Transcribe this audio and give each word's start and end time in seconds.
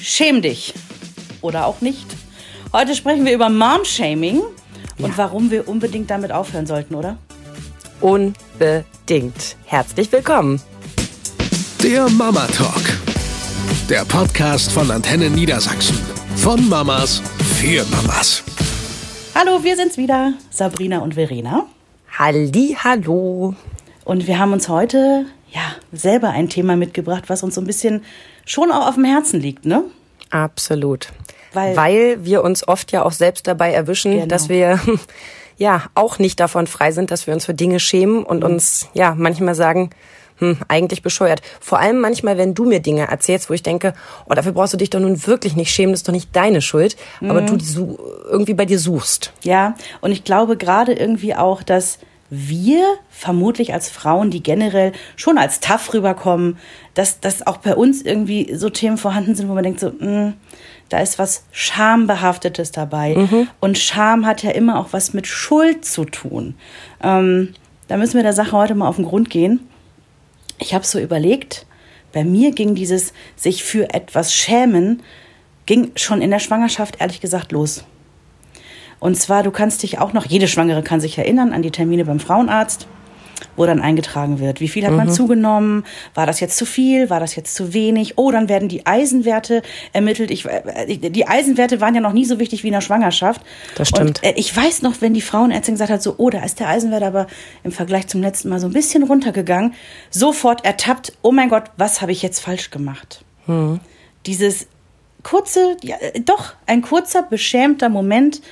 schäm 0.00 0.42
dich. 0.42 0.74
Oder 1.40 1.66
auch 1.66 1.80
nicht. 1.80 2.06
Heute 2.72 2.94
sprechen 2.94 3.24
wir 3.24 3.32
über 3.32 3.48
Mom-Shaming 3.48 4.40
und 4.98 5.08
Ja. 5.10 5.12
warum 5.16 5.50
wir 5.50 5.68
unbedingt 5.68 6.10
damit 6.10 6.32
aufhören 6.32 6.66
sollten, 6.66 6.94
oder? 6.94 7.16
Unbedingt. 8.00 9.56
Herzlich 9.66 10.10
willkommen. 10.12 10.60
Der 11.82 12.08
Mama 12.10 12.46
Talk. 12.48 12.82
Der 13.88 14.04
Podcast 14.04 14.70
von 14.72 14.90
Antenne 14.90 15.30
Niedersachsen. 15.30 15.98
Von 16.36 16.68
Mamas 16.68 17.20
für 17.60 17.84
Mamas. 17.86 18.42
Hallo, 19.34 19.62
wir 19.64 19.76
sind's 19.76 19.96
wieder, 19.96 20.34
Sabrina 20.50 20.98
und 20.98 21.14
Verena. 21.14 21.66
Halli, 22.18 22.76
hallo. 22.82 23.54
Und 24.04 24.26
wir 24.26 24.38
haben 24.38 24.52
uns 24.52 24.68
heute 24.68 25.26
ja 25.52 25.60
selber 25.92 26.30
ein 26.30 26.48
Thema 26.48 26.76
mitgebracht, 26.76 27.24
was 27.28 27.42
uns 27.42 27.54
so 27.54 27.60
ein 27.60 27.66
bisschen 27.66 28.04
schon 28.46 28.70
auch 28.72 28.88
auf 28.88 28.94
dem 28.94 29.04
Herzen 29.04 29.40
liegt, 29.40 29.64
ne? 29.66 29.84
Absolut. 30.30 31.08
Weil- 31.52 31.76
Weil, 31.76 32.24
wir 32.24 32.42
uns 32.44 32.66
oft 32.68 32.92
ja 32.92 33.04
auch 33.04 33.12
selbst 33.12 33.46
dabei 33.46 33.72
erwischen, 33.72 34.12
Genau. 34.12 34.26
dass 34.26 34.48
wir 34.48 34.78
ja 35.58 35.84
auch 35.94 36.18
nicht 36.18 36.38
davon 36.40 36.66
frei 36.66 36.92
sind, 36.92 37.10
dass 37.10 37.26
wir 37.26 37.34
uns 37.34 37.44
für 37.44 37.54
Dinge 37.54 37.80
schämen 37.80 38.22
und 38.24 38.38
Mhm. 38.44 38.50
uns 38.54 38.88
ja 38.94 39.14
manchmal 39.16 39.54
sagen, 39.56 39.90
hm, 40.38 40.56
eigentlich 40.68 41.02
bescheuert. 41.02 41.42
Vor 41.60 41.80
allem 41.80 42.00
manchmal, 42.00 42.38
wenn 42.38 42.54
du 42.54 42.64
mir 42.64 42.80
Dinge 42.80 43.08
erzählst, 43.08 43.50
wo 43.50 43.54
ich 43.54 43.62
denke, 43.62 43.92
oh, 44.26 44.32
dafür 44.34 44.52
brauchst 44.52 44.72
du 44.72 44.78
dich 44.78 44.88
doch 44.88 45.00
nun 45.00 45.26
wirklich 45.26 45.54
nicht 45.56 45.70
schämen, 45.70 45.92
das 45.92 46.00
ist 46.00 46.08
doch 46.08 46.14
nicht 46.14 46.34
deine 46.34 46.62
Schuld, 46.62 46.96
aber 47.20 47.42
Mhm. 47.42 47.46
du 47.46 47.56
die 47.56 47.96
irgendwie 48.30 48.54
bei 48.54 48.64
dir 48.64 48.78
suchst. 48.78 49.32
Ja, 49.42 49.74
und 50.00 50.12
ich 50.12 50.24
glaube 50.24 50.56
gerade 50.56 50.92
irgendwie 50.94 51.34
auch, 51.34 51.62
dass 51.62 51.98
wir 52.30 52.84
vermutlich 53.10 53.74
als 53.74 53.88
Frauen, 53.90 54.30
die 54.30 54.42
generell 54.42 54.92
schon 55.16 55.36
als 55.36 55.60
tough 55.60 55.92
rüberkommen, 55.92 56.58
dass, 56.94 57.20
dass 57.20 57.46
auch 57.46 57.58
bei 57.58 57.74
uns 57.74 58.02
irgendwie 58.02 58.54
so 58.54 58.70
Themen 58.70 58.98
vorhanden 58.98 59.34
sind, 59.34 59.48
wo 59.48 59.54
man 59.54 59.64
denkt 59.64 59.80
so, 59.80 59.90
mh, 59.90 60.34
da 60.88 60.98
ist 60.98 61.18
was 61.18 61.44
Schambehaftetes 61.52 62.72
dabei. 62.72 63.14
Und 63.60 63.78
Scham 63.78 64.26
hat 64.26 64.42
ja 64.42 64.50
immer 64.50 64.78
auch 64.78 64.92
was 64.92 65.12
mit 65.12 65.26
Schuld 65.26 65.84
zu 65.84 66.04
tun. 66.04 66.54
Ähm, 67.02 67.54
da 67.88 67.96
müssen 67.96 68.14
wir 68.14 68.22
der 68.22 68.32
Sache 68.32 68.52
heute 68.52 68.74
mal 68.74 68.88
auf 68.88 68.96
den 68.96 69.04
Grund 69.04 69.30
gehen. 69.30 69.60
Ich 70.58 70.74
habe 70.74 70.84
so 70.84 70.98
überlegt, 70.98 71.66
bei 72.12 72.24
mir 72.24 72.52
ging 72.52 72.74
dieses 72.74 73.12
sich 73.36 73.64
für 73.64 73.92
etwas 73.94 74.34
schämen, 74.34 75.02
ging 75.66 75.92
schon 75.96 76.22
in 76.22 76.30
der 76.30 76.40
Schwangerschaft 76.40 77.00
ehrlich 77.00 77.20
gesagt 77.20 77.52
los. 77.52 77.84
Und 79.00 79.16
zwar, 79.16 79.42
du 79.42 79.50
kannst 79.50 79.82
dich 79.82 79.98
auch 79.98 80.12
noch, 80.12 80.26
jede 80.26 80.46
Schwangere 80.46 80.82
kann 80.82 81.00
sich 81.00 81.18
erinnern 81.18 81.52
an 81.52 81.62
die 81.62 81.70
Termine 81.70 82.04
beim 82.04 82.20
Frauenarzt, 82.20 82.86
wo 83.56 83.66
dann 83.66 83.80
eingetragen 83.80 84.38
wird, 84.38 84.60
wie 84.60 84.68
viel 84.68 84.86
hat 84.86 84.92
man 84.92 85.10
zugenommen, 85.10 85.84
war 86.14 86.26
das 86.26 86.40
jetzt 86.40 86.56
zu 86.56 86.66
viel, 86.66 87.10
war 87.10 87.20
das 87.20 87.36
jetzt 87.36 87.54
zu 87.54 87.72
wenig, 87.72 88.18
oh, 88.18 88.30
dann 88.30 88.48
werden 88.48 88.68
die 88.68 88.86
Eisenwerte 88.86 89.62
ermittelt. 89.92 90.30
Ich, 90.30 90.46
äh, 90.46 90.96
die 90.96 91.26
Eisenwerte 91.26 91.80
waren 91.80 91.94
ja 91.94 92.00
noch 92.00 92.12
nie 92.12 92.24
so 92.24 92.38
wichtig 92.38 92.62
wie 92.62 92.68
in 92.68 92.74
der 92.74 92.80
Schwangerschaft. 92.80 93.40
Das 93.76 93.88
stimmt. 93.88 94.22
Und 94.22 94.24
äh, 94.24 94.34
ich 94.36 94.54
weiß 94.54 94.82
noch, 94.82 95.00
wenn 95.00 95.14
die 95.14 95.20
Frauenärztin 95.20 95.74
gesagt 95.74 95.90
hat, 95.90 96.02
so, 96.02 96.14
oh, 96.18 96.30
da 96.30 96.44
ist 96.44 96.60
der 96.60 96.68
Eisenwert 96.68 97.02
aber 97.02 97.26
im 97.64 97.72
Vergleich 97.72 98.06
zum 98.08 98.20
letzten 98.20 98.50
Mal 98.50 98.60
so 98.60 98.66
ein 98.66 98.72
bisschen 98.72 99.02
runtergegangen, 99.02 99.74
sofort 100.10 100.64
ertappt, 100.64 101.14
oh 101.22 101.32
mein 101.32 101.48
Gott, 101.48 101.64
was 101.76 102.02
habe 102.02 102.12
ich 102.12 102.22
jetzt 102.22 102.40
falsch 102.40 102.70
gemacht? 102.70 103.24
Dieses 104.26 104.66
kurze, 105.22 105.76
ja, 105.82 105.96
äh, 105.96 106.20
doch, 106.20 106.54
ein 106.66 106.82
kurzer, 106.82 107.22
beschämter 107.22 107.88
Moment, 107.88 108.42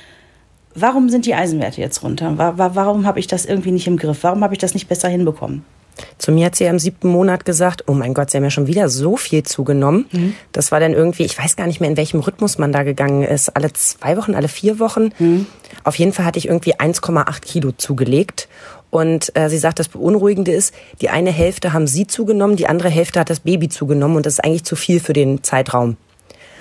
warum 0.75 1.09
sind 1.09 1.25
die 1.25 1.33
Eisenwerte 1.35 1.81
jetzt 1.81 2.03
runter? 2.03 2.37
Wa- 2.37 2.57
wa- 2.57 2.71
Warum 2.73 3.05
habe 3.05 3.19
ich 3.19 3.27
das 3.27 3.45
irgendwie 3.45 3.71
nicht 3.71 3.87
im 3.87 3.97
Griff? 3.97 4.19
Warum 4.23 4.43
habe 4.43 4.53
ich 4.53 4.59
das 4.59 4.73
nicht 4.73 4.87
besser 4.87 5.07
hinbekommen? 5.09 5.63
Zu 6.17 6.31
mir 6.31 6.45
hat 6.45 6.55
sie 6.55 6.63
im 6.63 6.79
siebten 6.79 7.09
Monat 7.09 7.43
gesagt, 7.43 7.83
oh 7.87 7.93
mein 7.93 8.13
Gott, 8.13 8.29
sie 8.31 8.37
haben 8.37 8.45
ja 8.45 8.49
schon 8.49 8.67
wieder 8.67 8.87
so 8.87 9.17
viel 9.17 9.43
zugenommen. 9.43 10.05
Mhm. 10.13 10.33
Das 10.53 10.71
war 10.71 10.79
dann 10.79 10.93
irgendwie, 10.93 11.23
ich 11.23 11.37
weiß 11.37 11.57
gar 11.57 11.67
nicht 11.67 11.81
mehr, 11.81 11.89
in 11.89 11.97
welchem 11.97 12.21
Rhythmus 12.21 12.57
man 12.57 12.71
da 12.71 12.83
gegangen 12.83 13.23
ist. 13.23 13.49
Alle 13.49 13.73
zwei 13.73 14.15
Wochen, 14.15 14.33
alle 14.33 14.47
vier 14.47 14.79
Wochen. 14.79 15.09
Mhm. 15.19 15.45
Auf 15.83 15.95
jeden 15.95 16.13
Fall 16.13 16.23
hatte 16.25 16.39
ich 16.39 16.47
irgendwie 16.47 16.75
1,8 16.75 17.41
Kilo 17.41 17.71
zugelegt. 17.73 18.47
Und 18.91 19.35
äh, 19.35 19.49
sie 19.49 19.57
sagt, 19.57 19.77
das 19.79 19.89
Beunruhigende 19.89 20.51
ist, 20.51 20.73
die 21.01 21.09
eine 21.09 21.31
Hälfte 21.31 21.73
haben 21.73 21.85
sie 21.85 22.07
zugenommen, 22.07 22.55
die 22.55 22.67
andere 22.67 22.89
Hälfte 22.89 23.19
hat 23.19 23.29
das 23.29 23.41
Baby 23.41 23.67
zugenommen. 23.67 24.15
Und 24.15 24.25
das 24.25 24.33
ist 24.35 24.39
eigentlich 24.43 24.63
zu 24.63 24.77
viel 24.77 25.01
für 25.01 25.13
den 25.13 25.43
Zeitraum. 25.43 25.97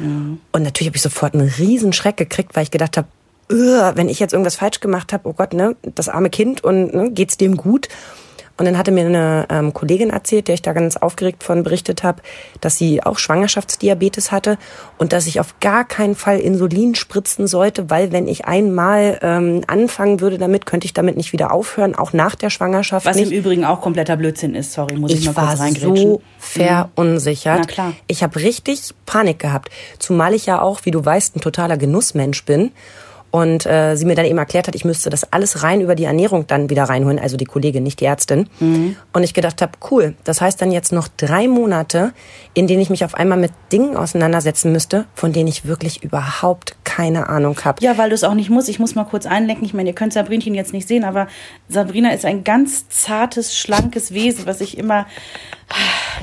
Und 0.01 0.39
natürlich 0.63 0.89
habe 0.89 0.97
ich 0.97 1.03
sofort 1.03 1.35
einen 1.35 1.49
riesen 1.59 1.93
Schreck 1.93 2.17
gekriegt, 2.17 2.55
weil 2.55 2.63
ich 2.65 2.71
gedacht 2.71 2.97
habe, 2.97 3.09
wenn 3.49 4.09
ich 4.09 4.19
jetzt 4.21 4.33
irgendwas 4.33 4.57
falsch 4.57 4.81
gemacht 4.81 5.13
habe, 5.13 5.29
oh 5.29 5.33
Gott, 5.33 5.53
ne, 5.55 5.77
das 5.95 6.09
arme 6.09 6.31
Kind 6.31 6.63
und 6.65 6.95
ne, 6.95 7.11
geht's 7.11 7.37
dem 7.37 7.57
gut? 7.57 7.89
Und 8.61 8.65
dann 8.65 8.77
hatte 8.77 8.91
mir 8.91 9.07
eine 9.07 9.47
ähm, 9.51 9.73
Kollegin 9.73 10.11
erzählt, 10.11 10.49
der 10.49 10.55
ich 10.55 10.63
da 10.63 10.73
ganz 10.73 10.97
aufgeregt 10.97 11.45
von 11.45 11.63
berichtet 11.63 12.03
habe, 12.03 12.23
dass 12.61 12.77
sie 12.77 13.01
auch 13.05 13.17
Schwangerschaftsdiabetes 13.21 14.33
hatte 14.33 14.59
und 14.99 15.13
dass 15.13 15.29
ich 15.29 15.39
auf 15.39 15.61
gar 15.61 15.85
keinen 15.87 16.17
Fall 16.17 16.41
Insulin 16.41 16.97
spritzen 16.97 17.47
sollte, 17.47 17.89
weil 17.89 18.11
wenn 18.11 18.27
ich 18.27 18.47
einmal 18.47 19.21
ähm, 19.23 19.61
anfangen 19.69 20.21
würde 20.21 20.39
damit, 20.39 20.67
könnte 20.67 20.87
ich 20.87 20.93
damit 20.93 21.17
nicht 21.17 21.33
wieder 21.33 21.53
aufhören, 21.53 21.95
auch 21.95 22.13
nach 22.13 22.35
der 22.35 22.51
Schwangerschaft 22.51 23.07
Was 23.07 23.15
nicht. 23.17 23.31
im 23.31 23.39
Übrigen 23.39 23.65
auch 23.65 23.81
kompletter 23.81 24.17
Blödsinn 24.17 24.57
ist, 24.57 24.73
sorry, 24.73 24.97
muss 24.97 25.13
ich, 25.13 25.21
Ich 25.21 25.27
mal 25.27 25.37
war 25.37 25.49
kurz 25.51 25.61
reingrätschen. 25.61 25.97
so 25.97 26.23
verunsichert. 26.39 27.61
Na 27.61 27.65
klar. 27.67 27.93
Ich 28.09 28.25
habe 28.25 28.41
richtig 28.41 28.81
Panik 29.07 29.39
gehabt. 29.39 29.71
Zumal 30.01 30.35
ich 30.35 30.47
ja 30.47 30.61
auch, 30.61 30.81
wie 30.83 30.91
du 30.91 31.05
weißt, 31.05 31.37
ein 31.37 31.41
totaler 31.41 31.77
Genussmensch 31.77 32.45
bin. 32.45 32.73
Und 33.31 33.67
äh, 33.67 33.95
sie 33.95 34.07
mir 34.07 34.15
dann 34.15 34.25
eben 34.25 34.39
erklärt 34.39 34.69
hat, 34.69 34.75
ich 34.75 34.87
müsste 34.87 35.11
das 35.11 35.33
alles 35.33 35.63
rein 35.63 35.83
über 35.83 35.95
die 35.95 36.05
Ernährung 36.05 36.47
dann 36.47 36.71
wieder 36.71 36.85
reinholen, 36.85 37.19
also 37.19 37.37
die 37.37 37.45
Kollegin, 37.45 37.83
nicht 37.83 38.01
die 38.01 38.07
Ärztin. 38.07 38.49
Mhm. 38.59 38.97
Und 39.13 39.23
ich 39.23 39.35
gedacht 39.35 39.61
habe, 39.61 39.73
cool, 39.91 40.15
das 40.25 40.41
heißt 40.41 40.63
dann 40.63 40.73
jetzt 40.73 40.93
noch 40.93 41.09
drei 41.09 41.47
Monate, 41.47 42.13
in 42.55 42.67
denen 42.67 42.81
ich 42.81 42.89
mich 42.89 43.05
auf 43.05 43.15
einmal 43.15 43.37
mit 43.37 43.53
Dingen 43.71 43.97
auseinandersetzen 43.97 44.73
müsste, 44.73 45.05
von 45.15 45.35
denen 45.35 45.47
ich 45.47 45.67
wirklich 45.67 46.03
überhaupt 46.03 46.77
keine 46.85 47.29
Ahnung 47.29 47.59
habe. 47.65 47.85
Ja, 47.85 47.99
weil 47.99 48.09
du 48.09 48.15
es 48.15 48.25
auch 48.25 48.35
nicht 48.35 48.49
musst. 48.49 48.69
Ich 48.71 48.79
muss 48.79 48.95
mal 48.95 49.05
kurz 49.05 49.27
einlenken. 49.27 49.67
Ich 49.67 49.75
meine, 49.75 49.91
ihr 49.91 49.95
könnt 49.95 50.15
Sabrinchen 50.15 50.55
jetzt 50.55 50.73
nicht 50.73 50.89
sehen, 50.89 51.05
aber 51.05 51.29
Sabrina 51.69 52.13
ist 52.13 52.25
ein 52.25 52.45
ganz 52.45 52.89
zartes, 52.89 53.57
schlankes 53.57 54.15
Wesen, 54.15 54.47
was 54.47 54.63
ich 54.63 54.79
immer 54.79 55.07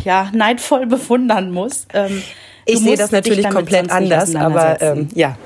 ja, 0.03 0.31
neidvoll 0.33 0.87
bewundern 0.87 1.51
muss. 1.51 1.85
Ähm, 1.93 2.23
Ich 2.65 2.79
sehe 2.79 2.97
das 2.97 3.11
natürlich 3.11 3.47
komplett 3.49 3.91
anders, 3.91 4.35
aber 4.35 4.81
ähm, 4.81 5.07
ja. 5.13 5.37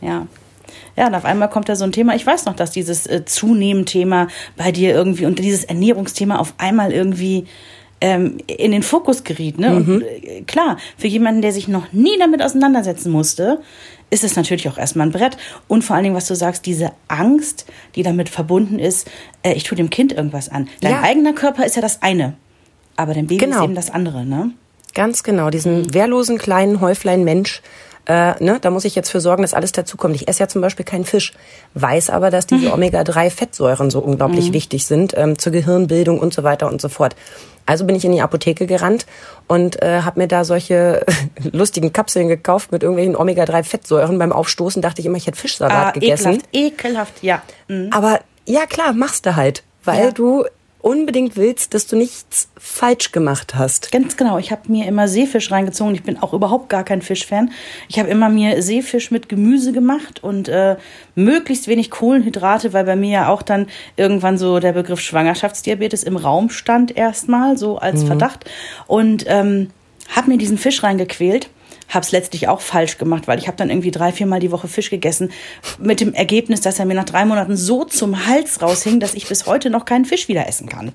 Ja. 0.00 0.26
Ja, 0.96 1.06
und 1.06 1.14
auf 1.14 1.24
einmal 1.24 1.48
kommt 1.48 1.68
da 1.68 1.76
so 1.76 1.84
ein 1.84 1.92
Thema. 1.92 2.14
Ich 2.14 2.26
weiß 2.26 2.44
noch, 2.44 2.54
dass 2.54 2.70
dieses 2.70 3.06
äh, 3.06 3.24
Zunehmen-Thema 3.24 4.28
bei 4.56 4.72
dir 4.72 4.92
irgendwie 4.94 5.26
und 5.26 5.38
dieses 5.38 5.64
Ernährungsthema 5.64 6.36
auf 6.38 6.54
einmal 6.58 6.92
irgendwie 6.92 7.46
ähm, 8.00 8.38
in 8.46 8.72
den 8.72 8.82
Fokus 8.82 9.24
geriet. 9.24 9.58
Ne? 9.58 9.76
Und 9.76 10.02
äh, 10.02 10.42
klar, 10.42 10.76
für 10.98 11.06
jemanden, 11.06 11.40
der 11.40 11.52
sich 11.52 11.68
noch 11.68 11.92
nie 11.92 12.18
damit 12.18 12.42
auseinandersetzen 12.42 13.10
musste, 13.12 13.60
ist 14.10 14.24
es 14.24 14.36
natürlich 14.36 14.68
auch 14.68 14.76
erstmal 14.76 15.06
ein 15.06 15.12
Brett. 15.12 15.36
Und 15.68 15.82
vor 15.82 15.96
allen 15.96 16.02
Dingen, 16.02 16.16
was 16.16 16.26
du 16.28 16.34
sagst, 16.34 16.66
diese 16.66 16.90
Angst, 17.08 17.64
die 17.94 18.02
damit 18.02 18.28
verbunden 18.28 18.78
ist, 18.78 19.08
äh, 19.42 19.54
ich 19.54 19.64
tue 19.64 19.76
dem 19.76 19.88
Kind 19.88 20.12
irgendwas 20.12 20.48
an. 20.50 20.68
Dein 20.82 20.92
Ja. 20.92 21.02
eigener 21.02 21.32
Körper 21.32 21.64
ist 21.64 21.76
ja 21.76 21.82
das 21.82 22.02
eine, 22.02 22.34
aber 22.96 23.14
dein 23.14 23.26
Baby 23.26 23.44
ist 23.44 23.50
Genau. 23.50 23.64
eben 23.64 23.74
das 23.74 23.88
andere, 23.90 24.26
ne? 24.26 24.50
Ganz 24.94 25.22
genau, 25.22 25.48
diesen 25.48 25.94
wehrlosen 25.94 26.36
kleinen 26.36 26.82
Häuflein 26.82 27.24
Mensch. 27.24 27.62
Äh, 28.06 28.42
ne, 28.42 28.58
da 28.60 28.70
muss 28.70 28.84
ich 28.84 28.94
jetzt 28.96 29.10
für 29.10 29.20
sorgen, 29.20 29.42
dass 29.42 29.54
alles 29.54 29.70
dazukommt. 29.72 30.16
Ich 30.16 30.26
esse 30.26 30.40
ja 30.40 30.48
zum 30.48 30.60
Beispiel 30.60 30.84
keinen 30.84 31.04
Fisch, 31.04 31.32
weiß 31.74 32.10
aber, 32.10 32.30
dass 32.30 32.46
diese 32.46 32.72
Omega-3-Fettsäuren 32.72 33.90
so 33.90 34.00
unglaublich 34.00 34.52
wichtig 34.52 34.86
sind 34.86 35.14
ähm, 35.16 35.38
zur 35.38 35.52
Gehirnbildung 35.52 36.18
und 36.18 36.34
so 36.34 36.42
weiter 36.42 36.68
und 36.68 36.80
so 36.80 36.88
fort. 36.88 37.14
Also 37.64 37.84
bin 37.84 37.94
ich 37.94 38.04
in 38.04 38.10
die 38.10 38.20
Apotheke 38.20 38.66
gerannt 38.66 39.06
und 39.46 39.80
äh, 39.82 40.00
habe 40.02 40.18
mir 40.18 40.26
da 40.26 40.42
solche 40.44 41.06
lustigen 41.52 41.92
Kapseln 41.92 42.26
gekauft 42.26 42.72
mit 42.72 42.82
irgendwelchen 42.82 43.14
Omega-3-Fettsäuren. 43.14 44.18
Beim 44.18 44.32
Aufstoßen 44.32 44.82
dachte 44.82 45.00
ich 45.00 45.06
immer, 45.06 45.16
ich 45.16 45.28
hätte 45.28 45.38
Fischsalat 45.38 45.86
Ah, 45.86 45.90
gegessen. 45.92 46.42
ekelhaft, 46.52 47.12
ekelhaft, 47.20 47.22
ja. 47.22 47.42
Mhm. 47.68 47.90
Aber 47.92 48.18
ja, 48.46 48.66
klar, 48.66 48.92
machst 48.92 49.26
du 49.26 49.36
halt, 49.36 49.62
weil 49.84 50.06
Ja. 50.06 50.10
du 50.10 50.44
unbedingt 50.82 51.36
willst, 51.36 51.74
dass 51.74 51.86
du 51.86 51.96
nichts 51.96 52.48
falsch 52.58 53.12
gemacht 53.12 53.54
hast. 53.54 53.92
Ganz 53.92 54.16
genau. 54.16 54.38
Ich 54.38 54.50
habe 54.50 54.70
mir 54.70 54.86
immer 54.86 55.08
Seefisch 55.08 55.50
reingezogen. 55.50 55.94
Ich 55.94 56.02
bin 56.02 56.18
auch 56.18 56.34
überhaupt 56.34 56.68
gar 56.68 56.84
kein 56.84 57.02
Fischfan. 57.02 57.52
Ich 57.88 57.98
habe 57.98 58.10
immer 58.10 58.28
mir 58.28 58.62
Seefisch 58.62 59.10
mit 59.12 59.28
Gemüse 59.28 59.72
gemacht 59.72 60.22
und 60.22 60.48
äh, 60.48 60.76
möglichst 61.14 61.68
wenig 61.68 61.90
Kohlenhydrate, 61.90 62.72
weil 62.72 62.84
bei 62.84 62.96
mir 62.96 63.10
ja 63.10 63.28
auch 63.28 63.42
dann 63.42 63.68
irgendwann 63.96 64.36
so 64.36 64.58
der 64.58 64.72
Begriff 64.72 65.00
Schwangerschaftsdiabetes 65.00 66.02
im 66.02 66.16
Raum 66.16 66.50
stand 66.50 66.96
erstmal, 66.96 67.56
so 67.56 67.78
als 67.78 68.02
Verdacht. 68.02 68.50
Und 68.88 69.24
ähm, 69.28 69.70
habe 70.08 70.30
mir 70.30 70.38
diesen 70.38 70.58
Fisch 70.58 70.82
reingequält. 70.82 71.48
Habe 71.92 72.04
es 72.04 72.12
letztlich 72.12 72.48
auch 72.48 72.60
falsch 72.60 72.98
gemacht, 72.98 73.28
weil 73.28 73.38
ich 73.38 73.46
habe 73.46 73.56
dann 73.56 73.70
irgendwie 73.70 73.90
drei, 73.90 74.12
viermal 74.12 74.40
die 74.40 74.50
Woche 74.50 74.68
Fisch 74.68 74.90
gegessen. 74.90 75.30
Mit 75.78 76.00
dem 76.00 76.14
Ergebnis, 76.14 76.60
dass 76.60 76.78
er 76.78 76.86
mir 76.86 76.94
nach 76.94 77.04
drei 77.04 77.24
Monaten 77.24 77.56
so 77.56 77.84
zum 77.84 78.26
Hals 78.26 78.62
raushing, 78.62 79.00
dass 79.00 79.14
ich 79.14 79.26
bis 79.28 79.46
heute 79.46 79.70
noch 79.70 79.84
keinen 79.84 80.04
Fisch 80.04 80.28
wieder 80.28 80.48
essen 80.48 80.68
kann. 80.68 80.92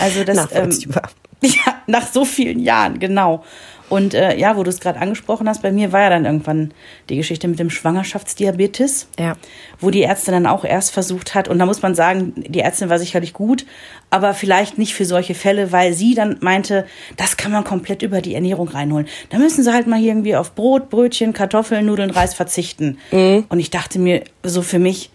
Also 0.00 0.24
das 0.24 0.48
ähm, 0.52 0.70
ja, 1.42 1.82
nach 1.86 2.10
so 2.10 2.24
vielen 2.24 2.60
Jahren, 2.60 2.98
genau. 2.98 3.44
Und 3.92 4.14
äh, 4.14 4.38
ja, 4.38 4.56
wo 4.56 4.62
du 4.62 4.70
es 4.70 4.80
gerade 4.80 4.98
angesprochen 4.98 5.46
hast, 5.46 5.60
bei 5.60 5.70
mir 5.70 5.92
war 5.92 6.00
ja 6.00 6.08
dann 6.08 6.24
irgendwann 6.24 6.72
die 7.10 7.16
Geschichte 7.16 7.46
mit 7.46 7.58
dem 7.58 7.68
Schwangerschaftsdiabetes, 7.68 9.08
Ja. 9.18 9.36
wo 9.80 9.90
die 9.90 10.02
Ärztin 10.02 10.32
dann 10.32 10.46
auch 10.46 10.64
erst 10.64 10.92
versucht 10.92 11.34
hat, 11.34 11.46
und 11.48 11.58
da 11.58 11.66
muss 11.66 11.82
man 11.82 11.94
sagen, 11.94 12.32
die 12.36 12.60
Ärztin 12.60 12.88
war 12.88 12.98
sicherlich 12.98 13.32
gut, 13.34 13.66
aber 14.08 14.32
vielleicht 14.32 14.78
nicht 14.78 14.94
für 14.94 15.04
solche 15.04 15.34
Fälle, 15.34 15.72
weil 15.72 15.92
sie 15.92 16.14
dann 16.14 16.38
meinte, 16.40 16.86
das 17.18 17.36
kann 17.36 17.52
man 17.52 17.64
komplett 17.64 18.02
über 18.02 18.22
die 18.22 18.34
Ernährung 18.34 18.68
reinholen. 18.68 19.08
Da 19.28 19.38
müssen 19.38 19.62
sie 19.62 19.72
halt 19.72 19.86
mal 19.86 20.00
irgendwie 20.00 20.36
auf 20.36 20.54
Brot, 20.54 20.88
Brötchen, 20.88 21.32
Kartoffeln, 21.34 21.84
Nudeln, 21.84 22.10
Reis 22.10 22.32
verzichten. 22.34 22.98
Und 23.10 23.58
ich 23.58 23.70
dachte 23.70 23.98
mir 23.98 24.22
so 24.42 24.62
für 24.62 24.78
mich, 24.78 25.10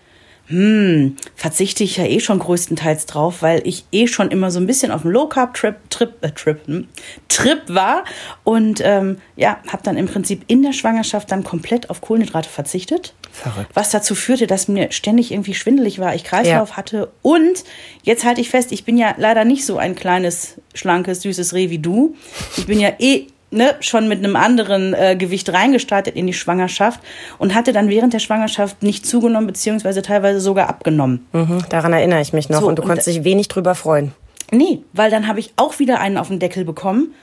hm, 0.48 1.18
verzichte 1.36 1.84
ich 1.84 1.98
ja 1.98 2.06
eh 2.06 2.20
schon 2.20 2.40
größtenteils 2.40 3.06
drauf, 3.06 3.42
weil 3.42 3.62
ich 3.66 3.86
eh 3.92 4.08
schon 4.08 4.32
immer 4.32 4.50
so 4.50 4.60
ein 4.60 4.68
bisschen 4.68 4.92
auf 4.92 5.02
dem 5.02 5.12
Low 5.12 5.28
Carb 5.28 5.54
Trip 5.54 5.76
Trip 5.90 6.14
äh, 6.22 6.32
Trip 6.32 6.60
hm, 6.66 6.88
Trip 7.28 7.62
war 7.68 8.06
und 8.44 8.82
ähm, 8.84 9.18
ja, 9.36 9.60
habe 9.68 9.84
dann 9.84 9.98
im 9.98 10.08
Prinzip 10.08 10.44
in 10.48 10.64
der 10.64 10.74
Schwangerschaft 10.74 11.32
dann 11.32 11.44
komplett 11.44 11.90
auf 11.90 12.02
Kohlenhydrate 12.02 12.50
verzichtet. 12.50 13.14
Verrückt. 13.32 13.70
Was 13.74 13.92
dazu 13.92 14.16
führte, 14.16 14.48
dass 14.48 14.68
mir 14.68 14.92
ständig 14.92 15.32
irgendwie 15.32 15.54
schwindelig 15.54 16.00
war, 16.00 16.16
ich 16.16 16.24
Kreislauf 16.24 16.70
Ja. 16.70 16.78
hatte 16.78 17.12
und 17.22 17.64
jetzt 18.04 18.24
halte 18.26 18.42
ich 18.42 18.50
fest, 18.50 18.72
ich 18.72 18.86
bin 18.86 18.98
ja 18.98 19.14
leider 19.18 19.46
nicht 19.46 19.66
so 19.66 19.78
ein 19.78 19.96
kleines, 19.96 20.56
schlankes, 20.74 21.22
süßes 21.22 21.54
Reh 21.54 21.70
wie 21.70 21.80
du. 21.80 22.16
Ich 22.56 22.66
bin 22.66 22.80
ja 22.80 22.94
eh 23.00 23.28
ne, 23.52 23.76
schon 23.80 24.08
mit 24.08 24.20
einem 24.20 24.36
anderen 24.36 24.94
äh, 24.94 25.16
Gewicht 25.16 25.52
reingestartet 25.52 26.16
in 26.16 26.28
die 26.28 26.34
Schwangerschaft 26.34 27.00
und 27.38 27.56
hatte 27.56 27.74
dann 27.74 27.90
während 27.90 28.14
der 28.14 28.20
Schwangerschaft 28.20 28.84
nicht 28.84 29.06
zugenommen, 29.06 29.48
beziehungsweise 29.48 30.02
teilweise 30.02 30.40
sogar 30.40 30.70
abgenommen. 30.70 31.26
Mhm, 31.34 31.64
daran 31.70 31.94
erinnere 31.94 32.22
ich 32.22 32.34
mich 32.34 32.50
noch. 32.50 32.62
So, 32.62 32.68
und 32.68 32.78
du 32.78 32.82
und 32.82 32.88
konntest 32.88 33.08
dich 33.08 33.24
wenig 33.24 33.48
drüber 33.48 33.76
freuen. 33.76 34.14
Nee, 34.52 34.82
weil 34.94 35.12
dann 35.12 35.28
habe 35.28 35.40
ich 35.40 35.54
auch 35.58 35.80
wieder 35.80 36.00
einen 36.00 36.18
auf 36.18 36.30
den 36.30 36.40
Deckel 36.40 36.64
bekommen. 36.64 37.14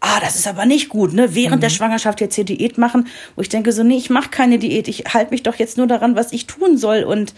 Ah, 0.00 0.20
das 0.20 0.34
ist 0.34 0.46
aber 0.46 0.66
nicht 0.66 0.90
gut, 0.90 1.14
ne? 1.14 1.34
Während 1.34 1.62
der 1.62 1.70
Schwangerschaft 1.70 2.20
jetzt 2.20 2.34
hier 2.34 2.44
Diät 2.44 2.76
machen, 2.76 3.06
wo 3.36 3.42
ich 3.42 3.48
denke 3.48 3.72
so, 3.72 3.82
nee, 3.82 3.96
ich 3.96 4.10
mache 4.10 4.28
keine 4.28 4.58
Diät, 4.58 4.86
ich 4.86 5.04
halte 5.14 5.30
mich 5.30 5.42
doch 5.42 5.54
jetzt 5.54 5.78
nur 5.78 5.86
daran, 5.86 6.14
was 6.14 6.32
ich 6.32 6.46
tun 6.46 6.76
soll. 6.76 7.04
Und 7.04 7.32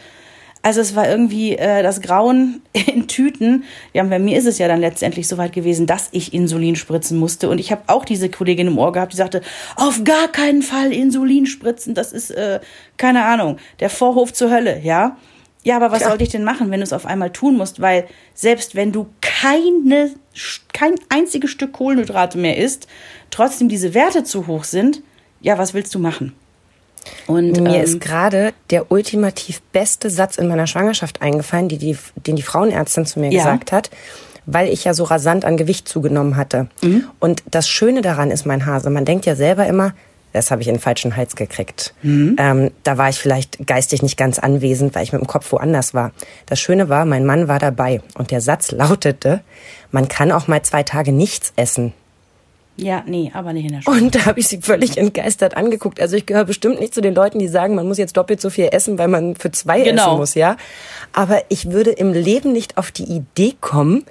also 0.67 0.81
es 0.81 0.97
war 0.97 1.09
irgendwie 1.09 1.53
äh, 1.53 1.85
das 1.85 2.01
Grauen 2.01 2.61
in 2.73 3.07
Tüten. 3.07 3.63
Ja, 3.93 4.03
bei 4.03 4.19
mir 4.19 4.37
ist 4.37 4.47
es 4.47 4.59
ja 4.59 4.67
dann 4.67 4.81
letztendlich 4.81 5.29
soweit 5.29 5.53
gewesen, 5.53 5.87
dass 5.87 6.09
ich 6.11 6.35
Insulin 6.35 6.75
spritzen 6.75 7.19
musste. 7.19 7.49
Und 7.49 7.61
ich 7.61 7.71
habe 7.71 7.83
auch 7.87 8.05
diese 8.05 8.29
Kollegin 8.29 8.67
im 8.67 8.77
Ohr 8.77 8.91
gehabt, 8.91 9.13
die 9.13 9.17
sagte, 9.17 9.43
auf 9.77 10.03
gar 10.03 10.27
keinen 10.27 10.63
Fall 10.63 10.93
Insulin 10.93 11.47
spritzen, 11.47 11.95
das 11.95 12.11
ist, 12.13 12.33
äh, 12.33 12.59
keine 12.97 13.27
Ahnung, 13.27 13.59
der 13.79 13.91
Vorhof 13.91 14.33
zur 14.33 14.51
Hölle, 14.51 14.81
ja? 14.83 15.17
Ja, 15.63 15.77
aber 15.77 15.93
was 15.93 15.99
Klar. 15.99 16.11
sollte 16.11 16.25
ich 16.25 16.31
denn 16.31 16.43
machen, 16.43 16.73
wenn 16.73 16.81
du 16.81 16.85
es 16.85 16.93
auf 16.93 17.07
einmal 17.07 17.31
tun 17.31 17.57
musst? 17.57 17.81
Weil 17.81 18.09
selbst 18.35 18.75
wenn 18.75 18.91
du 18.91 19.07
keine, 19.21 20.11
kein 20.73 20.97
einziges 21.11 21.53
Stück 21.53 21.75
Kohlenhydrate 21.75 22.39
mehr 22.39 22.57
isst, 22.57 22.89
trotzdem 23.31 23.69
diese 23.69 23.95
Werte 23.95 24.25
zu 24.25 24.49
hoch 24.49 24.65
sind, 24.65 25.01
ja, 25.41 25.59
was 25.59 25.75
willst 25.75 25.95
du 25.95 26.01
machen? 26.01 26.35
Und 27.27 27.61
Mir 27.61 27.77
ähm, 27.77 27.85
ist 27.85 28.01
gerade 28.01 28.53
der 28.71 28.91
ultimativ 28.91 29.61
beste 29.73 30.11
Satz 30.11 30.37
in 30.37 30.49
meiner 30.49 30.67
Schwangerschaft 30.67 31.23
eingefallen, 31.23 31.69
die 31.69 31.79
die, 31.79 31.97
den 32.27 32.37
die 32.37 32.43
Frauenärztin 32.43 33.07
zu 33.07 33.21
mir 33.21 33.31
Ja. 33.31 33.43
gesagt 33.43 33.73
hat, 33.73 33.91
weil 34.47 34.69
ich 34.69 34.85
ja 34.85 34.95
so 34.95 35.05
rasant 35.05 35.45
an 35.45 35.57
Gewicht 35.57 35.89
zugenommen 35.89 36.37
hatte. 36.37 36.69
Mhm. 36.83 37.05
Und 37.19 37.43
das 37.51 37.69
Schöne 37.69 38.03
daran 38.03 38.31
ist, 38.31 38.47
mein 38.47 38.65
Hase, 38.67 38.91
man 38.91 39.05
denkt 39.05 39.27
ja 39.27 39.35
selber 39.35 39.67
immer, 39.67 39.93
das 40.33 40.51
habe 40.51 40.61
ich 40.61 40.69
in 40.69 40.75
den 40.75 40.81
falschen 40.81 41.17
Hals 41.17 41.35
gekriegt. 41.35 41.95
Mhm. 42.03 42.37
Ähm, 42.39 42.71
da 42.83 42.99
war 42.99 43.09
ich 43.09 43.19
vielleicht 43.19 43.67
geistig 43.67 44.03
nicht 44.03 44.17
ganz 44.19 44.39
anwesend, 44.39 44.95
weil 44.95 45.03
ich 45.03 45.13
mit 45.13 45.21
dem 45.23 45.27
Kopf 45.27 45.51
woanders 45.51 45.95
war. 45.95 46.13
Das 46.45 46.61
Schöne 46.61 46.89
war, 46.89 47.07
mein 47.07 47.25
Mann 47.25 47.49
war 47.49 47.59
dabei 47.59 48.03
und 48.19 48.31
der 48.31 48.41
Satz 48.41 48.71
lautete, 48.71 49.41
man 49.91 50.09
kann 50.09 50.31
auch 50.33 50.47
mal 50.47 50.63
zwei 50.63 50.83
Tage 50.83 51.11
nichts 51.11 51.53
essen. 51.57 51.95
Ja, 52.77 53.03
nee, 53.07 53.31
aber 53.35 53.53
nicht 53.53 53.67
in 53.67 53.73
der 53.73 53.83
Schule. 53.83 53.97
Und 54.03 54.15
da 54.15 54.27
habe 54.27 54.41
ich 54.41 54.49
sie 54.49 54.61
völlig 54.61 54.99
entgeistert 54.99 55.57
angeguckt. 55.57 56.01
Also 56.01 56.17
ich 56.17 56.27
gehöre 56.27 56.45
bestimmt 56.45 56.79
nicht 56.81 56.93
zu 56.95 57.01
den 57.01 57.15
Leuten, 57.15 57.39
die 57.39 57.49
sagen, 57.49 57.75
man 57.75 57.87
muss 57.89 57.99
jetzt 57.99 58.17
doppelt 58.17 58.41
so 58.41 58.51
viel 58.51 58.69
essen, 58.71 58.99
weil 58.99 59.09
man 59.09 59.35
für 59.37 59.51
zwei 59.51 59.81
Genau. 59.81 60.09
essen 60.09 60.17
muss, 60.19 60.35
ja. 60.35 60.57
Aber 61.13 61.43
ich 61.49 61.71
würde 61.71 61.91
im 61.91 62.13
Leben 62.13 62.53
nicht 62.53 62.77
auf 62.79 62.91
die 62.91 63.05
Idee 63.05 63.55
kommen, 63.61 64.05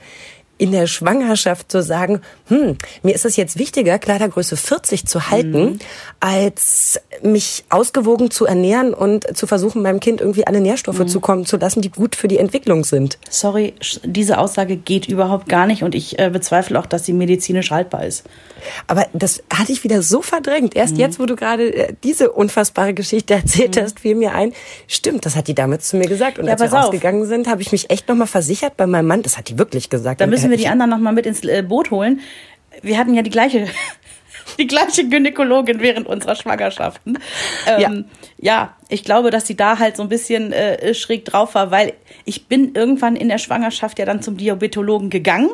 in 0.57 0.71
der 0.71 0.87
Schwangerschaft 0.87 1.71
zu 1.71 1.83
sagen, 1.83 2.21
hm, 2.47 2.77
mir 3.03 3.13
ist 3.13 3.25
es 3.25 3.35
jetzt 3.35 3.59
wichtiger, 3.59 3.99
Kleidergröße 3.99 4.55
40 4.55 5.05
zu 5.05 5.29
halten, 5.29 5.51
Mhm. 5.65 5.79
als 6.19 6.99
mich 7.21 7.65
ausgewogen 7.69 8.31
zu 8.31 8.45
ernähren 8.45 8.93
und 8.93 9.35
zu 9.37 9.47
versuchen, 9.47 9.81
meinem 9.81 9.99
Kind 9.99 10.21
irgendwie 10.21 10.47
alle 10.47 10.61
Nährstoffe 10.61 10.99
Mhm. 10.99 11.07
zukommen 11.07 11.45
zu 11.45 11.57
lassen, 11.57 11.81
die 11.81 11.89
gut 11.91 12.15
für 12.15 12.27
die 12.27 12.37
Entwicklung 12.37 12.83
sind. 12.83 13.17
Sorry, 13.29 13.73
diese 14.03 14.37
Aussage 14.37 14.75
geht 14.77 15.07
überhaupt 15.07 15.47
gar 15.49 15.65
nicht 15.67 15.83
und 15.83 15.93
ich 15.95 16.17
äh, 16.19 16.29
bezweifle 16.29 16.79
auch, 16.79 16.85
dass 16.85 17.05
sie 17.05 17.13
medizinisch 17.13 17.71
haltbar 17.71 18.05
ist. 18.05 18.23
Aber 18.87 19.05
das 19.13 19.43
hatte 19.53 19.71
ich 19.71 19.83
wieder 19.83 20.01
so 20.01 20.21
verdrängt. 20.21 20.75
Erst 20.75 20.97
jetzt, 20.97 21.19
wo 21.19 21.25
du 21.25 21.35
gerade 21.35 21.73
äh, 21.73 21.93
diese 22.03 22.31
unfassbare 22.31 22.93
Geschichte 22.93 23.33
erzählt 23.35 23.79
hast, 23.81 23.99
fiel 23.99 24.15
mir 24.15 24.33
ein, 24.33 24.53
stimmt, 24.87 25.25
das 25.25 25.35
hat 25.35 25.47
die 25.47 25.55
damals 25.55 25.89
zu 25.89 25.97
mir 25.97 26.07
gesagt. 26.07 26.39
Und 26.39 26.45
Ja, 26.45 26.53
als 26.53 26.61
wir 26.61 26.67
pass 26.69 26.73
auf. 26.77 26.83
rausgegangen 26.85 27.25
sind, 27.27 27.47
habe 27.47 27.61
ich 27.61 27.71
mich 27.71 27.89
echt 27.89 28.07
nochmal 28.07 28.27
versichert 28.27 28.77
bei 28.77 28.87
meinem 28.87 29.07
Mann. 29.07 29.21
Das 29.21 29.37
hat 29.37 29.49
die 29.49 29.57
wirklich 29.57 29.89
gesagt. 29.89 30.21
Müssen 30.47 30.59
wir 30.59 30.63
die 30.65 30.67
anderen 30.67 30.91
noch 30.91 30.99
mal 30.99 31.13
mit 31.13 31.25
ins 31.25 31.43
äh, 31.43 31.63
Boot 31.63 31.91
holen. 31.91 32.21
Wir 32.81 32.97
hatten 32.97 33.13
ja 33.13 33.21
die 33.21 33.29
gleiche, 33.29 33.67
die 34.57 34.67
gleiche 34.67 35.07
Gynäkologin 35.07 35.79
während 35.79 36.07
unserer 36.07 36.35
Schwangerschaften. 36.35 37.19
Ähm, 37.67 38.05
ja. 38.37 38.75
ich 38.89 39.03
glaube, 39.03 39.31
dass 39.31 39.47
sie 39.47 39.55
da 39.55 39.79
halt 39.79 39.97
so 39.97 40.03
ein 40.03 40.09
bisschen 40.09 40.51
äh, 40.51 40.93
schräg 40.93 41.25
drauf 41.25 41.55
war, 41.55 41.71
weil 41.71 41.93
ich 42.25 42.47
bin 42.47 42.75
irgendwann 42.75 43.15
in 43.15 43.29
der 43.29 43.37
Schwangerschaft 43.37 43.99
ja 43.99 44.05
dann 44.05 44.21
zum 44.21 44.37
Diabetologen 44.37 45.09
gegangen. 45.09 45.49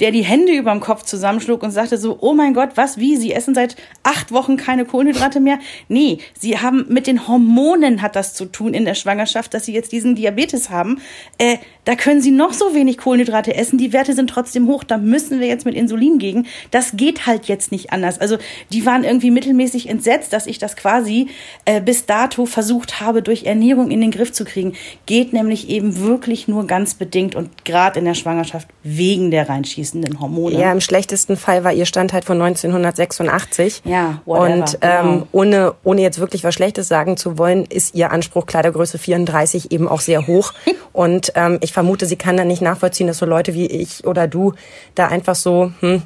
Der 0.00 0.10
die 0.10 0.22
Hände 0.22 0.52
überm 0.52 0.80
Kopf 0.80 1.02
zusammenschlug 1.04 1.62
und 1.62 1.70
sagte 1.70 1.98
so, 1.98 2.18
oh 2.20 2.34
mein 2.34 2.54
Gott, 2.54 2.70
was, 2.74 2.98
wie, 2.98 3.16
Sie 3.16 3.32
essen 3.32 3.54
seit 3.54 3.76
acht 4.02 4.32
Wochen 4.32 4.56
keine 4.56 4.84
Kohlenhydrate 4.84 5.40
mehr? 5.40 5.58
Nee, 5.88 6.18
Sie 6.38 6.58
haben 6.58 6.86
mit 6.88 7.06
den 7.06 7.26
Hormonen 7.26 8.02
hat 8.02 8.16
das 8.16 8.34
zu 8.34 8.46
tun 8.46 8.74
in 8.74 8.84
der 8.84 8.94
Schwangerschaft, 8.94 9.54
dass 9.54 9.64
Sie 9.64 9.72
jetzt 9.72 9.92
diesen 9.92 10.14
Diabetes 10.14 10.70
haben. 10.70 11.00
Äh, 11.38 11.56
da 11.84 11.94
können 11.94 12.20
Sie 12.20 12.32
noch 12.32 12.52
so 12.52 12.74
wenig 12.74 12.98
Kohlenhydrate 12.98 13.54
essen, 13.54 13.78
die 13.78 13.92
Werte 13.92 14.12
sind 14.12 14.28
trotzdem 14.28 14.66
hoch, 14.66 14.84
da 14.84 14.98
müssen 14.98 15.40
wir 15.40 15.46
jetzt 15.46 15.64
mit 15.64 15.74
Insulin 15.74 16.18
gegen. 16.18 16.46
Das 16.70 16.96
geht 16.96 17.26
halt 17.26 17.46
jetzt 17.46 17.72
nicht 17.72 17.92
anders. 17.92 18.20
Also 18.20 18.38
die 18.72 18.84
waren 18.84 19.04
irgendwie 19.04 19.30
mittelmäßig 19.30 19.88
entsetzt, 19.88 20.32
dass 20.32 20.46
ich 20.46 20.58
das 20.58 20.76
quasi 20.76 21.28
äh, 21.64 21.80
bis 21.80 22.06
dato 22.06 22.44
versucht 22.46 23.00
habe, 23.00 23.22
durch 23.22 23.44
Ernährung 23.44 23.90
in 23.90 24.00
den 24.00 24.10
Griff 24.10 24.32
zu 24.32 24.44
kriegen. 24.44 24.74
Geht 25.06 25.32
nämlich 25.32 25.68
eben 25.68 25.98
wirklich 25.98 26.48
nur 26.48 26.66
ganz 26.66 26.94
bedingt 26.94 27.34
und 27.34 27.64
gerade 27.64 27.98
in 27.98 28.04
der 28.04 28.14
Schwangerschaft 28.14 28.68
wegen 28.82 29.30
der 29.30 29.45
reinschießenden 29.48 30.20
Hormone. 30.20 30.58
Ja, 30.58 30.72
im 30.72 30.80
schlechtesten 30.80 31.36
Fall 31.36 31.64
war 31.64 31.72
ihr 31.72 31.86
Stand 31.86 32.12
halt 32.12 32.24
von 32.24 32.40
1986. 32.40 33.82
Ja, 33.84 34.20
whatever, 34.24 34.54
Und 34.54 34.78
ähm, 34.80 35.04
genau. 35.04 35.28
ohne, 35.32 35.74
ohne 35.84 36.02
jetzt 36.02 36.18
wirklich 36.18 36.44
was 36.44 36.54
Schlechtes 36.54 36.88
sagen 36.88 37.16
zu 37.16 37.38
wollen, 37.38 37.64
ist 37.64 37.94
ihr 37.94 38.10
Anspruch 38.12 38.46
Kleidergröße 38.46 38.98
34 38.98 39.72
eben 39.72 39.88
auch 39.88 40.00
sehr 40.00 40.26
hoch. 40.26 40.52
und 40.92 41.32
ähm, 41.34 41.58
ich 41.60 41.72
vermute, 41.72 42.06
sie 42.06 42.16
kann 42.16 42.36
dann 42.36 42.48
nicht 42.48 42.62
nachvollziehen, 42.62 43.06
dass 43.06 43.18
so 43.18 43.26
Leute 43.26 43.54
wie 43.54 43.66
ich 43.66 44.06
oder 44.06 44.26
du 44.26 44.54
da 44.94 45.08
einfach 45.08 45.34
so, 45.34 45.72
hm, 45.80 46.02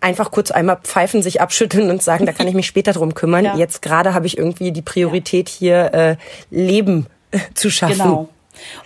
einfach 0.00 0.30
kurz 0.30 0.50
einmal 0.50 0.78
pfeifen, 0.82 1.22
sich 1.22 1.40
abschütteln 1.40 1.90
und 1.90 2.02
sagen, 2.02 2.26
da 2.26 2.32
kann 2.32 2.48
ich 2.48 2.54
mich 2.54 2.66
später 2.72 2.92
drum 2.92 3.14
kümmern. 3.14 3.44
Ja. 3.44 3.56
Jetzt 3.56 3.82
gerade 3.82 4.14
habe 4.14 4.26
ich 4.26 4.36
irgendwie 4.36 4.72
die 4.72 4.82
Priorität 4.82 5.48
hier 5.48 5.94
äh, 5.94 6.16
Leben 6.50 7.06
äh, 7.30 7.38
zu 7.54 7.70
schaffen. 7.70 7.98
Genau. 7.98 8.28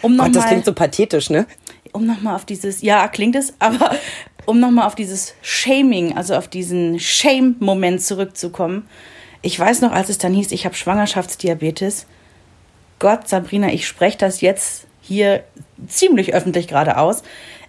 Um 0.02 0.16
Gott, 0.16 0.34
das 0.34 0.46
klingt 0.46 0.64
so 0.64 0.72
pathetisch, 0.72 1.30
ne? 1.30 1.46
Um 1.96 2.06
nochmal 2.06 2.36
auf 2.36 2.44
dieses, 2.44 2.82
ja, 2.82 3.08
klingt 3.08 3.34
es, 3.34 3.54
aber 3.58 3.90
um 4.44 4.60
nochmal 4.60 4.86
auf 4.86 4.94
dieses 4.94 5.34
Shaming, 5.42 6.16
also 6.16 6.36
auf 6.36 6.46
diesen 6.48 7.00
Shame-Moment 7.00 8.02
zurückzukommen. 8.02 8.86
Ich 9.42 9.58
weiß 9.58 9.80
noch, 9.80 9.92
als 9.92 10.08
es 10.08 10.18
dann 10.18 10.32
hieß, 10.34 10.52
ich 10.52 10.64
habe 10.64 10.74
Schwangerschaftsdiabetes. 10.74 12.06
Gott, 12.98 13.28
Sabrina, 13.28 13.72
ich 13.72 13.86
spreche 13.86 14.18
das 14.18 14.40
jetzt 14.40 14.86
hier 15.00 15.44
ziemlich 15.88 16.34
öffentlich 16.34 16.68
gerade 16.68 16.96
aus. 16.96 17.22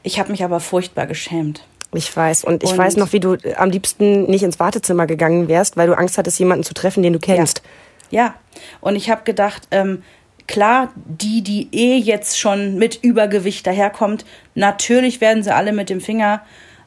Ich 0.04 0.20
habe 0.20 0.32
mich 0.32 0.44
aber 0.44 0.60
furchtbar 0.60 1.06
geschämt. 1.08 1.66
Ich 1.94 2.16
weiß. 2.16 2.44
Und 2.44 2.64
ich 2.64 2.72
Und- 2.72 2.78
weiß 2.78 2.98
noch, 2.98 3.14
wie 3.14 3.20
du 3.20 3.34
äh, 3.36 3.56
am 3.56 3.70
liebsten 3.70 4.24
nicht 4.24 4.44
ins 4.44 4.60
Wartezimmer 4.60 5.08
gegangen 5.08 5.48
wärst, 5.48 5.78
weil 5.78 5.88
du 5.88 5.98
Angst 5.98 6.18
hattest, 6.18 6.40
jemanden 6.40 6.64
zu 6.64 6.74
treffen, 6.74 7.04
den 7.04 7.14
du 7.14 7.20
kennst. 7.20 7.62
Ja, 8.10 8.36
und 8.82 8.96
ich 8.96 9.10
habe 9.10 9.24
gedacht, 9.24 9.68
ähm, 9.72 10.04
klar, 10.48 10.92
die, 10.96 11.42
die 11.42 11.68
eh 11.72 11.98
jetzt 11.98 12.40
schon 12.40 12.76
mit 12.78 13.04
Übergewicht 13.04 13.68
daherkommt, 13.68 14.26
natürlich 14.56 15.22
werden 15.22 15.44
sie 15.44 15.54
alle 15.54 15.74
mit 15.74 15.90
dem 15.90 16.02
Finger 16.02 16.42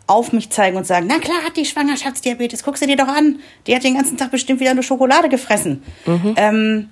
auf 0.07 0.33
mich 0.33 0.51
zeigen 0.51 0.77
und 0.77 0.87
sagen, 0.87 1.07
na 1.09 1.19
klar 1.19 1.39
hat 1.47 1.57
die 1.57 1.65
Schwangerschaftsdiabetes, 1.65 2.65
guck 2.65 2.77
sie 2.77 2.87
dir 2.87 2.97
doch 2.97 3.09
an. 3.09 3.39
Die 3.67 3.77
hat 3.77 3.85
den 3.85 3.95
ganzen 3.95 4.17
Tag 4.17 4.33
bestimmt 4.33 4.59
wieder 4.59 4.75
nur 4.75 4.83
Schokolade 4.83 5.29
gefressen. 5.29 5.83
Ähm, 6.37 6.89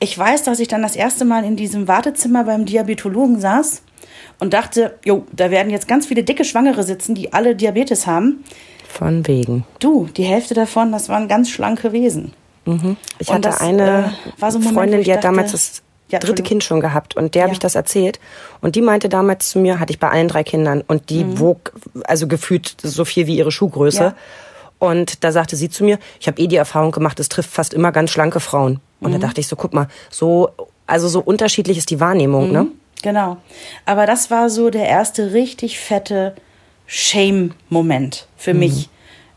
ich 0.00 0.18
weiß, 0.18 0.42
dass 0.42 0.58
ich 0.58 0.66
dann 0.66 0.82
das 0.82 0.96
erste 0.96 1.24
Mal 1.24 1.44
in 1.44 1.54
diesem 1.54 1.86
Wartezimmer 1.86 2.44
beim 2.44 2.64
Diabetologen 2.64 3.40
saß 3.40 3.82
und 4.40 4.54
dachte, 4.54 4.98
jo, 5.04 5.24
da 5.32 5.50
werden 5.50 5.70
jetzt 5.70 5.86
ganz 5.86 6.06
viele 6.06 6.24
dicke 6.24 6.44
Schwangere 6.44 6.82
sitzen, 6.82 7.14
die 7.14 7.32
alle 7.32 7.54
Diabetes 7.54 8.06
haben. 8.06 8.44
Von 8.88 9.26
wegen. 9.28 9.64
Du, 9.78 10.08
die 10.16 10.24
Hälfte 10.24 10.54
davon, 10.54 10.90
das 10.90 11.08
waren 11.08 11.28
ganz 11.28 11.50
schlanke 11.50 11.92
Wesen. 11.92 12.32
Ich 13.18 13.28
Und 13.28 13.34
hatte 13.34 13.40
das, 13.48 13.60
eine 13.60 14.12
äh, 14.40 14.50
so 14.50 14.58
Moment, 14.58 14.74
Freundin, 14.74 15.02
die 15.02 15.12
hat 15.12 15.24
damals 15.24 15.52
das 15.52 15.82
Ja, 16.10 16.18
dritte. 16.20 16.42
Kind 16.42 16.64
schon 16.64 16.80
gehabt 16.80 17.16
und 17.16 17.34
der 17.34 17.42
habe 17.42 17.50
Ja. 17.50 17.54
ich 17.54 17.58
das 17.58 17.74
erzählt 17.74 18.18
und 18.60 18.76
die 18.76 18.82
meinte 18.82 19.08
damals 19.08 19.50
zu 19.50 19.58
mir, 19.58 19.78
hatte 19.78 19.92
ich 19.92 19.98
bei 19.98 20.08
allen 20.08 20.28
drei 20.28 20.42
Kindern 20.42 20.82
und 20.86 21.10
die 21.10 21.24
Mhm. 21.24 21.38
wog 21.38 21.72
also 22.04 22.26
gefühlt 22.26 22.76
so 22.82 23.04
viel 23.04 23.26
wie 23.26 23.36
ihre 23.36 23.50
Schuhgröße. 23.52 24.02
Ja. 24.02 24.14
Und 24.78 25.24
da 25.24 25.32
sagte 25.32 25.56
sie 25.56 25.68
zu 25.68 25.84
mir, 25.84 25.98
ich 26.20 26.28
habe 26.28 26.40
eh 26.40 26.46
die 26.46 26.56
Erfahrung 26.56 26.92
gemacht, 26.92 27.18
es 27.20 27.28
trifft 27.28 27.50
fast 27.50 27.74
immer 27.74 27.92
ganz 27.92 28.10
schlanke 28.10 28.40
Frauen. 28.40 28.80
Und 29.00 29.10
mhm. 29.10 29.20
da 29.20 29.26
dachte 29.26 29.40
ich 29.40 29.48
so, 29.48 29.56
guck 29.56 29.74
mal, 29.74 29.88
so, 30.08 30.50
also 30.86 31.08
so 31.08 31.20
unterschiedlich 31.20 31.76
ist 31.78 31.90
die 31.90 32.00
Wahrnehmung, 32.00 32.52
ne? 32.52 32.62
mhm. 32.62 32.68
ne? 32.68 32.72
Genau. 33.02 33.36
Aber 33.84 34.06
das 34.06 34.30
war 34.30 34.50
so 34.50 34.70
der 34.70 34.88
erste 34.88 35.32
richtig 35.32 35.78
fette 35.78 36.34
Shame-Moment 36.86 38.26
für 38.36 38.54
mhm. 38.54 38.60
mich, 38.60 38.88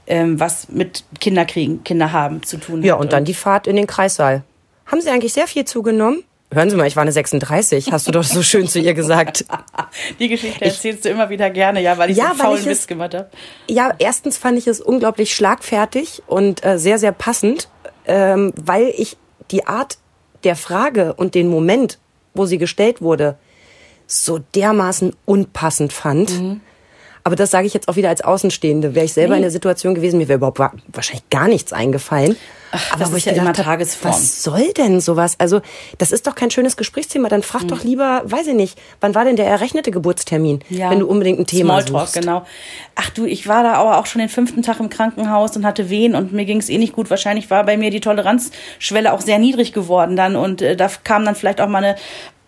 ähm, 0.08 0.40
was 0.40 0.70
mit 0.70 1.04
Kinderkriegen, 1.20 1.84
Kinder 1.84 2.12
haben 2.12 2.44
zu 2.44 2.58
tun 2.58 2.80
hat. 2.80 2.86
Ja, 2.86 2.96
und 2.96 3.14
dann 3.14 3.26
die 3.26 3.34
Fahrt 3.34 3.68
in 3.68 3.76
den 3.76 3.88
Kreissaal. 3.88 4.44
Haben 4.86 5.02
Sie 5.02 5.10
eigentlich 5.10 5.34
sehr 5.34 5.48
viel 5.48 5.66
zugenommen? 5.66 6.24
Hören 6.54 6.70
Sie 6.70 6.76
mal, 6.76 6.86
ich 6.86 6.98
war 6.98 7.02
eine 7.02 7.14
36, 7.14 7.94
hast 7.94 8.08
du 8.08 8.12
doch 8.12 8.24
so 8.24 8.44
schön 8.44 8.68
zu 8.68 8.80
ihr 8.80 8.94
gesagt. 8.94 9.46
Die 10.20 10.28
Geschichte 10.28 10.66
erzählst 10.66 11.00
ich, 11.00 11.04
du 11.04 11.10
immer 11.10 11.30
wieder 11.30 11.50
gerne, 11.50 11.82
ja, 11.82 11.98
weil 11.98 12.12
ich 12.12 12.18
ja, 12.18 12.34
so 12.36 12.44
faulen 12.44 12.66
Witz 12.66 12.88
gemacht 12.88 13.14
habe. 13.14 13.30
Ja, 13.70 13.94
erstens 14.00 14.38
fand 14.38 14.58
ich 14.58 14.68
es 14.68 14.82
unglaublich 14.82 15.34
schlagfertig 15.34 16.24
und 16.28 16.66
äh, 16.66 16.78
sehr, 16.78 17.00
sehr 17.00 17.14
passend, 17.14 17.70
ähm, 18.06 18.52
weil 18.62 18.94
ich 18.98 19.16
die 19.52 19.66
Art 19.66 19.98
der 20.44 20.58
Frage 20.58 21.14
und 21.14 21.36
den 21.36 21.48
Moment, 21.48 22.00
wo 22.34 22.46
sie 22.46 22.58
gestellt 22.58 23.02
wurde, 23.02 23.38
so 24.06 24.40
dermaßen 24.54 25.16
unpassend 25.26 25.94
fand. 25.94 26.32
Mhm. 26.32 26.62
Aber 27.24 27.36
das 27.36 27.52
sage 27.52 27.68
ich 27.68 27.74
jetzt 27.74 27.88
auch 27.88 27.96
wieder 27.96 28.10
als 28.10 28.22
Außenstehende. 28.22 28.96
Wäre 28.96 29.06
ich 29.06 29.14
selber 29.14 29.34
nee. 29.34 29.38
in 29.38 29.42
der 29.44 29.52
Situation 29.52 29.96
gewesen, 29.96 30.18
mir 30.18 30.28
wäre 30.28 30.38
überhaupt 30.38 30.60
wahrscheinlich 30.88 31.30
gar 31.30 31.48
nichts 31.48 31.74
eingefallen. 31.74 32.36
Ach, 32.72 32.94
aber 32.94 33.00
das 33.04 33.14
ist 33.14 33.26
ja 33.26 33.34
immer 33.34 33.52
Tagesform. 33.54 34.14
Was 34.14 34.44
soll 34.44 34.72
denn 34.74 35.02
sowas? 35.02 35.36
Also, 35.40 35.62
das 35.98 36.12
ist 36.12 36.26
doch 36.26 36.36
kein 36.36 36.52
schönes 36.52 36.78
Gesprächsthema. 36.78 37.28
Dann 37.28 37.44
frag 37.44 37.64
mhm. 37.64 37.68
doch 37.68 37.84
lieber, 37.84 38.22
weiß 38.24 38.48
ich 38.48 38.54
nicht, 38.54 38.80
wann 39.02 39.14
war 39.14 39.26
denn 39.26 39.36
der 39.36 39.46
errechnete 39.46 39.92
Geburtstermin, 39.92 40.62
ja. 40.70 40.90
wenn 40.90 41.00
du 41.00 41.08
unbedingt 41.08 41.40
ein 41.40 41.46
Thema 41.46 41.82
Smalltalk, 41.82 42.08
suchst. 42.08 42.14
genau. 42.22 42.46
Ach 42.96 43.10
du, 43.10 43.26
ich 43.26 43.48
war 43.48 43.64
da 43.64 43.74
aber 43.74 44.00
auch 44.00 44.06
schon 44.06 44.20
den 44.20 44.30
fünften 44.30 44.62
Tag 44.62 44.80
im 44.80 44.90
Krankenhaus 44.90 45.56
und 45.58 45.66
hatte 45.66 45.90
Wehen 45.90 46.16
und 46.16 46.32
mir 46.32 46.46
ging 46.46 46.60
es 46.60 46.70
eh 46.70 46.78
nicht 46.78 46.94
gut. 46.94 47.10
Wahrscheinlich 47.10 47.50
war 47.50 47.66
bei 47.66 47.76
mir 47.76 47.92
die 47.92 48.00
Toleranzschwelle 48.00 49.12
auch 49.12 49.22
sehr 49.22 49.38
niedrig 49.38 49.74
geworden 49.74 50.16
dann 50.16 50.36
und 50.36 50.62
äh, 50.62 50.78
da 50.78 50.90
kam 51.04 51.26
dann 51.26 51.36
vielleicht 51.36 51.60
auch 51.60 51.68
mal 51.68 51.84
eine 51.84 51.98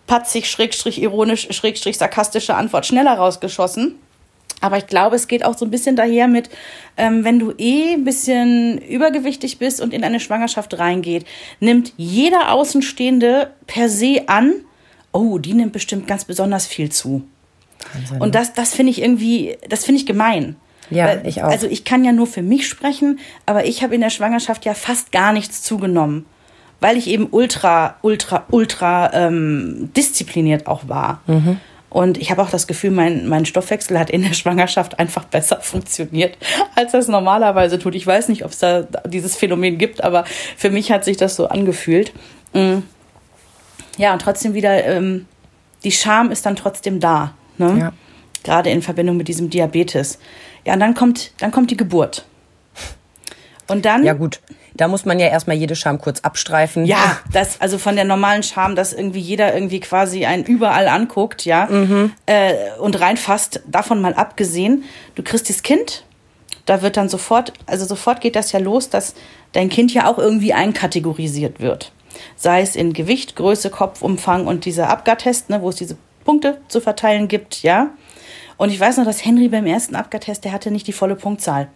patzig, 0.06 0.50
schrägstrich 0.50 1.00
ironisch, 1.00 1.48
schrägstrich 1.50 1.98
sarkastische 1.98 2.54
Antwort 2.54 2.86
schneller 2.86 3.14
rausgeschossen. 3.14 3.98
Aber 4.64 4.78
ich 4.78 4.86
glaube, 4.86 5.14
es 5.14 5.28
geht 5.28 5.44
auch 5.44 5.58
so 5.58 5.66
ein 5.66 5.70
bisschen 5.70 5.94
daher 5.94 6.26
mit, 6.26 6.48
ähm, 6.96 7.22
wenn 7.22 7.38
du 7.38 7.52
eh 7.58 7.92
ein 7.92 8.04
bisschen 8.04 8.78
übergewichtig 8.78 9.58
bist 9.58 9.78
und 9.82 9.92
in 9.92 10.02
eine 10.02 10.20
Schwangerschaft 10.20 10.78
reingeht, 10.78 11.26
nimmt 11.60 11.92
jeder 11.98 12.50
Außenstehende 12.50 13.50
per 13.66 13.90
se 13.90 14.22
an, 14.26 14.54
oh, 15.12 15.36
die 15.36 15.52
nimmt 15.52 15.74
bestimmt 15.74 16.06
ganz 16.06 16.24
besonders 16.24 16.66
viel 16.66 16.90
zu. 16.90 17.24
Wahnsinn. 17.92 18.22
Und 18.22 18.34
das, 18.34 18.54
das 18.54 18.72
finde 18.72 18.92
ich 18.92 19.02
irgendwie, 19.02 19.58
das 19.68 19.84
finde 19.84 20.00
ich 20.00 20.06
gemein. 20.06 20.56
Ja, 20.88 21.08
Weil, 21.08 21.26
ich 21.26 21.42
auch. 21.42 21.50
Also 21.50 21.66
ich 21.66 21.84
kann 21.84 22.02
ja 22.02 22.12
nur 22.12 22.26
für 22.26 22.40
mich 22.40 22.66
sprechen, 22.66 23.18
aber 23.44 23.66
ich 23.66 23.82
habe 23.82 23.94
in 23.94 24.00
der 24.00 24.08
Schwangerschaft 24.08 24.64
ja 24.64 24.72
fast 24.72 25.12
gar 25.12 25.34
nichts 25.34 25.62
zugenommen, 25.62 26.24
weil 26.80 26.96
ich 26.96 27.08
eben 27.08 27.28
ultra, 27.30 27.96
ultra, 28.00 28.46
ultra 28.50 29.12
ähm, 29.12 29.90
diszipliniert 29.94 30.66
auch 30.66 30.88
war. 30.88 31.20
Mhm. 31.26 31.60
Und 31.94 32.18
ich 32.18 32.32
habe 32.32 32.42
auch 32.42 32.50
das 32.50 32.66
Gefühl, 32.66 32.90
mein, 32.90 33.28
mein 33.28 33.46
Stoffwechsel 33.46 33.96
hat 33.96 34.10
in 34.10 34.22
der 34.22 34.32
Schwangerschaft 34.34 34.98
einfach 34.98 35.26
besser 35.26 35.60
funktioniert, 35.60 36.36
als 36.74 36.90
das 36.90 37.06
normalerweise 37.06 37.78
tut. 37.78 37.94
Ich 37.94 38.04
weiß 38.04 38.28
nicht, 38.30 38.44
ob 38.44 38.50
es 38.50 38.58
da 38.58 38.82
dieses 39.06 39.36
Phänomen 39.36 39.78
gibt, 39.78 40.02
aber 40.02 40.24
für 40.56 40.70
mich 40.70 40.90
hat 40.90 41.04
sich 41.04 41.18
das 41.18 41.36
so 41.36 41.46
angefühlt. 41.46 42.12
Mm. 42.52 42.78
Ja, 43.96 44.12
und 44.12 44.22
trotzdem 44.22 44.54
wieder, 44.54 44.84
ähm, 44.84 45.26
die 45.84 45.92
Scham 45.92 46.32
ist 46.32 46.44
dann 46.46 46.56
trotzdem 46.56 46.98
da. 46.98 47.34
Ne? 47.58 47.76
Ja. 47.78 47.92
Gerade 48.42 48.70
in 48.70 48.82
Verbindung 48.82 49.16
mit 49.16 49.28
diesem 49.28 49.48
Diabetes. 49.48 50.18
Ja, 50.66 50.72
und 50.72 50.80
dann 50.80 50.94
kommt, 50.94 51.30
dann 51.38 51.52
kommt 51.52 51.70
die 51.70 51.76
Geburt. 51.76 52.26
Und 53.68 53.84
dann. 53.84 54.02
Ja, 54.02 54.14
gut. 54.14 54.40
Da 54.76 54.88
muss 54.88 55.04
man 55.04 55.20
ja 55.20 55.28
erstmal 55.28 55.56
jede 55.56 55.76
Scham 55.76 56.00
kurz 56.00 56.20
abstreifen. 56.20 56.84
Ja, 56.84 57.18
das, 57.32 57.60
also 57.60 57.78
von 57.78 57.94
der 57.94 58.04
normalen 58.04 58.42
Scham, 58.42 58.74
dass 58.74 58.92
irgendwie 58.92 59.20
jeder 59.20 59.54
irgendwie 59.54 59.78
quasi 59.78 60.24
einen 60.24 60.44
überall 60.44 60.88
anguckt, 60.88 61.44
ja, 61.44 61.66
mhm. 61.66 62.12
äh, 62.26 62.54
und 62.80 63.00
reinfasst, 63.00 63.62
davon 63.66 64.00
mal 64.00 64.14
abgesehen. 64.14 64.84
Du 65.14 65.22
kriegst 65.22 65.48
das 65.48 65.62
Kind, 65.62 66.04
da 66.66 66.82
wird 66.82 66.96
dann 66.96 67.08
sofort, 67.08 67.52
also 67.66 67.84
sofort 67.84 68.20
geht 68.20 68.36
das 68.36 68.52
ja 68.52 68.58
los, 68.58 68.90
dass 68.90 69.14
dein 69.52 69.68
Kind 69.68 69.94
ja 69.94 70.10
auch 70.10 70.18
irgendwie 70.18 70.52
einkategorisiert 70.52 71.60
wird. 71.60 71.92
Sei 72.36 72.60
es 72.60 72.74
in 72.74 72.92
Gewicht, 72.92 73.36
Größe, 73.36 73.70
Kopfumfang 73.70 74.46
und 74.46 74.64
dieser 74.64 74.88
Abgartest, 74.90 75.50
ne, 75.50 75.62
wo 75.62 75.68
es 75.68 75.76
diese 75.76 75.96
Punkte 76.24 76.60
zu 76.68 76.80
verteilen 76.80 77.28
gibt, 77.28 77.62
ja. 77.62 77.90
Und 78.56 78.70
ich 78.70 78.78
weiß 78.78 78.98
noch, 78.98 79.04
dass 79.04 79.24
Henry 79.24 79.48
beim 79.48 79.66
ersten 79.66 79.96
Abgartest, 79.96 80.44
der 80.44 80.52
hatte 80.52 80.70
nicht 80.70 80.86
die 80.86 80.92
volle 80.92 81.16
Punktzahl 81.16 81.68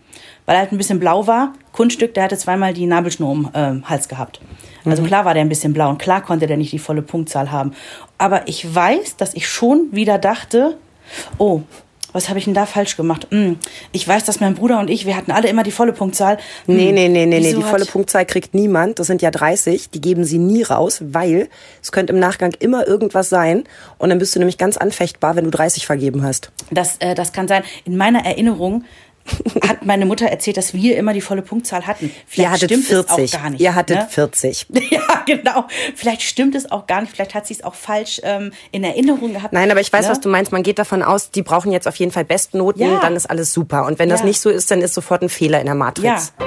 weil 0.49 0.56
er 0.56 0.61
halt 0.62 0.73
ein 0.73 0.78
bisschen 0.78 0.99
blau 0.99 1.26
war. 1.26 1.52
Kunststück, 1.73 2.14
der 2.14 2.25
hatte 2.25 2.38
zweimal 2.38 2.73
die 2.73 2.87
Nabelschnur 2.87 3.30
um 3.30 3.50
äh, 3.52 3.82
Hals 3.82 4.08
gehabt. 4.08 4.40
Also 4.87 5.02
mhm. 5.02 5.06
klar 5.06 5.26
war 5.26 5.35
der 5.35 5.42
ein 5.42 5.50
bisschen 5.50 5.75
blau 5.75 5.90
und 5.90 5.99
klar 5.99 6.23
konnte 6.23 6.47
der 6.47 6.56
nicht 6.56 6.73
die 6.73 6.78
volle 6.78 7.02
Punktzahl 7.02 7.50
haben. 7.50 7.75
Aber 8.16 8.49
ich 8.49 8.75
weiß, 8.75 9.16
dass 9.16 9.35
ich 9.35 9.47
schon 9.47 9.88
wieder 9.92 10.16
dachte, 10.16 10.78
oh, 11.37 11.62
was 12.12 12.28
habe 12.28 12.38
ich 12.38 12.46
denn 12.46 12.54
da 12.54 12.66
falsch 12.66 12.96
gemacht? 12.96 13.26
Hm, 13.30 13.58
ich 13.92 14.06
weiß, 14.06 14.24
dass 14.24 14.40
mein 14.40 14.54
Bruder 14.54 14.80
und 14.80 14.88
ich, 14.88 15.06
wir 15.06 15.16
hatten 15.16 15.30
alle 15.30 15.48
immer 15.48 15.62
die 15.62 15.70
volle 15.70 15.92
Punktzahl. 15.92 16.38
Hm, 16.66 16.76
nee, 16.76 16.92
nee, 16.92 17.08
nee, 17.08 17.26
nee, 17.26 17.40
nee, 17.40 17.54
die 17.54 17.62
volle 17.62 17.84
Punktzahl 17.84 18.24
kriegt 18.26 18.54
niemand. 18.54 18.98
Das 18.98 19.06
sind 19.06 19.22
ja 19.22 19.30
30. 19.30 19.90
Die 19.90 20.00
geben 20.00 20.24
sie 20.24 20.38
nie 20.38 20.62
raus, 20.62 21.00
weil 21.02 21.48
es 21.82 21.92
könnte 21.92 22.12
im 22.12 22.18
Nachgang 22.18 22.52
immer 22.58 22.86
irgendwas 22.86 23.28
sein. 23.28 23.64
Und 23.98 24.10
dann 24.10 24.18
bist 24.18 24.34
du 24.34 24.38
nämlich 24.38 24.58
ganz 24.58 24.76
anfechtbar, 24.76 25.36
wenn 25.36 25.44
du 25.44 25.50
30 25.50 25.86
vergeben 25.86 26.22
hast. 26.22 26.50
Das, 26.70 26.96
äh, 26.98 27.14
das 27.14 27.32
kann 27.32 27.48
sein. 27.48 27.62
In 27.84 27.96
meiner 27.96 28.24
Erinnerung 28.24 28.84
hat 29.66 29.85
meine 29.85 30.06
Mutter 30.06 30.26
erzählt, 30.26 30.56
dass 30.56 30.75
wir 30.75 30.97
immer 30.97 31.12
die 31.12 31.20
volle 31.20 31.42
Punktzahl 31.42 31.87
hatten. 31.87 32.11
Vielleicht 32.26 32.38
Ihr 32.38 32.50
hattet 32.50 32.70
stimmt 32.70 32.85
40. 32.87 33.25
es 33.25 33.35
auch 33.35 33.40
gar 33.40 33.50
nicht. 33.50 33.61
Ihr 33.61 33.75
hattet 33.75 33.99
ne? 33.99 34.08
40. 34.08 34.66
Ja, 34.90 35.23
genau. 35.26 35.66
Vielleicht 35.94 36.23
stimmt 36.23 36.54
es 36.54 36.70
auch 36.70 36.87
gar 36.87 37.00
nicht. 37.00 37.12
Vielleicht 37.12 37.35
hat 37.35 37.47
sie 37.47 37.54
es 37.54 37.62
auch 37.62 37.75
falsch 37.75 38.20
ähm, 38.25 38.52
in 38.73 38.85
Erinnerung 38.85 39.35
gehabt. 39.35 39.52
Nein, 39.52 39.70
aber 39.70 39.80
ich 39.80 39.92
weiß, 39.92 40.06
ne? 40.06 40.11
was 40.11 40.20
du 40.20 40.28
meinst. 40.28 40.50
Man 40.50 40.62
geht 40.62 40.78
davon 40.78 41.02
aus, 41.02 41.30
die 41.30 41.42
brauchen 41.42 41.73
jetzt 41.73 41.87
auf 41.87 41.97
jeden 41.97 42.12
Fall 42.12 42.25
Bestnoten, 42.25 42.82
ja. 42.82 43.00
dann 43.00 43.16
ist 43.16 43.28
alles 43.28 43.52
super. 43.52 43.85
Und 43.87 43.99
wenn 43.99 44.08
ja. 44.08 44.14
das 44.14 44.25
nicht 44.25 44.40
so 44.40 44.50
ist, 44.50 44.70
dann 44.70 44.80
ist 44.80 44.94
sofort 44.94 45.23
ein 45.23 45.28
Fehler 45.28 45.61
in 45.61 45.66
der 45.66 45.75
Matrix. 45.75 46.32
Ja. 46.38 46.47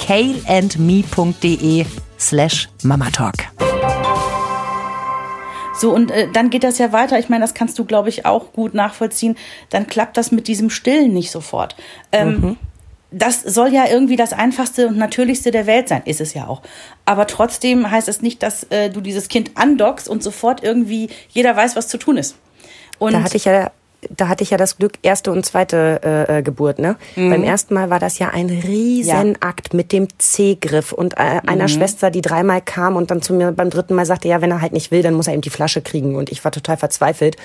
kaleandme.de 0.00 1.86
slash 2.18 2.68
mamatalk. 2.82 3.46
So, 5.80 5.94
und 5.94 6.10
äh, 6.10 6.28
dann 6.30 6.50
geht 6.50 6.64
das 6.64 6.78
ja 6.78 6.92
weiter. 6.92 7.18
Ich 7.18 7.28
meine, 7.28 7.42
das 7.42 7.54
kannst 7.54 7.78
du, 7.78 7.84
glaube 7.84 8.10
ich, 8.10 8.26
auch 8.26 8.52
gut 8.52 8.74
nachvollziehen. 8.74 9.36
Dann 9.70 9.86
klappt 9.86 10.16
das 10.16 10.30
mit 10.30 10.46
diesem 10.46 10.68
Stillen 10.68 11.14
nicht 11.14 11.30
sofort. 11.30 11.74
Ähm, 12.12 12.40
mhm. 12.40 12.56
Das 13.10 13.42
soll 13.42 13.72
ja 13.72 13.86
irgendwie 13.88 14.16
das 14.16 14.32
einfachste 14.32 14.88
und 14.88 14.98
natürlichste 14.98 15.50
der 15.50 15.66
Welt 15.66 15.88
sein, 15.88 16.02
ist 16.04 16.20
es 16.20 16.34
ja 16.34 16.46
auch. 16.46 16.62
Aber 17.06 17.26
trotzdem 17.26 17.90
heißt 17.90 18.08
es 18.08 18.20
nicht, 18.20 18.42
dass 18.42 18.64
äh, 18.64 18.90
du 18.90 19.00
dieses 19.00 19.28
Kind 19.28 19.52
andockst 19.54 20.08
und 20.08 20.22
sofort 20.22 20.62
irgendwie 20.62 21.08
jeder 21.30 21.56
weiß, 21.56 21.76
was 21.76 21.88
zu 21.88 21.96
tun 21.96 22.18
ist. 22.18 22.36
Und 22.98 23.14
da 23.14 23.22
hatte 23.22 23.38
ich 23.38 23.46
ja 23.46 23.70
da 24.08 24.28
hatte 24.28 24.42
ich 24.42 24.50
ja 24.50 24.56
das 24.56 24.78
Glück, 24.78 24.94
erste 25.02 25.30
und 25.30 25.44
zweite 25.44 26.00
äh, 26.02 26.38
äh 26.38 26.42
Geburt. 26.42 26.78
Ne? 26.78 26.96
Mhm. 27.16 27.30
Beim 27.30 27.42
ersten 27.42 27.74
Mal 27.74 27.90
war 27.90 27.98
das 27.98 28.18
ja 28.18 28.30
ein 28.30 28.48
Riesenakt 28.48 29.72
ja. 29.72 29.76
mit 29.76 29.92
dem 29.92 30.08
C-Griff 30.18 30.92
und 30.92 31.14
äh, 31.14 31.40
einer 31.46 31.64
mhm. 31.64 31.68
Schwester, 31.68 32.10
die 32.10 32.22
dreimal 32.22 32.62
kam 32.62 32.96
und 32.96 33.10
dann 33.10 33.22
zu 33.22 33.34
mir 33.34 33.52
beim 33.52 33.70
dritten 33.70 33.94
Mal 33.94 34.06
sagte, 34.06 34.28
ja, 34.28 34.40
wenn 34.40 34.50
er 34.50 34.60
halt 34.60 34.72
nicht 34.72 34.90
will, 34.90 35.02
dann 35.02 35.14
muss 35.14 35.26
er 35.26 35.34
eben 35.34 35.42
die 35.42 35.50
Flasche 35.50 35.82
kriegen. 35.82 36.16
Und 36.16 36.30
ich 36.30 36.44
war 36.44 36.52
total 36.52 36.76
verzweifelt. 36.76 37.36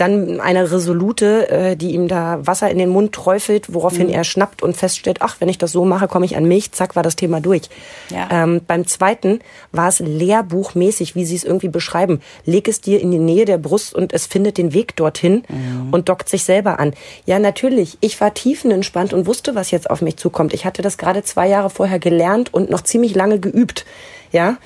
Dann 0.00 0.40
eine 0.40 0.72
Resolute, 0.72 1.50
äh, 1.50 1.76
die 1.76 1.90
ihm 1.90 2.08
da 2.08 2.38
Wasser 2.46 2.70
in 2.70 2.78
den 2.78 2.88
Mund 2.88 3.12
träufelt, 3.12 3.74
woraufhin 3.74 4.06
mhm. 4.06 4.14
er 4.14 4.24
schnappt 4.24 4.62
und 4.62 4.74
feststellt, 4.74 5.18
ach, 5.20 5.36
wenn 5.40 5.50
ich 5.50 5.58
das 5.58 5.72
so 5.72 5.84
mache, 5.84 6.08
komme 6.08 6.24
ich 6.24 6.38
an 6.38 6.46
Milch, 6.46 6.72
zack, 6.72 6.96
war 6.96 7.02
das 7.02 7.16
Thema 7.16 7.42
durch. 7.42 7.68
Ja. 8.08 8.28
Ähm, 8.30 8.62
beim 8.66 8.86
zweiten 8.86 9.40
war 9.72 9.88
es 9.88 9.98
lehrbuchmäßig, 9.98 11.14
wie 11.16 11.26
sie 11.26 11.36
es 11.36 11.44
irgendwie 11.44 11.68
beschreiben. 11.68 12.22
Leg 12.46 12.66
es 12.66 12.80
dir 12.80 12.98
in 12.98 13.10
die 13.10 13.18
Nähe 13.18 13.44
der 13.44 13.58
Brust 13.58 13.94
und 13.94 14.14
es 14.14 14.24
findet 14.24 14.56
den 14.56 14.72
Weg 14.72 14.96
dorthin 14.96 15.42
mhm. 15.48 15.92
und 15.92 16.08
dockt 16.08 16.30
sich 16.30 16.44
selber 16.44 16.80
an. 16.80 16.94
Ja, 17.26 17.38
natürlich, 17.38 17.98
ich 18.00 18.18
war 18.22 18.32
tiefenentspannt 18.32 19.12
und 19.12 19.26
wusste, 19.26 19.54
was 19.54 19.70
jetzt 19.70 19.90
auf 19.90 20.00
mich 20.00 20.16
zukommt. 20.16 20.54
Ich 20.54 20.64
hatte 20.64 20.80
das 20.80 20.96
gerade 20.96 21.24
zwei 21.24 21.46
Jahre 21.46 21.68
vorher 21.68 21.98
gelernt 21.98 22.54
und 22.54 22.70
noch 22.70 22.80
ziemlich 22.80 23.14
lange 23.14 23.38
geübt. 23.38 23.84
Ja, 24.32 24.56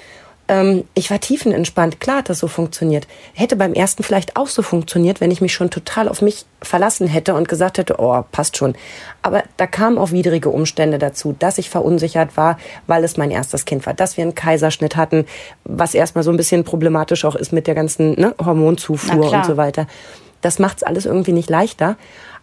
ähm, 0.48 0.84
ich 0.94 1.10
war 1.10 1.20
tiefenentspannt. 1.20 2.00
Klar 2.00 2.18
hat 2.18 2.28
das 2.28 2.38
so 2.38 2.48
funktioniert. 2.48 3.06
Hätte 3.32 3.56
beim 3.56 3.72
ersten 3.72 4.02
vielleicht 4.02 4.36
auch 4.36 4.48
so 4.48 4.62
funktioniert, 4.62 5.20
wenn 5.20 5.30
ich 5.30 5.40
mich 5.40 5.54
schon 5.54 5.70
total 5.70 6.08
auf 6.08 6.20
mich 6.20 6.44
verlassen 6.60 7.06
hätte 7.06 7.34
und 7.34 7.48
gesagt 7.48 7.78
hätte, 7.78 7.96
oh, 7.98 8.22
passt 8.30 8.56
schon. 8.56 8.74
Aber 9.22 9.42
da 9.56 9.66
kamen 9.66 9.96
auch 9.96 10.12
widrige 10.12 10.50
Umstände 10.50 10.98
dazu, 10.98 11.34
dass 11.38 11.58
ich 11.58 11.70
verunsichert 11.70 12.36
war, 12.36 12.58
weil 12.86 13.04
es 13.04 13.16
mein 13.16 13.30
erstes 13.30 13.64
Kind 13.64 13.86
war, 13.86 13.94
dass 13.94 14.16
wir 14.16 14.22
einen 14.22 14.34
Kaiserschnitt 14.34 14.96
hatten, 14.96 15.24
was 15.64 15.94
erstmal 15.94 16.24
so 16.24 16.30
ein 16.30 16.36
bisschen 16.36 16.64
problematisch 16.64 17.24
auch 17.24 17.36
ist 17.36 17.52
mit 17.52 17.66
der 17.66 17.74
ganzen 17.74 18.20
ne, 18.20 18.34
Hormonzufuhr 18.44 19.32
und 19.32 19.46
so 19.46 19.56
weiter. 19.56 19.86
Das 20.42 20.58
macht's 20.58 20.82
alles 20.82 21.06
irgendwie 21.06 21.32
nicht 21.32 21.48
leichter. 21.48 21.96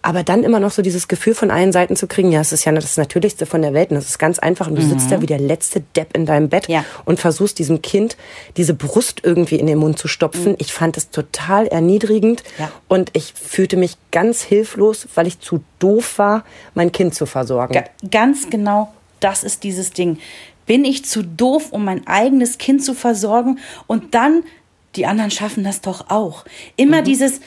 Aber 0.04 0.24
dann 0.24 0.44
immer 0.44 0.60
noch 0.60 0.72
so 0.72 0.82
dieses 0.82 1.08
Gefühl 1.08 1.36
von 1.36 1.52
allen 1.52 1.72
Seiten 1.72 1.96
zu 1.96 2.08
kriegen, 2.08 2.32
ja, 2.32 2.42
es 2.42 2.52
ist 2.52 2.66
ja 2.66 2.72
das 2.72 2.98
Natürlichste 2.98 3.46
von 3.46 3.62
der 3.62 3.74
Welt 3.74 3.92
und 3.92 3.96
das 3.96 4.06
ist 4.08 4.18
ganz 4.18 4.40
einfach 4.40 4.68
und 4.68 4.76
du 4.76 4.82
mhm. 4.82 4.90
sitzt 4.90 5.12
da 5.12 5.22
wie 5.22 5.28
der 5.28 5.40
letzte 5.40 5.82
Depp 5.96 6.16
in 6.16 6.26
deinem 6.26 6.50
Bett 6.50 6.68
ja. 6.68 6.84
und 7.06 7.20
versuchst 7.20 7.60
diesem 7.60 7.82
Kind 7.82 8.18
diese 8.58 8.74
Brust 8.74 9.22
irgendwie 9.24 9.58
in 9.58 9.68
den 9.68 9.78
Mund 9.78 10.00
zu 10.00 10.08
stopfen. 10.08 10.54
Mhm. 10.54 10.58
Ich 10.58 10.74
fand 10.74 10.98
es 10.98 11.12
total 11.12 11.68
erniedrigend 11.68 12.44
ja. 12.58 12.72
und 12.88 13.12
ich 13.14 13.34
fühlte 13.34 13.78
mich 13.78 13.98
ganz 14.12 14.42
hilflos, 14.42 15.08
weil 15.14 15.28
ich 15.28 15.40
zu 15.40 15.64
doof 15.80 16.18
war, 16.18 16.46
mein 16.74 16.92
Kind 16.92 17.14
zu 17.14 17.26
versorgen. 17.26 17.74
Ga 17.74 17.84
ganz 18.10 18.50
genau, 18.50 18.92
das 19.20 19.44
ist 19.44 19.64
dieses 19.64 19.92
Ding. 19.92 20.18
Bin 20.66 20.84
ich 20.84 21.06
zu 21.06 21.24
doof, 21.24 21.68
um 21.72 21.86
mein 21.86 22.08
eigenes 22.08 22.58
Kind 22.58 22.84
zu 22.84 22.94
versorgen 22.94 23.60
und 23.88 24.16
dann 24.16 24.44
die 24.96 25.06
anderen 25.06 25.32
schaffen 25.32 25.64
das 25.64 25.82
doch 25.82 26.10
auch. 26.10 26.46
Immer 26.76 27.02
mhm. 27.02 27.06
dieses, 27.06 27.40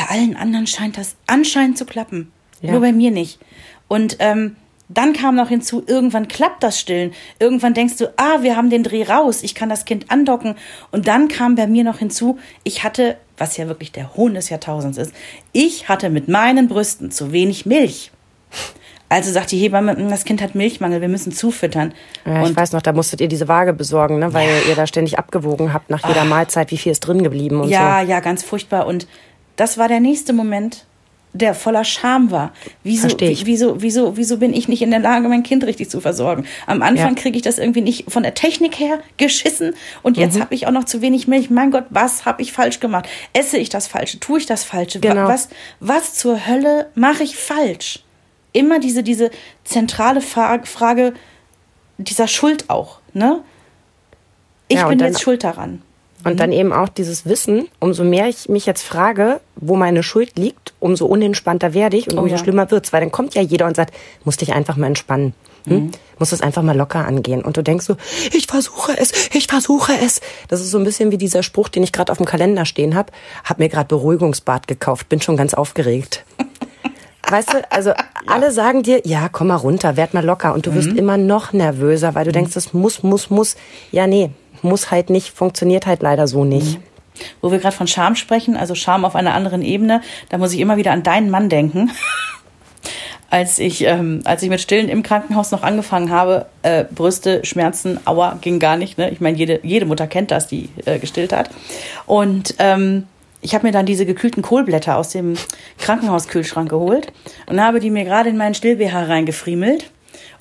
bei 0.00 0.14
allen 0.14 0.36
anderen 0.36 0.66
scheint 0.66 0.96
das 0.96 1.16
anscheinend 1.26 1.76
zu 1.76 1.84
klappen. 1.84 2.32
Ja. 2.62 2.72
Nur 2.72 2.80
bei 2.80 2.92
mir 2.92 3.10
nicht. 3.10 3.38
Und 3.88 4.16
ähm, 4.20 4.56
dann 4.88 5.12
kam 5.12 5.36
noch 5.36 5.48
hinzu, 5.48 5.82
irgendwann 5.86 6.26
klappt 6.26 6.62
das 6.62 6.80
Stillen. 6.80 7.12
Irgendwann 7.38 7.74
denkst 7.74 7.96
du, 7.96 8.12
ah, 8.16 8.42
wir 8.42 8.56
haben 8.56 8.70
den 8.70 8.82
Dreh 8.82 9.04
raus, 9.04 9.42
ich 9.42 9.54
kann 9.54 9.68
das 9.68 9.84
Kind 9.84 10.10
andocken. 10.10 10.56
Und 10.90 11.06
dann 11.06 11.28
kam 11.28 11.54
bei 11.54 11.66
mir 11.66 11.84
noch 11.84 11.98
hinzu, 11.98 12.38
ich 12.64 12.82
hatte, 12.82 13.16
was 13.36 13.56
ja 13.56 13.68
wirklich 13.68 13.92
der 13.92 14.16
Hohn 14.16 14.34
des 14.34 14.48
Jahrtausends 14.48 14.98
ist, 14.98 15.12
ich 15.52 15.88
hatte 15.88 16.10
mit 16.10 16.28
meinen 16.28 16.68
Brüsten 16.68 17.10
zu 17.10 17.32
wenig 17.32 17.66
Milch. 17.66 18.10
Also 19.12 19.32
sagt 19.32 19.50
die 19.50 19.58
Hebamme, 19.58 19.96
hm, 19.96 20.08
das 20.08 20.24
Kind 20.24 20.40
hat 20.40 20.54
Milchmangel, 20.54 21.00
wir 21.00 21.08
müssen 21.08 21.32
zufüttern. 21.32 21.92
Ja, 22.24 22.46
ich 22.46 22.56
weiß 22.56 22.72
noch, 22.72 22.80
da 22.80 22.92
musstet 22.92 23.20
ihr 23.20 23.26
diese 23.26 23.48
Waage 23.48 23.72
besorgen, 23.72 24.20
ne? 24.20 24.32
weil 24.32 24.48
ja. 24.48 24.68
ihr 24.68 24.76
da 24.76 24.86
ständig 24.86 25.18
abgewogen 25.18 25.72
habt 25.72 25.90
nach 25.90 26.06
jeder 26.06 26.22
Ach. 26.22 26.26
Mahlzeit, 26.26 26.70
wie 26.70 26.76
viel 26.76 26.92
ist 26.92 27.00
drin 27.00 27.24
geblieben 27.24 27.60
und 27.60 27.68
ja, 27.68 27.78
so. 27.78 27.84
Ja, 27.86 28.02
ja, 28.02 28.20
ganz 28.20 28.44
furchtbar. 28.44 28.86
Und 28.86 29.08
das 29.60 29.76
war 29.76 29.88
der 29.88 30.00
nächste 30.00 30.32
Moment, 30.32 30.86
der 31.34 31.54
voller 31.54 31.84
Scham 31.84 32.30
war. 32.30 32.52
Wieso, 32.82 33.08
wieso, 33.20 33.82
wieso, 33.82 34.16
wieso 34.16 34.38
bin 34.38 34.54
ich 34.54 34.68
nicht 34.68 34.80
in 34.80 34.90
der 34.90 35.00
Lage, 35.00 35.28
mein 35.28 35.42
Kind 35.42 35.64
richtig 35.64 35.90
zu 35.90 36.00
versorgen? 36.00 36.46
Am 36.66 36.80
Anfang 36.80 37.14
ja. 37.14 37.22
kriege 37.22 37.36
ich 37.36 37.42
das 37.42 37.58
irgendwie 37.58 37.82
nicht 37.82 38.10
von 38.10 38.22
der 38.22 38.32
Technik 38.32 38.80
her 38.80 39.00
geschissen 39.18 39.74
und 40.02 40.16
jetzt 40.16 40.36
mhm. 40.36 40.40
habe 40.40 40.54
ich 40.54 40.66
auch 40.66 40.72
noch 40.72 40.84
zu 40.84 41.02
wenig 41.02 41.28
Milch. 41.28 41.50
Mein 41.50 41.70
Gott, 41.70 41.84
was 41.90 42.24
habe 42.24 42.40
ich 42.40 42.52
falsch 42.52 42.80
gemacht? 42.80 43.06
Esse 43.34 43.58
ich 43.58 43.68
das 43.68 43.86
Falsche? 43.86 44.18
Tue 44.18 44.38
ich 44.38 44.46
das 44.46 44.64
Falsche? 44.64 44.98
Genau. 44.98 45.28
Was, 45.28 45.50
was 45.78 46.14
zur 46.14 46.46
Hölle 46.46 46.88
mache 46.94 47.22
ich 47.22 47.36
falsch? 47.36 48.02
Immer 48.52 48.80
diese, 48.80 49.02
diese 49.02 49.30
zentrale 49.64 50.22
Frage 50.22 51.12
dieser 51.98 52.28
Schuld 52.28 52.70
auch. 52.70 52.98
Ne? 53.12 53.42
Ich 54.68 54.78
ja, 54.78 54.88
bin 54.88 54.98
jetzt 55.00 55.20
schuld 55.20 55.44
daran. 55.44 55.82
Und 56.24 56.34
mhm. 56.34 56.36
dann 56.36 56.52
eben 56.52 56.72
auch 56.72 56.88
dieses 56.88 57.26
Wissen, 57.26 57.68
umso 57.78 58.04
mehr 58.04 58.28
ich 58.28 58.48
mich 58.48 58.66
jetzt 58.66 58.82
frage, 58.82 59.40
wo 59.56 59.76
meine 59.76 60.02
Schuld 60.02 60.38
liegt, 60.38 60.74
umso 60.80 61.06
unentspannter 61.06 61.74
werde 61.74 61.96
ich 61.96 62.10
und 62.10 62.18
umso 62.18 62.34
oh, 62.34 62.36
ja. 62.36 62.38
schlimmer 62.38 62.70
wird's. 62.70 62.92
Weil 62.92 63.00
dann 63.00 63.12
kommt 63.12 63.34
ja 63.34 63.42
jeder 63.42 63.66
und 63.66 63.76
sagt, 63.76 63.94
musst 64.24 64.40
dich 64.40 64.52
einfach 64.52 64.76
mal 64.76 64.86
entspannen. 64.86 65.34
Hm? 65.66 65.76
Mhm. 65.76 65.90
Muss 66.18 66.30
das 66.30 66.42
einfach 66.42 66.62
mal 66.62 66.76
locker 66.76 67.06
angehen. 67.06 67.42
Und 67.42 67.56
du 67.56 67.62
denkst 67.62 67.86
so, 67.86 67.96
ich 68.32 68.46
versuche 68.46 68.96
es, 68.98 69.12
ich 69.32 69.46
versuche 69.46 69.92
es. 70.02 70.20
Das 70.48 70.60
ist 70.60 70.70
so 70.70 70.78
ein 70.78 70.84
bisschen 70.84 71.10
wie 71.10 71.18
dieser 71.18 71.42
Spruch, 71.42 71.68
den 71.68 71.82
ich 71.82 71.92
gerade 71.92 72.12
auf 72.12 72.18
dem 72.18 72.26
Kalender 72.26 72.66
stehen 72.66 72.94
habe. 72.94 73.12
Hab 73.44 73.58
mir 73.58 73.68
gerade 73.68 73.88
Beruhigungsbad 73.88 74.68
gekauft, 74.68 75.08
bin 75.08 75.20
schon 75.20 75.36
ganz 75.36 75.54
aufgeregt. 75.54 76.24
Weißt 77.28 77.54
du, 77.54 77.70
also 77.70 77.90
ja. 77.90 77.96
alle 78.26 78.50
sagen 78.50 78.82
dir, 78.82 79.02
ja, 79.04 79.28
komm 79.30 79.48
mal 79.48 79.56
runter, 79.56 79.96
werd 79.96 80.14
mal 80.14 80.24
locker. 80.24 80.52
Und 80.52 80.66
du 80.66 80.74
wirst 80.74 80.90
mhm. 80.90 80.98
immer 80.98 81.16
noch 81.16 81.52
nervöser, 81.52 82.14
weil 82.14 82.24
du 82.24 82.30
mhm. 82.30 82.34
denkst, 82.34 82.54
das 82.54 82.72
muss, 82.72 83.02
muss, 83.02 83.30
muss. 83.30 83.56
Ja, 83.92 84.06
nee, 84.06 84.30
muss 84.62 84.90
halt 84.90 85.10
nicht, 85.10 85.30
funktioniert 85.30 85.86
halt 85.86 86.02
leider 86.02 86.26
so 86.26 86.44
nicht. 86.44 86.78
Mhm. 86.78 86.82
Wo 87.42 87.50
wir 87.50 87.58
gerade 87.58 87.76
von 87.76 87.86
Scham 87.86 88.16
sprechen, 88.16 88.56
also 88.56 88.74
Scham 88.74 89.04
auf 89.04 89.14
einer 89.14 89.34
anderen 89.34 89.62
Ebene, 89.62 90.00
da 90.30 90.38
muss 90.38 90.52
ich 90.52 90.60
immer 90.60 90.76
wieder 90.76 90.92
an 90.92 91.02
deinen 91.02 91.30
Mann 91.30 91.48
denken. 91.48 91.90
als 93.30 93.58
ich, 93.58 93.84
ähm, 93.84 94.22
als 94.24 94.42
ich 94.42 94.50
mit 94.50 94.60
Stillen 94.60 94.88
im 94.88 95.02
Krankenhaus 95.02 95.52
noch 95.52 95.62
angefangen 95.62 96.10
habe, 96.10 96.46
äh, 96.62 96.84
Brüste, 96.84 97.44
Schmerzen, 97.44 98.00
Aua, 98.04 98.38
ging 98.40 98.58
gar 98.58 98.76
nicht. 98.76 98.98
Ne? 98.98 99.10
Ich 99.10 99.20
meine, 99.20 99.38
jede, 99.38 99.60
jede 99.62 99.86
Mutter 99.86 100.06
kennt 100.06 100.32
das, 100.32 100.48
die 100.48 100.68
äh, 100.84 100.98
gestillt 100.98 101.32
hat. 101.32 101.50
Und 102.06 102.54
ähm, 102.58 103.06
ich 103.40 103.54
habe 103.54 103.66
mir 103.66 103.72
dann 103.72 103.86
diese 103.86 104.04
gekühlten 104.04 104.42
Kohlblätter 104.42 104.96
aus 104.96 105.10
dem 105.10 105.34
Krankenhauskühlschrank 105.78 106.68
geholt 106.68 107.12
und 107.46 107.60
habe 107.60 107.80
die 107.80 107.90
mir 107.90 108.04
gerade 108.04 108.28
in 108.28 108.36
meinen 108.36 108.54
Still-BH 108.54 109.04
reingefriemelt. 109.04 109.90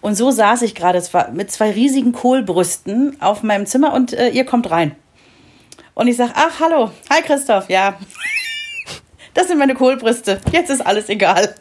Und 0.01 0.15
so 0.15 0.31
saß 0.31 0.61
ich 0.61 0.75
gerade 0.75 1.03
mit 1.33 1.51
zwei 1.51 1.71
riesigen 1.71 2.13
Kohlbrüsten 2.13 3.21
auf 3.21 3.43
meinem 3.43 3.65
Zimmer 3.65 3.93
und 3.93 4.13
äh, 4.13 4.29
ihr 4.29 4.45
kommt 4.45 4.71
rein. 4.71 4.95
Und 5.93 6.07
ich 6.07 6.15
sage, 6.15 6.31
ach, 6.35 6.59
hallo, 6.59 6.91
hi 7.09 7.21
Christoph, 7.21 7.69
ja. 7.69 7.97
Das 9.35 9.47
sind 9.47 9.59
meine 9.59 9.75
Kohlbrüste. 9.75 10.41
Jetzt 10.51 10.69
ist 10.69 10.81
alles 10.81 11.07
egal. 11.07 11.53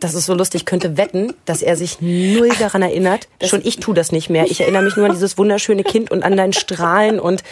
Das 0.00 0.14
ist 0.14 0.26
so 0.26 0.34
lustig. 0.34 0.62
Ich 0.62 0.66
könnte 0.66 0.96
wetten, 0.96 1.32
dass 1.44 1.62
er 1.62 1.76
sich 1.76 2.00
null 2.00 2.48
daran 2.58 2.82
erinnert. 2.82 3.28
Schon 3.42 3.60
ich 3.64 3.78
tue 3.78 3.94
das 3.94 4.12
nicht 4.12 4.30
mehr. 4.30 4.46
Ich 4.50 4.60
erinnere 4.60 4.82
mich 4.82 4.96
nur 4.96 5.06
an 5.06 5.12
dieses 5.12 5.38
wunderschöne 5.38 5.84
Kind 5.84 6.10
und 6.10 6.22
an 6.22 6.36
dein 6.36 6.52
Strahlen 6.52 7.20
und 7.20 7.42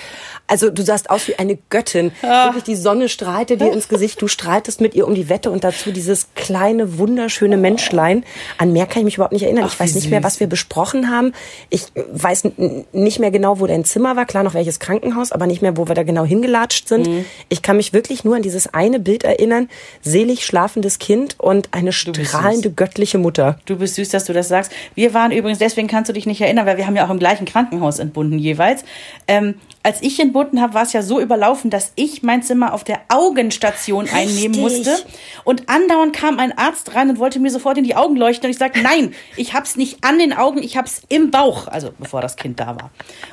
also 0.47 0.71
du 0.71 0.83
sahst 0.83 1.09
aus 1.09 1.27
wie 1.29 1.37
eine 1.37 1.57
Göttin. 1.71 2.13
Ah. 2.23 2.47
Wirklich 2.47 2.65
die 2.65 2.77
Sonne 2.77 3.09
strahlte 3.09 3.57
dir 3.57 3.73
ins 3.73 3.89
Gesicht. 3.89 4.21
Du 4.21 4.29
strahltest 4.29 4.81
mit 4.81 4.95
ihr 4.95 5.07
um 5.07 5.15
die 5.15 5.31
Wette 5.31 5.51
und 5.51 5.65
dazu 5.65 5.91
dieses 5.91 6.29
kleine 6.35 6.99
wunderschöne 6.99 7.57
Menschlein. 7.57 8.25
An 8.59 8.73
mehr 8.73 8.87
kann 8.87 9.01
ich 9.01 9.05
mich 9.05 9.15
überhaupt 9.15 9.33
nicht 9.33 9.45
erinnern. 9.45 9.65
Ach, 9.67 9.73
ich 9.73 9.81
weiß 9.81 9.95
nicht 9.95 10.11
mehr, 10.11 10.23
was 10.23 10.41
wir 10.41 10.47
besprochen 10.47 11.11
haben. 11.11 11.33
Ich 11.71 11.87
weiß 12.13 12.45
nicht 12.93 13.21
mehr 13.21 13.31
genau, 13.31 13.59
wo 13.59 13.67
dein 13.67 13.85
Zimmer 13.87 14.17
war. 14.17 14.27
Klar 14.27 14.43
noch 14.43 14.55
welches 14.55 14.81
Krankenhaus, 14.81 15.33
aber 15.33 15.47
nicht 15.47 15.63
mehr, 15.63 15.79
wo 15.79 15.89
wir 15.89 15.95
da 15.95 16.03
genau 16.03 16.25
hingelatscht 16.25 16.89
sind. 16.89 17.07
Mhm. 17.07 17.25
Ich 17.49 17.63
kann 17.63 17.79
mich 17.79 17.95
wirklich 17.95 18.25
nur 18.25 18.37
an 18.37 18.43
dieses 18.43 18.73
eine 18.75 19.01
Bild 19.01 19.25
erinnern. 19.25 19.71
Selig 20.03 20.45
schlafendes 20.45 20.99
Kind 20.99 21.37
und 21.39 21.69
eine 21.73 21.93
strahlende 22.25 22.71
göttliche 22.71 23.19
Mutter. 23.19 23.59
Du 23.67 23.77
bist 23.77 23.95
süß, 23.97 24.09
dass 24.09 24.25
du 24.25 24.33
das 24.33 24.49
sagst. 24.49 24.73
Wir 24.95 25.15
waren 25.15 25.33
übrigens, 25.33 25.59
deswegen 25.59 25.89
kannst 25.89 26.09
du 26.09 26.13
dich 26.13 26.27
nicht 26.27 26.41
erinnern, 26.41 26.67
weil 26.67 26.77
wir 26.77 26.87
haben 26.87 26.97
ja 26.97 27.07
auch 27.07 27.11
im 27.11 27.19
gleichen 27.19 27.45
Krankenhaus 27.45 27.99
entbunden 27.99 28.39
jeweils. 28.39 28.85
Ähm, 29.29 29.55
als 29.83 30.03
ich 30.03 30.19
entbunden 30.19 30.61
habe, 30.61 30.75
war 30.75 30.83
es 30.83 30.93
ja 30.93 31.03
so 31.03 31.21
überlaufen, 31.21 31.71
dass 31.71 31.93
ich 31.97 32.23
mein 32.23 32.43
Zimmer 32.43 32.73
auf 32.73 32.85
der 32.85 33.01
Augenstation 33.09 34.05
Richtig. 34.05 34.19
einnehmen 34.19 34.61
musste. 34.61 34.97
Und 35.45 35.69
andauernd 35.69 36.15
kam 36.15 36.39
ein 36.39 36.57
Arzt 36.57 36.95
rein 36.95 37.11
und 37.11 37.19
wollte 37.19 37.39
mir 37.39 37.51
sofort 37.51 37.79
in 37.79 37.85
die 37.85 37.95
Augen 37.95 38.17
leuchten. 38.17 38.47
Und 38.47 38.51
ich 38.51 38.59
sagte, 38.59 38.81
nein, 38.81 39.15
ich 39.37 39.55
hab's 39.55 39.77
nicht 39.77 40.03
an 40.03 40.19
den 40.19 40.33
Augen, 40.33 40.63
ich 40.63 40.77
hab's 40.77 41.03
im 41.09 41.31
Bauch. 41.31 41.69
Also 41.69 41.91
bevor 41.99 42.21
das 42.21 42.37
Kind 42.37 42.61
da 42.61 42.77
war. 42.77 42.91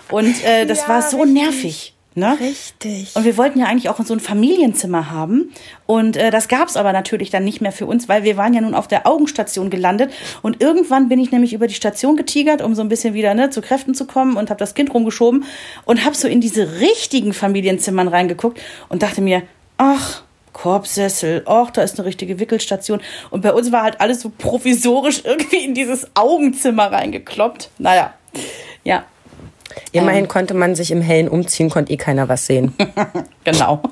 Und 0.10 0.44
äh, 0.44 0.66
das 0.66 0.82
ja, 0.82 0.88
war 0.90 1.02
so 1.02 1.22
richtig. 1.22 1.44
nervig. 1.44 1.94
Ne? 2.14 2.38
Richtig. 2.42 3.16
Und 3.16 3.24
wir 3.24 3.38
wollten 3.38 3.60
ja 3.60 3.68
eigentlich 3.68 3.88
auch 3.88 3.98
so 4.04 4.14
ein 4.14 4.20
Familienzimmer 4.20 5.12
haben. 5.12 5.54
Und 5.86 6.18
äh, 6.18 6.30
das 6.30 6.50
gab's 6.50 6.76
aber 6.76 6.92
natürlich 6.92 7.30
dann 7.30 7.46
nicht 7.46 7.62
mehr 7.62 7.72
für 7.72 7.86
uns, 7.86 8.10
weil 8.10 8.24
wir 8.24 8.36
waren 8.36 8.54
ja 8.54 8.60
nun 8.60 8.76
auf 8.76 8.90
der 8.90 9.08
Augenstation 9.08 9.70
gelandet. 9.70 10.12
Und 10.42 10.62
irgendwann 10.62 11.08
bin 11.08 11.20
ich 11.20 11.32
nämlich 11.32 11.54
über 11.54 11.68
die 11.68 11.74
Station 11.74 12.18
getigert, 12.18 12.62
um 12.62 12.76
so 12.76 12.82
ein 12.82 12.90
bisschen 12.90 13.14
wieder 13.14 13.34
ne, 13.34 13.50
zu 13.50 13.62
Kräften 13.62 13.96
zu 13.96 14.06
kommen 14.06 14.36
und 14.36 14.50
habe 14.50 14.60
das 14.60 14.74
Kind 14.74 14.94
rumgeschoben 14.94 15.46
und 15.86 16.04
habe 16.04 16.16
so 16.16 16.28
in 16.28 16.42
diese 16.42 16.82
richtigen 16.82 17.32
Familienzimmern 17.32 18.10
reingeguckt 18.10 18.60
und 18.90 19.04
dachte 19.04 19.22
mir, 19.22 19.44
ach, 19.78 20.24
Korbsessel, 20.52 21.44
ach, 21.46 21.72
da 21.72 21.82
ist 21.82 21.98
eine 21.98 22.06
richtige 22.06 22.40
Wickelstation. 22.40 23.00
Und 23.30 23.42
bei 23.42 23.54
uns 23.54 23.72
war 23.72 23.84
halt 23.84 24.02
alles 24.02 24.20
so 24.20 24.32
provisorisch 24.38 25.22
irgendwie 25.24 25.64
in 25.64 25.74
dieses 25.74 26.08
Augenzimmer 26.14 26.92
reingekloppt. 26.92 27.70
Naja, 27.78 28.14
ja, 28.84 29.06
Immerhin 29.92 30.24
ähm. 30.26 30.28
konnte 30.28 30.54
man 30.54 30.76
sich 30.76 30.92
im 30.92 31.02
Hellen 31.02 31.28
umziehen, 31.28 31.70
konnte 31.70 31.92
eh 31.94 31.98
keiner 31.98 32.30
was 32.30 32.46
sehen. 32.46 32.74
genau. 33.44 33.82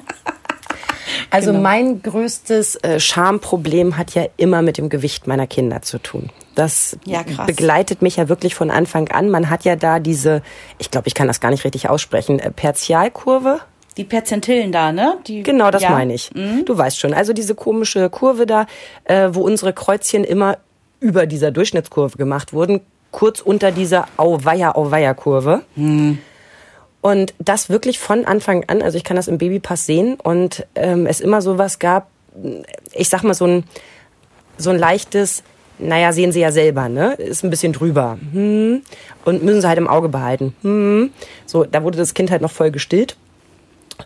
Also 1.31 1.51
Genau. 1.51 1.61
mein 1.61 2.01
größtes 2.01 2.77
äh, 2.77 2.99
Schamproblem 2.99 3.97
hat 3.97 4.15
ja 4.15 4.25
immer 4.37 4.61
mit 4.61 4.77
dem 4.77 4.89
Gewicht 4.89 5.27
meiner 5.27 5.47
Kinder 5.47 5.81
zu 5.81 5.99
tun. 5.99 6.29
Das 6.55 6.97
Ja, 7.05 7.23
begleitet 7.45 8.01
mich 8.01 8.15
ja 8.15 8.29
wirklich 8.29 8.55
von 8.55 8.71
Anfang 8.71 9.09
an. 9.09 9.29
Man 9.29 9.49
hat 9.49 9.63
ja 9.63 9.75
da 9.75 9.99
diese, 9.99 10.41
ich 10.77 10.91
glaube, 10.91 11.07
ich 11.07 11.13
kann 11.13 11.27
das 11.27 11.39
gar 11.39 11.51
nicht 11.51 11.65
richtig 11.65 11.89
aussprechen, 11.89 12.39
äh, 12.39 12.51
Perzialkurve. 12.51 13.59
Die 13.97 14.05
Perzentillen 14.05 14.71
da, 14.71 14.91
ne? 14.91 15.17
Die, 15.27 15.43
Genau, 15.43 15.71
das 15.71 15.83
ja. 15.83 15.89
meine 15.91 16.13
ich. 16.13 16.29
Du 16.65 16.77
weißt 16.77 16.97
schon. 16.99 17.13
Also 17.13 17.33
diese 17.33 17.53
komische 17.53 18.09
Kurve 18.09 18.45
da, 18.45 18.65
äh, 19.03 19.29
wo 19.31 19.41
unsere 19.41 19.73
Kreuzchen 19.73 20.23
immer 20.23 20.57
über 20.99 21.25
dieser 21.25 21.51
Durchschnittskurve 21.51 22.17
gemacht 22.17 22.53
wurden, 22.53 22.81
kurz 23.11 23.41
unter 23.41 23.71
dieser 23.71 24.07
Auweia-Auweia-Kurve. 24.17 25.61
Und 27.01 27.33
das 27.39 27.69
wirklich 27.69 27.99
von 27.99 28.25
Anfang 28.25 28.65
an, 28.67 28.81
also 28.81 28.97
ich 28.97 29.03
kann 29.03 29.15
das 29.15 29.27
im 29.27 29.37
Babypass 29.37 29.85
sehen 29.85 30.17
und 30.21 30.65
ähm, 30.75 31.05
es 31.05 31.21
immer 31.21 31.41
so 31.41 31.57
was 31.57 31.79
gab, 31.79 32.07
ich 32.93 33.09
sag 33.09 33.23
mal 33.23 33.33
so 33.33 33.45
ein, 33.45 33.63
so 34.57 34.69
ein 34.69 34.77
leichtes, 34.77 35.43
naja, 35.77 36.11
sehen 36.11 36.33
Sie 36.33 36.41
ja 36.41 36.51
selber, 36.51 36.89
ne? 36.89 37.13
Ist 37.13 37.43
ein 37.43 37.49
bisschen 37.49 37.71
drüber. 37.71 38.17
Hm. 38.33 38.81
Und 39.23 39.43
müssen 39.43 39.61
Sie 39.61 39.67
halt 39.67 39.77
im 39.77 39.87
Auge 39.87 40.09
behalten. 40.09 40.53
Hm. 40.61 41.11
So, 41.45 41.63
da 41.63 41.83
wurde 41.83 41.97
das 41.97 42.13
Kind 42.13 42.31
halt 42.31 42.41
noch 42.41 42.51
voll 42.51 42.69
gestillt. 42.69 43.15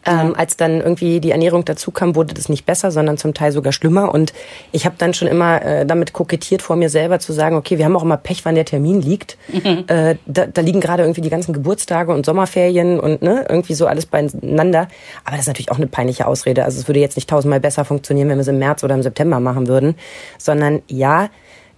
Ähm, 0.05 0.35
als 0.35 0.57
dann 0.57 0.81
irgendwie 0.81 1.19
die 1.19 1.31
Ernährung 1.31 1.65
dazu 1.65 1.91
kam, 1.91 2.15
wurde 2.15 2.33
das 2.33 2.49
nicht 2.49 2.65
besser, 2.65 2.91
sondern 2.91 3.17
zum 3.17 3.33
Teil 3.33 3.51
sogar 3.51 3.71
schlimmer. 3.71 4.13
Und 4.13 4.33
ich 4.71 4.85
habe 4.85 4.95
dann 4.97 5.13
schon 5.13 5.27
immer 5.27 5.61
äh, 5.61 5.85
damit 5.85 6.13
kokettiert 6.13 6.61
vor 6.61 6.75
mir 6.75 6.89
selber 6.89 7.19
zu 7.19 7.31
sagen, 7.31 7.55
okay, 7.55 7.77
wir 7.77 7.85
haben 7.85 7.95
auch 7.95 8.03
immer 8.03 8.17
Pech, 8.17 8.43
wann 8.45 8.55
der 8.55 8.65
Termin 8.65 9.01
liegt. 9.01 9.37
Äh, 9.87 10.15
da, 10.25 10.45
da 10.45 10.61
liegen 10.61 10.79
gerade 10.79 11.03
irgendwie 11.03 11.21
die 11.21 11.29
ganzen 11.29 11.51
Geburtstage 11.51 12.13
und 12.13 12.25
Sommerferien 12.25 12.99
und 12.99 13.21
ne, 13.21 13.45
irgendwie 13.49 13.73
so 13.73 13.87
alles 13.87 14.05
beieinander. 14.05 14.87
Aber 15.23 15.31
das 15.31 15.41
ist 15.41 15.47
natürlich 15.47 15.71
auch 15.71 15.77
eine 15.77 15.87
peinliche 15.87 16.27
Ausrede. 16.27 16.63
Also 16.63 16.79
es 16.79 16.87
würde 16.87 16.99
jetzt 16.99 17.15
nicht 17.15 17.29
tausendmal 17.29 17.59
besser 17.59 17.83
funktionieren, 17.83 18.29
wenn 18.29 18.37
wir 18.37 18.41
es 18.41 18.47
im 18.47 18.59
März 18.59 18.83
oder 18.83 18.95
im 18.95 19.03
September 19.03 19.39
machen 19.39 19.67
würden. 19.67 19.95
Sondern 20.37 20.81
ja, 20.87 21.29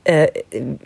äh, 0.05 0.27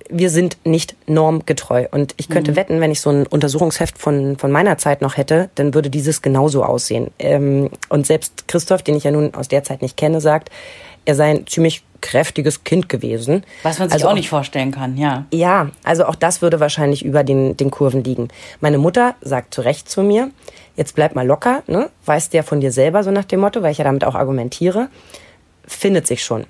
wir 0.09 0.29
sind 0.29 0.57
nicht 0.65 0.95
normgetreu. 1.07 1.85
Und 1.91 2.13
ich 2.17 2.29
könnte 2.29 2.55
wetten, 2.55 2.81
wenn 2.81 2.91
ich 2.91 3.01
so 3.01 3.09
ein 3.09 3.27
Untersuchungsheft 3.27 3.97
von, 3.97 4.37
von 4.37 4.51
meiner 4.51 4.77
Zeit 4.77 5.01
noch 5.01 5.17
hätte, 5.17 5.49
dann 5.55 5.73
würde 5.73 5.89
dieses 5.89 6.21
genauso 6.21 6.63
aussehen. 6.63 7.11
Ähm, 7.19 7.69
und 7.89 8.07
selbst 8.07 8.47
Christoph, 8.47 8.81
den 8.81 8.95
ich 8.95 9.03
ja 9.03 9.11
nun 9.11 9.35
aus 9.35 9.47
der 9.47 9.63
Zeit 9.63 9.81
nicht 9.81 9.97
kenne, 9.97 10.21
sagt, 10.21 10.49
er 11.05 11.15
sei 11.15 11.31
ein 11.31 11.47
ziemlich 11.47 11.83
kräftiges 12.01 12.63
Kind 12.63 12.87
gewesen. 12.87 13.43
Was 13.63 13.79
man 13.79 13.89
sich 13.89 13.95
Also 13.95 14.07
auch 14.07 14.13
nicht 14.13 14.29
vorstellen 14.29 14.71
kann, 14.71 14.95
ja. 14.95 15.25
ja, 15.33 15.69
also 15.83 16.05
auch 16.05 16.15
das 16.15 16.41
würde 16.41 16.59
wahrscheinlich 16.59 17.03
über 17.03 17.23
den, 17.23 17.57
den 17.57 17.71
Kurven 17.71 18.03
liegen. 18.03 18.29
Meine 18.61 18.77
Mutter 18.77 19.15
sagt 19.21 19.53
zu 19.53 19.61
Recht 19.61 19.89
zu 19.89 20.01
mir, 20.01 20.31
jetzt 20.77 20.95
bleib 20.95 21.15
mal 21.15 21.27
locker, 21.27 21.63
ne? 21.67 21.89
weißt 22.05 22.33
ja 22.33 22.43
von 22.43 22.61
dir 22.61 22.71
selber 22.71 23.03
so 23.03 23.11
nach 23.11 23.25
dem 23.25 23.41
Motto, 23.41 23.61
weil 23.61 23.71
ich 23.71 23.79
ja 23.79 23.83
damit 23.83 24.05
auch 24.05 24.15
argumentiere, 24.15 24.87
findet 25.65 26.07
sich 26.07 26.23
schon. 26.23 26.45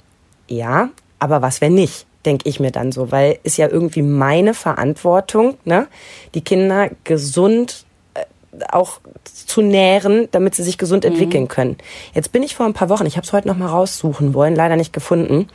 Ja, 0.48 0.90
aber 1.18 1.42
was 1.42 1.62
wenn 1.62 1.74
nicht, 1.74 2.06
denke 2.26 2.50
ich 2.50 2.60
mir 2.60 2.72
dann 2.72 2.92
so, 2.92 3.12
weil 3.12 3.40
ist 3.44 3.58
ja 3.58 3.68
irgendwie 3.68 4.02
meine 4.02 4.54
Verantwortung, 4.54 5.58
ne? 5.66 5.88
die 6.34 6.42
Kinder 6.42 6.90
gesund 7.04 7.86
äh, 8.14 8.26
auch 8.72 9.00
zu 9.24 9.62
nähren, 9.62 10.28
damit 10.32 10.56
sie 10.56 10.64
sich 10.64 10.78
gesund 10.78 11.06
entwickeln 11.06 11.48
können. 11.48 11.78
Jetzt 12.14 12.32
bin 12.32 12.44
ich 12.44 12.56
vor 12.56 12.66
ein 12.66 12.74
paar 12.74 12.90
Wochen, 12.90 13.06
ich 13.06 13.16
habe 13.16 13.26
es 13.26 13.34
heute 13.34 13.48
noch 13.48 13.58
mal 13.58 13.68
raussuchen 13.68 14.34
wollen, 14.34 14.56
leider 14.56 14.76
nicht 14.76 14.94
gefunden, 14.94 15.48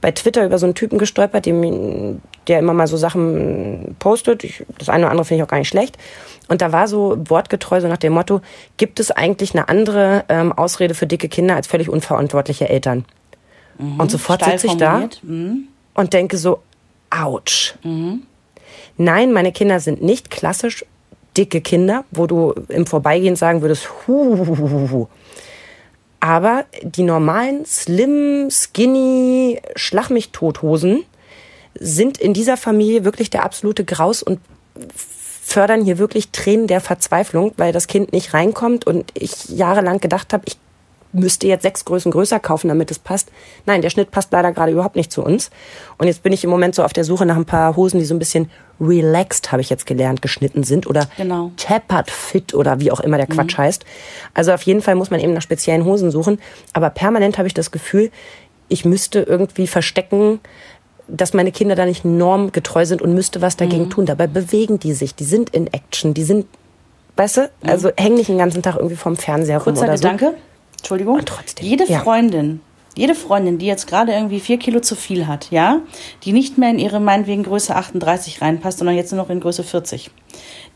bei 0.00 0.10
Twitter 0.12 0.44
über 0.44 0.58
so 0.58 0.66
einen 0.66 0.74
Typen 0.74 0.98
gestolpert, 0.98 1.46
dem, 1.46 2.20
der 2.46 2.58
immer 2.58 2.72
mal 2.72 2.86
so 2.86 2.96
Sachen 2.96 3.96
postet. 3.98 4.44
Ich, 4.44 4.64
das 4.78 4.88
eine 4.88 5.04
oder 5.04 5.10
andere 5.10 5.24
finde 5.24 5.42
ich 5.42 5.46
auch 5.46 5.50
gar 5.50 5.58
nicht 5.58 5.68
schlecht. 5.68 5.98
Und 6.48 6.62
da 6.62 6.72
war 6.72 6.88
so 6.88 7.16
wortgetreu 7.28 7.80
so 7.80 7.88
nach 7.88 7.96
dem 7.96 8.12
Motto, 8.12 8.40
gibt 8.76 9.00
es 9.00 9.10
eigentlich 9.10 9.54
eine 9.54 9.68
andere 9.68 10.24
ähm, 10.28 10.52
Ausrede 10.52 10.94
für 10.94 11.06
dicke 11.06 11.28
Kinder 11.28 11.56
als 11.56 11.66
völlig 11.66 11.88
unverantwortliche 11.88 12.68
Eltern? 12.68 13.04
Und 13.98 14.10
sofort 14.10 14.44
sitze 14.44 14.66
ich 14.66 14.76
da. 14.76 15.08
Mhm. 15.22 15.68
Und 15.98 16.12
denke 16.12 16.36
so, 16.36 16.60
ouch. 17.10 17.74
Nein, 18.96 19.32
meine 19.32 19.50
Kinder 19.50 19.80
sind 19.80 20.00
nicht 20.00 20.30
klassisch 20.30 20.84
dicke 21.36 21.60
Kinder, 21.60 22.04
wo 22.12 22.28
du 22.28 22.54
im 22.68 22.86
Vorbeigehen 22.86 23.34
sagen 23.34 23.62
würdest, 23.62 23.88
hu, 24.06 24.38
hu, 24.38 24.46
hu, 24.46 24.70
hu, 24.70 24.90
hu. 24.90 25.08
Aber 26.20 26.66
die 26.82 27.02
normalen, 27.02 27.64
slim, 27.64 28.48
skinny, 28.48 29.60
schlag 29.74 30.10
mich 30.10 30.30
Tothosen 30.30 31.04
sind 31.74 32.18
in 32.18 32.32
dieser 32.32 32.56
Familie 32.56 33.04
wirklich 33.04 33.30
der 33.30 33.44
absolute 33.44 33.84
Graus 33.84 34.22
und 34.22 34.40
fördern 34.94 35.84
hier 35.84 35.98
wirklich 35.98 36.30
Tränen 36.30 36.68
der 36.68 36.80
Verzweiflung, 36.80 37.52
weil 37.56 37.72
das 37.72 37.88
Kind 37.88 38.12
nicht 38.12 38.34
reinkommt 38.34 38.86
und 38.86 39.10
ich 39.14 39.48
jahrelang 39.48 39.98
gedacht 39.98 40.32
habe, 40.32 40.44
ich 40.46 40.58
müsste 41.12 41.46
jetzt 41.46 41.62
sechs 41.62 41.84
Größen 41.84 42.12
größer 42.12 42.38
kaufen, 42.38 42.68
damit 42.68 42.90
es 42.90 42.98
passt. 42.98 43.30
Nein, 43.66 43.82
der 43.82 43.90
Schnitt 43.90 44.10
passt 44.10 44.30
leider 44.32 44.52
gerade 44.52 44.72
überhaupt 44.72 44.96
nicht 44.96 45.10
zu 45.10 45.22
uns. 45.24 45.50
Und 45.96 46.06
jetzt 46.06 46.22
bin 46.22 46.32
ich 46.32 46.44
im 46.44 46.50
Moment 46.50 46.74
so 46.74 46.82
auf 46.84 46.92
der 46.92 47.04
Suche 47.04 47.24
nach 47.26 47.36
ein 47.36 47.44
paar 47.46 47.76
Hosen, 47.76 47.98
die 47.98 48.04
so 48.06 48.14
ein 48.14 48.18
bisschen 48.18 48.50
relaxed, 48.80 49.50
habe 49.50 49.60
ich 49.60 49.70
jetzt 49.70 49.86
gelernt, 49.86 50.22
geschnitten 50.22 50.62
sind 50.64 50.86
oder 50.86 51.08
Genau. 51.16 51.50
tapered 51.56 52.10
fit 52.10 52.54
oder 52.54 52.78
wie 52.80 52.92
auch 52.92 53.00
immer 53.00 53.16
der 53.16 53.26
Quatsch 53.26 53.56
heißt. 53.58 53.84
Also 54.34 54.52
auf 54.52 54.62
jeden 54.62 54.82
Fall 54.82 54.94
muss 54.94 55.10
man 55.10 55.18
eben 55.20 55.32
nach 55.32 55.42
speziellen 55.42 55.84
Hosen 55.84 56.10
suchen. 56.10 56.38
Aber 56.74 56.90
permanent 56.90 57.38
habe 57.38 57.48
ich 57.48 57.54
das 57.54 57.70
Gefühl, 57.70 58.10
ich 58.68 58.84
müsste 58.84 59.20
irgendwie 59.20 59.66
verstecken, 59.66 60.40
dass 61.08 61.32
meine 61.32 61.52
Kinder 61.52 61.74
da 61.74 61.86
nicht 61.86 62.04
normgetreu 62.04 62.84
sind 62.84 63.00
und 63.00 63.14
müsste 63.14 63.40
was 63.40 63.56
dagegen 63.56 63.88
tun. 63.88 64.04
Dabei 64.06 64.26
bewegen 64.26 64.78
die 64.78 64.92
sich, 64.92 65.14
die 65.14 65.24
sind 65.24 65.50
in 65.50 65.66
Action, 65.72 66.12
die 66.12 66.22
sind, 66.22 66.46
weißt 67.16 67.36
du, 67.38 67.50
also 67.64 67.90
hängen 67.96 68.16
nicht 68.16 68.28
den 68.28 68.36
ganzen 68.38 68.62
Tag 68.62 68.76
irgendwie 68.76 68.94
vorm 68.96 69.16
Fernseher 69.16 69.56
rum 69.56 69.64
Kurzer 69.74 69.84
oder 69.84 69.94
Gedanke. 69.94 70.34
Entschuldigung. 70.78 71.16
Und 71.16 71.28
trotzdem, 71.28 71.66
Jede 71.66 71.84
ja. 71.84 72.00
Freundin, 72.00 72.60
jede 72.96 73.14
Freundin, 73.14 73.58
die 73.58 73.66
jetzt 73.66 73.86
gerade 73.86 74.12
irgendwie 74.12 74.40
vier 74.40 74.58
Kilo 74.58 74.80
zu 74.80 74.96
viel 74.96 75.26
hat, 75.26 75.50
ja, 75.50 75.80
die 76.24 76.32
nicht 76.32 76.58
mehr 76.58 76.70
in 76.70 76.78
ihre 76.78 76.98
meinetwegen 76.98 77.44
Größe 77.44 77.76
38 77.76 78.42
reinpasst, 78.42 78.78
sondern 78.78 78.96
jetzt 78.96 79.12
nur 79.12 79.22
noch 79.22 79.30
in 79.30 79.40
Größe 79.40 79.62
40, 79.62 80.10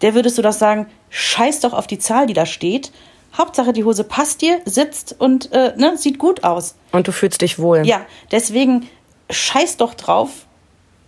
der 0.03 0.15
würdest 0.15 0.38
du 0.38 0.43
doch 0.43 0.53
sagen, 0.53 0.87
scheiß 1.11 1.61
doch 1.61 1.73
auf 1.73 1.87
die 1.87 1.99
Zahl, 1.99 2.27
die 2.27 2.35
da 2.35 2.47
steht. 2.47 2.93
Hauptsache, 3.37 3.73
die 3.73 3.85
Hose 3.85 4.05
passt 4.05 4.43
dir, 4.43 4.61
sitzt 4.67 5.17
und 5.19 5.51
äh, 5.53 5.73
ne, 5.77 5.97
sieht 5.97 6.19
gut 6.19 6.45
aus. 6.45 6.77
Und 6.93 7.09
du 7.09 7.12
fühlst 7.12 7.41
dich 7.41 7.59
wohl. 7.59 7.85
Ja, 7.87 8.03
deswegen 8.31 8.88
scheiß 9.31 9.79
doch 9.79 9.95
drauf, 9.95 10.47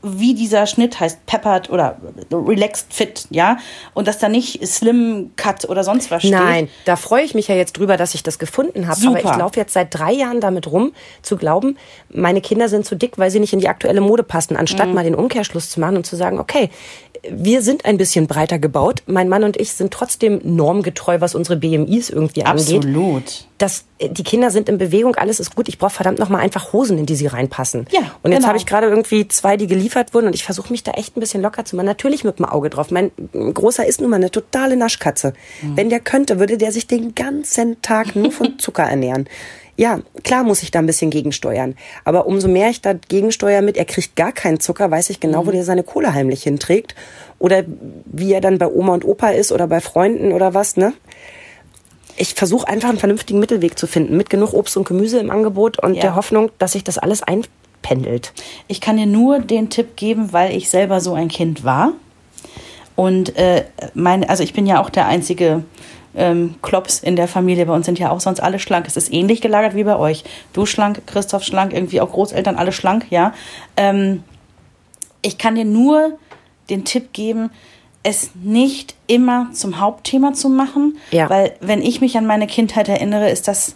wie 0.05 0.35
dieser 0.35 0.67
Schnitt 0.67 1.01
heißt, 1.01 1.25
peppered 1.27 1.71
oder 1.71 1.97
relaxed 2.31 2.93
fit, 2.93 3.27
ja, 3.31 3.57
und 3.95 4.07
dass 4.07 4.19
da 4.19 4.29
nicht 4.29 4.65
slim 4.67 5.31
cut 5.37 5.69
oder 5.69 5.83
sonst 5.83 6.11
was 6.11 6.23
steht. 6.23 6.33
Nein, 6.33 6.69
da 6.85 6.97
freue 6.97 7.25
ich 7.25 7.35
mich 7.35 7.49
ja 7.49 7.55
jetzt 7.55 7.79
drüber, 7.79 7.97
dass 7.97 8.15
ich 8.15 8.23
das 8.23 8.39
gefunden 8.39 8.87
habe. 8.87 9.01
Aber 9.07 9.19
ich 9.19 9.25
laufe 9.39 9.59
jetzt 9.59 9.73
seit 9.73 9.95
drei 9.99 10.13
Jahren 10.13 10.41
damit 10.41 10.71
rum, 10.71 10.93
zu 11.23 11.37
glauben, 11.37 11.77
meine 12.11 12.41
Kinder 12.41 12.69
sind 12.69 12.85
zu 12.85 12.95
dick, 12.95 13.19
weil 13.19 13.31
sie 13.31 13.41
nicht 13.41 13.53
in 13.53 13.61
die 13.61 13.69
aktuelle 13.69 14.01
Mode 14.01 14.23
passen, 14.23 14.57
anstatt 14.57 14.89
Mhm. 14.89 14.95
mal 14.95 15.05
den 15.05 15.15
Umkehrschluss 15.15 15.71
zu 15.71 15.81
machen 15.81 15.97
und 15.97 16.05
zu 16.07 16.17
sagen, 16.17 16.39
okay, 16.39 16.69
wir 17.31 17.63
sind 17.63 17.87
ein 17.87 17.97
bisschen 17.97 18.27
breiter 18.27 18.59
gebaut. 18.59 19.03
Mein 19.07 19.31
Mann 19.31 19.45
und 19.45 19.57
ich 19.57 19.73
sind 19.73 19.93
trotzdem 19.93 20.41
normgetreu, 20.45 21.23
was 21.23 21.35
unsere 21.35 21.57
BMIs 21.57 22.11
irgendwie 22.11 22.45
angeht. 22.45 22.77
Absolut. 22.85 23.47
Das, 23.57 23.85
äh, 23.94 23.94
die 24.01 24.25
Kinder 24.25 24.51
sind 24.51 24.69
in 24.69 24.77
Bewegung, 24.79 25.15
alles 25.15 25.39
ist 25.41 25.55
gut. 25.55 25.69
Ich 25.69 25.79
brauche 25.79 25.91
verdammt 25.91 26.19
noch 26.19 26.29
mal 26.29 26.39
einfach 26.41 26.73
Hosen, 26.73 26.99
in 26.99 27.07
die 27.07 27.15
sie 27.15 27.27
reinpassen. 27.29 27.87
Ja, 27.93 28.01
und 28.23 28.33
jetzt 28.33 28.41
genau. 28.41 28.49
habe 28.49 28.59
ich 28.59 28.67
gerade 28.67 28.89
irgendwie 28.89 29.29
zwei, 29.29 29.57
die 29.57 29.67
geliefert 29.67 30.15
wurden 30.15 30.27
und 30.27 30.35
ich 30.35 30.45
versuche 30.45 30.73
mich 30.73 30.83
da 30.83 30.93
echt 30.93 31.17
ein 31.17 31.21
bisschen 31.21 31.43
locker 31.43 31.65
zu 31.65 31.77
machen. 31.77 31.87
Natürlich 31.87 32.25
mit 32.25 32.39
dem 32.39 32.45
Auge 32.47 32.71
drauf. 32.71 32.91
Mein 32.91 33.13
Großer 33.33 33.87
ist 33.87 34.01
nun 34.01 34.11
mal 34.11 34.17
eine 34.17 34.31
totale 34.31 34.77
Naschkatze. 34.77 35.33
Mhm. 35.63 35.77
Wenn 35.77 35.91
der 35.91 36.01
könnte, 36.01 36.41
würde 36.41 36.59
der 36.59 36.73
sich 36.73 36.87
den 36.87 37.15
ganzen 37.15 37.81
Tag 37.83 38.17
nur 38.17 38.33
von 38.33 38.59
Zucker 38.59 38.83
ernähren. 38.85 39.29
Ja, 39.77 39.99
klar 40.23 40.45
muss 40.45 40.63
ich 40.63 40.71
da 40.71 40.79
ein 40.79 40.87
bisschen 40.87 41.11
gegensteuern. 41.11 41.75
Aber 42.05 42.27
umso 42.27 42.47
mehr 42.47 42.71
ich 42.71 42.81
da 42.81 42.93
gegensteuere 42.93 43.61
mit, 43.61 43.77
er 43.77 43.85
kriegt 43.85 44.15
gar 44.15 44.31
keinen 44.31 44.61
Zucker, 44.61 44.89
weiß 44.91 45.11
ich 45.11 45.19
genau, 45.19 45.47
wo 45.47 45.51
Mhm. 45.51 45.55
der 45.55 45.65
seine 45.65 45.83
Kohle 45.83 46.15
heimlich 46.15 46.45
hinträgt. 46.45 46.95
Oder 47.41 47.65
wie 48.07 48.33
er 48.33 48.41
dann 48.41 48.59
bei 48.59 48.69
Oma 48.69 48.95
und 48.95 49.05
Opa 49.05 49.31
ist 49.31 49.51
oder 49.51 49.67
bei 49.67 49.81
Freunden 49.81 50.33
oder 50.33 50.55
was, 50.55 50.77
ne? 50.77 50.93
Ich 52.17 52.35
versuche 52.35 52.69
einfach 52.69 52.89
einen 52.89 52.99
vernünftigen 52.99 53.39
Mittelweg 53.41 53.79
zu 53.79 53.87
finden, 53.87 54.17
mit 54.17 54.31
genug 54.31 54.53
Obst 54.53 54.77
und 54.77 54.87
Gemüse 54.87 55.19
im 55.19 55.31
Angebot 55.31 55.83
und 55.83 55.95
Ja. 55.95 56.03
der 56.03 56.15
Hoffnung, 56.17 56.51
dass 56.59 56.73
sich 56.73 56.85
das 56.85 56.99
alles 56.99 57.23
einpendelt. 57.23 58.33
Ich 58.69 58.81
kann 58.81 58.97
dir 58.97 59.07
nur 59.07 59.41
den 59.41 59.71
Tipp 59.71 59.97
geben, 59.97 60.33
weil 60.33 60.55
ich 60.57 60.71
selber 60.71 61.01
so 61.01 61.15
ein 61.15 61.29
Kind 61.29 61.65
war. 61.65 61.93
Und 62.97 63.37
äh, 63.37 63.65
mein, 63.95 64.29
also 64.29 64.43
ich 64.45 64.53
bin 64.53 64.67
ja 64.67 64.81
auch 64.81 64.89
der 64.91 65.07
einzige 65.07 65.65
ähm, 66.17 66.55
Klops 66.63 67.01
in 67.01 67.17
der 67.17 67.27
Familie. 67.27 67.67
Bei 67.67 67.75
uns 67.75 67.87
sind 67.87 67.99
ja 67.99 68.11
auch 68.11 68.21
sonst 68.21 68.41
alle 68.41 68.61
schlank. 68.61 68.87
Es 68.87 68.97
ist 68.97 69.13
ähnlich 69.13 69.41
gelagert 69.41 69.75
wie 69.75 69.83
bei 69.83 69.97
euch. 69.97 70.23
Du 70.53 70.65
schlank, 70.65 71.03
Christoph 71.07 71.43
schlank, 71.43 71.73
irgendwie 71.73 72.01
auch 72.01 72.13
Großeltern 72.13 72.57
alle 72.57 72.71
schlank, 72.71 73.07
ja. 73.11 73.35
Ähm, 73.77 74.23
ich 75.23 75.39
kann 75.39 75.57
dir 75.57 75.65
nur 75.65 76.19
den 76.71 76.85
Tipp 76.85 77.13
geben, 77.13 77.51
es 78.05 78.31
nicht 78.35 78.95
immer 79.09 79.49
zum 79.53 79.81
Hauptthema 79.81 80.35
zu 80.35 80.49
machen. 80.49 80.99
Ja. 81.11 81.29
Weil 81.29 81.57
wenn 81.61 81.83
ich 81.83 82.01
mich 82.01 82.17
an 82.17 82.27
meine 82.27 82.47
Kindheit 82.47 82.89
erinnere, 82.89 83.31
ist 83.31 83.49
das, 83.49 83.75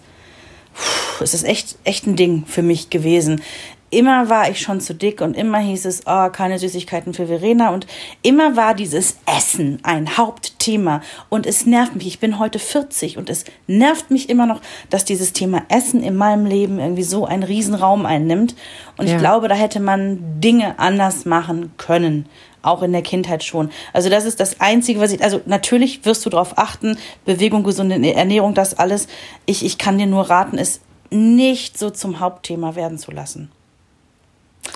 puh, 0.74 1.24
ist 1.24 1.34
das 1.34 1.42
echt, 1.42 1.76
echt 1.82 2.06
ein 2.06 2.14
Ding 2.14 2.44
für 2.46 2.62
mich 2.62 2.90
gewesen. 2.90 3.42
immer 3.90 4.28
war 4.28 4.50
ich 4.50 4.60
schon 4.60 4.82
zu 4.82 4.94
dick 4.94 5.22
und 5.22 5.34
immer 5.34 5.60
hieß 5.60 5.86
es, 5.86 6.02
oh, 6.04 6.28
keine 6.28 6.58
Süßigkeiten 6.58 7.14
für 7.14 7.26
Verena 7.26 7.70
und 7.70 7.86
immer 8.20 8.54
war 8.54 8.74
dieses 8.74 9.16
Essen 9.24 9.78
ein 9.82 10.18
Hauptthema 10.18 11.00
und 11.30 11.46
es 11.46 11.64
nervt 11.64 11.96
mich. 11.96 12.06
Ich 12.06 12.18
bin 12.18 12.38
heute 12.38 12.58
40 12.58 13.16
und 13.16 13.30
es 13.30 13.46
nervt 13.66 14.10
mich 14.10 14.28
immer 14.28 14.44
noch, 14.44 14.60
dass 14.90 15.06
dieses 15.06 15.32
Thema 15.32 15.62
Essen 15.70 16.02
in 16.02 16.16
meinem 16.16 16.44
Leben 16.44 16.78
irgendwie 16.78 17.02
so 17.02 17.24
einen 17.24 17.44
Riesenraum 17.44 18.04
einnimmt 18.04 18.54
und 18.98 19.08
ja. 19.08 19.14
ich 19.14 19.18
glaube, 19.18 19.48
da 19.48 19.54
hätte 19.54 19.80
man 19.80 20.38
Dinge 20.38 20.78
anders 20.78 21.24
machen 21.24 21.72
können. 21.78 22.26
Auch 22.62 22.82
in 22.82 22.92
der 22.92 23.02
Kindheit 23.02 23.44
schon. 23.44 23.70
Also 23.92 24.10
das 24.10 24.24
ist 24.24 24.40
das 24.40 24.60
Einzige, 24.60 25.00
was 25.00 25.12
ich, 25.12 25.22
also 25.22 25.40
natürlich 25.46 26.04
wirst 26.04 26.26
du 26.26 26.30
darauf 26.30 26.58
achten, 26.58 26.98
Bewegung, 27.24 27.62
gesunde 27.62 27.94
Ernährung, 28.12 28.54
das 28.54 28.78
alles. 28.78 29.06
Ich, 29.46 29.64
ich 29.64 29.78
kann 29.78 29.98
dir 29.98 30.06
nur 30.06 30.28
raten, 30.28 30.58
es 30.58 30.80
nicht 31.10 31.78
so 31.78 31.90
zum 31.90 32.20
Hauptthema 32.20 32.74
werden 32.74 32.98
zu 32.98 33.10
lassen. 33.12 33.50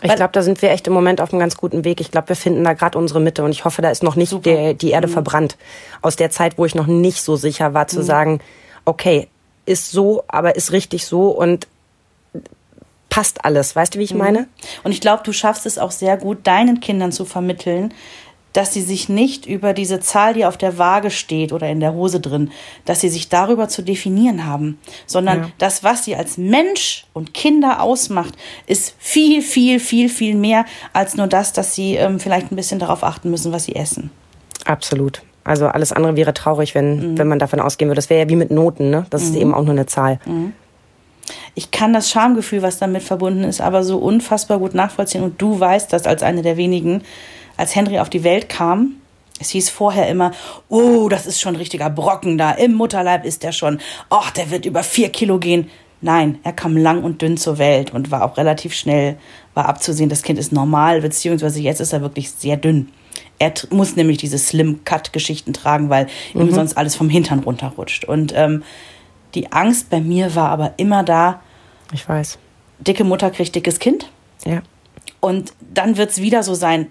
Ich 0.01 0.15
glaube, 0.15 0.33
da 0.33 0.43
sind 0.43 0.63
wir 0.63 0.71
echt 0.71 0.87
im 0.87 0.93
Moment 0.93 1.21
auf 1.21 1.33
einem 1.33 1.41
ganz 1.41 1.57
guten 1.57 1.85
Weg. 1.85 2.01
Ich 2.01 2.11
glaube, 2.11 2.31
wir 2.31 2.37
finden 2.37 2.65
da 2.65 2.73
gerade 2.73 2.97
unsere 2.99 3.21
Mitte 3.21 3.45
und 3.45 3.51
ich 3.51 3.65
hoffe, 3.65 3.83
da 3.83 3.91
ist 3.91 4.03
noch 4.03 4.17
nicht 4.17 4.33
der, 4.47 4.75
die 4.75 4.91
Erde 4.91 5.07
mhm. 5.07 5.13
verbrannt. 5.13 5.57
Aus 6.01 6.17
der 6.17 6.31
Zeit, 6.31 6.57
wo 6.57 6.65
ich 6.65 6.75
noch 6.75 6.87
nicht 6.87 7.23
so 7.23 7.37
sicher 7.37 7.75
war, 7.75 7.89
zu 7.89 7.99
mhm. 7.99 8.05
sagen, 8.05 8.41
okay, 8.85 9.29
ist 9.67 9.91
so, 9.91 10.25
aber 10.29 10.57
ist 10.57 10.73
richtig 10.73 11.07
so 11.07 11.29
und 11.29 11.69
passt 13.13 13.45
alles. 13.45 13.77
Weißt 13.77 13.95
du, 13.95 13.99
wie 13.99 14.05
ich 14.05 14.15
mhm. 14.15 14.21
meine? 14.21 14.49
Und 14.85 14.93
ich 14.93 15.03
glaube, 15.03 15.23
du 15.23 15.35
schaffst 15.35 15.67
es 15.67 15.77
auch 15.77 15.91
sehr 15.91 16.17
gut, 16.17 16.47
deinen 16.47 16.81
Kindern 16.81 17.13
zu 17.13 17.27
vermitteln, 17.27 17.93
dass 18.55 18.73
sie 18.73 18.81
sich 18.81 19.11
nicht 19.11 19.45
über 19.45 19.75
diese 19.75 20.01
Zahl, 20.01 20.33
die 20.33 20.47
auf 20.47 20.57
der 20.57 20.79
Waage 20.79 21.11
steht 21.11 21.53
oder 21.53 21.69
in 21.69 21.81
der 21.81 21.93
Hose 21.93 22.21
drin, 22.21 22.51
dass 22.87 23.03
sie 23.03 23.11
sich 23.11 23.29
darüber 23.29 23.69
zu 23.69 23.83
definieren 23.83 24.47
haben, 24.47 24.79
sondern 25.07 25.39
ja. 25.43 25.49
das, 25.59 25.85
was 25.85 26.07
sie 26.07 26.17
als 26.17 26.39
Mensch 26.39 27.05
und 27.13 27.35
Kinder 27.35 27.83
ausmacht, 27.83 28.35
ist 28.67 28.95
viel, 28.99 29.43
viel, 29.43 29.79
viel, 29.79 30.09
viel 30.09 30.35
mehr 30.35 30.65
als 30.95 31.15
nur 31.15 31.27
das, 31.27 31.53
dass 31.53 31.75
sie 31.75 31.97
ähm, 31.97 32.19
vielleicht 32.19 32.51
ein 32.51 32.57
bisschen 32.57 32.79
darauf 32.79 33.05
achten 33.05 33.31
müssen, 33.31 33.53
was 33.53 33.65
sie 33.65 33.75
essen. 33.75 34.11
Absolut. 34.65 35.23
Also 35.45 35.67
alles 35.67 35.93
andere 35.93 36.17
wäre 36.17 36.33
traurig, 36.33 36.75
wenn, 36.75 37.13
mhm. 37.13 37.19
wenn 37.19 37.29
man 37.29 37.39
davon 37.39 37.61
ausgehen 37.61 37.91
würde. 37.91 37.99
Das 37.99 38.09
wäre 38.09 38.23
ja 38.23 38.29
wie 38.31 38.37
mit 38.37 38.51
Noten, 38.51 38.89
ne? 38.89 39.07
Das 39.11 39.23
mhm. 39.23 39.29
ist 39.29 39.37
eben 39.37 39.55
auch 39.55 39.63
nur 39.63 39.73
eine 39.73 39.87
Zahl. 39.87 40.19
Mhm. 40.25 40.55
Ich 41.55 41.71
kann 41.71 41.93
das 41.93 42.11
Schamgefühl, 42.11 42.63
was 42.63 42.79
damit 42.79 43.03
verbunden 43.03 43.45
ist, 43.45 43.61
aber 43.61 43.85
so 43.85 43.99
unfassbar 43.99 44.59
gut 44.59 44.75
nachvollziehen. 44.75 45.23
Und 45.23 45.41
du 45.41 45.59
weißt 45.59 45.93
das 45.93 46.07
als 46.07 46.23
eine 46.23 46.43
der 46.43 46.57
wenigen, 46.57 47.03
als 47.57 47.77
Henry 47.77 47.99
auf 47.99 48.11
die 48.11 48.25
Welt 48.25 48.49
kam, 48.49 48.97
es 49.43 49.51
hieß 49.51 49.71
vorher 49.71 50.09
immer, 50.09 50.31
oh, 50.69 51.09
das 51.09 51.27
ist 51.27 51.41
schon 51.41 51.55
ein 51.55 51.59
richtiger 51.59 51.91
Brocken 51.91 52.39
da, 52.39 52.53
im 52.53 52.75
Mutterleib 52.75 53.25
ist 53.25 53.43
der 53.43 53.53
schon, 53.53 53.81
ach, 54.09 54.31
der 54.31 54.51
wird 54.51 54.67
über 54.67 54.83
vier 54.83 55.11
Kilo 55.11 55.39
gehen. 55.39 55.69
Nein, 56.01 56.39
er 56.43 56.53
kam 56.53 56.77
lang 56.77 57.05
und 57.05 57.23
dünn 57.23 57.37
zur 57.37 57.59
Welt 57.59 57.93
und 57.93 58.11
war 58.11 58.25
auch 58.25 58.37
relativ 58.37 58.75
schnell, 58.75 59.17
war 59.55 59.69
abzusehen, 59.69 60.09
das 60.09 60.23
Kind 60.23 60.39
ist 60.39 60.53
normal, 60.53 61.01
beziehungsweise 61.01 61.61
jetzt 61.61 61.81
ist 61.81 61.93
er 61.93 62.03
wirklich 62.03 62.31
sehr 62.31 62.57
dünn. 62.57 62.89
Er 63.39 63.53
muss 63.71 63.97
nämlich 63.97 64.19
diese 64.19 64.39
Slim-Cut-Geschichten 64.39 65.53
tragen, 65.53 65.91
weil 65.91 66.07
mhm. 66.35 66.43
ihm 66.43 66.53
sonst 66.53 66.77
alles 66.77 66.95
vom 66.95 67.09
Hintern 67.09 67.41
runterrutscht. 67.41 68.05
Und 68.05 68.33
ähm, 68.37 68.63
die 69.35 69.53
Angst 69.53 69.91
bei 69.91 70.01
mir 70.01 70.35
war 70.35 70.51
aber 70.51 70.75
immer 70.77 71.03
da. 71.03 71.41
Ich 71.93 72.09
weiß. 72.09 72.39
Dicke 72.81 73.05
Mutter 73.05 73.31
kriegt 73.31 73.55
dickes 73.55 73.79
Kind. 73.79 74.11
Ja. 74.45 74.63
Und 75.21 75.53
dann 75.61 75.97
wird 75.97 76.11
es 76.11 76.21
wieder 76.21 76.43
so 76.43 76.55
sein, 76.55 76.89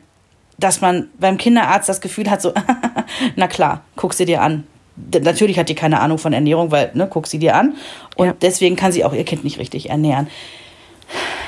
dass 0.57 0.81
man 0.81 1.09
beim 1.19 1.37
Kinderarzt 1.37 1.89
das 1.89 2.01
Gefühl 2.01 2.29
hat, 2.29 2.41
so, 2.41 2.53
na 3.35 3.47
klar, 3.47 3.83
guck 3.95 4.13
sie 4.13 4.25
dir 4.25 4.41
an. 4.41 4.65
Natürlich 4.95 5.57
hat 5.57 5.69
die 5.69 5.75
keine 5.75 5.99
Ahnung 5.99 6.17
von 6.17 6.33
Ernährung, 6.33 6.71
weil, 6.71 6.91
ne, 6.93 7.07
guck 7.09 7.27
sie 7.27 7.39
dir 7.39 7.55
an. 7.55 7.75
Und 8.15 8.27
ja. 8.27 8.33
deswegen 8.41 8.75
kann 8.75 8.91
sie 8.91 9.03
auch 9.03 9.13
ihr 9.13 9.25
Kind 9.25 9.43
nicht 9.43 9.57
richtig 9.57 9.89
ernähren. 9.89 10.27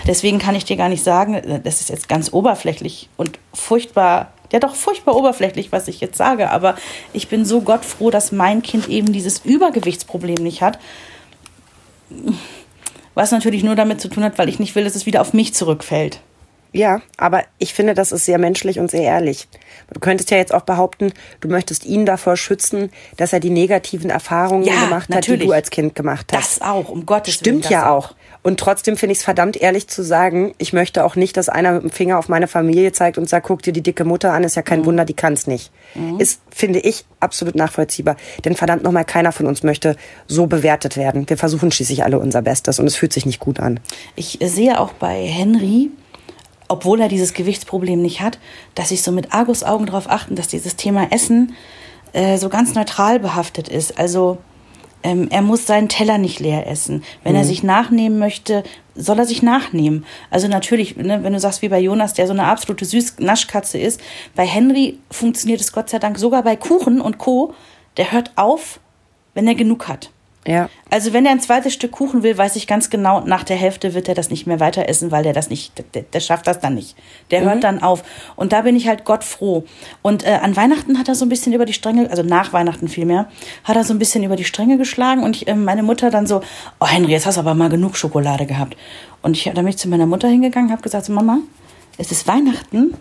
Deswegen 0.08 0.40
kann 0.40 0.56
ich 0.56 0.66
dir 0.66 0.76
gar 0.76 0.90
nicht 0.90 1.04
sagen, 1.04 1.62
das 1.64 1.82
ist 1.82 1.90
jetzt 1.90 2.10
ganz 2.10 2.32
oberflächlich 2.34 3.10
und 3.16 3.40
furchtbar, 3.54 4.32
ja 4.52 4.60
doch 4.60 4.76
furchtbar 4.76 5.16
oberflächlich, 5.16 5.72
was 5.72 5.88
ich 5.88 6.02
jetzt 6.02 6.18
sage, 6.18 6.50
aber 6.50 6.76
ich 7.14 7.30
bin 7.30 7.46
so 7.46 7.62
gottfroh, 7.62 8.12
dass 8.12 8.32
mein 8.32 8.62
Kind 8.62 8.90
eben 8.90 9.14
dieses 9.14 9.40
Übergewichtsproblem 9.46 10.44
nicht 10.44 10.62
hat. 10.62 10.80
Was 13.14 13.32
natürlich 13.32 13.64
nur 13.64 13.76
damit 13.76 14.02
zu 14.02 14.10
tun 14.10 14.24
hat, 14.24 14.38
weil 14.38 14.50
ich 14.50 14.60
nicht 14.60 14.76
will, 14.76 14.84
dass 14.84 14.96
es 14.96 15.06
wieder 15.06 15.22
auf 15.22 15.34
mich 15.34 15.54
zurückfällt. 15.54 16.20
Ja, 16.74 17.02
aber 17.18 17.44
ich 17.60 17.74
finde, 17.74 17.94
das 17.94 18.12
ist 18.12 18.26
sehr 18.26 18.40
menschlich 18.40 18.80
und 18.80 18.90
sehr 18.90 19.04
ehrlich. 19.04 19.48
Du 19.94 20.00
könntest 20.00 20.32
ja 20.32 20.38
jetzt 20.38 20.54
auch 20.54 20.64
behaupten, 20.64 21.14
du 21.40 21.48
möchtest 21.48 21.86
ihn 21.86 22.08
davor 22.08 22.36
schützen, 22.36 22.92
dass 23.16 23.32
er 23.32 23.40
die 23.40 23.52
negativen 23.52 24.10
Erfahrungen 24.10 24.64
ja, 24.64 24.86
gemacht 24.86 25.10
natürlich. 25.10 25.42
hat, 25.42 25.44
die 25.44 25.48
du 25.48 25.54
als 25.54 25.70
Kind 25.70 25.94
gemacht 25.94 26.34
hast. 26.34 26.62
Das 26.62 26.68
auch, 26.68 26.90
um 26.90 27.06
Gottes 27.06 27.36
Willen. 27.36 27.62
Stimmt 27.62 27.70
ja 27.70 27.92
auch. 27.92 28.16
Und 28.44 28.60
trotzdem 28.60 28.98
finde 28.98 29.14
ich 29.14 29.20
es 29.20 29.24
verdammt 29.24 29.56
ehrlich 29.56 29.88
zu 29.88 30.04
sagen, 30.04 30.54
ich 30.58 30.74
möchte 30.74 31.06
auch 31.06 31.16
nicht, 31.16 31.38
dass 31.38 31.48
einer 31.48 31.72
mit 31.72 31.84
dem 31.84 31.90
Finger 31.92 32.20
auf 32.20 32.28
meine 32.28 32.48
Familie 32.48 32.92
zeigt 32.92 33.18
und 33.18 33.30
sagt, 33.30 33.48
guck 33.48 33.62
dir 33.62 33.72
die 33.72 33.82
dicke 33.82 34.04
Mutter 34.04 34.34
an, 34.34 34.44
ist 34.44 34.56
ja 34.56 34.62
kein 34.62 34.82
mhm. 34.82 34.86
Wunder, 34.86 35.06
die 35.06 35.14
kann's 35.14 35.48
nicht. 35.48 35.72
Mhm. 35.96 36.20
Ist, 36.20 36.42
finde 36.50 36.80
ich, 36.80 37.06
absolut 37.22 37.56
nachvollziehbar. 37.56 38.18
Denn 38.44 38.56
verdammt 38.56 38.84
nochmal, 38.84 39.06
keiner 39.06 39.32
von 39.32 39.48
uns 39.48 39.64
möchte 39.64 39.96
so 40.28 40.46
bewertet 40.46 40.98
werden. 40.98 41.28
Wir 41.30 41.38
versuchen 41.38 41.72
schließlich 41.72 42.04
alle 42.04 42.20
unser 42.20 42.42
Bestes 42.42 42.80
und 42.80 42.86
es 42.86 42.98
fühlt 42.98 43.14
sich 43.14 43.26
nicht 43.26 43.40
gut 43.40 43.62
an. 43.62 43.80
Ich 44.18 44.40
sehe 44.42 44.78
auch 44.78 44.92
bei 44.92 45.26
Henry, 45.26 45.90
obwohl 46.68 47.00
er 47.00 47.08
dieses 47.08 47.34
Gewichtsproblem 47.34 48.02
nicht 48.02 48.20
hat, 48.20 48.40
dass 48.76 48.92
ich 48.92 49.04
so 49.04 49.14
mit 49.14 49.34
Argusaugen 49.34 49.86
darauf 49.86 50.10
achten, 50.10 50.36
dass 50.36 50.50
dieses 50.50 50.76
Thema 50.76 51.08
Essen 51.12 51.56
äh, 52.12 52.38
so 52.38 52.50
ganz 52.50 52.76
neutral 52.76 53.22
behaftet 53.22 53.70
ist. 53.70 53.98
Also 53.98 54.40
ähm, 55.04 55.28
er 55.30 55.42
muss 55.42 55.68
seinen 55.68 55.90
Teller 55.90 56.18
nicht 56.18 56.40
leer 56.40 56.68
essen. 56.68 57.04
Wenn 57.24 57.34
mhm. 57.34 57.40
er 57.40 57.46
sich 57.46 57.64
nachnehmen 57.64 58.20
möchte, 58.20 58.64
soll 58.96 59.20
er 59.20 59.26
sich 59.26 59.44
nachnehmen. 59.44 60.06
Also 60.30 60.48
natürlich, 60.48 60.96
ne, 60.96 61.24
wenn 61.24 61.34
du 61.34 61.40
sagst 61.40 61.62
wie 61.62 61.70
bei 61.70 61.80
Jonas, 61.80 62.14
der 62.14 62.28
so 62.28 62.34
eine 62.34 62.46
absolute 62.46 62.86
Süß-Naschkatze 62.86 63.78
ist, 63.78 64.00
bei 64.36 64.46
Henry 64.46 65.00
funktioniert 65.12 65.62
es 65.62 65.74
Gott 65.74 65.90
sei 65.90 66.00
Dank 66.00 66.18
sogar 66.18 66.44
bei 66.44 66.56
Kuchen 66.56 67.02
und 67.02 67.18
Co. 67.18 67.54
Der 67.98 68.12
hört 68.12 68.32
auf, 68.36 68.80
wenn 69.34 69.48
er 69.48 69.56
genug 69.56 69.88
hat. 69.88 70.10
Ja. 70.46 70.70
Also 70.90 71.14
wenn 71.14 71.26
er 71.26 71.32
ein 71.32 71.40
zweites 71.40 71.74
Stück 71.74 71.92
Kuchen 71.92 72.22
will, 72.22 72.38
weiß 72.38 72.56
ich 72.58 72.68
ganz 72.68 72.90
genau, 72.90 73.22
nach 73.22 73.44
der 73.44 73.56
Hälfte 73.56 73.94
wird 73.94 74.10
er 74.10 74.16
das 74.16 74.30
nicht 74.30 74.46
mehr 74.46 74.60
weiter 74.60 74.90
essen, 74.90 75.10
weil 75.12 75.24
der 75.24 75.34
das 75.34 75.50
nicht, 75.50 75.84
der, 75.96 76.02
der 76.02 76.20
schafft 76.20 76.48
das 76.48 76.60
dann 76.60 76.76
nicht. 76.76 76.96
Der 77.32 77.42
mhm. 77.42 77.46
hört 77.46 77.64
dann 77.64 77.82
auf. 77.82 78.04
Und 78.36 78.52
da 78.52 78.62
bin 78.62 78.76
ich 78.76 78.88
halt 78.88 79.06
Gott 79.06 79.24
froh. 79.24 79.64
Und 80.02 80.26
äh, 80.26 80.40
an 80.42 80.56
Weihnachten 80.56 81.00
hat 81.00 81.08
er 81.08 81.16
so 81.16 81.26
ein 81.26 81.30
bisschen 81.30 81.54
über 81.54 81.66
die 81.66 81.74
Stränge, 81.74 82.10
also 82.10 82.24
nach 82.24 82.52
Weihnachten 82.52 82.90
vielmehr, 82.90 83.30
hat 83.64 83.76
er 83.78 83.84
so 83.86 83.94
ein 83.94 84.00
bisschen 84.00 84.24
über 84.24 84.36
die 84.36 84.44
Stränge 84.44 84.78
geschlagen 84.78 85.24
und 85.24 85.38
ich, 85.38 85.48
äh, 85.48 85.56
meine 85.56 85.84
Mutter 85.84 86.10
dann 86.10 86.28
so, 86.28 86.42
oh 86.80 86.88
Henry, 86.88 87.14
jetzt 87.14 87.26
hast 87.26 87.36
du 87.36 87.42
aber 87.42 87.54
mal 87.54 87.70
genug 87.70 87.96
Schokolade 87.96 88.46
gehabt. 88.46 88.76
Und 89.22 89.38
ich, 89.38 89.46
da 89.46 89.54
bin 89.54 89.68
ich 89.68 89.78
zu 89.78 89.88
meiner 89.88 90.06
Mutter 90.06 90.28
hingegangen, 90.28 90.72
habe 90.72 90.82
gesagt, 90.82 91.06
so, 91.06 91.14
Mama, 91.14 91.40
es 91.98 92.12
ist 92.12 92.28
Weihnachten, 92.28 92.96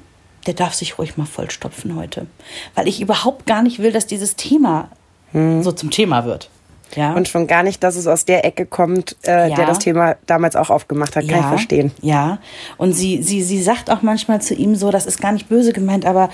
der 0.46 0.54
darf 0.54 0.74
sich 0.74 0.98
ruhig 0.98 1.16
mal 1.16 1.26
vollstopfen 1.26 1.96
heute. 1.96 2.26
Weil 2.74 2.86
ich 2.86 3.00
überhaupt 3.00 3.46
gar 3.46 3.62
nicht 3.62 3.80
will, 3.80 3.90
dass 3.90 4.06
dieses 4.06 4.36
Thema 4.36 4.90
mhm. 5.32 5.62
so 5.62 5.72
zum 5.72 5.90
Thema 5.90 6.24
wird. 6.24 6.48
Ja. 6.94 7.14
Und 7.14 7.28
schon 7.28 7.46
gar 7.46 7.62
nicht, 7.62 7.82
dass 7.82 7.96
es 7.96 8.06
aus 8.06 8.24
der 8.24 8.44
Ecke 8.44 8.66
kommt, 8.66 9.16
äh, 9.24 9.48
ja. 9.50 9.56
der 9.56 9.66
das 9.66 9.78
Thema 9.78 10.16
damals 10.26 10.56
auch 10.56 10.70
aufgemacht 10.70 11.16
hat. 11.16 11.26
Kann 11.26 11.38
ja. 11.38 11.40
ich 11.40 11.46
verstehen. 11.46 11.92
Ja. 12.00 12.38
Und 12.76 12.92
sie, 12.92 13.22
sie, 13.22 13.42
sie 13.42 13.62
sagt 13.62 13.90
auch 13.90 14.02
manchmal 14.02 14.40
zu 14.40 14.54
ihm 14.54 14.74
so, 14.74 14.90
das 14.90 15.06
ist 15.06 15.20
gar 15.20 15.32
nicht 15.32 15.48
böse 15.48 15.72
gemeint, 15.72 16.04
aber 16.04 16.28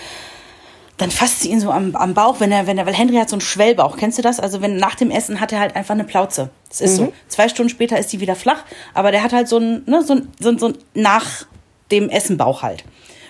dann 0.98 1.12
fasst 1.12 1.40
sie 1.40 1.50
ihn 1.50 1.60
so 1.60 1.70
am, 1.70 1.94
am 1.94 2.12
Bauch, 2.12 2.40
wenn 2.40 2.50
er, 2.50 2.66
wenn 2.66 2.76
er, 2.76 2.84
weil 2.84 2.94
Henry 2.94 3.16
hat 3.16 3.28
so 3.28 3.36
einen 3.36 3.40
Schwellbauch. 3.40 3.96
Kennst 3.96 4.18
du 4.18 4.22
das? 4.22 4.40
Also 4.40 4.60
wenn 4.60 4.76
nach 4.76 4.96
dem 4.96 5.10
Essen 5.10 5.40
hat 5.40 5.52
er 5.52 5.60
halt 5.60 5.76
einfach 5.76 5.94
eine 5.94 6.04
Plauze. 6.04 6.50
Das 6.68 6.80
ist 6.80 7.00
mhm. 7.00 7.06
so. 7.06 7.12
Zwei 7.28 7.48
Stunden 7.48 7.70
später 7.70 7.98
ist 7.98 8.12
die 8.12 8.20
wieder 8.20 8.34
flach, 8.34 8.64
aber 8.94 9.12
der 9.12 9.22
hat 9.22 9.32
halt 9.32 9.48
so 9.48 9.58
ein, 9.58 9.84
ne, 9.86 10.02
so 10.02 10.14
ein, 10.14 10.28
so 10.40 10.48
ein, 10.50 10.58
so 10.58 10.66
ein 10.68 10.78
nach 10.94 11.46
dem 11.92 12.08
Essen 12.10 12.36
Bauch 12.36 12.62
halt. 12.62 12.84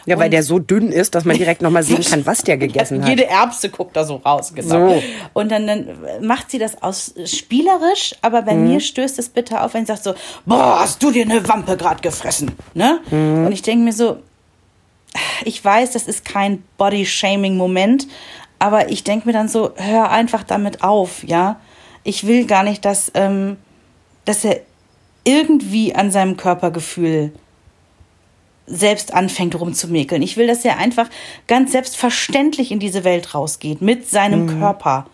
Ja, 0.09 0.18
weil 0.18 0.31
der 0.31 0.42
so 0.42 0.59
dünn 0.59 0.90
ist, 0.90 1.14
dass 1.14 1.25
man 1.25 1.37
direkt 1.37 1.62
nochmal 1.62 1.83
sehen 1.83 2.03
kann, 2.11 2.25
was 2.27 2.42
der 2.42 2.57
gegessen 2.57 3.03
hat. 3.03 3.09
Jede 3.09 3.27
Erbse 3.27 3.68
guckt 3.68 3.97
da 3.97 4.05
so 4.05 4.16
raus, 4.16 4.53
genau. 4.55 4.88
So. 4.88 5.03
Und 5.35 5.51
dann, 5.51 5.66
dann 5.66 5.87
macht 6.21 6.51
sie 6.51 6.59
das 6.59 6.83
aus 6.83 7.14
spielerisch, 7.27 8.14
aber 8.23 8.42
bei 8.42 8.55
mhm. 8.55 8.68
mir 8.68 8.81
stößt 8.81 9.18
es 9.18 9.29
bitter 9.29 9.64
auf, 9.64 9.75
wenn 9.75 9.85
sie 9.85 9.92
sagt 9.92 10.05
so, 10.05 10.14
boah, 10.47 10.81
hast 10.81 11.03
du 11.03 11.11
dir 11.11 11.25
eine 11.25 11.47
Wampe 11.49 11.77
gerade 11.77 12.01
gefressen, 12.01 12.53
ne? 12.75 13.01
Mhm. 13.11 13.47
Und 13.47 13.53
ich 13.53 13.62
denke 13.62 13.85
mir 13.85 13.92
so, 13.92 14.18
ich 15.44 15.64
weiß, 15.64 15.92
das 15.92 16.07
ist 16.07 16.25
kein 16.25 16.62
Body-Shaming-Moment, 16.77 18.09
aber 18.59 18.90
ich 18.90 19.05
denke 19.05 19.27
mir 19.27 19.33
dann 19.33 19.49
so, 19.49 19.73
hör 19.77 20.11
einfach 20.11 20.42
damit 20.42 20.83
auf, 20.83 21.25
ja? 21.25 21.61
Ich 22.05 22.27
will 22.27 22.47
gar 22.47 22.62
nicht, 22.62 22.85
dass, 22.85 23.11
ähm, 23.14 23.57
dass 24.25 24.44
er 24.44 24.61
irgendwie 25.25 25.94
an 25.94 26.11
seinem 26.11 26.37
Körpergefühl 26.37 27.33
selbst 28.68 29.14
anfängt 29.14 29.59
rumzumäkeln. 29.59 30.22
Ich 30.22 30.37
will, 30.37 30.46
dass 30.46 30.64
er 30.64 30.78
einfach 30.78 31.09
ganz 31.46 31.72
selbstverständlich 31.72 32.70
in 32.70 32.78
diese 32.78 33.04
Welt 33.04 33.35
rausgeht 33.35 33.83
mit 33.83 34.09
seinem 34.09 34.42
mhm. 34.42 34.61
Körper 34.61 35.07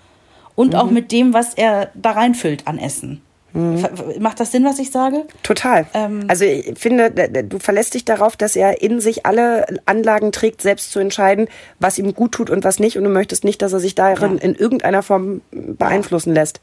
und 0.55 0.73
mhm. 0.73 0.79
auch 0.79 0.91
mit 0.91 1.13
dem, 1.13 1.33
was 1.33 1.55
er 1.55 1.91
da 1.95 2.13
reinfüllt 2.13 2.67
an 2.67 2.79
Essen. 2.79 3.23
Mhm. 3.55 3.87
Macht 4.19 4.41
das 4.41 4.51
Sinn, 4.51 4.65
was 4.65 4.81
ich 4.81 4.91
sage? 4.91 5.25
Total. 5.45 5.87
Ähm, 5.95 6.25
also 6.27 6.45
ich 6.45 6.77
finde, 6.77 7.11
du 7.11 7.61
verlässt 7.61 7.95
dich 7.95 8.05
darauf, 8.05 8.37
dass 8.37 8.57
er 8.57 8.83
in 8.83 9.01
sich 9.01 9.27
alle 9.27 9.65
Anlagen 9.87 10.33
trägt, 10.33 10.61
selbst 10.61 10.91
zu 10.91 10.99
entscheiden, 10.99 11.47
was 11.79 11.99
ihm 11.99 12.15
gut 12.15 12.33
tut 12.33 12.51
und 12.51 12.65
was 12.65 12.81
nicht. 12.81 12.99
Und 12.99 13.05
du 13.05 13.11
möchtest 13.11 13.45
nicht, 13.45 13.63
dass 13.63 13.73
er 13.73 13.79
sich 13.79 13.95
darin 13.95 14.39
ja. 14.39 14.43
in 14.43 14.57
irgendeiner 14.57 15.05
Form 15.05 15.41
beeinflussen 15.53 16.35
lässt. 16.35 16.61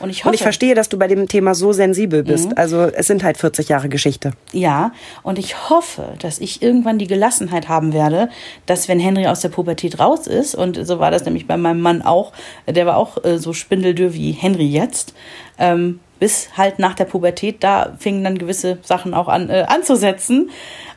Und 0.00 0.10
ich, 0.10 0.20
hoffe, 0.20 0.28
und 0.28 0.34
ich 0.34 0.42
verstehe, 0.42 0.74
dass 0.74 0.88
du 0.88 0.98
bei 0.98 1.06
dem 1.06 1.28
Thema 1.28 1.54
so 1.54 1.72
sensibel 1.72 2.24
bist. 2.24 2.50
Mhm. 2.50 2.54
Also 2.56 2.82
es 2.82 3.06
sind 3.06 3.22
halt 3.22 3.38
40 3.38 3.68
Jahre 3.68 3.88
Geschichte. 3.88 4.32
Ja, 4.50 4.90
und 5.22 5.38
ich 5.38 5.70
hoffe, 5.70 6.14
dass 6.18 6.40
ich 6.40 6.60
irgendwann 6.60 6.98
die 6.98 7.06
Gelassenheit 7.06 7.68
haben 7.68 7.92
werde, 7.92 8.28
dass 8.66 8.88
wenn 8.88 8.98
Henry 8.98 9.28
aus 9.28 9.40
der 9.40 9.50
Pubertät 9.50 10.00
raus 10.00 10.26
ist, 10.26 10.56
und 10.56 10.84
so 10.86 10.98
war 10.98 11.12
das 11.12 11.24
nämlich 11.24 11.46
bei 11.46 11.56
meinem 11.56 11.80
Mann 11.80 12.02
auch, 12.02 12.32
der 12.66 12.84
war 12.84 12.96
auch 12.96 13.24
äh, 13.24 13.38
so 13.38 13.52
spindeldürr 13.52 14.12
wie 14.12 14.32
Henry 14.32 14.66
jetzt, 14.66 15.14
ähm, 15.58 16.00
bis 16.22 16.56
halt 16.56 16.78
nach 16.78 16.94
der 16.94 17.04
Pubertät, 17.04 17.64
da 17.64 17.96
fingen 17.98 18.22
dann 18.22 18.38
gewisse 18.38 18.78
Sachen 18.82 19.12
auch 19.12 19.26
an 19.26 19.50
äh, 19.50 19.64
anzusetzen. 19.66 20.50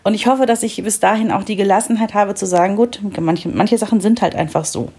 Und 0.04 0.14
ich 0.14 0.28
hoffe, 0.28 0.46
dass 0.46 0.62
ich 0.62 0.84
bis 0.84 1.00
dahin 1.00 1.32
auch 1.32 1.42
die 1.42 1.56
Gelassenheit 1.56 2.14
habe 2.14 2.36
zu 2.36 2.46
sagen, 2.46 2.76
gut, 2.76 3.00
manche, 3.20 3.50
manche 3.50 3.80
Sachen 3.80 4.02
sind 4.02 4.22
halt 4.22 4.36
einfach 4.36 4.66
so. 4.66 4.90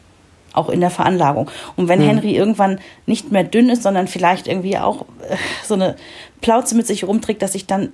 Auch 0.52 0.68
in 0.68 0.80
der 0.80 0.90
Veranlagung. 0.90 1.48
Und 1.76 1.86
wenn 1.86 2.00
mhm. 2.00 2.08
Henry 2.08 2.34
irgendwann 2.34 2.80
nicht 3.06 3.30
mehr 3.30 3.44
dünn 3.44 3.68
ist, 3.68 3.84
sondern 3.84 4.08
vielleicht 4.08 4.48
irgendwie 4.48 4.76
auch 4.78 5.02
äh, 5.28 5.36
so 5.62 5.74
eine 5.74 5.94
Plauze 6.40 6.74
mit 6.74 6.88
sich 6.88 7.04
rumträgt, 7.04 7.40
dass 7.40 7.54
ich 7.54 7.68
dann 7.68 7.92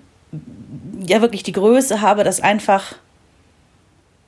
ja 1.07 1.21
wirklich 1.21 1.42
die 1.42 1.53
Größe 1.53 2.01
habe, 2.01 2.25
das 2.25 2.40
einfach 2.40 2.95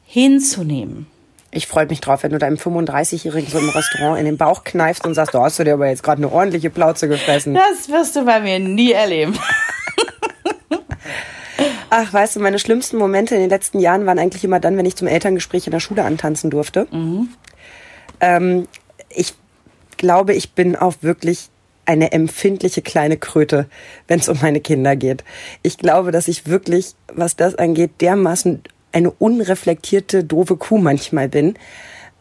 hinzunehmen. 0.04 1.06
Ich 1.54 1.68
freue 1.68 1.86
mich 1.86 2.00
drauf, 2.00 2.24
wenn 2.24 2.32
du 2.32 2.38
deinem 2.38 2.56
35-Jährigen 2.56 3.48
so 3.48 3.58
im 3.58 3.68
Restaurant 3.68 4.18
in 4.18 4.24
den 4.24 4.36
Bauch 4.36 4.64
kneifst 4.64 5.06
und 5.06 5.14
sagst, 5.14 5.34
du 5.34 5.40
hast 5.40 5.56
du 5.58 5.64
dir 5.64 5.74
aber 5.74 5.86
jetzt 5.88 6.02
gerade 6.02 6.18
eine 6.18 6.32
ordentliche 6.32 6.68
Plauze 6.68 7.06
gefressen. 7.06 7.54
Das 7.54 7.88
wirst 7.88 8.16
du 8.16 8.24
bei 8.24 8.40
mir 8.40 8.58
nie 8.58 8.90
erleben. 8.90 9.38
Ach, 11.90 12.12
weißt 12.12 12.34
du, 12.34 12.40
meine 12.40 12.58
schlimmsten 12.58 12.96
Momente 12.96 13.36
in 13.36 13.40
den 13.40 13.50
letzten 13.50 13.78
Jahren 13.78 14.04
waren 14.04 14.18
eigentlich 14.18 14.42
immer 14.42 14.58
dann, 14.58 14.76
wenn 14.76 14.84
ich 14.84 14.96
zum 14.96 15.06
Elterngespräch 15.06 15.68
in 15.68 15.70
der 15.70 15.78
Schule 15.78 16.02
antanzen 16.02 16.50
durfte. 16.50 16.88
Mhm. 16.90 17.28
Ähm, 18.18 18.66
ich 19.08 19.34
glaube, 19.96 20.34
ich 20.34 20.54
bin 20.54 20.74
auch 20.74 20.94
wirklich 21.02 21.50
eine 21.86 22.10
empfindliche 22.10 22.82
kleine 22.82 23.16
Kröte, 23.16 23.68
wenn 24.08 24.18
es 24.18 24.28
um 24.28 24.38
meine 24.42 24.60
Kinder 24.60 24.96
geht. 24.96 25.22
Ich 25.62 25.78
glaube, 25.78 26.10
dass 26.10 26.26
ich 26.26 26.48
wirklich, 26.48 26.94
was 27.12 27.36
das 27.36 27.54
angeht, 27.54 28.00
dermaßen 28.00 28.64
eine 28.94 29.10
unreflektierte, 29.10 30.24
doofe 30.24 30.56
Kuh 30.56 30.78
manchmal 30.78 31.28
bin. 31.28 31.54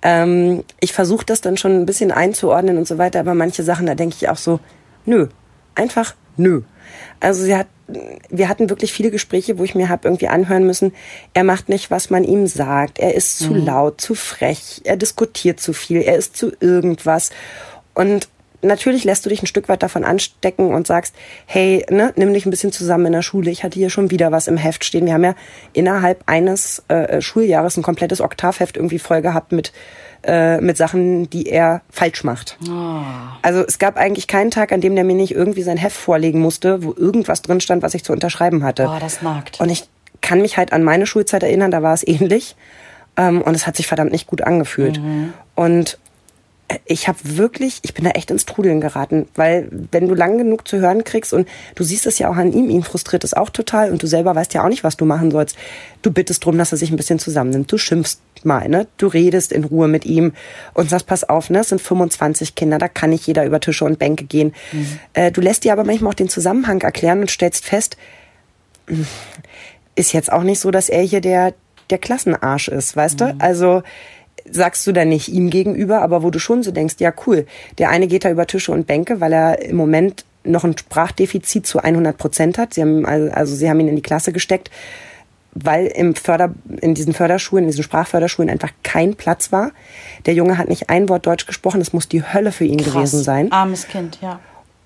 Ähm, 0.01 0.63
ich 0.79 0.91
versuche 0.91 1.25
das 1.25 1.41
dann 1.41 1.55
schon 1.55 1.73
ein 1.73 1.85
bisschen 1.85 2.11
einzuordnen 2.11 2.77
und 2.77 2.87
so 2.87 2.97
weiter, 2.97 3.19
aber 3.19 3.35
manche 3.35 3.63
Sachen, 3.63 3.85
da 3.85 3.95
denke 3.95 4.15
ich 4.19 4.27
auch 4.27 4.37
so, 4.37 4.59
nö, 5.05 5.27
einfach 5.75 6.15
nö. 6.35 6.63
Also 7.19 7.43
sie 7.43 7.55
hat, 7.55 7.67
wir 8.29 8.49
hatten 8.49 8.69
wirklich 8.69 8.91
viele 8.91 9.11
Gespräche, 9.11 9.57
wo 9.59 9.63
ich 9.63 9.75
mir 9.75 9.87
habe 9.87 10.07
irgendwie 10.07 10.27
anhören 10.27 10.65
müssen, 10.65 10.93
er 11.33 11.43
macht 11.43 11.69
nicht, 11.69 11.91
was 11.91 12.09
man 12.09 12.23
ihm 12.23 12.47
sagt, 12.47 12.99
er 12.99 13.13
ist 13.13 13.39
zu 13.39 13.51
mhm. 13.51 13.65
laut, 13.65 14.01
zu 14.01 14.15
frech, 14.15 14.81
er 14.83 14.97
diskutiert 14.97 15.59
zu 15.59 15.73
viel, 15.73 16.01
er 16.01 16.17
ist 16.17 16.35
zu 16.35 16.51
irgendwas. 16.59 17.29
Und 17.93 18.27
natürlich 18.63 19.03
lässt 19.03 19.25
du 19.25 19.29
dich 19.29 19.43
ein 19.43 19.47
Stück 19.47 19.69
weit 19.69 19.83
davon 19.83 20.03
anstecken 20.03 20.73
und 20.73 20.87
sagst, 20.87 21.15
hey, 21.45 21.85
ne, 21.89 22.13
nimm 22.15 22.33
dich 22.33 22.45
ein 22.45 22.49
bisschen 22.49 22.71
zusammen 22.71 23.07
in 23.07 23.13
der 23.13 23.21
Schule. 23.21 23.51
Ich 23.51 23.63
hatte 23.63 23.77
hier 23.77 23.89
schon 23.89 24.11
wieder 24.11 24.31
was 24.31 24.47
im 24.47 24.57
Heft 24.57 24.83
stehen. 24.85 25.05
Wir 25.05 25.13
haben 25.13 25.23
ja 25.23 25.35
innerhalb 25.73 26.23
eines 26.25 26.83
äh, 26.87 27.21
Schuljahres 27.21 27.77
ein 27.77 27.83
komplettes 27.83 28.21
Oktavheft 28.21 28.77
irgendwie 28.77 28.99
voll 28.99 29.21
gehabt 29.21 29.51
mit 29.51 29.73
äh, 30.23 30.61
mit 30.61 30.77
Sachen, 30.77 31.29
die 31.29 31.47
er 31.47 31.81
falsch 31.89 32.23
macht. 32.23 32.57
Oh. 32.69 33.01
Also 33.41 33.63
es 33.67 33.77
gab 33.77 33.97
eigentlich 33.97 34.27
keinen 34.27 34.51
Tag, 34.51 34.71
an 34.71 34.79
dem 34.79 34.95
der 34.95 35.03
mir 35.03 35.15
nicht 35.15 35.35
irgendwie 35.35 35.63
sein 35.63 35.75
Heft 35.75 35.97
vorlegen 35.97 36.39
musste, 36.39 36.83
wo 36.83 36.93
irgendwas 36.93 37.41
drin 37.41 37.59
stand, 37.59 37.83
was 37.83 37.93
ich 37.93 38.05
zu 38.05 38.13
unterschreiben 38.13 38.63
hatte. 38.63 38.87
Oh, 38.87 38.99
das 38.99 39.21
nagt. 39.21 39.59
Und 39.59 39.69
ich 39.69 39.89
kann 40.21 40.41
mich 40.41 40.57
halt 40.57 40.71
an 40.71 40.83
meine 40.83 41.05
Schulzeit 41.05 41.43
erinnern, 41.43 41.71
da 41.71 41.83
war 41.83 41.93
es 41.93 42.07
ähnlich. 42.07 42.55
Ähm, 43.17 43.41
und 43.41 43.53
es 43.53 43.67
hat 43.67 43.75
sich 43.75 43.85
verdammt 43.85 44.11
nicht 44.11 44.27
gut 44.27 44.41
angefühlt. 44.41 44.99
Mhm. 44.99 45.33
Und 45.55 45.99
ich 46.85 47.07
habe 47.07 47.17
wirklich, 47.23 47.79
ich 47.83 47.93
bin 47.93 48.05
da 48.05 48.11
echt 48.11 48.31
ins 48.31 48.45
Trudeln 48.45 48.81
geraten, 48.81 49.27
weil 49.35 49.67
wenn 49.91 50.07
du 50.07 50.15
lang 50.15 50.37
genug 50.37 50.67
zu 50.67 50.79
hören 50.79 51.03
kriegst 51.03 51.33
und 51.33 51.47
du 51.75 51.83
siehst 51.83 52.05
es 52.05 52.19
ja 52.19 52.29
auch 52.29 52.35
an 52.35 52.53
ihm, 52.53 52.69
ihn 52.69 52.83
frustriert 52.83 53.23
es 53.23 53.33
auch 53.33 53.49
total 53.49 53.91
und 53.91 54.01
du 54.03 54.07
selber 54.07 54.35
weißt 54.35 54.53
ja 54.53 54.63
auch 54.63 54.69
nicht, 54.69 54.83
was 54.83 54.97
du 54.97 55.05
machen 55.05 55.31
sollst. 55.31 55.57
Du 56.01 56.11
bittest 56.11 56.45
drum, 56.45 56.57
dass 56.57 56.71
er 56.71 56.77
sich 56.77 56.91
ein 56.91 56.97
bisschen 56.97 57.19
zusammennimmt. 57.19 57.71
Du 57.71 57.77
schimpfst 57.77 58.19
mal, 58.43 58.69
ne? 58.69 58.87
Du 58.97 59.07
redest 59.07 59.51
in 59.51 59.63
Ruhe 59.63 59.87
mit 59.87 60.05
ihm 60.05 60.33
und 60.73 60.89
sagst, 60.89 61.07
pass 61.07 61.23
auf, 61.23 61.49
ne? 61.49 61.59
Es 61.59 61.69
sind 61.69 61.81
25 61.81 62.55
Kinder, 62.55 62.77
da 62.77 62.87
kann 62.87 63.11
nicht 63.11 63.25
jeder 63.25 63.45
über 63.45 63.59
Tische 63.59 63.85
und 63.85 63.99
Bänke 63.99 64.25
gehen. 64.25 64.53
Mhm. 64.71 64.99
Äh, 65.13 65.31
du 65.31 65.41
lässt 65.41 65.63
dir 65.63 65.73
aber 65.73 65.83
manchmal 65.83 66.11
auch 66.11 66.15
den 66.15 66.29
Zusammenhang 66.29 66.81
erklären 66.81 67.21
und 67.21 67.31
stellst 67.31 67.65
fest, 67.65 67.97
ist 69.95 70.13
jetzt 70.13 70.31
auch 70.31 70.43
nicht 70.43 70.59
so, 70.59 70.71
dass 70.71 70.89
er 70.89 71.01
hier 71.01 71.21
der 71.21 71.53
der 71.89 71.97
Klassenarsch 71.97 72.69
ist, 72.69 72.95
weißt 72.95 73.19
mhm. 73.19 73.25
du? 73.25 73.35
Also 73.39 73.83
sagst 74.49 74.85
du 74.85 74.91
dann 74.91 75.09
nicht 75.09 75.29
ihm 75.29 75.49
gegenüber, 75.49 76.01
aber 76.01 76.23
wo 76.23 76.29
du 76.29 76.39
schon 76.39 76.63
so 76.63 76.71
denkst, 76.71 76.95
ja 76.99 77.13
cool, 77.25 77.45
der 77.77 77.89
eine 77.89 78.07
geht 78.07 78.25
da 78.25 78.29
über 78.29 78.45
Tische 78.47 78.71
und 78.71 78.87
Bänke, 78.87 79.21
weil 79.21 79.33
er 79.33 79.61
im 79.61 79.75
Moment 79.75 80.25
noch 80.43 80.63
ein 80.63 80.77
Sprachdefizit 80.77 81.65
zu 81.65 81.79
100 81.79 82.17
Prozent 82.17 82.57
hat. 82.57 82.73
Sie 82.73 82.81
haben 82.81 83.05
also 83.05 83.55
sie 83.55 83.69
haben 83.69 83.79
ihn 83.79 83.87
in 83.87 83.95
die 83.95 84.01
Klasse 84.01 84.33
gesteckt, 84.33 84.69
weil 85.53 85.87
im 85.87 86.15
Förder 86.15 86.53
in 86.81 86.93
diesen 86.95 87.13
Förderschulen, 87.13 87.65
in 87.65 87.71
diesen 87.71 87.83
Sprachförderschulen 87.83 88.49
einfach 88.49 88.71
kein 88.83 89.15
Platz 89.15 89.51
war. 89.51 89.71
Der 90.25 90.33
Junge 90.33 90.57
hat 90.57 90.67
nicht 90.69 90.89
ein 90.89 91.09
Wort 91.09 91.25
Deutsch 91.25 91.45
gesprochen, 91.45 91.79
das 91.79 91.93
muss 91.93 92.09
die 92.09 92.23
Hölle 92.23 92.51
für 92.51 92.65
ihn 92.65 92.79
Krass, 92.79 92.93
gewesen 92.93 93.23
sein. 93.23 93.51
Armes 93.51 93.87
Kind, 93.87 94.19
ja. 94.21 94.39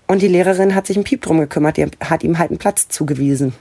Und 0.08 0.22
die 0.22 0.28
Lehrerin 0.28 0.74
hat 0.74 0.88
sich 0.88 0.96
einen 0.96 1.04
Piep 1.04 1.22
drum 1.22 1.40
gekümmert, 1.40 1.78
die 1.78 1.86
hat 2.00 2.24
ihm 2.24 2.40
halt 2.40 2.52
einen 2.52 2.60
Platz 2.60 2.88
zugewiesen. 2.88 3.54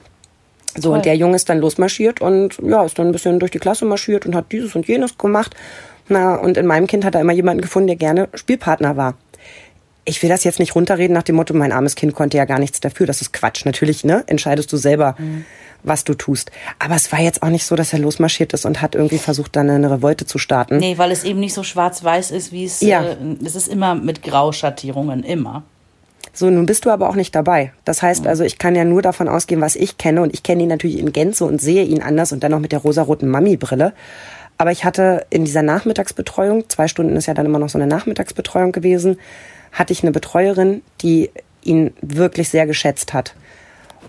So, 0.77 0.89
Toll. 0.89 0.99
und 0.99 1.07
der 1.07 1.17
Junge 1.17 1.37
ist 1.37 1.49
dann 1.49 1.59
losmarschiert 1.59 2.21
und 2.21 2.59
ja, 2.63 2.85
ist 2.85 2.99
dann 2.99 3.09
ein 3.09 3.13
bisschen 3.13 3.39
durch 3.39 3.51
die 3.51 3.59
Klasse 3.59 3.85
marschiert 3.85 4.27
und 4.27 4.35
hat 4.35 4.53
dieses 4.53 4.75
und 4.75 4.87
jenes 4.87 5.19
gemacht. 5.19 5.55
Na, 6.09 6.37
und 6.37 6.57
in 6.57 6.67
meinem 6.67 6.87
Kind 6.87 7.05
hat 7.05 7.15
er 7.15 7.21
immer 7.21 7.33
jemanden 7.33 7.63
gefunden, 7.63 7.89
der 7.89 7.97
gerne 7.97 8.29
Spielpartner 8.35 8.97
war. 8.97 9.15
Ich 10.05 10.23
will 10.23 10.31
das 10.31 10.45
jetzt 10.45 10.61
nicht 10.61 10.77
runterreden 10.77 11.15
nach 11.15 11.25
dem 11.25 11.35
Motto, 11.35 11.53
mein 11.53 11.73
armes 11.73 11.97
Kind 11.97 12.15
konnte 12.15 12.37
ja 12.37 12.45
gar 12.45 12.61
nichts 12.61 12.79
dafür. 12.79 13.07
Das 13.07 13.23
ist 13.23 13.33
Quatsch. 13.33 13.65
Natürlich, 13.65 14.05
ne, 14.05 14.23
entscheidest 14.29 14.73
du 14.73 14.77
selber, 14.77 15.17
mhm. 15.19 15.45
was 15.83 16.05
du 16.05 16.15
tust. 16.15 16.53
Aber 16.79 16.95
es 16.95 17.11
war 17.11 17.19
jetzt 17.19 17.43
auch 17.43 17.49
nicht 17.49 17.65
so, 17.65 17.75
dass 17.75 17.93
er 17.93 17.99
losmarschiert 17.99 18.53
ist 18.53 18.65
und 18.67 18.83
hat 18.83 18.95
irgendwie 18.95 19.19
versucht, 19.19 19.57
dann 19.57 19.69
eine 19.69 19.91
Revolte 19.91 20.25
zu 20.25 20.39
starten. 20.39 20.77
Nee, 20.77 20.97
weil 20.97 21.11
es 21.11 21.25
eben 21.25 21.41
nicht 21.41 21.55
so 21.55 21.65
schwarz-weiß 21.65 22.31
ist, 22.31 22.53
wie 22.53 22.67
es, 22.67 22.81
ja. 22.83 23.03
äh, 23.03 23.17
es 23.45 23.57
ist 23.57 23.67
immer 23.67 23.97
mit 23.97 24.23
Grauschattierungen, 24.23 25.25
immer. 25.25 25.65
So, 26.37 26.51
nun 26.51 26.67
bist 26.67 26.85
du 26.85 26.91
aber 26.91 27.09
auch 27.09 27.15
nicht 27.15 27.35
dabei. 27.35 27.73
Das 27.87 28.03
heißt 28.03 28.27
also, 28.27 28.45
ich 28.45 28.59
kann 28.59 28.75
ja 28.77 28.85
nur 28.85 29.01
davon 29.01 29.27
ausgehen, 29.27 29.63
was 29.63 29.75
ich 29.75 29.97
kenne 29.97 30.21
und 30.21 30.35
ich 30.35 30.43
kenne 30.43 30.65
ihn 30.65 30.69
natürlich 30.69 30.99
in 30.99 31.11
Gänze 31.11 31.47
und 31.47 31.63
sehe 31.63 31.83
ihn 31.83 32.03
anders 32.03 32.31
und 32.31 32.45
dann 32.45 32.51
noch 32.51 32.61
mit 32.61 32.73
der 32.73 32.81
rosaroten 32.81 33.31
Mami-Brille. 33.31 33.95
Aber 34.59 34.71
ich 34.71 34.85
hatte 34.85 35.25
in 35.31 35.47
dieser 35.47 35.63
Nachmittagsbetreuung, 35.63 36.69
zwei 36.69 36.89
Stunden 36.89 37.17
ist 37.17 37.25
ja 37.25 37.33
dann 37.33 37.47
immer 37.47 37.59
noch 37.59 37.71
so 37.71 37.79
eine 37.79 37.87
Nachmittagsbetreuung 37.87 38.73
gewesen, 38.73 39.19
hatte 39.73 39.95
ich 39.95 40.03
eine 40.03 40.13
Betreuerin, 40.13 40.83
die 41.01 41.31
ihn 41.63 41.95
wirklich 42.03 42.51
sehr 42.51 42.67
geschätzt 42.67 43.15
hat. 43.15 43.35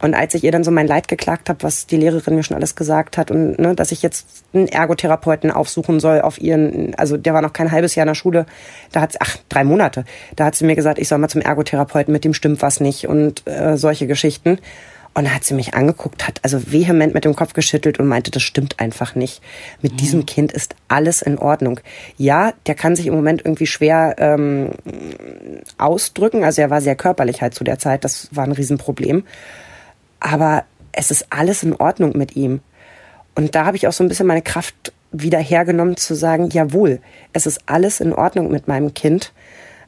Und 0.02 0.14
als 0.14 0.34
ich 0.34 0.44
ihr 0.44 0.52
dann 0.52 0.64
so 0.64 0.72
mein 0.72 0.88
Leid 0.88 1.08
geklagt 1.08 1.50
habe, 1.50 1.64
was 1.64 1.88
die 1.88 1.98
Lehrerin 1.98 2.36
mir 2.36 2.44
schon 2.44 2.58
alles 2.58 2.76
gesagt 2.76 3.18
hat 3.18 3.32
und 3.32 3.60
ne, 3.60 3.76
dass 3.76 3.92
ich 3.92 4.02
jetzt 4.02 4.28
einen 4.54 4.68
Ergotherapeuten 4.68 5.52
aufsuchen 5.52 6.00
soll 6.00 6.22
auf 6.22 6.40
ihren, 6.40 6.96
also 6.96 7.18
der 7.18 7.34
war 7.34 7.42
noch 7.42 7.54
kein 7.54 7.72
halbes 7.72 7.96
Jahr 7.96 8.06
in 8.06 8.10
der 8.10 8.16
Schule, 8.16 8.46
da 8.92 9.02
hat 9.02 9.14
sie, 9.14 9.18
ach, 9.22 9.38
drei 9.50 9.64
Monate, 9.64 10.06
da 10.36 10.46
hat 10.46 10.56
sie 10.56 10.66
mir 10.66 10.76
gesagt, 10.76 11.00
ich 11.00 11.08
soll 11.08 11.18
mal 11.18 11.30
zum 11.30 11.42
Ergotherapeuten, 11.42 12.12
mit 12.12 12.24
dem 12.24 12.34
stimmt 12.34 12.62
was 12.62 12.80
nicht 12.80 13.08
und 13.08 13.48
äh, 13.48 13.78
solche 13.78 14.08
Geschichten. 14.08 14.60
Und 15.18 15.24
dann 15.24 15.34
hat 15.34 15.46
sie 15.46 15.56
mich 15.56 15.74
angeguckt, 15.74 16.28
hat 16.28 16.42
also 16.44 16.72
vehement 16.72 17.16
mit 17.16 17.26
dem 17.26 17.36
Kopf 17.36 17.54
geschüttelt 17.54 17.98
und 17.98 18.06
meinte, 18.06 18.30
das 18.30 18.44
stimmt 18.44 18.80
einfach 18.80 19.16
nicht. 19.16 19.42
Mit 19.82 19.94
mhm. 19.94 19.98
diesem 19.98 20.26
Kind 20.28 20.52
ist 20.52 20.76
alles 20.90 21.24
in 21.24 21.40
Ordnung. 21.40 21.80
Ja, 22.18 22.54
der 22.68 22.76
kann 22.76 22.96
sich 22.96 23.08
im 23.08 23.16
Moment 23.16 23.42
irgendwie 23.44 23.66
schwer 23.66 24.14
ähm, 24.20 24.74
ausdrücken. 25.80 26.44
Also 26.44 26.62
er 26.62 26.70
war 26.70 26.82
sehr 26.82 26.96
körperlich 26.96 27.42
halt 27.42 27.56
zu 27.56 27.64
der 27.64 27.80
Zeit. 27.80 28.04
Das 28.04 28.28
war 28.30 28.44
ein 28.44 28.52
Riesenproblem 28.52 29.24
aber 30.20 30.66
es 30.92 31.12
ist 31.12 31.28
alles 31.30 31.64
in 31.64 31.76
Ordnung 31.76 32.18
mit 32.18 32.36
ihm. 32.36 32.62
Und 33.36 33.56
da 33.56 33.66
habe 33.66 33.78
ich 33.78 33.88
auch 33.88 33.94
so 33.94 34.04
ein 34.04 34.08
bisschen 34.08 34.28
meine 34.28 34.42
Kraft 34.42 34.94
wieder 35.12 35.40
hergenommen 35.40 35.96
zu 35.96 36.16
sagen, 36.16 36.50
jawohl, 36.50 37.00
es 37.34 37.46
ist 37.46 37.62
alles 37.66 38.00
in 38.00 38.14
Ordnung 38.14 38.52
mit 38.52 38.68
meinem 38.68 38.94
Kind. 38.94 39.32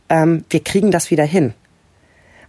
Ähm, 0.07 0.45
wir 0.49 0.63
kriegen 0.63 0.91
das 0.91 1.11
wieder 1.11 1.25
hin. 1.25 1.53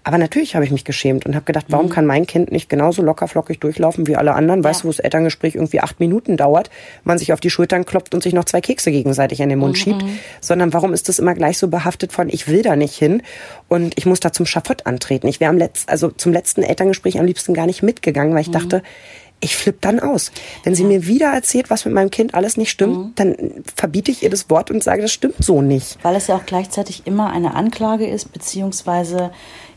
Aber 0.02 0.16
natürlich 0.16 0.54
habe 0.54 0.64
ich 0.64 0.70
mich 0.70 0.84
geschämt 0.84 1.26
und 1.26 1.34
habe 1.34 1.44
gedacht, 1.44 1.66
warum 1.68 1.86
mhm. 1.86 1.90
kann 1.90 2.06
mein 2.06 2.26
Kind 2.26 2.50
nicht 2.50 2.68
genauso 2.70 3.02
lockerflockig 3.02 3.60
durchlaufen 3.60 4.06
wie 4.06 4.16
alle 4.16 4.32
anderen? 4.32 4.64
Weißt 4.64 4.82
du, 4.82 4.84
wo 4.84 4.90
das 4.90 4.98
Elterngespräch 4.98 5.56
irgendwie 5.56 5.80
acht 5.80 6.00
Minuten 6.00 6.36
dauert, 6.36 6.70
man 7.04 7.18
sich 7.18 7.32
auf 7.32 7.40
die 7.40 7.50
Schultern 7.50 7.84
klopft 7.84 8.14
und 8.14 8.22
sich 8.22 8.32
noch 8.32 8.44
zwei 8.44 8.60
Kekse 8.60 8.90
gegenseitig 8.90 9.40
in 9.40 9.50
den 9.50 9.58
Mund 9.58 9.74
mhm. 9.74 9.76
schiebt, 9.76 10.04
sondern 10.40 10.72
warum 10.72 10.94
ist 10.94 11.08
das 11.08 11.18
immer 11.18 11.34
gleich 11.34 11.58
so 11.58 11.68
behaftet 11.68 12.12
von, 12.12 12.28
ich 12.30 12.48
will 12.48 12.62
da 12.62 12.76
nicht 12.76 12.94
hin 12.94 13.22
und 13.68 13.98
ich 13.98 14.06
muss 14.06 14.20
da 14.20 14.32
zum 14.32 14.46
Schafott 14.46 14.86
antreten? 14.86 15.28
Ich 15.28 15.38
wäre 15.38 15.50
am 15.50 15.58
letzten, 15.58 15.90
also 15.90 16.10
zum 16.10 16.32
letzten 16.32 16.62
Elterngespräch 16.62 17.18
am 17.18 17.26
liebsten 17.26 17.52
gar 17.52 17.66
nicht 17.66 17.82
mitgegangen, 17.82 18.34
weil 18.34 18.42
ich 18.42 18.48
mhm. 18.48 18.52
dachte, 18.52 18.82
ich 19.40 19.56
flippe 19.56 19.78
dann 19.80 20.00
aus. 20.00 20.32
Wenn 20.64 20.74
sie 20.74 20.82
ja. 20.82 20.88
mir 20.88 21.06
wieder 21.06 21.32
erzählt, 21.32 21.70
was 21.70 21.84
mit 21.86 21.94
meinem 21.94 22.10
Kind 22.10 22.34
alles 22.34 22.56
nicht 22.56 22.70
stimmt, 22.70 22.96
mhm. 22.96 23.12
dann 23.16 23.36
verbiete 23.74 24.10
ich 24.10 24.22
ihr 24.22 24.30
das 24.30 24.50
Wort 24.50 24.70
und 24.70 24.82
sage, 24.82 25.02
das 25.02 25.12
stimmt 25.12 25.42
so 25.42 25.62
nicht. 25.62 25.98
Weil 26.02 26.14
es 26.16 26.26
ja 26.26 26.36
auch 26.36 26.46
gleichzeitig 26.46 27.06
immer 27.06 27.32
eine 27.32 27.54
Anklage 27.54 28.06
ist, 28.06 28.32
beziehungsweise 28.32 29.30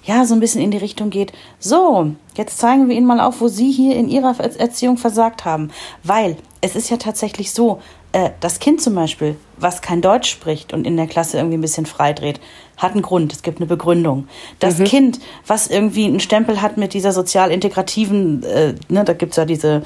ja, 0.04 0.26
so 0.26 0.34
ein 0.34 0.40
bisschen 0.40 0.62
in 0.62 0.72
die 0.72 0.78
Richtung 0.78 1.10
geht, 1.10 1.32
so, 1.60 2.12
jetzt 2.36 2.58
zeigen 2.58 2.90
wir 2.90 2.96
Ihnen 2.96 3.06
mal 3.06 3.20
auf, 3.20 3.42
wo 3.42 3.48
Sie 3.48 3.72
hier 3.72 3.96
in 3.96 4.10
Ihrer 4.10 4.38
Erziehung 4.40 4.98
versagt 4.98 5.46
haben. 5.46 5.72
Weil 6.04 6.38
es 6.62 6.76
ist 6.76 6.90
ja 6.90 6.98
tatsächlich 6.98 7.52
so, 7.52 7.80
äh, 8.14 8.30
das 8.40 8.60
Kind 8.60 8.82
zum 8.82 8.96
Beispiel, 8.96 9.36
was 9.58 9.82
kein 9.82 10.02
Deutsch 10.02 10.30
spricht 10.30 10.72
und 10.72 10.86
in 10.86 10.98
der 10.98 11.08
Klasse 11.08 11.38
irgendwie 11.38 11.58
ein 11.58 11.62
bisschen 11.62 11.86
freidreht, 11.86 12.40
hat 12.78 12.94
einen 12.94 13.02
Grund, 13.02 13.34
es 13.34 13.44
gibt 13.44 13.60
eine 13.60 13.66
Begründung. 13.66 14.28
Das 14.60 14.78
mhm. 14.78 14.84
Kind, 14.86 15.20
was 15.48 15.68
irgendwie 15.68 16.06
einen 16.06 16.20
Stempel 16.20 16.62
hat 16.62 16.78
mit 16.78 16.94
dieser 16.94 17.12
sozial 17.12 17.52
integrativen, 17.52 18.44
äh, 18.44 18.76
ne, 18.90 19.04
da 19.04 19.14
gibt's 19.14 19.38
ja 19.38 19.46
diese, 19.46 19.84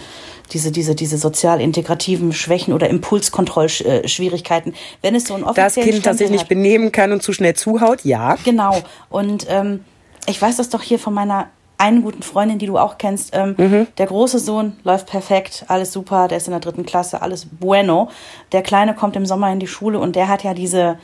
diese, 0.51 0.71
diese, 0.71 0.95
diese 0.95 1.17
sozial 1.17 1.61
integrativen 1.61 2.33
Schwächen 2.33 2.73
oder 2.73 2.89
Impulskontrollschwierigkeiten, 2.89 4.73
wenn 5.01 5.15
es 5.15 5.25
so 5.25 5.35
ein 5.35 5.45
Das 5.55 5.75
Kind, 5.75 6.05
das 6.05 6.17
sich 6.17 6.29
nicht 6.29 6.47
benehmen 6.47 6.91
kann 6.91 7.11
und 7.11 7.23
zu 7.23 7.33
schnell 7.33 7.55
zuhaut, 7.55 8.03
ja. 8.03 8.35
Genau. 8.43 8.81
Und 9.09 9.45
ähm, 9.49 9.81
ich 10.27 10.41
weiß 10.41 10.57
das 10.57 10.69
doch 10.69 10.81
hier 10.81 10.99
von 10.99 11.13
meiner 11.13 11.47
einen 11.79 12.01
guten 12.01 12.23
Freundin, 12.23 12.57
die 12.57 12.65
du 12.65 12.77
auch 12.77 12.97
kennst. 12.97 13.35
Ähm, 13.35 13.55
mhm. 13.57 13.87
Der 13.97 14.07
große 14.07 14.39
Sohn 14.39 14.77
läuft 14.83 15.07
perfekt, 15.07 15.65
alles 15.67 15.93
super, 15.93 16.27
der 16.27 16.37
ist 16.37 16.47
in 16.47 16.51
der 16.51 16.59
dritten 16.59 16.85
Klasse, 16.85 17.21
alles 17.21 17.45
bueno. 17.45 18.09
Der 18.51 18.63
Kleine 18.63 18.95
kommt 18.95 19.15
im 19.15 19.25
Sommer 19.25 19.51
in 19.51 19.59
die 19.59 19.67
Schule 19.67 19.99
und 19.99 20.15
der 20.15 20.27
hat 20.27 20.43
ja 20.43 20.53
diese 20.53 20.97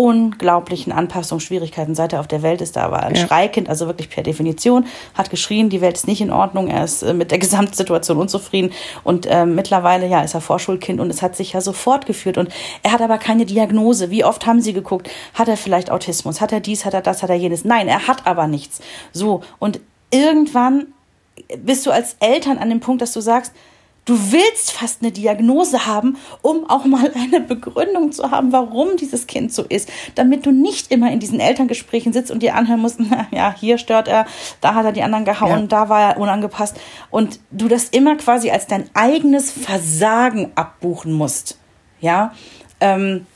unglaublichen 0.00 0.92
Anpassungsschwierigkeiten, 0.92 1.94
seit 1.94 2.14
er 2.14 2.20
auf 2.20 2.26
der 2.26 2.40
Welt 2.40 2.62
ist. 2.62 2.74
Da 2.74 2.90
war 2.90 3.02
ein 3.02 3.14
ja. 3.14 3.26
Schreikind, 3.26 3.68
also 3.68 3.86
wirklich 3.86 4.08
per 4.08 4.22
Definition, 4.22 4.86
hat 5.12 5.28
geschrien, 5.28 5.68
die 5.68 5.82
Welt 5.82 5.94
ist 5.98 6.06
nicht 6.06 6.22
in 6.22 6.30
Ordnung, 6.30 6.68
er 6.68 6.84
ist 6.84 7.02
äh, 7.02 7.12
mit 7.12 7.30
der 7.30 7.38
Gesamtsituation 7.44 8.16
unzufrieden 8.16 8.72
und 9.04 9.26
äh, 9.26 9.44
mittlerweile 9.44 10.06
ja 10.06 10.22
ist 10.22 10.32
er 10.32 10.40
Vorschulkind 10.40 11.00
und 11.00 11.10
es 11.10 11.20
hat 11.20 11.36
sich 11.36 11.52
ja 11.52 11.60
so 11.60 11.74
fortgeführt 11.74 12.38
und 12.38 12.48
er 12.82 12.92
hat 12.92 13.02
aber 13.02 13.18
keine 13.18 13.44
Diagnose. 13.44 14.10
Wie 14.10 14.24
oft 14.24 14.46
haben 14.46 14.62
sie 14.62 14.72
geguckt, 14.72 15.10
hat 15.34 15.48
er 15.48 15.58
vielleicht 15.58 15.90
Autismus, 15.90 16.40
hat 16.40 16.50
er 16.50 16.60
dies, 16.60 16.86
hat 16.86 16.94
er 16.94 17.02
das, 17.02 17.22
hat 17.22 17.28
er 17.28 17.36
jenes? 17.36 17.66
Nein, 17.66 17.86
er 17.86 18.08
hat 18.08 18.26
aber 18.26 18.46
nichts. 18.46 18.80
So 19.12 19.42
und 19.58 19.80
irgendwann 20.10 20.86
bist 21.58 21.84
du 21.84 21.90
als 21.90 22.16
Eltern 22.20 22.56
an 22.56 22.70
dem 22.70 22.80
Punkt, 22.80 23.02
dass 23.02 23.12
du 23.12 23.20
sagst, 23.20 23.52
Du 24.10 24.32
willst 24.32 24.72
fast 24.72 25.02
eine 25.02 25.12
Diagnose 25.12 25.86
haben, 25.86 26.16
um 26.42 26.68
auch 26.68 26.84
mal 26.84 27.12
eine 27.14 27.40
Begründung 27.40 28.10
zu 28.10 28.32
haben, 28.32 28.50
warum 28.50 28.96
dieses 28.96 29.28
Kind 29.28 29.52
so 29.52 29.62
ist, 29.62 29.88
damit 30.16 30.46
du 30.46 30.50
nicht 30.50 30.90
immer 30.90 31.12
in 31.12 31.20
diesen 31.20 31.38
Elterngesprächen 31.38 32.12
sitzt 32.12 32.32
und 32.32 32.42
dir 32.42 32.56
anhören 32.56 32.80
musst, 32.80 32.96
na, 32.98 33.28
ja, 33.30 33.54
hier 33.56 33.78
stört 33.78 34.08
er, 34.08 34.26
da 34.60 34.74
hat 34.74 34.84
er 34.84 34.90
die 34.90 35.04
anderen 35.04 35.24
gehauen, 35.24 35.60
ja. 35.60 35.66
da 35.68 35.88
war 35.88 36.00
er 36.00 36.16
unangepasst 36.18 36.76
und 37.10 37.38
du 37.52 37.68
das 37.68 37.84
immer 37.84 38.16
quasi 38.16 38.50
als 38.50 38.66
dein 38.66 38.90
eigenes 38.94 39.52
Versagen 39.52 40.50
abbuchen 40.56 41.12
musst. 41.12 41.56
Ja, 42.00 42.34
ähm, 42.80 43.26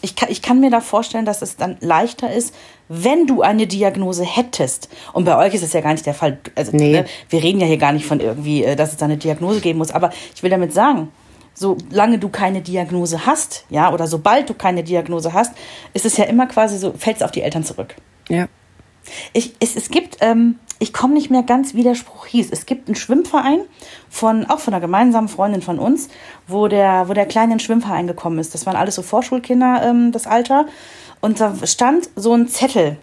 ich 0.00 0.14
kann, 0.14 0.30
ich 0.30 0.42
kann 0.42 0.60
mir 0.60 0.70
da 0.70 0.80
vorstellen, 0.80 1.24
dass 1.24 1.42
es 1.42 1.56
dann 1.56 1.76
leichter 1.80 2.32
ist, 2.32 2.54
wenn 2.88 3.26
du 3.26 3.42
eine 3.42 3.66
Diagnose 3.66 4.24
hättest. 4.24 4.88
Und 5.12 5.24
bei 5.24 5.36
euch 5.36 5.54
ist 5.54 5.62
es 5.62 5.72
ja 5.72 5.80
gar 5.80 5.92
nicht 5.92 6.06
der 6.06 6.14
Fall. 6.14 6.38
Also, 6.54 6.72
nee. 6.76 6.92
ne, 6.92 7.04
wir 7.28 7.42
reden 7.42 7.60
ja 7.60 7.66
hier 7.66 7.78
gar 7.78 7.92
nicht 7.92 8.06
von 8.06 8.20
irgendwie, 8.20 8.64
äh, 8.64 8.76
dass 8.76 8.92
es 8.92 8.96
da 8.96 9.06
eine 9.06 9.16
Diagnose 9.16 9.60
geben 9.60 9.78
muss. 9.78 9.90
Aber 9.90 10.10
ich 10.34 10.42
will 10.42 10.50
damit 10.50 10.72
sagen, 10.72 11.10
solange 11.54 12.18
du 12.18 12.28
keine 12.28 12.60
Diagnose 12.60 13.26
hast, 13.26 13.64
ja, 13.70 13.92
oder 13.92 14.06
sobald 14.06 14.48
du 14.48 14.54
keine 14.54 14.84
Diagnose 14.84 15.32
hast, 15.32 15.52
ist 15.94 16.04
es 16.04 16.16
ja 16.16 16.24
immer 16.24 16.46
quasi 16.46 16.78
so, 16.78 16.92
fällt 16.92 17.16
es 17.16 17.22
auf 17.22 17.32
die 17.32 17.42
Eltern 17.42 17.64
zurück. 17.64 17.96
Ja. 18.28 18.46
Ich, 19.32 19.54
es, 19.60 19.76
es 19.76 19.88
gibt, 19.90 20.18
ähm, 20.20 20.58
ich 20.78 20.92
komme 20.92 21.14
nicht 21.14 21.30
mehr 21.30 21.42
ganz, 21.42 21.74
wie 21.74 21.82
der 21.82 21.94
Spruch 21.94 22.26
hieß. 22.26 22.50
Es 22.50 22.66
gibt 22.66 22.88
einen 22.88 22.96
Schwimmverein 22.96 23.60
von, 24.10 24.44
auch 24.46 24.58
von 24.58 24.74
einer 24.74 24.80
gemeinsamen 24.80 25.28
Freundin 25.28 25.62
von 25.62 25.78
uns, 25.78 26.08
wo 26.46 26.68
der, 26.68 27.08
wo 27.08 27.14
der 27.14 27.26
Kleine 27.26 27.52
in 27.52 27.58
den 27.58 27.60
Schwimmverein 27.60 28.06
gekommen 28.06 28.38
ist. 28.38 28.52
Das 28.52 28.66
waren 28.66 28.76
alles 28.76 28.96
so 28.96 29.02
Vorschulkinder, 29.02 29.82
ähm, 29.84 30.12
das 30.12 30.26
Alter. 30.26 30.66
Und 31.20 31.40
da 31.40 31.54
stand 31.64 32.08
so 32.16 32.34
ein 32.34 32.48
Zettel. 32.48 32.98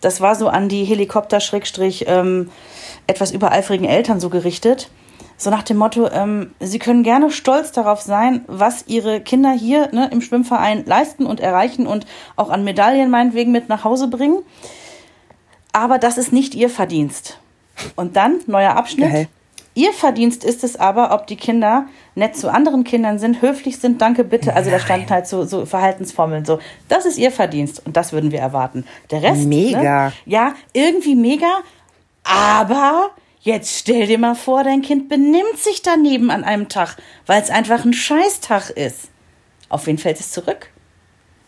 Das 0.00 0.20
war 0.20 0.34
so 0.34 0.48
an 0.48 0.68
die 0.68 0.84
Helikopter, 0.84 1.40
Schrägstrich, 1.40 2.04
ähm, 2.06 2.50
etwas 3.06 3.32
übereifrigen 3.32 3.86
Eltern 3.86 4.20
so 4.20 4.30
gerichtet. 4.30 4.90
So 5.38 5.50
nach 5.50 5.62
dem 5.62 5.76
Motto, 5.76 6.08
ähm, 6.10 6.54
sie 6.60 6.78
können 6.78 7.02
gerne 7.02 7.30
stolz 7.30 7.72
darauf 7.72 8.00
sein, 8.00 8.44
was 8.46 8.86
ihre 8.86 9.20
Kinder 9.20 9.52
hier 9.52 9.90
ne, 9.92 10.08
im 10.10 10.22
Schwimmverein 10.22 10.86
leisten 10.86 11.26
und 11.26 11.40
erreichen 11.40 11.86
und 11.86 12.06
auch 12.36 12.48
an 12.48 12.64
Medaillen 12.64 13.10
meinetwegen 13.10 13.52
mit 13.52 13.68
nach 13.68 13.84
Hause 13.84 14.08
bringen 14.08 14.42
aber 15.76 15.98
das 15.98 16.16
ist 16.16 16.32
nicht 16.32 16.54
ihr 16.54 16.70
Verdienst. 16.70 17.38
Und 17.96 18.16
dann, 18.16 18.40
neuer 18.46 18.76
Abschnitt. 18.76 19.10
Geil. 19.10 19.28
Ihr 19.76 19.92
Verdienst 19.92 20.42
ist 20.42 20.64
es 20.64 20.76
aber, 20.76 21.12
ob 21.12 21.26
die 21.26 21.36
Kinder 21.36 21.84
nett 22.14 22.34
zu 22.34 22.50
anderen 22.50 22.82
Kindern 22.82 23.18
sind, 23.18 23.42
höflich 23.42 23.78
sind, 23.78 24.00
danke, 24.00 24.24
bitte. 24.24 24.56
Also 24.56 24.70
da 24.70 24.78
standen 24.78 25.10
halt 25.10 25.26
so, 25.26 25.44
so 25.44 25.66
Verhaltensformeln 25.66 26.46
so. 26.46 26.60
Das 26.88 27.04
ist 27.04 27.18
ihr 27.18 27.30
Verdienst 27.30 27.84
und 27.84 27.94
das 27.94 28.14
würden 28.14 28.32
wir 28.32 28.40
erwarten. 28.40 28.86
Der 29.10 29.22
Rest. 29.22 29.42
Ne? 29.42 29.46
Mega. 29.48 30.06
Ne, 30.06 30.12
ja, 30.24 30.54
irgendwie 30.72 31.14
mega. 31.14 31.58
Aber 32.24 33.10
jetzt 33.40 33.76
stell 33.76 34.06
dir 34.06 34.16
mal 34.16 34.34
vor, 34.34 34.64
dein 34.64 34.80
Kind 34.80 35.10
benimmt 35.10 35.58
sich 35.58 35.82
daneben 35.82 36.30
an 36.30 36.42
einem 36.42 36.70
Tag, 36.70 36.96
weil 37.26 37.42
es 37.42 37.50
einfach 37.50 37.84
ein 37.84 37.92
Scheißtag 37.92 38.70
ist. 38.70 39.10
Auf 39.68 39.86
wen 39.86 39.98
fällt 39.98 40.18
es 40.20 40.32
zurück? 40.32 40.70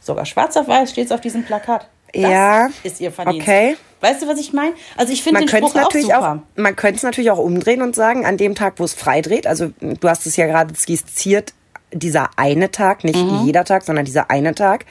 Sogar 0.01 0.27
schwarz 0.27 0.55
auf 0.59 0.69
weiß 0.69 0.91
steht 0.91 1.07
es 1.07 1.13
auf 1.13 1.23
diesem 1.23 1.45
Plakat. 1.45 1.89
Das 2.13 2.23
ja. 2.23 2.69
ist 2.83 3.01
ihr 3.01 3.13
Verdienst. 3.13 3.47
Okay. 3.47 3.77
Weißt 4.01 4.23
du, 4.23 4.29
was 4.29 4.39
ich 4.39 4.53
meine? 4.53 4.75
Also 4.97 5.13
ich 5.13 5.23
finde 5.23 5.41
den 5.41 5.49
Spruch 5.49 5.75
natürlich 5.75 6.15
auch 6.15 6.21
super. 6.21 6.43
Auch, 6.57 6.61
man 6.61 6.77
könnte 6.77 6.97
es 6.97 7.03
natürlich 7.03 7.31
auch 7.31 7.39
umdrehen 7.39 7.83
und 7.83 7.95
sagen, 7.95 8.25
an 8.27 8.37
dem 8.37 8.55
Tag, 8.55 8.75
wo 8.77 8.85
es 8.85 8.95
freidreht, 8.95 9.47
also 9.47 9.73
du 9.81 10.09
hast 10.09 10.27
es 10.27 10.37
ja 10.37 10.47
gerade 10.47 10.75
skizziert, 10.77 11.53
dieser 11.93 12.31
eine 12.37 12.71
Tag, 12.71 13.03
nicht 13.03 13.19
mhm. 13.19 13.45
jeder 13.45 13.65
Tag, 13.65 13.83
sondern 13.83 14.05
dieser 14.05 14.31
eine 14.31 14.55
Tag, 14.55 14.85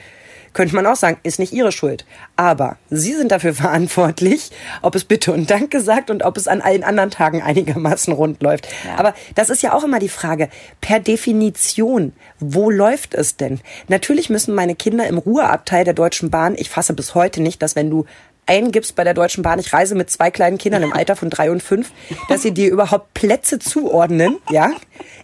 könnte 0.52 0.74
man 0.74 0.86
auch 0.86 0.96
sagen, 0.96 1.18
ist 1.22 1.38
nicht 1.38 1.52
ihre 1.52 1.72
Schuld. 1.72 2.04
Aber 2.36 2.76
sie 2.90 3.14
sind 3.14 3.32
dafür 3.32 3.54
verantwortlich, 3.54 4.50
ob 4.82 4.94
es 4.94 5.04
Bitte 5.04 5.32
und 5.32 5.50
Dank 5.50 5.70
gesagt 5.70 6.10
und 6.10 6.22
ob 6.24 6.36
es 6.36 6.48
an 6.48 6.60
allen 6.60 6.84
anderen 6.84 7.10
Tagen 7.10 7.42
einigermaßen 7.42 8.12
rund 8.12 8.42
läuft. 8.42 8.68
Ja. 8.86 8.98
Aber 8.98 9.14
das 9.34 9.50
ist 9.50 9.62
ja 9.62 9.72
auch 9.72 9.84
immer 9.84 9.98
die 9.98 10.08
Frage, 10.08 10.48
per 10.80 11.00
Definition, 11.00 12.12
wo 12.38 12.70
läuft 12.70 13.14
es 13.14 13.36
denn? 13.36 13.60
Natürlich 13.88 14.30
müssen 14.30 14.54
meine 14.54 14.74
Kinder 14.74 15.06
im 15.06 15.18
Ruheabteil 15.18 15.84
der 15.84 15.94
Deutschen 15.94 16.30
Bahn, 16.30 16.54
ich 16.56 16.70
fasse 16.70 16.92
bis 16.92 17.14
heute 17.14 17.42
nicht, 17.42 17.62
dass 17.62 17.76
wenn 17.76 17.90
du 17.90 18.04
eingibst 18.48 18.96
bei 18.96 19.04
der 19.04 19.14
Deutschen 19.14 19.42
Bahn, 19.42 19.58
ich 19.58 19.72
reise 19.72 19.94
mit 19.94 20.10
zwei 20.10 20.30
kleinen 20.30 20.58
Kindern 20.58 20.82
im 20.82 20.92
Alter 20.92 21.14
von 21.16 21.30
drei 21.30 21.50
und 21.50 21.62
fünf, 21.62 21.92
dass 22.28 22.42
sie 22.42 22.52
dir 22.52 22.70
überhaupt 22.70 23.14
Plätze 23.14 23.58
zuordnen, 23.58 24.38
ja, 24.50 24.70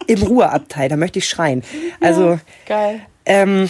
im 0.07 0.21
Ruheabteil. 0.21 0.89
Da 0.89 0.95
möchte 0.95 1.19
ich 1.19 1.27
schreien. 1.27 1.63
Also, 1.99 2.31
ja, 2.31 2.39
geil. 2.67 3.01
Ähm, 3.25 3.69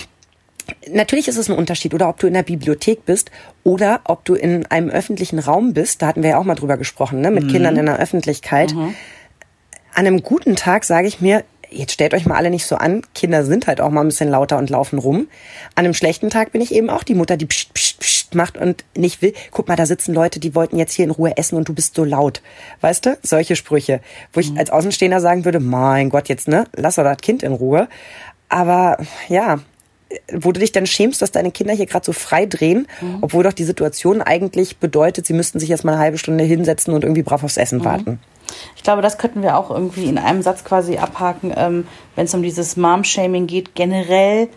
Natürlich 0.91 1.27
ist 1.27 1.37
es 1.37 1.49
ein 1.49 1.57
Unterschied, 1.57 1.93
oder 1.93 2.09
ob 2.09 2.19
du 2.19 2.27
in 2.27 2.33
der 2.33 2.43
Bibliothek 2.43 3.05
bist 3.05 3.31
oder 3.63 4.01
ob 4.05 4.25
du 4.25 4.35
in 4.35 4.65
einem 4.67 4.89
öffentlichen 4.89 5.39
Raum 5.39 5.73
bist. 5.73 6.01
Da 6.01 6.07
hatten 6.07 6.23
wir 6.23 6.31
ja 6.31 6.37
auch 6.37 6.43
mal 6.43 6.55
drüber 6.55 6.77
gesprochen, 6.77 7.21
ne? 7.21 7.31
mit 7.31 7.45
mhm. 7.45 7.49
Kindern 7.49 7.77
in 7.77 7.85
der 7.85 7.99
Öffentlichkeit. 7.99 8.73
Mhm. 8.73 8.95
An 9.93 10.07
einem 10.07 10.23
guten 10.23 10.55
Tag 10.55 10.83
sage 10.83 11.07
ich 11.07 11.21
mir, 11.21 11.43
jetzt 11.69 11.93
stellt 11.93 12.13
euch 12.13 12.25
mal 12.25 12.35
alle 12.35 12.49
nicht 12.49 12.65
so 12.65 12.75
an, 12.75 13.01
Kinder 13.13 13.43
sind 13.43 13.67
halt 13.67 13.81
auch 13.81 13.89
mal 13.89 14.01
ein 14.01 14.07
bisschen 14.07 14.29
lauter 14.29 14.57
und 14.57 14.69
laufen 14.69 14.99
rum. 14.99 15.27
An 15.75 15.85
einem 15.85 15.93
schlechten 15.93 16.29
Tag 16.29 16.51
bin 16.51 16.61
ich 16.61 16.73
eben 16.73 16.89
auch 16.89 17.03
die 17.03 17.15
Mutter, 17.15 17.37
die 17.37 17.45
pst, 17.45 17.73
pst, 17.73 17.99
pst 17.99 18.35
macht 18.35 18.57
und 18.57 18.83
nicht 18.95 19.21
will. 19.21 19.33
Guck 19.51 19.67
mal, 19.67 19.75
da 19.75 19.85
sitzen 19.85 20.13
Leute, 20.13 20.39
die 20.39 20.55
wollten 20.55 20.77
jetzt 20.77 20.93
hier 20.93 21.05
in 21.05 21.11
Ruhe 21.11 21.37
essen 21.37 21.55
und 21.55 21.67
du 21.67 21.73
bist 21.73 21.95
so 21.95 22.03
laut. 22.03 22.41
Weißt 22.81 23.05
du? 23.05 23.17
Solche 23.23 23.55
Sprüche, 23.55 24.01
wo 24.33 24.39
ich 24.39 24.51
mhm. 24.51 24.57
als 24.57 24.69
Außenstehender 24.69 25.21
sagen 25.21 25.45
würde, 25.45 25.59
mein 25.59 26.09
Gott, 26.09 26.29
jetzt, 26.29 26.47
ne, 26.47 26.65
lass 26.75 26.95
doch 26.95 27.03
das 27.03 27.17
Kind 27.17 27.43
in 27.43 27.53
Ruhe. 27.53 27.87
Aber 28.49 28.97
ja, 29.27 29.59
wo 30.31 30.51
du 30.51 30.59
dich 30.59 30.71
dann 30.71 30.85
schämst, 30.85 31.21
dass 31.21 31.31
deine 31.31 31.51
Kinder 31.51 31.73
hier 31.73 31.85
gerade 31.85 32.05
so 32.05 32.13
frei 32.13 32.45
drehen, 32.45 32.87
mhm. 33.01 33.19
obwohl 33.21 33.43
doch 33.43 33.53
die 33.53 33.63
Situation 33.63 34.21
eigentlich 34.21 34.77
bedeutet, 34.77 35.25
sie 35.25 35.33
müssten 35.33 35.59
sich 35.59 35.69
erst 35.69 35.85
mal 35.85 35.93
eine 35.93 36.01
halbe 36.01 36.17
Stunde 36.17 36.43
hinsetzen 36.43 36.93
und 36.93 37.03
irgendwie 37.03 37.23
brav 37.23 37.43
aufs 37.43 37.57
Essen 37.57 37.79
mhm. 37.79 37.85
warten. 37.85 38.19
Ich 38.75 38.83
glaube, 38.83 39.01
das 39.01 39.17
könnten 39.17 39.41
wir 39.41 39.57
auch 39.57 39.71
irgendwie 39.71 40.05
in 40.05 40.17
einem 40.17 40.41
Satz 40.41 40.63
quasi 40.63 40.97
abhaken, 40.97 41.53
ähm, 41.55 41.87
wenn 42.15 42.25
es 42.25 42.33
um 42.33 42.43
dieses 42.43 42.77
Mom-Shaming 42.77 43.47
geht. 43.47 43.75
Generell, 43.75 44.49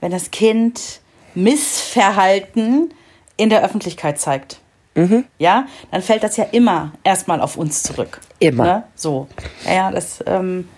wenn 0.00 0.10
das 0.10 0.30
Kind 0.30 1.00
Missverhalten 1.34 2.92
in 3.36 3.48
der 3.48 3.64
Öffentlichkeit 3.64 4.18
zeigt. 4.18 4.58
Mhm. 4.94 5.24
Ja, 5.38 5.66
dann 5.90 6.02
fällt 6.02 6.22
das 6.22 6.36
ja 6.36 6.44
immer 6.44 6.92
erstmal 7.02 7.40
auf 7.40 7.56
uns 7.56 7.82
zurück. 7.82 8.20
Immer. 8.38 8.64
Ne? 8.64 8.82
So. 8.94 9.28
Ja, 9.66 9.90
das, 9.90 10.22
ähm, 10.26 10.68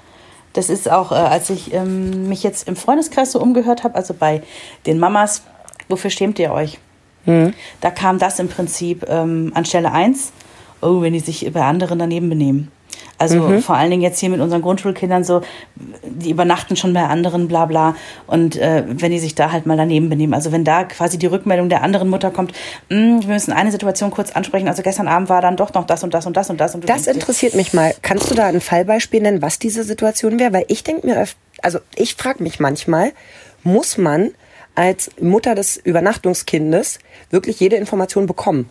das 0.54 0.70
ist 0.70 0.90
auch, 0.90 1.12
äh, 1.12 1.16
als 1.16 1.50
ich 1.50 1.72
ähm, 1.74 2.28
mich 2.28 2.42
jetzt 2.42 2.66
im 2.66 2.76
Freundeskreis 2.76 3.32
so 3.32 3.40
umgehört 3.40 3.84
habe, 3.84 3.94
also 3.94 4.14
bei 4.14 4.42
den 4.86 4.98
Mamas, 4.98 5.42
wofür 5.88 6.10
schämt 6.10 6.38
ihr 6.38 6.52
euch? 6.52 6.78
Mhm. 7.26 7.52
Da 7.80 7.90
kam 7.90 8.18
das 8.18 8.38
im 8.38 8.48
Prinzip 8.48 9.04
ähm, 9.08 9.52
an 9.54 9.64
Stelle 9.64 9.92
1 9.92 10.32
oh, 10.84 11.00
wenn 11.00 11.12
die 11.12 11.20
sich 11.20 11.50
bei 11.52 11.62
anderen 11.62 11.98
daneben 11.98 12.28
benehmen. 12.28 12.70
Also 13.16 13.40
mhm. 13.40 13.62
vor 13.62 13.76
allen 13.76 13.90
Dingen 13.90 14.02
jetzt 14.02 14.18
hier 14.18 14.28
mit 14.28 14.40
unseren 14.40 14.62
Grundschulkindern 14.62 15.24
so, 15.24 15.42
die 16.04 16.30
übernachten 16.30 16.76
schon 16.76 16.92
bei 16.92 17.04
anderen, 17.04 17.48
bla 17.48 17.66
bla. 17.66 17.94
Und 18.26 18.56
äh, 18.56 18.84
wenn 18.86 19.12
die 19.12 19.18
sich 19.18 19.34
da 19.34 19.52
halt 19.52 19.66
mal 19.66 19.76
daneben 19.76 20.08
benehmen. 20.08 20.34
Also 20.34 20.52
wenn 20.52 20.64
da 20.64 20.84
quasi 20.84 21.18
die 21.18 21.26
Rückmeldung 21.26 21.68
der 21.68 21.82
anderen 21.82 22.08
Mutter 22.08 22.30
kommt, 22.30 22.52
hm, 22.90 23.22
wir 23.22 23.28
müssen 23.28 23.52
eine 23.52 23.70
Situation 23.70 24.10
kurz 24.10 24.32
ansprechen. 24.32 24.68
Also 24.68 24.82
gestern 24.82 25.08
Abend 25.08 25.28
war 25.28 25.40
dann 25.40 25.56
doch 25.56 25.72
noch 25.74 25.86
das 25.86 26.02
und 26.02 26.12
das 26.12 26.26
und 26.26 26.36
das 26.36 26.50
und 26.50 26.60
das. 26.60 26.74
Und 26.74 26.88
das 26.88 27.06
interessiert 27.06 27.54
mich 27.54 27.72
mal. 27.72 27.94
Kannst 28.02 28.30
du 28.30 28.34
da 28.34 28.46
ein 28.46 28.60
Fallbeispiel 28.60 29.22
nennen, 29.22 29.42
was 29.42 29.58
diese 29.58 29.84
Situation 29.84 30.38
wäre? 30.38 30.52
Weil 30.52 30.64
ich 30.68 30.82
denke 30.82 31.06
mir, 31.06 31.24
also 31.62 31.78
ich 31.94 32.16
frage 32.16 32.42
mich 32.42 32.60
manchmal, 32.60 33.12
muss 33.62 33.96
man 33.96 34.32
als 34.74 35.10
Mutter 35.20 35.54
des 35.54 35.76
Übernachtungskindes 35.76 36.98
wirklich 37.30 37.60
jede 37.60 37.76
Information 37.76 38.26
bekommen? 38.26 38.68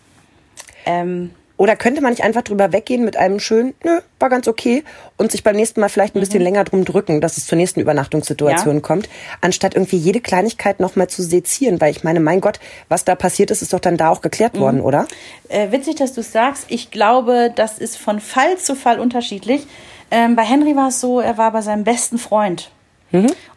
Ähm, 0.85 1.31
Oder 1.55 1.75
könnte 1.75 2.01
man 2.01 2.11
nicht 2.11 2.23
einfach 2.23 2.41
drüber 2.41 2.73
weggehen 2.73 3.05
mit 3.05 3.15
einem 3.15 3.39
schönen, 3.39 3.75
nö, 3.83 3.99
war 4.19 4.29
ganz 4.29 4.47
okay 4.47 4.83
und 5.17 5.31
sich 5.31 5.43
beim 5.43 5.55
nächsten 5.55 5.79
Mal 5.81 5.89
vielleicht 5.89 6.15
ein 6.15 6.19
bisschen 6.19 6.41
länger 6.41 6.63
drum 6.63 6.83
drücken, 6.83 7.21
dass 7.21 7.37
es 7.37 7.45
zur 7.45 7.57
nächsten 7.57 7.79
Übernachtungssituation 7.79 8.75
Ja. 8.75 8.81
kommt, 8.81 9.07
anstatt 9.39 9.75
irgendwie 9.75 9.97
jede 9.97 10.19
Kleinigkeit 10.19 10.79
nochmal 10.79 11.09
zu 11.09 11.21
sezieren, 11.21 11.79
weil 11.79 11.91
ich 11.91 12.03
meine, 12.03 12.19
mein 12.19 12.41
Gott, 12.41 12.59
was 12.89 13.05
da 13.05 13.13
passiert 13.15 13.51
ist, 13.51 13.61
ist 13.61 13.71
doch 13.71 13.79
dann 13.79 13.97
da 13.97 14.09
auch 14.09 14.21
geklärt 14.21 14.59
worden, 14.59 14.81
oder? 14.81 15.07
Äh, 15.49 15.71
witzig, 15.71 15.95
dass 15.95 16.13
du 16.13 16.21
es 16.21 16.31
sagst. 16.31 16.65
Ich 16.69 16.89
glaube, 16.89 17.51
das 17.55 17.77
ist 17.77 17.97
von 17.97 18.19
Fall 18.19 18.57
zu 18.57 18.75
Fall 18.75 18.99
unterschiedlich. 18.99 19.67
Ähm, 20.09 20.35
bei 20.35 20.43
Henry 20.43 20.75
war 20.75 20.87
es 20.87 20.99
so, 20.99 21.19
er 21.19 21.37
war 21.37 21.51
bei 21.51 21.61
seinem 21.61 21.83
besten 21.83 22.17
Freund. 22.17 22.71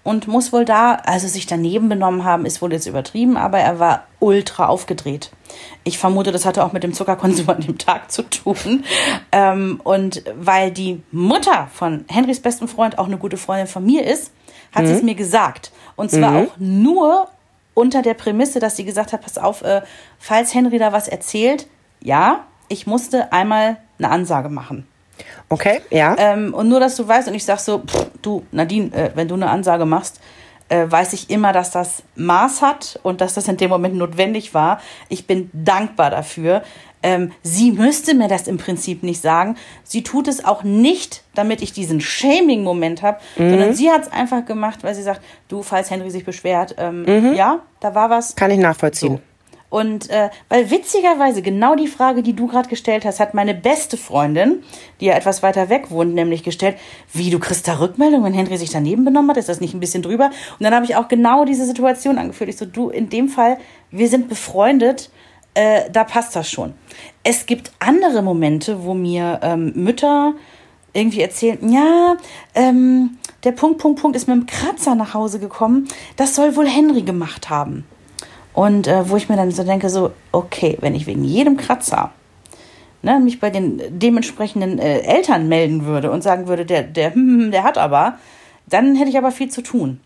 Und 0.03 0.29
muss 0.29 0.53
wohl 0.53 0.65
da, 0.65 0.95
also 0.95 1.27
sich 1.27 1.47
daneben 1.47 1.89
benommen 1.89 2.25
haben, 2.25 2.47
ist 2.47 2.63
wohl 2.63 2.73
jetzt 2.73 2.87
übertrieben, 2.87 3.37
aber 3.37 3.59
er 3.59 3.79
war 3.81 4.05
ultra 4.21 4.67
aufgedreht. 4.67 5.31
Ich 5.83 5.99
vermute, 5.99 6.31
das 6.31 6.45
hatte 6.45 6.65
auch 6.65 6.73
mit 6.73 6.83
dem 6.83 6.93
Zuckerkonsum 6.93 7.49
an 7.51 7.61
dem 7.61 7.79
Tag 7.79 8.13
zu 8.13 8.23
tun. 8.23 8.85
Ähm, 9.33 9.81
und 9.83 10.23
weil 10.39 10.71
die 10.71 11.03
Mutter 11.11 11.69
von 11.73 12.05
Henrys 12.09 12.41
besten 12.41 12.69
Freund 12.69 12.99
auch 12.99 13.07
eine 13.07 13.19
gute 13.19 13.37
Freundin 13.37 13.67
von 13.67 13.85
mir 13.85 14.07
ist, 14.07 14.33
hat 14.75 14.87
sie 14.87 14.93
es 14.93 15.03
mir 15.03 15.15
gesagt. 15.15 15.73
Und 15.97 16.11
zwar 16.11 16.37
auch 16.37 16.57
nur 16.59 17.29
unter 17.73 18.03
der 18.03 18.15
Prämisse, 18.15 18.61
dass 18.61 18.77
sie 18.77 18.85
gesagt 18.85 19.13
hat, 19.13 19.23
pass 19.23 19.39
auf, 19.39 19.63
äh, 19.63 19.83
falls 20.19 20.55
Henry 20.55 20.79
da 20.79 20.93
was 20.93 21.09
erzählt, 21.09 21.67
ja, 22.03 22.45
ich 22.69 22.87
musste 22.87 23.33
einmal 23.33 23.79
eine 23.99 24.11
Ansage 24.11 24.49
machen. 24.49 24.87
Okay, 25.49 25.81
ja. 25.91 26.17
Ähm, 26.19 26.53
und 26.55 26.69
nur, 26.69 26.81
dass 26.81 26.97
du 26.97 27.07
weißt, 27.07 27.29
und 27.29 27.35
ich 27.35 27.45
sag 27.45 27.59
so, 27.61 27.81
pff, 27.81 28.07
du, 28.23 28.45
Nadine, 28.53 28.93
äh, 28.93 29.11
wenn 29.15 29.29
du 29.29 29.35
eine 29.35 29.49
Ansage 29.49 29.87
machst, 29.87 30.21
äh, 30.69 30.85
weiß 30.89 31.13
ich 31.13 31.31
immer, 31.31 31.53
dass 31.53 31.71
das 31.71 32.03
Maß 32.17 32.63
hat 32.63 32.99
und 33.03 33.21
dass 33.21 33.35
das 33.35 33.47
in 33.49 33.57
dem 33.57 33.71
Moment 33.71 33.95
notwendig 33.95 34.53
war. 34.55 34.81
Ich 35.09 35.27
bin 35.27 35.51
dankbar 35.53 36.11
dafür. 36.11 36.63
Ähm, 37.03 37.31
sie 37.43 37.71
müsste 37.71 38.15
mir 38.15 38.27
das 38.27 38.49
im 38.49 38.57
Prinzip 38.57 39.05
nicht 39.05 39.23
sagen. 39.23 39.57
Sie 39.85 40.03
tut 40.03 40.27
es 40.27 40.45
auch 40.45 40.65
nicht, 40.65 41.23
damit 41.35 41.63
ich 41.63 41.73
diesen 41.73 42.01
Shaming-Moment 42.01 43.03
habe, 43.03 43.21
sondern 43.37 43.75
sie 43.75 43.91
hat 43.91 44.03
es 44.03 44.13
einfach 44.13 44.45
gemacht, 44.45 44.83
weil 44.83 44.95
sie 44.95 45.03
sagt, 45.03 45.21
du, 45.47 45.63
falls 45.63 45.91
Henry 45.91 46.11
sich 46.11 46.25
beschwert, 46.25 46.75
ähm, 46.79 47.35
ja, 47.35 47.61
da 47.79 47.95
war 47.95 48.11
was. 48.11 48.35
Kann 48.35 48.51
ich 48.51 48.59
nachvollziehen. 48.59 49.17
So. 49.19 49.21
Und 49.77 50.09
äh, 50.09 50.31
weil 50.49 50.71
witzigerweise 50.71 51.43
genau 51.43 51.77
die 51.77 51.87
Frage, 51.87 52.23
die 52.23 52.33
du 52.33 52.47
gerade 52.47 52.67
gestellt 52.67 53.05
hast, 53.05 53.21
hat 53.21 53.35
meine 53.35 53.53
beste 53.53 53.99
Freundin, 53.99 54.63
die 55.01 55.05
ja 55.05 55.13
etwas 55.13 55.43
weiter 55.43 55.69
weg 55.69 55.91
wohnt, 55.91 56.15
nämlich 56.15 56.43
gestellt, 56.43 56.79
wie 57.13 57.29
du 57.29 57.39
kriegst 57.39 57.69
da 57.69 57.79
Rückmeldung, 57.79 58.25
wenn 58.25 58.33
Henry 58.33 58.57
sich 58.57 58.71
daneben 58.71 59.05
benommen 59.05 59.29
hat, 59.29 59.37
ist 59.37 59.51
das 59.51 59.61
nicht 59.61 59.75
ein 59.75 59.81
bisschen 59.81 60.03
drüber? 60.03 60.31
Und 60.59 60.65
dann 60.65 60.75
habe 60.75 60.87
ich 60.87 60.97
auch 60.97 61.09
genau 61.09 61.45
diese 61.45 61.67
Situation 61.67 62.17
angeführt. 62.17 62.49
Ich 62.49 62.57
so, 62.57 62.65
du, 62.65 62.89
in 62.89 63.11
dem 63.11 63.29
Fall, 63.29 63.59
wir 63.91 64.09
sind 64.09 64.31
befreundet, 64.31 65.11
äh, 65.53 65.91
da 65.93 66.05
passt 66.05 66.35
das 66.35 66.51
schon. 66.51 66.73
Es 67.23 67.45
gibt 67.45 67.71
andere 67.79 68.23
Momente, 68.23 68.83
wo 68.83 68.95
mir 68.95 69.41
ähm, 69.43 69.75
Mütter 69.75 70.33
irgendwie 70.95 71.21
erzählen, 71.21 71.59
ja, 71.71 72.17
ähm, 72.55 73.19
der 73.45 73.53
Punkt, 73.53 73.77
Punkt, 73.77 74.01
Punkt 74.01 74.17
ist 74.17 74.27
mit 74.27 74.39
dem 74.39 74.47
Kratzer 74.47 74.95
nach 74.95 75.13
Hause 75.13 75.39
gekommen. 75.39 75.87
Das 76.17 76.35
soll 76.35 76.57
wohl 76.57 76.67
Henry 76.67 77.03
gemacht 77.03 77.51
haben. 77.51 77.85
Und 78.57 78.89
äh, 78.89 79.09
wo 79.09 79.17
ich 79.17 79.29
mir 79.29 79.37
dann 79.37 79.53
so 79.53 79.63
denke, 79.63 79.89
so, 79.89 80.11
okay, 80.33 80.77
wenn 80.81 80.97
ich 80.97 81.07
wegen 81.07 81.23
jedem 81.23 81.57
Kratzer 81.57 82.11
ne, 83.07 83.21
mich 83.21 83.41
bei 83.41 83.51
den 83.51 83.81
dementsprechenden 83.89 84.79
äh, 84.79 85.01
Eltern 85.01 85.49
melden 85.49 85.87
würde 85.87 86.11
und 86.11 86.23
sagen 86.23 86.49
würde, 86.49 86.67
der, 86.67 86.83
der, 86.83 87.15
hm, 87.15 87.51
der 87.53 87.63
hat 87.63 87.79
aber, 87.79 88.19
dann 88.67 88.97
hätte 88.97 89.11
ich 89.11 89.17
aber 89.17 89.31
viel 89.31 89.49
zu 89.49 89.63
tun. 89.63 90.01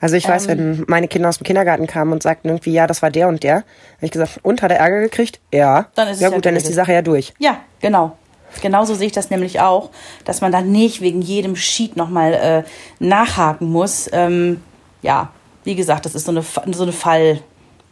Also 0.00 0.16
ich 0.16 0.28
weiß, 0.28 0.48
wenn 0.48 0.84
meine 0.86 1.08
Kinder 1.08 1.28
aus 1.28 1.38
dem 1.38 1.44
Kindergarten 1.44 1.86
kamen 1.86 2.12
und 2.12 2.22
sagten 2.22 2.48
irgendwie, 2.48 2.72
ja, 2.72 2.86
das 2.86 3.02
war 3.02 3.10
der 3.10 3.28
und 3.28 3.42
der, 3.42 3.56
habe 3.56 3.64
ich 4.02 4.10
gesagt, 4.10 4.40
und 4.42 4.62
hat 4.62 4.70
er 4.70 4.78
Ärger 4.78 5.00
gekriegt? 5.00 5.40
Ja. 5.52 5.86
Dann 5.94 6.08
ist 6.08 6.16
es 6.16 6.20
ja 6.22 6.28
ja 6.28 6.34
gut, 6.34 6.46
dann 6.46 6.56
ist 6.56 6.68
die. 6.68 6.72
Sache 6.72 6.92
ja 6.92 7.02
durch. 7.02 7.34
Ja, 7.38 7.58
genau. 7.80 8.16
Genauso 8.62 8.94
sehe 8.94 9.08
ich 9.08 9.12
das 9.12 9.30
nämlich 9.30 9.60
auch, 9.60 9.90
dass 10.24 10.40
man 10.40 10.52
dann 10.52 10.70
nicht 10.70 11.00
wegen 11.00 11.22
jedem 11.22 11.56
Sheet 11.56 11.96
nochmal 11.96 12.34
äh, 12.34 12.62
nachhaken 13.04 13.70
muss. 13.70 14.08
Ähm, 14.12 14.60
ja, 15.02 15.30
wie 15.64 15.74
gesagt, 15.74 16.04
das 16.04 16.14
ist 16.14 16.26
so 16.26 16.30
eine, 16.30 16.42
so 16.42 16.84
eine 16.84 16.92
Fall, 16.92 17.40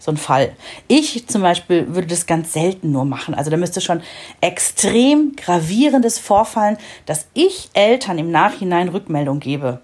so 0.03 0.11
ein 0.11 0.17
Fall. 0.17 0.51
Ich 0.89 1.29
zum 1.29 1.43
Beispiel 1.43 1.95
würde 1.95 2.09
das 2.09 2.27
ganz 2.27 2.53
selten 2.53 2.91
nur 2.91 3.05
machen. 3.05 3.35
Also 3.35 3.53
da 3.53 3.57
müsste 3.57 3.81
schon 3.81 4.03
extrem 4.41 5.37
gravierendes 5.37 6.19
vorfallen, 6.19 6.77
dass 7.07 7.29
ich 7.35 7.71
Eltern 7.73 8.19
im 8.19 8.33
Nachhinein 8.33 8.89
Rückmeldung 8.89 9.39
gebe. 9.39 9.81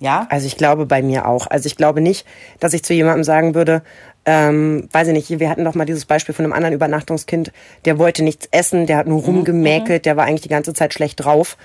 Ja? 0.00 0.26
Also 0.30 0.46
ich 0.46 0.56
glaube 0.56 0.86
bei 0.86 1.02
mir 1.02 1.28
auch. 1.28 1.46
Also 1.46 1.66
ich 1.66 1.76
glaube 1.76 2.00
nicht, 2.00 2.26
dass 2.58 2.72
ich 2.72 2.84
zu 2.84 2.94
jemandem 2.94 3.22
sagen 3.22 3.54
würde, 3.54 3.82
ähm, 4.24 4.88
weiß 4.90 5.08
ich 5.08 5.12
nicht, 5.12 5.38
wir 5.38 5.50
hatten 5.50 5.66
doch 5.66 5.74
mal 5.74 5.84
dieses 5.84 6.06
Beispiel 6.06 6.34
von 6.34 6.46
einem 6.46 6.54
anderen 6.54 6.74
Übernachtungskind, 6.74 7.52
der 7.84 7.98
wollte 7.98 8.24
nichts 8.24 8.48
essen, 8.50 8.86
der 8.86 8.96
hat 8.96 9.06
nur 9.06 9.22
rumgemäkelt, 9.22 10.06
der 10.06 10.16
war 10.16 10.24
eigentlich 10.24 10.40
die 10.40 10.48
ganze 10.48 10.72
Zeit 10.72 10.94
schlecht 10.94 11.22
drauf. 11.22 11.58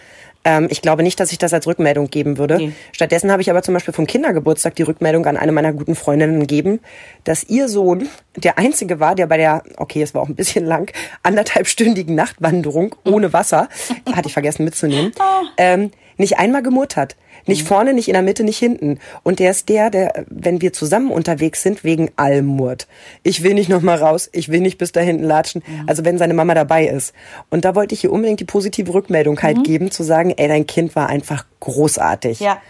Ähm, 0.50 0.68
ich 0.72 0.82
glaube 0.82 1.04
nicht, 1.04 1.20
dass 1.20 1.32
ich 1.32 1.38
das 1.38 1.54
als 1.54 1.68
Rückmeldung 1.68 2.10
geben 2.10 2.40
würde. 2.40 2.58
Nee. 2.58 2.72
Stattdessen 2.92 3.32
habe 3.32 3.42
ich 3.44 3.52
aber 3.52 3.62
zum 3.62 3.76
Beispiel 3.76 3.94
vom 3.94 4.08
Kindergeburtstag 4.08 4.74
die 4.76 4.84
Rückmeldung 4.84 5.28
an 5.28 5.38
eine 5.38 5.52
meiner 5.52 5.74
guten 5.74 5.94
Freundinnen 5.94 6.40
gegeben, 6.40 6.80
dass 7.24 7.44
ihr 7.44 7.70
Sohn 7.70 8.10
der 8.36 8.58
einzige 8.58 9.00
war, 9.00 9.14
der 9.14 9.28
bei 9.28 9.38
der, 9.38 9.64
okay, 9.78 10.02
es 10.02 10.16
war 10.16 10.24
auch 10.24 10.28
ein 10.28 10.36
bisschen 10.36 10.66
lang, 10.66 10.92
anderthalbstündigen 11.22 12.16
Nachtwanderung 12.16 12.96
ohne 13.06 13.32
Wasser, 13.32 13.70
hatte 14.12 14.28
ich 14.28 14.34
vergessen 14.34 14.64
mitzunehmen, 14.66 15.12
ähm, 15.58 15.92
nicht 16.18 16.40
einmal 16.40 16.64
gemurrt 16.64 16.96
hat. 16.96 17.16
Nicht 17.46 17.68
vorne, 17.68 17.94
nicht 17.94 18.08
in 18.08 18.14
der 18.14 18.22
Mitte, 18.22 18.44
nicht 18.44 18.58
hinten. 18.58 19.00
Und 19.24 19.40
der 19.40 19.52
ist 19.52 19.70
der, 19.70 19.90
der, 19.90 20.26
wenn 20.30 20.62
wir 20.62 20.74
zusammen 20.74 21.12
unterwegs 21.12 21.64
sind, 21.64 21.84
wegen 21.84 22.10
allem 22.16 22.46
murrt. 22.46 22.88
Ich 23.24 23.44
will 23.44 23.54
nicht 23.54 23.70
noch 23.70 23.82
mal 23.82 23.98
raus, 23.98 24.30
ich 24.32 24.50
will 24.50 24.62
nicht 24.62 24.78
bis 24.78 24.92
da 24.92 25.02
hinten 25.02 25.24
latschen. 25.24 25.64
Also 25.88 26.06
wenn 26.06 26.18
seine 26.18 26.34
Mama 26.34 26.54
dabei 26.54 26.88
ist. 26.88 27.14
Und 27.50 27.66
da 27.66 27.76
wollte 27.76 27.96
ich 27.96 28.04
ihr 28.04 28.12
unbedingt 28.12 28.40
die 28.40 28.46
positive 28.46 28.94
Rückmeldung 28.94 29.42
halt 29.42 29.64
geben, 29.64 29.92
zu 29.92 30.04
sagen, 30.04 30.34
ey, 30.36 30.48
dein 30.48 30.68
Kind 30.68 30.96
war 30.96 31.08
einfach 31.08 31.46
großartig. 31.60 32.40
Ja, 32.40 32.62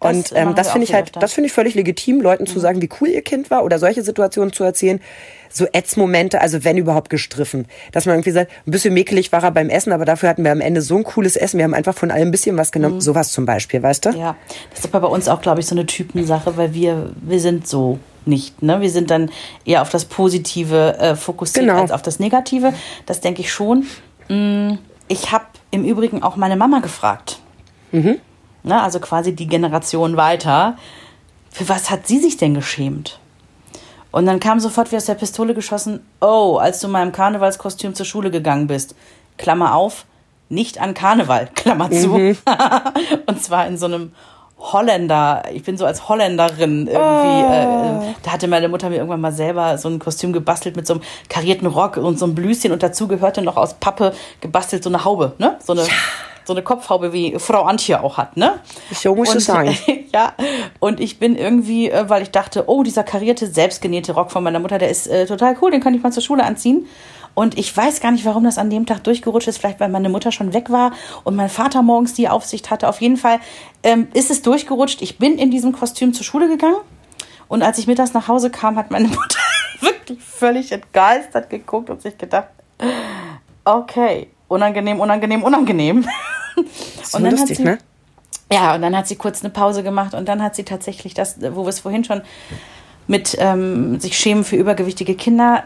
Und 0.00 0.32
ähm, 0.34 0.54
das 0.54 0.68
wir 0.68 0.72
finde 0.74 0.84
auch 0.86 0.88
ich 0.90 0.94
halt, 0.94 1.04
öfter. 1.06 1.20
das 1.20 1.32
finde 1.32 1.46
ich 1.48 1.52
völlig 1.52 1.74
legitim, 1.74 2.20
Leuten 2.20 2.46
zu 2.46 2.60
sagen, 2.60 2.80
wie 2.80 2.88
cool 3.00 3.08
ihr 3.08 3.22
Kind 3.22 3.50
war 3.50 3.64
oder 3.64 3.78
solche 3.80 4.02
Situationen 4.02 4.52
zu 4.52 4.62
erzählen. 4.62 5.00
So 5.50 5.66
Ätzmomente, 5.72 6.40
also 6.40 6.62
wenn 6.62 6.76
überhaupt 6.76 7.10
gestriffen. 7.10 7.66
Dass 7.90 8.06
man 8.06 8.14
irgendwie 8.14 8.30
sagt, 8.30 8.52
ein 8.66 8.70
bisschen 8.70 8.94
mäkelig 8.94 9.32
war 9.32 9.42
er 9.42 9.50
beim 9.50 9.70
Essen, 9.70 9.92
aber 9.92 10.04
dafür 10.04 10.28
hatten 10.28 10.44
wir 10.44 10.52
am 10.52 10.60
Ende 10.60 10.82
so 10.82 10.96
ein 10.96 11.04
cooles 11.04 11.34
Essen. 11.36 11.56
Wir 11.58 11.64
haben 11.64 11.74
einfach 11.74 11.94
von 11.94 12.10
allem 12.12 12.28
ein 12.28 12.30
bisschen 12.30 12.56
was 12.56 12.70
genommen. 12.70 13.00
Sowas 13.00 13.32
zum 13.32 13.44
Beispiel, 13.46 13.82
weißt 13.82 14.04
du? 14.06 14.10
Ja, 14.10 14.36
das 14.70 14.80
ist 14.80 14.94
aber 14.94 15.08
bei 15.08 15.12
uns 15.12 15.26
auch, 15.28 15.40
glaube 15.40 15.60
ich, 15.60 15.66
so 15.66 15.74
eine 15.74 15.86
Typensache, 15.86 16.56
weil 16.56 16.74
wir, 16.74 17.10
wir 17.20 17.40
sind 17.40 17.66
so 17.66 17.98
nicht. 18.26 18.62
Ne? 18.62 18.80
Wir 18.82 18.90
sind 18.90 19.10
dann 19.10 19.30
eher 19.64 19.80
auf 19.82 19.88
das 19.90 20.04
Positive 20.04 20.96
äh, 20.98 21.16
fokussiert 21.16 21.64
Genau. 21.66 21.80
als 21.80 21.90
auf 21.90 22.02
das 22.02 22.20
Negative. 22.20 22.72
Das 23.06 23.20
denke 23.20 23.40
ich 23.40 23.50
schon. 23.50 23.86
Mm, 24.28 24.74
Ich 25.08 25.32
habe 25.32 25.46
im 25.70 25.84
Übrigen 25.84 26.22
auch 26.22 26.36
meine 26.36 26.56
Mama 26.56 26.80
gefragt. 26.80 27.40
Ne? 28.62 28.80
Also 28.80 29.00
quasi 29.00 29.34
die 29.34 29.46
Generation 29.46 30.16
weiter. 30.16 30.76
Für 31.50 31.68
was 31.68 31.90
hat 31.90 32.06
sie 32.06 32.18
sich 32.18 32.36
denn 32.36 32.54
geschämt? 32.54 33.18
Und 34.10 34.26
dann 34.26 34.40
kam 34.40 34.58
sofort 34.58 34.90
wie 34.90 34.96
aus 34.96 35.04
der 35.04 35.14
Pistole 35.14 35.54
geschossen, 35.54 36.00
oh, 36.20 36.58
als 36.60 36.80
du 36.80 36.86
in 36.86 36.92
meinem 36.92 37.12
Karnevalskostüm 37.12 37.94
zur 37.94 38.06
Schule 38.06 38.30
gegangen 38.30 38.66
bist. 38.66 38.94
Klammer 39.36 39.74
auf, 39.74 40.06
nicht 40.48 40.80
an 40.80 40.94
Karneval, 40.94 41.48
Klammer 41.54 41.90
zu. 41.90 42.14
Und 43.26 43.42
zwar 43.42 43.66
in 43.66 43.76
so 43.76 43.86
einem 43.86 44.12
Holländer, 44.58 45.44
ich 45.52 45.62
bin 45.62 45.76
so 45.76 45.86
als 45.86 46.08
Holländerin 46.08 46.88
irgendwie, 46.88 48.08
äh, 48.08 48.14
da 48.24 48.32
hatte 48.32 48.48
meine 48.48 48.68
Mutter 48.68 48.88
mir 48.90 48.96
irgendwann 48.96 49.20
mal 49.20 49.32
selber 49.32 49.78
so 49.78 49.88
ein 49.88 50.00
Kostüm 50.00 50.32
gebastelt 50.32 50.74
mit 50.74 50.84
so 50.84 50.94
einem 50.94 51.02
karierten 51.28 51.68
Rock 51.68 51.96
und 51.96 52.18
so 52.18 52.24
einem 52.24 52.34
Blüschen 52.34 52.72
und 52.72 52.82
dazu 52.82 53.06
gehörte 53.06 53.40
noch 53.40 53.56
aus 53.56 53.74
Pappe 53.74 54.12
gebastelt 54.40 54.82
so 54.82 54.90
eine 54.90 55.04
Haube, 55.04 55.34
ne? 55.38 55.58
So 55.64 55.74
eine, 55.74 55.86
so 56.48 56.54
eine 56.54 56.62
Kopfhaube, 56.62 57.12
wie 57.12 57.38
Frau 57.38 57.64
Antje 57.64 58.02
auch 58.02 58.16
hat, 58.16 58.36
ne? 58.36 58.58
So 58.90 59.14
du 59.14 59.20
Und, 59.20 59.40
sagen. 59.40 59.76
ja, 60.14 60.32
und 60.80 60.98
ich 60.98 61.18
bin 61.18 61.36
irgendwie, 61.36 61.90
äh, 61.90 62.08
weil 62.08 62.22
ich 62.22 62.30
dachte, 62.30 62.64
oh, 62.68 62.82
dieser 62.82 63.04
karierte, 63.04 63.46
selbstgenähte 63.46 64.12
Rock 64.12 64.32
von 64.32 64.42
meiner 64.42 64.58
Mutter, 64.58 64.78
der 64.78 64.88
ist 64.88 65.06
äh, 65.06 65.26
total 65.26 65.56
cool, 65.60 65.70
den 65.70 65.82
kann 65.82 65.92
ich 65.94 66.02
mal 66.02 66.10
zur 66.10 66.22
Schule 66.22 66.42
anziehen. 66.42 66.86
Und 67.34 67.58
ich 67.58 67.76
weiß 67.76 68.00
gar 68.00 68.10
nicht, 68.12 68.24
warum 68.24 68.44
das 68.44 68.56
an 68.56 68.70
dem 68.70 68.86
Tag 68.86 69.04
durchgerutscht 69.04 69.46
ist. 69.46 69.58
Vielleicht, 69.58 69.78
weil 69.78 69.90
meine 69.90 70.08
Mutter 70.08 70.32
schon 70.32 70.54
weg 70.54 70.70
war 70.70 70.92
und 71.22 71.36
mein 71.36 71.50
Vater 71.50 71.82
morgens 71.82 72.14
die 72.14 72.28
Aufsicht 72.28 72.70
hatte. 72.70 72.88
Auf 72.88 73.00
jeden 73.00 73.16
Fall 73.18 73.38
ähm, 73.84 74.08
ist 74.14 74.30
es 74.30 74.42
durchgerutscht. 74.42 75.02
Ich 75.02 75.18
bin 75.18 75.38
in 75.38 75.50
diesem 75.50 75.72
Kostüm 75.72 76.14
zur 76.14 76.24
Schule 76.24 76.48
gegangen. 76.48 76.78
Und 77.46 77.62
als 77.62 77.78
ich 77.78 77.86
mittags 77.86 78.12
nach 78.14 78.26
Hause 78.26 78.50
kam, 78.50 78.76
hat 78.76 78.90
meine 78.90 79.08
Mutter 79.08 79.38
wirklich 79.80 80.20
völlig 80.20 80.72
entgeistert 80.72 81.48
geguckt 81.50 81.90
und 81.90 82.02
sich 82.02 82.16
gedacht, 82.18 82.48
okay, 83.64 84.28
unangenehm, 84.48 84.98
unangenehm, 84.98 85.42
unangenehm. 85.42 86.08
So 87.02 87.18
lustig, 87.18 87.58
ne? 87.60 87.78
Ja, 88.50 88.74
und 88.74 88.82
dann 88.82 88.96
hat 88.96 89.06
sie 89.06 89.16
kurz 89.16 89.42
eine 89.42 89.50
Pause 89.50 89.82
gemacht 89.82 90.14
und 90.14 90.26
dann 90.28 90.42
hat 90.42 90.54
sie 90.54 90.64
tatsächlich 90.64 91.12
das, 91.14 91.36
wo 91.54 91.64
wir 91.64 91.68
es 91.68 91.80
vorhin 91.80 92.04
schon 92.04 92.22
mit 93.06 93.36
ähm, 93.40 94.00
sich 94.00 94.16
schämen 94.18 94.44
für 94.44 94.56
übergewichtige 94.56 95.14
Kinder, 95.14 95.64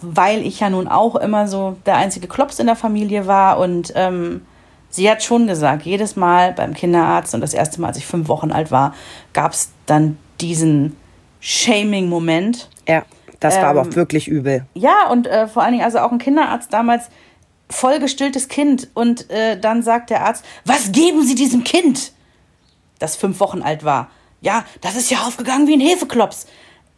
weil 0.00 0.46
ich 0.46 0.60
ja 0.60 0.70
nun 0.70 0.88
auch 0.88 1.16
immer 1.16 1.48
so 1.48 1.76
der 1.86 1.96
einzige 1.96 2.28
Klops 2.28 2.58
in 2.58 2.66
der 2.66 2.76
Familie 2.76 3.26
war 3.26 3.58
und 3.58 3.92
ähm, 3.94 4.42
sie 4.90 5.10
hat 5.10 5.22
schon 5.22 5.46
gesagt, 5.46 5.82
jedes 5.84 6.16
Mal 6.16 6.52
beim 6.52 6.74
Kinderarzt 6.74 7.34
und 7.34 7.40
das 7.40 7.54
erste 7.54 7.80
Mal, 7.80 7.88
als 7.88 7.98
ich 7.98 8.06
fünf 8.06 8.28
Wochen 8.28 8.52
alt 8.52 8.70
war, 8.70 8.94
gab 9.32 9.52
es 9.52 9.70
dann 9.86 10.16
diesen 10.40 10.96
Shaming-Moment. 11.40 12.68
Ja, 12.88 13.02
Das 13.40 13.56
war 13.56 13.64
aber 13.68 13.82
Ähm, 13.82 13.90
auch 13.90 13.96
wirklich 13.96 14.28
übel. 14.28 14.64
Ja, 14.74 15.08
und 15.10 15.26
äh, 15.26 15.46
vor 15.48 15.62
allen 15.62 15.72
Dingen 15.72 15.84
also 15.84 15.98
auch 15.98 16.12
ein 16.12 16.18
Kinderarzt 16.18 16.72
damals, 16.72 17.08
vollgestilltes 17.70 18.48
Kind. 18.48 18.88
Und 18.94 19.30
äh, 19.30 19.58
dann 19.58 19.82
sagt 19.82 20.10
der 20.10 20.24
Arzt, 20.24 20.44
was 20.64 20.92
geben 20.92 21.24
Sie 21.26 21.34
diesem 21.34 21.64
Kind? 21.64 22.12
Das 22.98 23.16
fünf 23.16 23.40
Wochen 23.40 23.62
alt 23.62 23.84
war. 23.84 24.10
Ja, 24.40 24.64
das 24.80 24.96
ist 24.96 25.10
ja 25.10 25.18
aufgegangen 25.26 25.66
wie 25.66 25.74
ein 25.74 25.80
Hefeklops. 25.80 26.46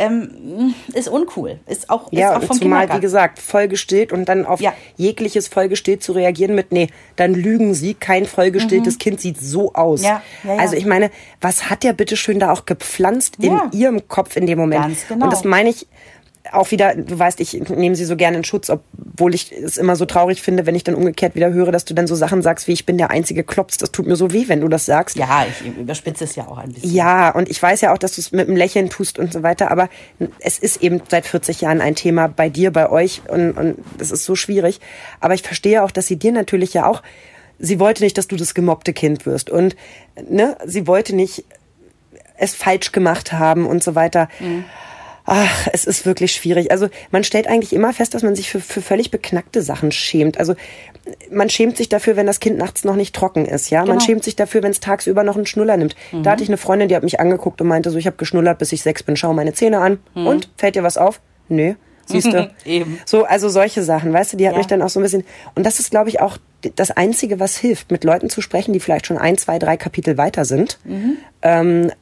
Ähm, 0.01 0.75
ist 0.93 1.09
uncool. 1.09 1.59
Ist 1.67 1.91
auch, 1.91 2.13
Ja, 2.13 2.31
ist 2.31 2.37
auch 2.37 2.47
vom 2.47 2.59
zumal, 2.59 2.93
wie 2.95 3.01
gesagt, 3.01 3.41
vollgestillt 3.41 4.13
und 4.13 4.27
dann 4.27 4.47
auf 4.47 4.61
Ja. 4.61 4.73
jegliches 4.97 5.49
vollgestillt 5.49 6.05
zu 6.05 6.13
reagieren 6.13 6.55
mit, 6.55 6.71
nee, 6.71 6.87
dann 7.17 7.35
lügen 7.35 7.75
sie, 7.75 7.95
kein 7.95 8.25
vollgestilltes 8.25 8.99
Kind 8.99 9.21
sieht 9.21 9.41
so 9.41 9.73
aus. 9.73 10.01
Mhm. 10.03 10.07
Ja, 10.07 10.23
ja, 10.45 10.55
ja. 10.55 10.61
Also 10.61 10.77
ich 10.77 10.87
meine, 10.87 11.11
was 11.41 11.69
hat 11.69 11.83
der 11.83 11.95
bitteschön 11.95 12.39
da 12.39 12.53
auch 12.53 12.65
gepflanzt 12.65 13.39
in 13.41 13.59
ihrem 13.73 14.07
Kopf 14.07 14.37
in 14.37 14.47
dem 14.47 14.59
Moment? 14.59 14.83
Ganz 14.83 15.09
genau. 15.09 15.25
Und 15.25 15.33
das 15.33 15.43
meine 15.43 15.71
ich 15.71 15.89
auch 16.53 16.71
wieder, 16.71 16.95
du 16.95 17.19
weißt, 17.19 17.41
ich 17.41 17.55
nehme 17.69 17.95
sie 17.95 18.05
so 18.05 18.17
gerne 18.17 18.39
in 18.39 18.45
Schutz, 18.45 18.71
obwohl 18.71 19.35
ich 19.35 19.53
es 19.53 19.77
immer 19.77 19.97
so 19.97 20.05
traurig 20.07 20.43
finde, 20.43 20.67
wenn 20.67 20.75
ich 20.75 20.85
dann 20.85 20.95
umgekehrt 20.95 21.35
wieder 21.35 21.53
höre, 21.53 21.73
dass 21.73 21.85
du 21.85 21.95
dann 21.95 22.07
so 22.07 22.15
Sachen 22.15 22.43
sagst, 22.43 22.69
wie 22.69 22.73
ich 22.73 22.87
bin 22.87 22.99
der 22.99 23.11
einzige 23.11 23.45
Klops. 23.45 23.77
Das 23.77 23.91
tut 23.91 24.07
mir 24.07 24.17
so 24.17 24.33
weh, 24.33 24.45
wenn 24.49 24.61
du 24.61 24.69
das 24.69 24.87
sagst. 24.87 25.17
Ja, 25.17 25.47
ich 25.49 25.67
überspitze 25.67 26.25
es 26.25 26.37
ja 26.37 26.47
auch 26.47 26.59
ein 26.59 26.73
bisschen. 26.73 26.91
Ja, 26.91 27.31
und 27.31 27.49
ich 27.49 27.63
weiß 27.63 27.81
ja 27.81 27.93
auch, 27.93 27.99
dass 27.99 28.15
du 28.15 28.21
es 28.21 28.33
mit 28.33 28.49
einem 28.49 28.57
Lächeln 28.57 28.91
tust 28.91 29.19
und 29.19 29.33
so 29.33 29.43
weiter, 29.43 29.71
aber 29.71 29.89
es 30.41 30.59
ist 30.59 30.83
eben 30.83 31.03
seit 31.09 31.27
40 31.27 31.61
Jahren 31.61 31.81
ein 31.81 31.95
Thema 31.95 32.29
bei 32.29 32.49
dir, 32.49 32.73
bei 32.73 32.91
euch 32.91 33.23
und, 33.29 33.53
und 33.53 33.79
das 33.99 34.11
ist 34.11 34.25
so 34.25 34.35
schwierig. 34.35 34.81
Aber 35.21 35.35
ich 35.35 35.43
verstehe 35.43 35.83
auch, 35.83 35.91
dass 35.91 36.07
sie 36.07 36.17
dir 36.17 36.33
natürlich 36.33 36.75
ja 36.75 36.87
auch, 36.87 37.03
sie 37.59 37.81
wollte 37.81 38.05
nicht, 38.05 38.17
dass 38.19 38.29
du 38.29 38.37
das 38.37 38.55
gemobbte 38.55 38.93
Kind 38.93 39.27
wirst 39.27 39.51
und 39.51 39.77
ne, 40.29 40.57
sie 40.65 40.87
wollte 40.87 41.15
nicht 41.15 41.45
es 42.39 42.55
falsch 42.55 42.93
gemacht 42.93 43.33
haben 43.33 43.67
und 43.67 43.83
so 43.83 43.95
weiter. 43.95 44.29
Ach, 45.31 45.69
es 45.75 45.85
ist 45.85 46.07
wirklich 46.07 46.33
schwierig. 46.33 46.71
Also 46.71 46.89
man 47.11 47.23
stellt 47.23 47.47
eigentlich 47.49 47.75
immer 47.75 47.93
fest, 47.93 48.15
dass 48.15 48.23
man 48.23 48.35
sich 48.35 48.49
für, 48.49 48.61
für 48.61 48.81
völlig 48.81 49.11
beknackte 49.11 49.61
Sachen 49.61 49.93
schämt. 49.93 50.39
Also 50.41 50.55
man 51.31 51.51
schämt 51.51 51.77
sich 51.77 51.91
dafür, 51.91 52.17
wenn 52.17 52.27
das 52.27 52.41
Kind 52.41 52.57
nachts 52.57 52.83
noch 52.85 52.97
nicht 52.97 53.15
trocken 53.15 53.45
ist. 53.45 53.69
Ja, 53.71 53.81
man 53.81 53.89
Genau. 53.99 54.01
schämt 54.01 54.25
sich 54.25 54.37
dafür, 54.37 54.63
wenn 54.63 54.71
es 54.71 54.81
tagsüber 54.81 55.25
noch 55.25 55.37
einen 55.37 55.45
Schnuller 55.47 55.77
nimmt. 55.77 55.97
Da 56.23 56.31
hatte 56.31 56.43
ich 56.43 56.49
eine 56.49 56.57
Freundin, 56.57 56.89
die 56.89 56.97
hat 56.97 57.03
mich 57.03 57.21
angeguckt 57.21 57.61
und 57.61 57.67
meinte 57.69 57.91
so, 57.91 57.99
ich 57.99 58.07
habe 58.07 58.17
geschnullert, 58.17 58.59
bis 58.59 58.73
ich 58.73 58.83
sechs 58.83 59.03
bin. 59.03 59.17
Schau 59.17 59.35
meine 59.35 59.53
Zähne 59.53 59.81
an. 59.81 59.99
Und 60.15 60.49
fällt 60.57 60.77
dir 60.77 60.83
was 60.83 60.97
auf? 60.97 61.21
Nö. 61.49 61.75
Siehst 62.07 62.33
du? 62.33 62.51
Eben. 62.65 62.99
So, 63.05 63.25
also 63.25 63.51
solche 63.51 63.83
Sachen, 63.83 64.11
weißt 64.15 64.33
du, 64.33 64.39
die 64.39 64.47
hat 64.47 64.55
Ja. 64.55 64.59
mich 64.59 64.67
dann 64.67 64.81
auch 64.81 64.89
so 64.89 64.99
ein 64.99 65.03
bisschen. 65.03 65.25
Und 65.55 65.65
das 65.67 65.79
ist, 65.79 65.91
glaube 65.91 66.09
ich, 66.09 66.21
auch 66.23 66.39
das 66.77 66.91
Einzige, 66.91 67.39
was 67.39 67.59
hilft, 67.59 67.91
mit 67.91 68.03
Leuten 68.03 68.31
zu 68.31 68.41
sprechen, 68.41 68.73
die 68.73 68.81
vielleicht 68.81 69.05
schon 69.07 69.19
ein, 69.19 69.37
zwei, 69.37 69.59
drei 69.59 69.77
Kapitel 69.77 70.17
weiter 70.17 70.47
sind. 70.47 70.79
Ähm, 71.43 71.93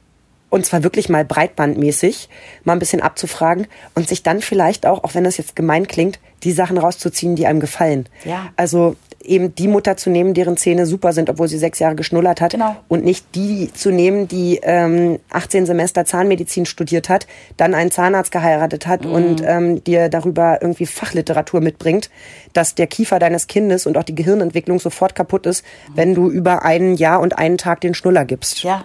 und 0.51 0.65
zwar 0.65 0.83
wirklich 0.83 1.09
mal 1.09 1.25
breitbandmäßig, 1.25 2.29
mal 2.65 2.75
ein 2.75 2.79
bisschen 2.79 3.01
abzufragen 3.01 3.67
und 3.95 4.09
sich 4.09 4.23
dann 4.23 4.41
vielleicht 4.41 4.87
auch, 4.87 5.05
auch 5.05 5.15
wenn 5.15 5.25
das 5.25 5.37
jetzt 5.37 5.57
gemein 5.57 5.87
klingt, 5.87 6.19
die 6.43 6.53
Sachen 6.53 6.79
rauszuziehen, 6.79 7.37
die 7.37 7.47
einem 7.47 7.61
gefallen. 7.61 8.09
Ja. 8.25 8.51
Also 8.57 8.97
eben 9.27 9.55
die 9.55 9.69
Mutter 9.69 9.97
zu 9.97 10.11
nehmen, 10.11 10.35
deren 10.35 10.57
Zähne 10.57 10.87
super 10.87 11.13
sind, 11.13 11.29
obwohl 11.29 11.49
sie 11.49 11.59
sechs 11.59 11.79
Jahre 11.79 11.97
geschnullert 11.97 12.41
hat. 12.41 12.53
Genau. 12.53 12.77
Und 12.89 13.05
nicht 13.05 13.35
die 13.35 13.73
zu 13.73 13.91
nehmen, 13.91 14.29
die 14.29 14.61
ähm, 14.63 15.19
18 15.31 15.67
Semester 15.67 16.05
Zahnmedizin 16.05 16.67
studiert 16.67 17.09
hat, 17.09 17.27
dann 17.57 17.75
einen 17.75 17.91
Zahnarzt 17.91 18.33
geheiratet 18.33 18.87
hat 18.87 19.05
und 19.05 19.43
ähm, 19.45 19.83
dir 19.85 20.09
darüber 20.09 20.59
irgendwie 20.61 20.87
Fachliteratur 20.87 21.61
mitbringt, 21.61 22.11
dass 22.57 22.75
der 22.75 22.87
Kiefer 22.87 23.19
deines 23.19 23.47
Kindes 23.47 23.87
und 23.87 23.99
auch 23.99 24.03
die 24.03 24.15
Gehirnentwicklung 24.15 24.79
sofort 24.79 25.15
kaputt 25.15 25.47
ist, 25.47 25.65
wenn 25.95 26.15
du 26.15 26.31
über 26.31 26.65
ein 26.65 26.95
Jahr 26.95 27.21
und 27.21 27.39
einen 27.39 27.59
Tag 27.59 27.81
den 27.81 27.95
Schnuller 27.95 28.25
gibst. 28.25 28.63
Ja. 28.63 28.85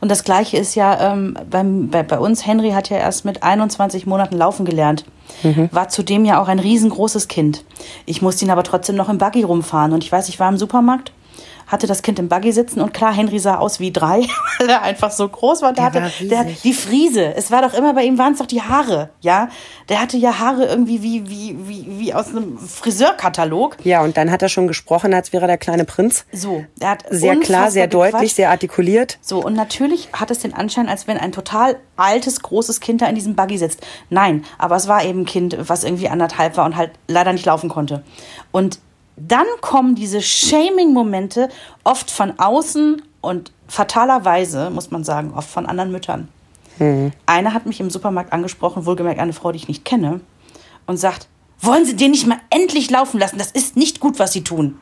Und 0.00 0.10
das 0.10 0.24
Gleiche 0.24 0.56
ist 0.56 0.74
ja 0.74 1.12
ähm, 1.12 1.36
beim, 1.48 1.88
bei, 1.88 2.02
bei 2.02 2.18
uns, 2.18 2.46
Henry 2.46 2.70
hat 2.70 2.90
ja 2.90 2.98
erst 2.98 3.24
mit 3.24 3.42
21 3.42 4.06
Monaten 4.06 4.36
laufen 4.36 4.64
gelernt. 4.64 5.04
War 5.72 5.88
zudem 5.88 6.24
ja 6.24 6.40
auch 6.40 6.48
ein 6.48 6.58
riesengroßes 6.58 7.28
Kind. 7.28 7.64
Ich 8.06 8.22
musste 8.22 8.44
ihn 8.44 8.50
aber 8.50 8.62
trotzdem 8.62 8.94
noch 8.96 9.08
im 9.08 9.18
Buggy 9.18 9.42
rumfahren. 9.42 9.92
Und 9.92 10.04
ich 10.04 10.12
weiß, 10.12 10.28
ich 10.28 10.38
war 10.38 10.48
im 10.48 10.58
Supermarkt, 10.58 11.12
hatte 11.66 11.86
das 11.86 12.02
Kind 12.02 12.18
im 12.18 12.28
Buggy 12.28 12.52
sitzen 12.52 12.80
und 12.80 12.92
klar, 12.94 13.12
Henry 13.12 13.38
sah 13.38 13.56
aus 13.58 13.80
wie 13.80 13.90
drei, 13.92 14.26
weil 14.58 14.68
er 14.68 14.82
einfach 14.82 15.10
so 15.10 15.28
groß 15.28 15.62
war. 15.62 15.72
Der, 15.72 15.90
Der 15.90 16.02
hatte 16.02 16.30
war 16.30 16.44
der, 16.44 16.52
die 16.62 16.72
Friese. 16.72 17.34
Es 17.34 17.50
war 17.50 17.62
doch 17.62 17.74
immer 17.74 17.94
bei 17.94 18.04
ihm, 18.04 18.18
waren 18.18 18.32
es 18.32 18.38
doch 18.38 18.46
die 18.46 18.62
Haare. 18.62 19.10
Ja, 19.20 19.48
der 19.88 20.00
hatte 20.00 20.16
ja 20.16 20.38
Haare 20.38 20.64
irgendwie 20.66 21.02
wie, 21.02 21.28
wie, 21.28 21.56
wie, 21.68 21.86
wie 21.98 22.14
aus 22.14 22.28
einem 22.28 22.58
Friseurkatalog. 22.58 23.76
Ja, 23.84 24.02
und 24.02 24.16
dann 24.16 24.30
hat 24.30 24.42
er 24.42 24.48
schon 24.48 24.66
gesprochen, 24.68 25.12
als 25.14 25.32
wäre 25.32 25.46
der 25.46 25.58
kleine 25.58 25.84
Prinz. 25.84 26.24
So, 26.32 26.64
er 26.80 26.90
hat 26.90 27.04
Sehr 27.10 27.36
klar, 27.36 27.70
sehr 27.70 27.86
deutlich, 27.86 28.12
gequatscht. 28.12 28.36
sehr 28.36 28.50
artikuliert. 28.50 29.18
So, 29.20 29.42
und 29.44 29.54
natürlich 29.54 30.08
hat 30.12 30.30
es 30.30 30.38
den 30.40 30.54
Anschein, 30.54 30.88
als 30.88 31.06
wenn 31.06 31.18
ein 31.18 31.32
total 31.32 31.76
altes, 31.96 32.40
großes 32.40 32.80
Kind 32.80 33.02
da 33.02 33.06
in 33.06 33.14
diesem 33.14 33.34
Buggy 33.36 33.58
sitzt. 33.58 33.80
Nein, 34.10 34.44
aber 34.58 34.76
es 34.76 34.88
war 34.88 35.04
eben 35.04 35.20
ein 35.20 35.26
Kind, 35.26 35.56
was 35.68 35.84
irgendwie 35.84 36.08
anderthalb 36.08 36.56
war 36.56 36.64
und 36.64 36.76
halt 36.76 36.92
leider 37.08 37.32
nicht 37.32 37.46
laufen 37.46 37.68
konnte. 37.68 38.02
Und 38.52 38.78
dann 39.16 39.46
kommen 39.60 39.94
diese 39.94 40.20
Shaming-Momente 40.20 41.48
oft 41.84 42.10
von 42.10 42.38
außen 42.38 43.02
und 43.20 43.52
fatalerweise, 43.68 44.70
muss 44.70 44.90
man 44.90 45.04
sagen, 45.04 45.32
oft 45.34 45.48
von 45.48 45.66
anderen 45.66 45.92
Müttern. 45.92 46.28
Eine 47.26 47.54
hat 47.54 47.66
mich 47.66 47.80
im 47.80 47.90
Supermarkt 47.90 48.32
angesprochen, 48.32 48.84
wohlgemerkt 48.84 49.20
eine 49.20 49.32
Frau, 49.32 49.52
die 49.52 49.58
ich 49.58 49.68
nicht 49.68 49.84
kenne, 49.84 50.20
und 50.86 50.96
sagt, 50.96 51.28
wollen 51.60 51.86
Sie 51.86 51.96
den 51.96 52.10
nicht 52.10 52.26
mal 52.26 52.38
endlich 52.50 52.90
laufen 52.90 53.20
lassen? 53.20 53.38
Das 53.38 53.52
ist 53.52 53.76
nicht 53.76 54.00
gut, 54.00 54.18
was 54.18 54.32
Sie 54.32 54.42
tun. 54.42 54.78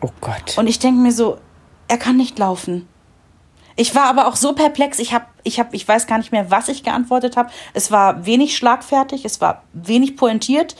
Oh 0.00 0.10
Gott. 0.20 0.56
Und 0.56 0.66
ich 0.66 0.78
denke 0.78 1.00
mir 1.00 1.12
so, 1.12 1.38
er 1.88 1.98
kann 1.98 2.16
nicht 2.16 2.38
laufen. 2.38 2.88
Ich 3.76 3.94
war 3.94 4.04
aber 4.04 4.26
auch 4.26 4.36
so 4.36 4.54
perplex, 4.54 4.98
ich 4.98 5.12
habe, 5.12 5.26
ich 5.42 5.60
habe, 5.60 5.76
ich 5.76 5.86
weiß 5.86 6.06
gar 6.06 6.16
nicht 6.16 6.32
mehr, 6.32 6.50
was 6.50 6.68
ich 6.68 6.82
geantwortet 6.82 7.36
habe. 7.36 7.50
Es 7.74 7.90
war 7.90 8.24
wenig 8.24 8.56
schlagfertig, 8.56 9.26
es 9.26 9.42
war 9.42 9.62
wenig 9.74 10.16
pointiert, 10.16 10.76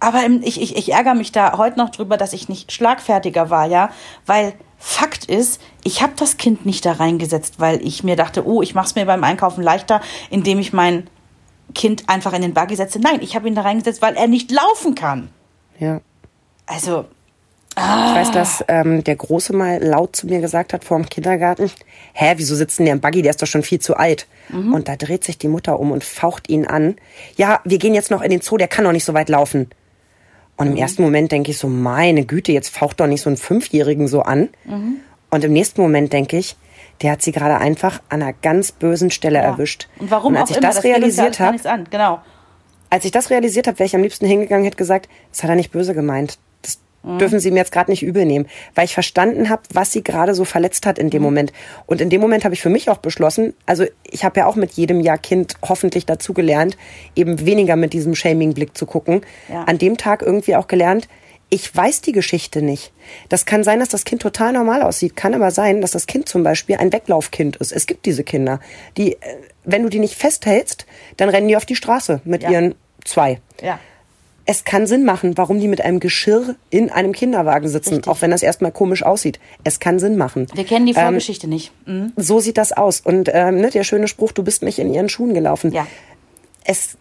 aber 0.00 0.24
ich, 0.42 0.60
ich, 0.60 0.76
ich 0.76 0.92
ärgere 0.92 1.14
mich 1.14 1.32
da 1.32 1.56
heute 1.56 1.78
noch 1.78 1.90
drüber, 1.90 2.16
dass 2.16 2.32
ich 2.32 2.48
nicht 2.48 2.72
schlagfertiger 2.72 3.50
war, 3.50 3.66
ja, 3.66 3.90
weil 4.26 4.52
Fakt 4.78 5.24
ist, 5.24 5.60
ich 5.84 6.02
habe 6.02 6.12
das 6.16 6.36
Kind 6.36 6.66
nicht 6.66 6.84
da 6.84 6.92
reingesetzt, 6.92 7.54
weil 7.58 7.80
ich 7.84 8.04
mir 8.04 8.14
dachte, 8.14 8.46
oh, 8.46 8.62
ich 8.62 8.74
mache 8.74 8.86
es 8.86 8.94
mir 8.94 9.06
beim 9.06 9.24
Einkaufen 9.24 9.62
leichter, 9.62 10.02
indem 10.30 10.58
ich 10.58 10.72
mein 10.72 11.08
Kind 11.74 12.08
einfach 12.08 12.34
in 12.34 12.42
den 12.42 12.54
Buggy 12.54 12.76
setze. 12.76 13.00
Nein, 13.00 13.20
ich 13.22 13.34
habe 13.34 13.48
ihn 13.48 13.54
da 13.54 13.62
reingesetzt, 13.62 14.02
weil 14.02 14.14
er 14.16 14.28
nicht 14.28 14.50
laufen 14.50 14.94
kann. 14.94 15.30
ja. 15.78 16.00
Also, 16.68 17.04
Ich 17.76 17.82
weiß, 18.16 18.32
dass 18.32 18.64
ähm, 18.66 19.04
der 19.04 19.14
Große 19.16 19.54
mal 19.54 19.82
laut 19.82 20.16
zu 20.16 20.26
mir 20.26 20.40
gesagt 20.40 20.72
hat 20.72 20.84
vor 20.84 20.98
dem 20.98 21.08
Kindergarten, 21.08 21.70
hä, 22.12 22.34
wieso 22.36 22.56
sitzt 22.56 22.78
denn 22.78 22.86
der 22.86 22.94
im 22.94 23.00
Buggy, 23.00 23.22
der 23.22 23.30
ist 23.30 23.40
doch 23.40 23.46
schon 23.46 23.62
viel 23.62 23.78
zu 23.78 23.96
alt. 23.96 24.26
Und 24.72 24.88
da 24.88 24.96
dreht 24.96 25.24
sich 25.24 25.38
die 25.38 25.48
Mutter 25.48 25.78
um 25.78 25.92
und 25.92 26.02
faucht 26.02 26.48
ihn 26.48 26.66
an. 26.66 26.96
Ja, 27.36 27.60
wir 27.64 27.78
gehen 27.78 27.94
jetzt 27.94 28.10
noch 28.10 28.22
in 28.22 28.30
den 28.30 28.40
Zoo, 28.40 28.56
der 28.56 28.68
kann 28.68 28.84
doch 28.84 28.92
nicht 28.92 29.04
so 29.04 29.14
weit 29.14 29.28
laufen. 29.28 29.70
Und 30.56 30.68
im 30.68 30.76
ersten 30.76 31.02
Moment 31.02 31.32
denke 31.32 31.50
ich 31.50 31.58
so, 31.58 31.68
meine 31.68 32.24
Güte, 32.24 32.52
jetzt 32.52 32.70
faucht 32.70 33.00
doch 33.00 33.06
nicht 33.06 33.20
so 33.20 33.28
einen 33.28 33.36
Fünfjährigen 33.36 34.08
so 34.08 34.22
an. 34.22 34.48
Und 35.30 35.44
im 35.44 35.52
nächsten 35.52 35.80
Moment 35.82 36.12
denke 36.12 36.38
ich, 36.38 36.56
der 37.02 37.12
hat 37.12 37.22
sie 37.22 37.32
gerade 37.32 37.58
einfach 37.58 38.00
an 38.08 38.22
einer 38.22 38.32
ganz 38.32 38.72
bösen 38.72 39.10
Stelle 39.10 39.38
ja. 39.38 39.44
erwischt. 39.44 39.88
Und 39.98 40.10
warum 40.10 40.34
und 40.34 40.40
als 40.40 40.50
auch 40.50 40.56
ich 40.56 40.62
immer, 40.62 40.72
das 40.72 40.84
realisiert 40.84 41.40
habe. 41.40 41.58
Genau. 41.90 42.20
als 42.88 43.04
ich 43.04 43.10
das 43.10 43.30
realisiert 43.30 43.66
habe, 43.66 43.78
wäre 43.78 43.86
ich 43.86 43.94
am 43.94 44.02
liebsten 44.02 44.26
hingegangen, 44.26 44.64
hätte 44.64 44.76
gesagt, 44.76 45.08
das 45.30 45.42
hat 45.42 45.50
er 45.50 45.56
nicht 45.56 45.72
böse 45.72 45.94
gemeint. 45.94 46.38
Das 47.02 47.18
dürfen 47.18 47.38
Sie 47.38 47.50
mir 47.52 47.58
jetzt 47.58 47.70
gerade 47.72 47.90
nicht 47.90 48.02
übel 48.02 48.24
nehmen, 48.24 48.46
weil 48.74 48.84
ich 48.84 48.94
verstanden 48.94 49.48
habe, 49.48 49.62
was 49.72 49.92
sie 49.92 50.02
gerade 50.02 50.34
so 50.34 50.44
verletzt 50.44 50.86
hat 50.86 50.98
in 50.98 51.08
dem 51.08 51.22
Moment. 51.22 51.52
Und 51.86 52.00
in 52.00 52.10
dem 52.10 52.20
Moment 52.20 52.44
habe 52.44 52.54
ich 52.54 52.60
für 52.62 52.68
mich 52.68 52.90
auch 52.90 52.98
beschlossen, 52.98 53.54
also 53.64 53.84
ich 54.10 54.24
habe 54.24 54.40
ja 54.40 54.46
auch 54.46 54.56
mit 54.56 54.72
jedem 54.72 55.00
Jahr 55.00 55.18
Kind 55.18 55.54
hoffentlich 55.62 56.04
dazugelernt, 56.04 56.76
eben 57.14 57.46
weniger 57.46 57.76
mit 57.76 57.92
diesem 57.92 58.16
Shaming-Blick 58.16 58.76
zu 58.76 58.86
gucken. 58.86 59.20
Ja. 59.48 59.62
An 59.64 59.78
dem 59.78 59.96
Tag 59.96 60.22
irgendwie 60.22 60.56
auch 60.56 60.66
gelernt, 60.66 61.06
ich 61.48 61.74
weiß 61.74 62.00
die 62.00 62.10
Geschichte 62.10 62.60
nicht. 62.60 62.92
Das 63.28 63.46
kann 63.46 63.62
sein, 63.62 63.78
dass 63.78 63.88
das 63.88 64.04
Kind 64.04 64.20
total 64.20 64.52
normal 64.52 64.82
aussieht. 64.82 65.14
Kann 65.14 65.32
aber 65.32 65.52
sein, 65.52 65.80
dass 65.80 65.92
das 65.92 66.08
Kind 66.08 66.28
zum 66.28 66.42
Beispiel 66.42 66.76
ein 66.76 66.92
Weglaufkind 66.92 67.54
ist. 67.56 67.70
Es 67.70 67.86
gibt 67.86 68.04
diese 68.04 68.24
Kinder, 68.24 68.58
die, 68.96 69.12
äh, 69.12 69.18
wenn 69.64 69.84
du 69.84 69.88
die 69.88 70.00
nicht 70.00 70.16
festhältst, 70.16 70.86
dann 71.18 71.28
rennen 71.28 71.46
die 71.46 71.56
auf 71.56 71.64
die 71.66 71.76
Straße 71.76 72.20
mit 72.24 72.42
Ja. 72.42 72.50
ihren 72.50 72.74
zwei. 73.04 73.40
Ja. 73.62 73.78
Es 74.48 74.64
kann 74.64 74.86
Sinn 74.86 75.04
machen, 75.04 75.36
warum 75.36 75.58
die 75.58 75.66
mit 75.66 75.80
einem 75.80 75.98
Geschirr 75.98 76.54
in 76.70 76.88
einem 76.90 77.12
Kinderwagen 77.12 77.68
sitzen, 77.68 77.94
Richtig. 77.94 78.08
auch 78.12 78.20
wenn 78.22 78.30
das 78.30 78.42
erstmal 78.44 78.70
komisch 78.70 79.02
aussieht. 79.02 79.40
Es 79.64 79.80
kann 79.80 79.98
Sinn 79.98 80.16
machen. 80.16 80.46
Wir 80.54 80.64
kennen 80.64 80.86
die 80.86 80.92
Ähm, 80.94 81.02
Vorgeschichte 81.02 81.48
nicht. 81.48 81.72
Mhm. 81.86 82.12
so 82.16 82.38
sieht 82.38 82.56
das 82.56 82.72
aus. 82.72 83.00
Und 83.00 83.28
ähm, 83.32 83.60
ne, 83.60 83.70
der 83.70 83.82
schöne 83.82 84.06
Spruch, 84.06 84.30
du 84.32 84.44
bist 84.44 84.62
nicht 84.62 84.78
in 84.78 84.92
ihren 84.94 85.08
Schuhen 85.08 85.34
gelaufen. 85.34 85.72
Ja. 85.72 85.86
Es, 86.64 86.96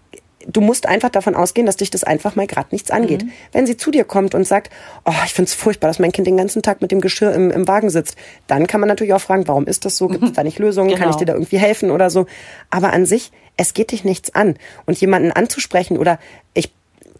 du 0.48 0.60
musst 0.62 0.88
einfach 0.88 1.10
davon 1.10 1.36
ausgehen, 1.36 1.68
dass 1.68 1.78
dich 1.78 1.91
das 1.91 2.04
einfach 2.04 2.36
mal 2.36 2.48
gerade 2.48 2.70
nichts 2.72 2.89
angeht. 2.89 3.24
Mhm. 3.26 3.32
Wenn 3.52 3.68
sie 3.68 3.78
zu 3.78 3.91
dir 3.91 4.06
kommt 4.06 4.34
und 4.34 4.46
sagt, 4.48 4.72
oh, 5.06 5.12
ich 5.26 5.34
find's 5.34 5.54
furchtbar, 5.54 5.88
dass 5.88 6.00
mein 6.00 6.12
Kind 6.12 6.26
den 6.26 6.38
ganzen 6.38 6.64
Tag 6.64 6.82
mit 6.82 6.91
dem 6.91 7.00
Geschirr 7.02 7.32
im, 7.34 7.52
im 7.52 7.68
Wagen 7.68 7.91
sitzt, 7.91 8.16
dann 8.48 8.66
kann 8.66 8.80
man 8.80 8.89
natürlich 8.89 9.14
auch 9.14 9.22
fragen, 9.22 9.48
warum 9.48 9.68
ist 9.68 9.86
das 9.86 9.98
so? 9.98 10.08
Gibt 10.08 10.24
es 10.24 10.34
da 10.34 10.43
nicht 10.43 10.58
Lösungen? 10.58 10.89
Kann 10.89 11.00
Genau. 11.00 11.12
ich 11.12 11.16
dir 11.18 11.26
da 11.26 11.34
irgendwie 11.34 11.60
helfen 11.60 11.91
oder 11.91 12.10
so? 12.10 12.26
Aber 12.72 12.91
an 12.91 13.06
sich, 13.06 13.32
es 13.56 13.76
geht 13.76 13.91
dich 13.91 14.04
nichts 14.04 14.34
an. 14.34 14.56
Und 14.88 15.00
jemanden 15.00 15.32
anzusprechen 15.32 15.98
oder 16.00 16.18
ich 16.56 16.72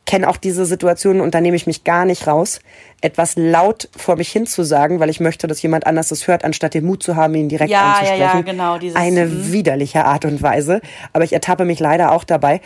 kenne 0.06 0.30
auch 0.30 0.38
diese 0.38 0.66
Situation 0.66 1.20
und 1.22 1.34
da 1.34 1.42
nehme 1.42 1.56
ich 1.56 1.66
mich 1.68 1.84
gar 1.84 2.06
nicht 2.06 2.28
raus, 2.28 2.60
etwas 3.02 3.36
laut 3.36 3.90
vor 3.98 4.16
mich 4.18 4.30
hin 4.32 4.46
zu 4.46 4.64
sagen, 4.64 5.00
weil 5.00 5.10
ich 5.10 5.20
möchte, 5.20 5.48
dass 5.48 5.62
jemand 5.62 5.88
anders 5.88 6.10
das 6.10 6.28
hört, 6.28 6.44
anstatt 6.46 6.74
den 6.76 6.86
Mut 6.86 7.02
zu 7.04 7.16
haben, 7.16 7.34
ihn 7.36 7.50
direkt 7.50 7.72
Ja, 7.72 7.78
ja, 7.80 7.94
anzusprechen. 7.94 8.22
ja, 8.22 8.42
genau, 8.42 8.78
dieses, 8.78 8.96
Eine 8.96 9.26
mhm. 9.26 9.52
widerliche 9.52 10.06
Art 10.06 10.26
und 10.26 10.42
Weise. 10.42 10.82
Aber 11.14 11.24
ich 11.24 11.34
ertappe 11.34 11.66
mich 11.66 11.80
leider 11.80 12.12
auch 12.12 12.24
dabei. 12.24 12.62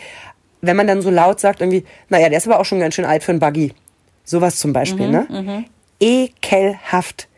wenn 0.62 0.76
man 0.76 0.86
dann 0.86 1.00
so 1.00 1.08
laut 1.08 1.40
sagt, 1.40 1.62
irgendwie, 1.62 1.84
naja, 2.10 2.28
der 2.28 2.36
ist 2.36 2.46
aber 2.46 2.60
auch 2.60 2.66
schon 2.66 2.80
ganz 2.80 2.94
schön 2.94 3.06
alt 3.06 3.24
für 3.24 3.32
einen 3.32 3.40
Buggy. 3.40 3.72
Sowas 4.24 4.58
zum 4.58 4.74
Beispiel, 4.74 5.06
Mhm, 5.06 5.12
ne? 5.12 5.64
Ekelhaft. 5.98 7.28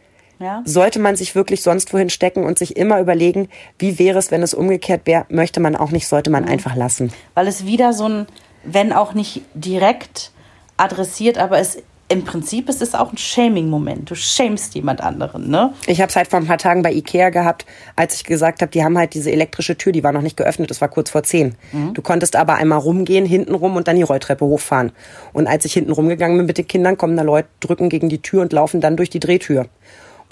Ja. 0.40 0.62
Sollte 0.64 0.98
man 0.98 1.14
sich 1.14 1.36
wirklich 1.36 1.62
sonst 1.62 1.92
wohin 1.94 2.10
stecken 2.10 2.44
und 2.44 2.58
sich 2.58 2.76
immer 2.76 2.98
überlegen, 3.00 3.48
wie 3.78 4.00
wäre 4.00 4.18
es, 4.18 4.32
wenn 4.32 4.42
es 4.42 4.54
umgekehrt 4.54 5.02
wäre, 5.04 5.24
möchte 5.28 5.60
man 5.60 5.76
auch 5.76 5.92
nicht, 5.92 6.08
sollte 6.08 6.30
Mhm. 6.30 6.32
man 6.32 6.44
einfach 6.48 6.74
lassen. 6.74 7.12
Weil 7.34 7.46
es 7.46 7.64
wieder 7.64 7.92
so 7.92 8.08
ein, 8.08 8.26
wenn 8.64 8.92
auch 8.92 9.14
nicht 9.14 9.42
direkt 9.54 10.30
adressiert, 10.76 11.38
aber 11.38 11.58
es 11.58 11.78
im 12.12 12.24
Prinzip 12.24 12.68
ist 12.68 12.82
es 12.82 12.94
auch 12.94 13.10
ein 13.10 13.16
Shaming-Moment. 13.16 14.10
Du 14.10 14.14
shamest 14.14 14.74
jemand 14.74 15.00
anderen, 15.00 15.48
ne? 15.48 15.72
Ich 15.86 16.02
habe 16.02 16.10
es 16.10 16.16
halt 16.16 16.28
vor 16.28 16.40
ein 16.40 16.46
paar 16.46 16.58
Tagen 16.58 16.82
bei 16.82 16.92
Ikea 16.92 17.30
gehabt, 17.30 17.64
als 17.96 18.16
ich 18.16 18.24
gesagt 18.24 18.60
habe, 18.60 18.70
die 18.70 18.84
haben 18.84 18.98
halt 18.98 19.14
diese 19.14 19.32
elektrische 19.32 19.78
Tür, 19.78 19.92
die 19.92 20.04
war 20.04 20.12
noch 20.12 20.20
nicht 20.20 20.36
geöffnet, 20.36 20.70
das 20.70 20.82
war 20.82 20.88
kurz 20.88 21.08
vor 21.08 21.22
zehn. 21.22 21.54
Du 21.94 22.02
konntest 22.02 22.36
aber 22.36 22.56
einmal 22.56 22.80
rumgehen, 22.80 23.24
hinten 23.24 23.54
rum 23.54 23.76
und 23.76 23.88
dann 23.88 23.96
die 23.96 24.02
Rolltreppe 24.02 24.44
hochfahren. 24.44 24.92
Und 25.32 25.46
als 25.46 25.64
ich 25.64 25.72
hinten 25.72 25.92
rumgegangen 25.92 26.36
bin 26.36 26.46
mit 26.46 26.58
den 26.58 26.68
Kindern, 26.68 26.98
kommen 26.98 27.16
da 27.16 27.22
Leute, 27.22 27.48
drücken 27.60 27.88
gegen 27.88 28.10
die 28.10 28.20
Tür 28.20 28.42
und 28.42 28.52
laufen 28.52 28.82
dann 28.82 28.98
durch 28.98 29.08
die 29.08 29.20
Drehtür. 29.20 29.68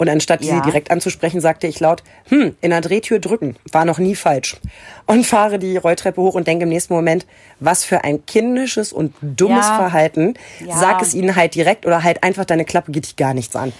Und 0.01 0.09
anstatt 0.09 0.43
Ja. 0.43 0.55
sie 0.55 0.61
direkt 0.63 0.89
anzusprechen, 0.89 1.41
sagte 1.41 1.67
ich 1.67 1.79
laut, 1.79 2.01
hm, 2.29 2.55
in 2.59 2.71
der 2.71 2.81
Drehtür 2.81 3.19
drücken, 3.19 3.55
war 3.71 3.85
noch 3.85 3.99
nie 3.99 4.15
falsch. 4.15 4.57
Und 5.05 5.27
fahre 5.27 5.59
die 5.59 5.77
Rolltreppe 5.77 6.19
hoch 6.19 6.33
und 6.33 6.47
denke 6.47 6.63
im 6.63 6.69
nächsten 6.69 6.95
Moment, 6.95 7.27
was 7.59 7.85
für 7.85 8.03
ein 8.03 8.25
kindisches 8.25 8.93
und 8.93 9.13
dummes 9.21 9.67
Ja. 9.67 9.75
Verhalten. 9.77 10.33
Ja. 10.65 10.75
Sag 10.75 11.03
es 11.03 11.13
ihnen 11.13 11.35
halt 11.35 11.53
direkt 11.53 11.85
oder 11.85 12.01
halt 12.01 12.23
einfach 12.23 12.45
deine 12.45 12.65
Klappe, 12.65 12.91
geht 12.91 13.05
dich 13.05 13.15
gar 13.15 13.35
nichts 13.35 13.55
an. 13.55 13.73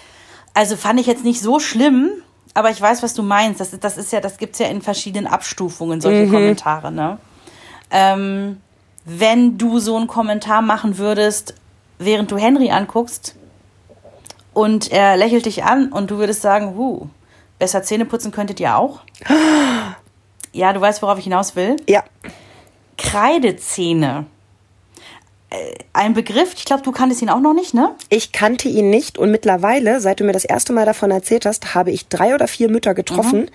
Also 0.53 0.76
fand 0.76 0.99
ich 0.99 1.07
jetzt 1.07 1.24
nicht 1.24 1.41
so 1.41 1.59
schlimm, 1.59 2.11
aber 2.53 2.69
ich 2.69 2.80
weiß, 2.80 3.01
was 3.01 3.15
du 3.15 3.24
meinst. 3.24 3.59
Das, 3.59 3.74
ist- 3.74 3.84
das 3.84 3.97
ist 3.97 4.13
ja, 4.13 4.22
das 4.22 4.38
gibt's 4.38 4.59
ja 4.59 4.67
in 4.67 4.84
verschiedenen 4.84 5.26
Abstufungen, 5.26 6.01
solche 6.01 6.28
Kommentare, 6.30 6.91
ne? 6.91 7.17
Ähm, 7.89 8.57
wenn 9.05 9.57
du 9.57 9.80
so 9.80 9.97
einen 9.97 10.05
Kommentar 10.05 10.61
machen 10.61 10.99
würdest, 10.99 11.55
während 11.97 12.30
du 12.30 12.38
Henry 12.38 12.69
anguckst 12.69 13.34
und 14.53 14.91
er 14.91 15.17
lächelt 15.17 15.45
dich 15.45 15.63
an 15.63 15.91
und 15.91 16.11
du 16.11 16.17
würdest 16.17 16.41
sagen, 16.41 16.75
huh, 16.77 17.07
besser 17.59 17.83
Zähne 17.83 18.05
putzen 18.05 18.31
könntet 18.31 18.59
ihr 18.59 18.75
auch. 18.77 19.01
Ja, 20.53 20.73
du 20.73 20.81
weißt, 20.81 21.01
worauf 21.01 21.17
ich 21.17 21.23
hinaus 21.23 21.55
will. 21.55 21.77
Ja, 21.87 22.03
Kreidezähne. 22.97 24.25
Äh, 25.49 25.75
Ein 25.93 26.13
Begriff, 26.13 26.53
ich 26.55 26.65
glaube, 26.65 26.83
du 26.83 26.91
kanntest 26.91 27.21
ihn 27.21 27.29
auch 27.29 27.39
noch 27.39 27.53
nicht, 27.53 27.73
ne? 27.73 27.95
Ich 28.09 28.31
kannte 28.31 28.69
ihn 28.69 28.89
nicht 28.89 29.17
und 29.17 29.31
mittlerweile, 29.31 29.99
seit 30.01 30.19
du 30.19 30.23
mir 30.23 30.33
das 30.33 30.45
erste 30.45 30.71
Mal 30.73 30.85
davon 30.85 31.09
erzählt 31.11 31.45
hast, 31.45 31.73
habe 31.73 31.91
ich 31.91 32.07
drei 32.07 32.35
oder 32.35 32.47
vier 32.47 32.69
Mütter 32.69 32.93
getroffen, 32.93 33.49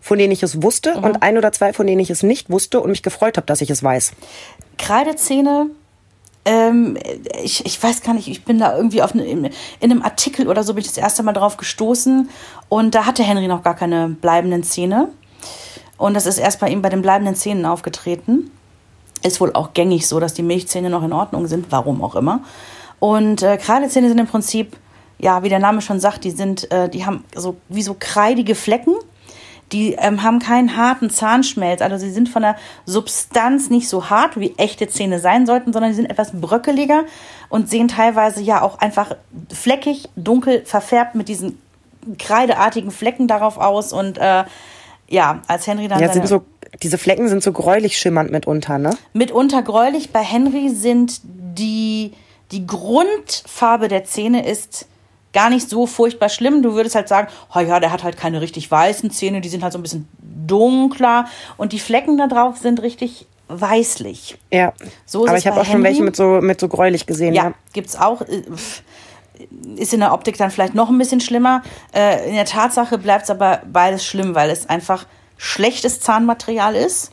von 0.00 0.18
denen 0.18 0.32
ich 0.32 0.42
es 0.42 0.62
wusste 0.62 0.94
und 0.94 1.22
ein 1.22 1.36
oder 1.38 1.52
zwei, 1.52 1.72
von 1.72 1.86
denen 1.86 2.00
ich 2.00 2.10
es 2.10 2.22
nicht 2.22 2.50
wusste 2.50 2.80
und 2.80 2.90
mich 2.90 3.02
gefreut 3.02 3.36
habe, 3.36 3.46
dass 3.46 3.60
ich 3.60 3.70
es 3.70 3.82
weiß. 3.82 4.12
Kreidezähne, 4.78 5.70
ähm, 6.44 6.96
ich, 7.42 7.64
ich 7.64 7.82
weiß 7.82 8.02
gar 8.02 8.14
nicht, 8.14 8.28
ich 8.28 8.44
bin 8.44 8.58
da 8.58 8.76
irgendwie 8.76 9.02
auf 9.02 9.14
ne, 9.14 9.24
in, 9.24 9.44
in 9.44 9.52
einem 9.80 10.02
Artikel 10.02 10.48
oder 10.48 10.64
so 10.64 10.74
bin 10.74 10.82
ich 10.82 10.88
das 10.88 10.98
erste 10.98 11.22
Mal 11.22 11.32
drauf 11.32 11.56
gestoßen 11.56 12.28
und 12.68 12.94
da 12.94 13.06
hatte 13.06 13.22
Henry 13.22 13.46
noch 13.46 13.62
gar 13.62 13.76
keine 13.76 14.08
bleibenden 14.08 14.62
Zähne. 14.62 15.08
Und 15.98 16.14
das 16.14 16.26
ist 16.26 16.38
erst 16.38 16.58
bei 16.58 16.68
ihm 16.68 16.82
bei 16.82 16.88
den 16.88 17.00
bleibenden 17.00 17.36
Zähnen 17.36 17.64
aufgetreten. 17.64 18.50
Ist 19.22 19.40
wohl 19.40 19.52
auch 19.52 19.72
gängig 19.72 20.08
so, 20.08 20.18
dass 20.18 20.34
die 20.34 20.42
Milchzähne 20.42 20.90
noch 20.90 21.04
in 21.04 21.12
Ordnung 21.12 21.46
sind, 21.46 21.66
warum 21.70 22.02
auch 22.02 22.16
immer. 22.16 22.40
Und 22.98 23.42
äh, 23.42 23.56
Kreidezähne 23.56 24.08
sind 24.08 24.18
im 24.18 24.26
Prinzip, 24.26 24.76
ja, 25.18 25.44
wie 25.44 25.48
der 25.48 25.60
Name 25.60 25.80
schon 25.80 26.00
sagt, 26.00 26.24
die 26.24 26.32
sind, 26.32 26.70
äh, 26.72 26.88
die 26.88 27.06
haben 27.06 27.24
so 27.36 27.56
wie 27.68 27.82
so 27.82 27.94
kreidige 27.96 28.56
Flecken. 28.56 28.94
Die 29.72 29.94
ähm, 29.94 30.22
haben 30.22 30.38
keinen 30.38 30.76
harten 30.76 31.08
Zahnschmelz, 31.08 31.80
also 31.80 31.96
sie 31.96 32.10
sind 32.10 32.28
von 32.28 32.42
der 32.42 32.56
Substanz 32.84 33.70
nicht 33.70 33.88
so 33.88 34.10
hart, 34.10 34.38
wie 34.38 34.54
echte 34.58 34.88
Zähne 34.88 35.18
sein 35.18 35.46
sollten, 35.46 35.72
sondern 35.72 35.90
die 35.90 35.96
sind 35.96 36.10
etwas 36.10 36.32
bröckeliger 36.32 37.04
und 37.48 37.70
sehen 37.70 37.88
teilweise 37.88 38.42
ja 38.42 38.62
auch 38.62 38.78
einfach 38.78 39.16
fleckig, 39.52 40.08
dunkel 40.16 40.64
verfärbt 40.64 41.14
mit 41.14 41.28
diesen 41.28 41.58
kreideartigen 42.18 42.90
Flecken 42.90 43.28
darauf 43.28 43.58
aus. 43.58 43.92
Und 43.92 44.18
äh, 44.18 44.44
ja, 45.08 45.42
als 45.46 45.66
Henry 45.66 45.88
dann 45.88 46.00
Ja, 46.00 46.12
sind 46.12 46.28
so, 46.28 46.44
diese 46.82 46.98
Flecken 46.98 47.28
sind 47.28 47.42
so 47.42 47.52
gräulich 47.52 47.98
schimmernd 47.98 48.30
mitunter, 48.30 48.78
ne? 48.78 48.90
mitunter 49.12 49.62
gräulich. 49.62 50.10
Bei 50.10 50.22
Henry 50.22 50.70
sind 50.70 51.20
die, 51.24 52.12
die 52.50 52.66
Grundfarbe 52.66 53.88
der 53.88 54.04
Zähne 54.04 54.46
ist 54.46 54.86
gar 55.32 55.50
nicht 55.50 55.68
so 55.68 55.86
furchtbar 55.86 56.28
schlimm. 56.28 56.62
Du 56.62 56.74
würdest 56.74 56.94
halt 56.94 57.08
sagen, 57.08 57.28
oh 57.54 57.60
ja, 57.60 57.80
der 57.80 57.92
hat 57.92 58.02
halt 58.04 58.16
keine 58.16 58.40
richtig 58.40 58.70
weißen 58.70 59.10
Zähne, 59.10 59.40
die 59.40 59.48
sind 59.48 59.62
halt 59.62 59.72
so 59.72 59.78
ein 59.78 59.82
bisschen 59.82 60.08
dunkler 60.46 61.26
und 61.56 61.72
die 61.72 61.78
Flecken 61.78 62.18
da 62.18 62.26
drauf 62.26 62.58
sind 62.58 62.82
richtig 62.82 63.26
weißlich. 63.48 64.38
Ja. 64.50 64.72
So 65.06 65.24
ist 65.24 65.28
Aber 65.28 65.36
es 65.38 65.44
ich 65.44 65.50
habe 65.50 65.60
auch 65.60 65.64
schon 65.64 65.72
Henry. 65.74 65.84
welche 65.84 66.02
mit 66.02 66.16
so, 66.16 66.40
mit 66.40 66.60
so 66.60 66.68
gräulich 66.68 67.06
gesehen, 67.06 67.34
ja. 67.34 67.44
Ja, 67.44 67.52
gibt's 67.72 67.96
auch. 67.96 68.22
äh, 68.22 68.42
Ist 69.76 69.92
in 69.92 70.00
der 70.00 70.12
Optik 70.12 70.36
dann 70.38 70.50
vielleicht 70.50 70.74
noch 70.74 70.88
ein 70.88 70.98
bisschen 70.98 71.20
schlimmer. 71.20 71.62
Äh, 71.94 72.28
In 72.28 72.34
der 72.34 72.44
Tatsache 72.44 72.98
bleibt 72.98 73.24
es 73.24 73.30
aber 73.30 73.60
beides 73.70 74.04
schlimm, 74.06 74.34
weil 74.34 74.50
es 74.50 74.68
einfach 74.68 75.06
schlechtes 75.36 76.00
Zahnmaterial 76.00 76.74
ist. 76.76 77.10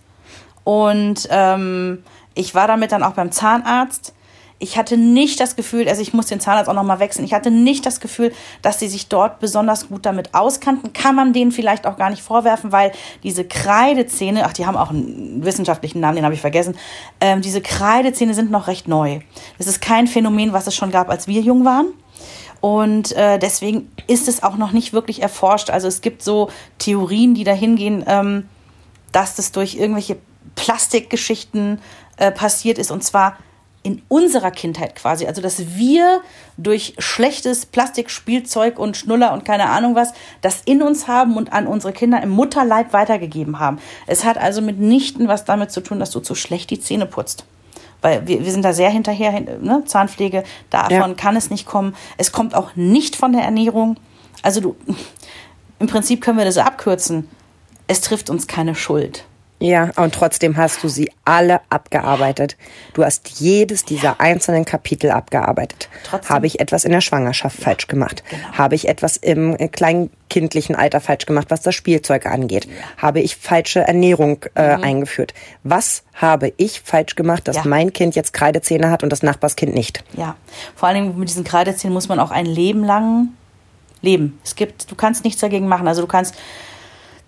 Und 0.63 1.27
ähm, 1.31 2.03
ich 2.35 2.53
war 2.55 2.67
damit 2.67 2.91
dann 2.91 3.03
auch 3.03 3.13
beim 3.13 3.31
Zahnarzt. 3.31 4.13
Ich 4.61 4.77
hatte 4.77 4.97
nicht 4.97 5.39
das 5.39 5.55
Gefühl, 5.55 5.87
also 5.87 6.01
ich 6.01 6.13
muss 6.13 6.27
den 6.27 6.41
Zahnarzt 6.41 6.69
auch 6.69 6.73
nochmal 6.73 6.99
wechseln. 6.99 7.23
Ich 7.23 7.33
hatte 7.33 7.49
nicht 7.49 7.85
das 7.85 8.01
Gefühl, 8.01 8.33
dass 8.61 8.77
sie 8.77 8.89
sich 8.89 9.07
dort 9.07 9.39
besonders 9.39 9.87
gut 9.87 10.05
damit 10.05 10.35
auskannten. 10.35 10.91
Kann 10.91 11.15
man 11.15 11.31
denen 11.31 11.53
vielleicht 11.53 11.87
auch 11.87 11.95
gar 11.95 12.09
nicht 12.09 12.21
vorwerfen, 12.21 12.73
weil 12.73 12.91
diese 13.23 13.45
Kreidezähne, 13.45 14.45
ach, 14.45 14.51
die 14.51 14.65
haben 14.65 14.75
auch 14.75 14.89
einen 14.89 15.45
wissenschaftlichen 15.45 16.01
Namen, 16.01 16.17
den 16.17 16.25
habe 16.25 16.35
ich 16.35 16.41
vergessen. 16.41 16.75
Ähm, 17.21 17.41
diese 17.41 17.61
Kreidezähne 17.61 18.33
sind 18.33 18.51
noch 18.51 18.67
recht 18.67 18.89
neu. 18.89 19.21
Das 19.57 19.67
ist 19.67 19.81
kein 19.81 20.07
Phänomen, 20.07 20.51
was 20.51 20.67
es 20.67 20.75
schon 20.75 20.91
gab, 20.91 21.09
als 21.09 21.27
wir 21.27 21.39
jung 21.39 21.63
waren. 21.63 21.93
Und 22.59 23.13
äh, 23.13 23.39
deswegen 23.39 23.89
ist 24.07 24.27
es 24.27 24.43
auch 24.43 24.57
noch 24.57 24.73
nicht 24.73 24.91
wirklich 24.91 25.21
erforscht. 25.21 25.69
Also 25.69 25.87
es 25.87 26.01
gibt 26.01 26.21
so 26.21 26.49
Theorien, 26.77 27.33
die 27.33 27.45
dahin 27.45 27.77
gehen, 27.77 28.03
ähm, 28.07 28.49
dass 29.13 29.35
das 29.35 29.53
durch 29.53 29.75
irgendwelche 29.75 30.17
Plastikgeschichten 30.55 31.79
äh, 32.17 32.31
passiert 32.31 32.77
ist. 32.77 32.91
Und 32.91 33.03
zwar 33.03 33.37
in 33.89 34.01
unserer 34.07 34.51
Kindheit 34.51 34.95
quasi. 34.95 35.25
Also 35.25 35.41
dass 35.41 35.75
wir 35.75 36.21
durch 36.57 36.93
schlechtes 36.99 37.65
Plastikspielzeug 37.65 38.77
und 38.77 38.95
Schnuller 38.97 39.33
und 39.33 39.45
keine 39.45 39.69
Ahnung 39.69 39.95
was, 39.95 40.13
das 40.41 40.61
in 40.65 40.81
uns 40.81 41.07
haben 41.07 41.35
und 41.37 41.51
an 41.53 41.65
unsere 41.65 41.91
Kinder 41.91 42.21
im 42.21 42.29
Mutterleib 42.29 42.93
weitergegeben 42.93 43.59
haben. 43.59 43.79
Es 44.05 44.23
hat 44.23 44.37
also 44.37 44.61
mitnichten 44.61 45.27
was 45.27 45.43
damit 45.45 45.71
zu 45.71 45.81
tun, 45.81 45.99
dass 45.99 46.11
du 46.11 46.19
zu 46.19 46.35
schlecht 46.35 46.69
die 46.69 46.79
Zähne 46.79 47.05
putzt. 47.07 47.45
Weil 48.01 48.27
wir, 48.27 48.45
wir 48.45 48.51
sind 48.51 48.63
da 48.63 48.73
sehr 48.73 48.89
hinterher, 48.91 49.31
hin- 49.31 49.49
ne? 49.61 49.83
Zahnpflege, 49.85 50.43
davon 50.69 50.91
Ja. 51.11 51.13
kann 51.15 51.35
es 51.35 51.49
nicht 51.49 51.65
kommen. 51.65 51.95
Es 52.17 52.31
kommt 52.31 52.53
auch 52.55 52.75
nicht 52.75 53.15
von 53.15 53.33
der 53.33 53.41
Ernährung. 53.41 53.97
Also 54.43 54.61
du, 54.61 54.75
im 55.79 55.87
Prinzip 55.87 56.21
können 56.21 56.37
wir 56.37 56.45
das 56.45 56.57
abkürzen. 56.57 57.27
Es 57.87 58.01
trifft 58.01 58.29
uns 58.29 58.47
keine 58.47 58.75
Schuld. 58.75 59.25
Ja, 59.61 59.91
und 59.97 60.13
trotzdem 60.13 60.55
hast 60.55 60.81
du 60.83 60.87
sie 60.87 61.11
alle 61.25 61.59
abgearbeitet. 61.69 62.55
Du 62.93 63.03
hast 63.03 63.41
jedes 63.41 63.83
dieser 63.83 64.21
einzelnen 64.21 64.63
Kapitel 64.63 65.11
abgearbeitet. 65.11 65.89
Trotzdem- 66.05 66.33
Habe 66.33 66.47
ich 66.47 66.61
etwas 66.61 66.85
in 66.85 66.93
der 66.93 67.01
Schwangerschaft 67.01 67.61
falsch 67.61 67.87
gemacht? 67.87 68.23
Habe 68.53 68.75
ich 68.75 68.87
etwas 68.87 69.17
im 69.17 69.57
äh, 69.57 69.67
kleinkindlichen 69.67 70.75
Alter 70.77 71.01
falsch 71.01 71.25
gemacht, 71.25 71.47
was 71.49 71.59
das 71.61 71.75
Spielzeug 71.75 72.25
angeht? 72.25 72.69
Habe 72.97 73.19
ich 73.19 73.35
falsche 73.35 73.81
Ernährung 73.81 74.45
äh, 74.55 74.61
eingeführt? 74.61 75.33
Was 75.63 76.03
habe 76.13 76.53
ich 76.55 76.79
falsch 76.79 77.15
gemacht, 77.17 77.47
dass 77.49 77.57
Ja. 77.57 77.63
mein 77.65 77.91
Kind 77.91 78.15
jetzt 78.15 78.31
Kreidezähne 78.31 78.89
hat 78.89 79.03
und 79.03 79.09
das 79.09 79.23
Nachbarskind 79.23 79.73
nicht? 79.75 80.05
Ja, 80.13 80.37
vor 80.75 80.87
allen 80.87 81.03
Dingen 81.03 81.19
mit 81.19 81.27
diesen 81.27 81.43
Kreidezähnen 81.43 81.93
muss 81.93 82.07
man 82.07 82.19
auch 82.21 82.31
ein 82.31 82.45
Leben 82.45 82.85
lang 82.85 83.29
leben. 84.01 84.39
Es 84.45 84.55
gibt, 84.55 84.89
du 84.89 84.95
kannst 84.95 85.25
nichts 85.25 85.41
dagegen 85.41 85.67
machen. 85.67 85.85
Also 85.85 86.01
du 86.01 86.07
kannst 86.07 86.35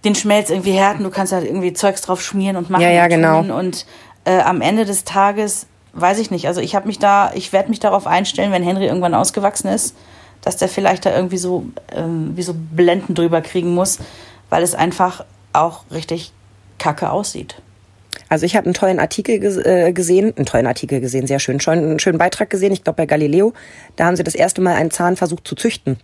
den 0.04 0.16
Schmelz 0.16 0.50
irgendwie 0.50 0.72
härten, 0.72 1.04
du 1.04 1.10
kannst 1.10 1.32
halt 1.34 1.46
irgendwie 1.46 1.74
Zeugs 1.74 2.02
drauf 2.02 2.22
schmieren 2.22 2.56
und 2.56 2.70
machen 2.70 2.82
Ja, 2.82 2.90
ja, 2.90 3.04
und 3.04 3.10
genau. 3.10 3.40
Und 3.58 3.86
äh, 4.26 4.40
am 4.40 4.62
Ende 4.62 4.86
des 4.86 5.04
Tages 5.04 5.68
weiß 5.94 6.20
ich 6.20 6.32
nicht. 6.32 6.48
Also 6.48 6.62
ich 6.62 6.76
habe 6.76 6.88
mich 6.88 7.00
da, 7.00 7.32
ich 7.36 7.54
werde 7.54 7.70
mich 7.70 7.80
darauf 7.80 8.08
einstellen, 8.08 8.52
wenn 8.52 8.64
Henry 8.64 8.88
irgendwann 8.88 9.14
ausgewachsen 9.14 9.68
ist, 9.68 9.96
dass 10.42 10.58
der 10.58 10.70
vielleicht 10.70 11.06
da 11.06 11.16
irgendwie 11.16 11.38
so 11.38 11.66
ähm, 11.96 12.32
wie 12.36 12.44
so 12.44 12.54
Blenden 12.56 13.14
drüber 13.14 13.42
kriegen 13.42 13.74
muss, 13.74 14.00
weil 14.50 14.64
es 14.64 14.74
einfach 14.74 15.26
auch 15.54 15.84
richtig 15.92 16.32
kacke 16.80 17.12
aussieht. 17.12 17.62
Also 18.30 18.46
ich 18.46 18.56
habe 18.56 18.66
einen 18.66 18.74
tollen 18.74 19.00
Artikel 19.00 19.44
äh, 19.66 19.92
gesehen, 19.92 20.34
einen 20.36 20.46
tollen 20.46 20.66
Artikel 20.66 21.02
gesehen, 21.02 21.28
sehr 21.28 21.40
schön, 21.40 21.60
schon 21.60 21.78
einen 21.78 22.00
schönen 22.00 22.18
Beitrag 22.18 22.50
gesehen, 22.50 22.72
ich 22.72 22.84
glaube 22.84 22.98
bei 22.98 23.06
Galileo. 23.06 23.54
Da 23.98 24.06
haben 24.06 24.16
sie 24.16 24.24
das 24.24 24.36
erste 24.36 24.62
Mal 24.62 24.76
einen 24.76 24.90
Zahn 24.90 25.18
versucht 25.18 25.48
zu 25.48 25.56
züchten. 25.56 25.98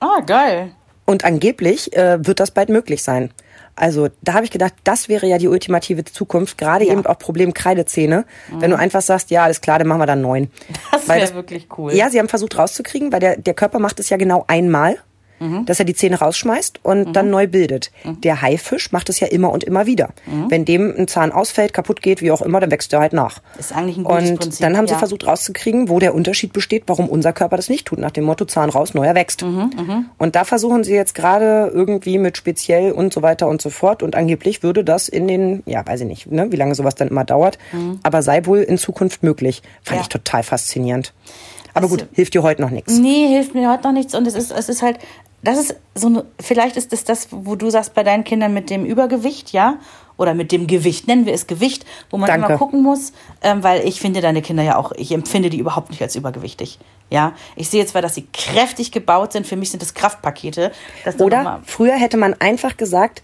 Ah, 0.00 0.20
geil. 0.24 0.70
Und 1.06 1.24
angeblich 1.24 1.96
äh, 1.96 2.18
wird 2.26 2.40
das 2.40 2.50
bald 2.50 2.68
möglich 2.68 3.02
sein. 3.02 3.30
Also 3.76 4.08
da 4.22 4.34
habe 4.34 4.44
ich 4.44 4.50
gedacht, 4.50 4.74
das 4.84 5.08
wäre 5.08 5.26
ja 5.26 5.38
die 5.38 5.48
ultimative 5.48 6.04
Zukunft, 6.04 6.58
gerade 6.58 6.84
Ja. 6.84 6.92
Mhm. 6.92 7.00
eben 7.00 7.06
auch 7.06 7.18
Problem 7.18 7.54
Kreidezähne. 7.54 8.24
Wenn 8.50 8.70
du 8.70 8.78
einfach 8.78 9.02
sagst, 9.02 9.30
ja, 9.30 9.44
alles 9.44 9.60
klar, 9.60 9.78
dann 9.78 9.86
machen 9.86 10.00
wir 10.00 10.06
dann 10.06 10.22
neun. 10.22 10.50
Das 10.90 11.06
wäre 11.08 11.34
wirklich 11.34 11.68
cool. 11.78 11.92
Ja, 11.94 12.10
sie 12.10 12.18
haben 12.18 12.28
versucht 12.28 12.58
rauszukriegen, 12.58 13.12
weil 13.12 13.20
der, 13.20 13.36
der 13.36 13.54
Körper 13.54 13.78
macht 13.78 14.00
es 14.00 14.08
ja 14.08 14.16
genau 14.16 14.44
einmal. 14.48 14.96
Dass 15.66 15.78
er 15.78 15.84
die 15.84 15.94
Zähne 15.94 16.18
rausschmeißt 16.18 16.80
und 16.82 17.12
dann 17.14 17.30
neu 17.30 17.46
bildet. 17.46 17.90
Der 18.22 18.40
Haifisch 18.42 18.92
macht 18.92 19.08
es 19.08 19.20
ja 19.20 19.26
immer 19.28 19.50
und 19.52 19.64
immer 19.64 19.86
wieder. 19.86 20.10
Wenn 20.48 20.64
dem 20.64 20.94
ein 20.96 21.08
Zahn 21.08 21.32
ausfällt, 21.32 21.72
kaputt 21.72 22.00
geht, 22.02 22.22
wie 22.22 22.30
auch 22.30 22.42
immer, 22.42 22.60
dann 22.60 22.70
wächst 22.70 22.92
er 22.92 23.00
halt 23.00 23.12
nach. 23.12 23.40
Ist 23.58 23.72
eigentlich 23.74 23.96
ein 23.98 24.04
gutes 24.04 24.30
Und 24.30 24.38
Prinzip. 24.40 24.60
dann 24.62 24.76
haben 24.76 24.86
sie 24.86 24.92
ja. 24.94 24.98
versucht 24.98 25.26
rauszukriegen, 25.26 25.88
wo 25.88 25.98
der 25.98 26.14
Unterschied 26.14 26.52
besteht, 26.52 26.84
warum 26.86 27.08
unser 27.08 27.32
Körper 27.32 27.56
das 27.56 27.68
nicht 27.68 27.86
tut, 27.86 27.98
nach 27.98 28.10
dem 28.10 28.24
Motto 28.24 28.44
Zahn 28.46 28.70
raus, 28.70 28.94
neuer 28.94 29.14
wächst. 29.14 29.42
Mhm, 29.42 30.06
Und 30.18 30.36
da 30.36 30.44
versuchen 30.44 30.84
sie 30.84 30.94
jetzt 30.94 31.14
gerade 31.14 31.70
irgendwie 31.72 32.18
mit 32.18 32.36
speziell 32.36 32.92
und 32.92 33.12
so 33.12 33.22
weiter 33.22 33.48
und 33.48 33.60
so 33.60 33.70
fort. 33.70 34.02
Und 34.02 34.14
angeblich 34.16 34.62
würde 34.62 34.84
das 34.84 35.08
in 35.08 35.28
den, 35.28 35.62
ja, 35.66 35.86
weiß 35.86 36.00
ich 36.00 36.06
nicht, 36.06 36.30
ne, 36.32 36.50
wie 36.52 36.56
lange 36.56 36.74
sowas 36.74 36.94
dann 36.94 37.08
immer 37.08 37.24
dauert, 37.24 37.58
aber 38.02 38.22
sei 38.22 38.46
wohl 38.46 38.60
in 38.60 38.78
Zukunft 38.78 39.22
möglich. 39.22 39.62
Fand 39.82 39.90
Mhm. 39.90 39.94
Ja. 39.96 40.00
ich 40.02 40.08
total 40.08 40.42
faszinierend. 40.42 41.12
Aber 41.74 41.84
Also- 41.84 41.96
gut, 41.96 42.06
hilft 42.12 42.32
dir 42.34 42.42
heute 42.42 42.62
noch 42.62 42.70
nichts. 42.70 42.98
Nee, 42.98 43.28
hilft 43.28 43.54
mir 43.54 43.70
heute 43.70 43.82
noch 43.84 43.92
nichts. 43.92 44.14
Und 44.14 44.26
es 44.26 44.34
ist, 44.34 44.50
es 44.50 44.68
ist 44.70 44.80
halt, 44.82 44.98
das 45.46 45.58
ist 45.58 45.76
so 45.94 46.08
eine, 46.08 46.24
vielleicht 46.40 46.76
ist 46.76 46.92
es 46.92 47.04
das, 47.04 47.28
wo 47.30 47.56
du 47.56 47.70
sagst, 47.70 47.94
bei 47.94 48.02
deinen 48.02 48.24
Kindern 48.24 48.52
mit 48.52 48.70
dem 48.70 48.84
Übergewicht, 48.84 49.52
ja? 49.52 49.78
Oder 50.18 50.34
mit 50.34 50.50
dem 50.50 50.66
Gewicht, 50.66 51.08
nennen 51.08 51.26
wir 51.26 51.34
es 51.34 51.46
Gewicht, 51.46 51.84
wo 52.10 52.16
man 52.16 52.26
Danke. 52.28 52.46
immer 52.46 52.58
gucken 52.58 52.82
muss, 52.82 53.12
ähm, 53.42 53.62
weil 53.62 53.86
ich 53.86 54.00
finde 54.00 54.22
deine 54.22 54.40
Kinder 54.40 54.62
ja 54.62 54.76
auch, 54.76 54.92
ich 54.92 55.12
empfinde 55.12 55.50
die 55.50 55.58
überhaupt 55.58 55.90
nicht 55.90 56.00
als 56.00 56.16
übergewichtig. 56.16 56.78
Ja, 57.10 57.34
ich 57.54 57.68
sehe 57.68 57.84
zwar, 57.86 58.02
dass 58.02 58.14
sie 58.14 58.26
kräftig 58.32 58.92
gebaut 58.92 59.32
sind. 59.32 59.46
Für 59.46 59.56
mich 59.56 59.70
sind 59.70 59.82
das 59.82 59.94
Kraftpakete. 59.94 60.72
Das 61.04 61.20
Oder 61.20 61.60
früher 61.64 61.94
hätte 61.94 62.16
man 62.16 62.34
einfach 62.34 62.76
gesagt, 62.76 63.22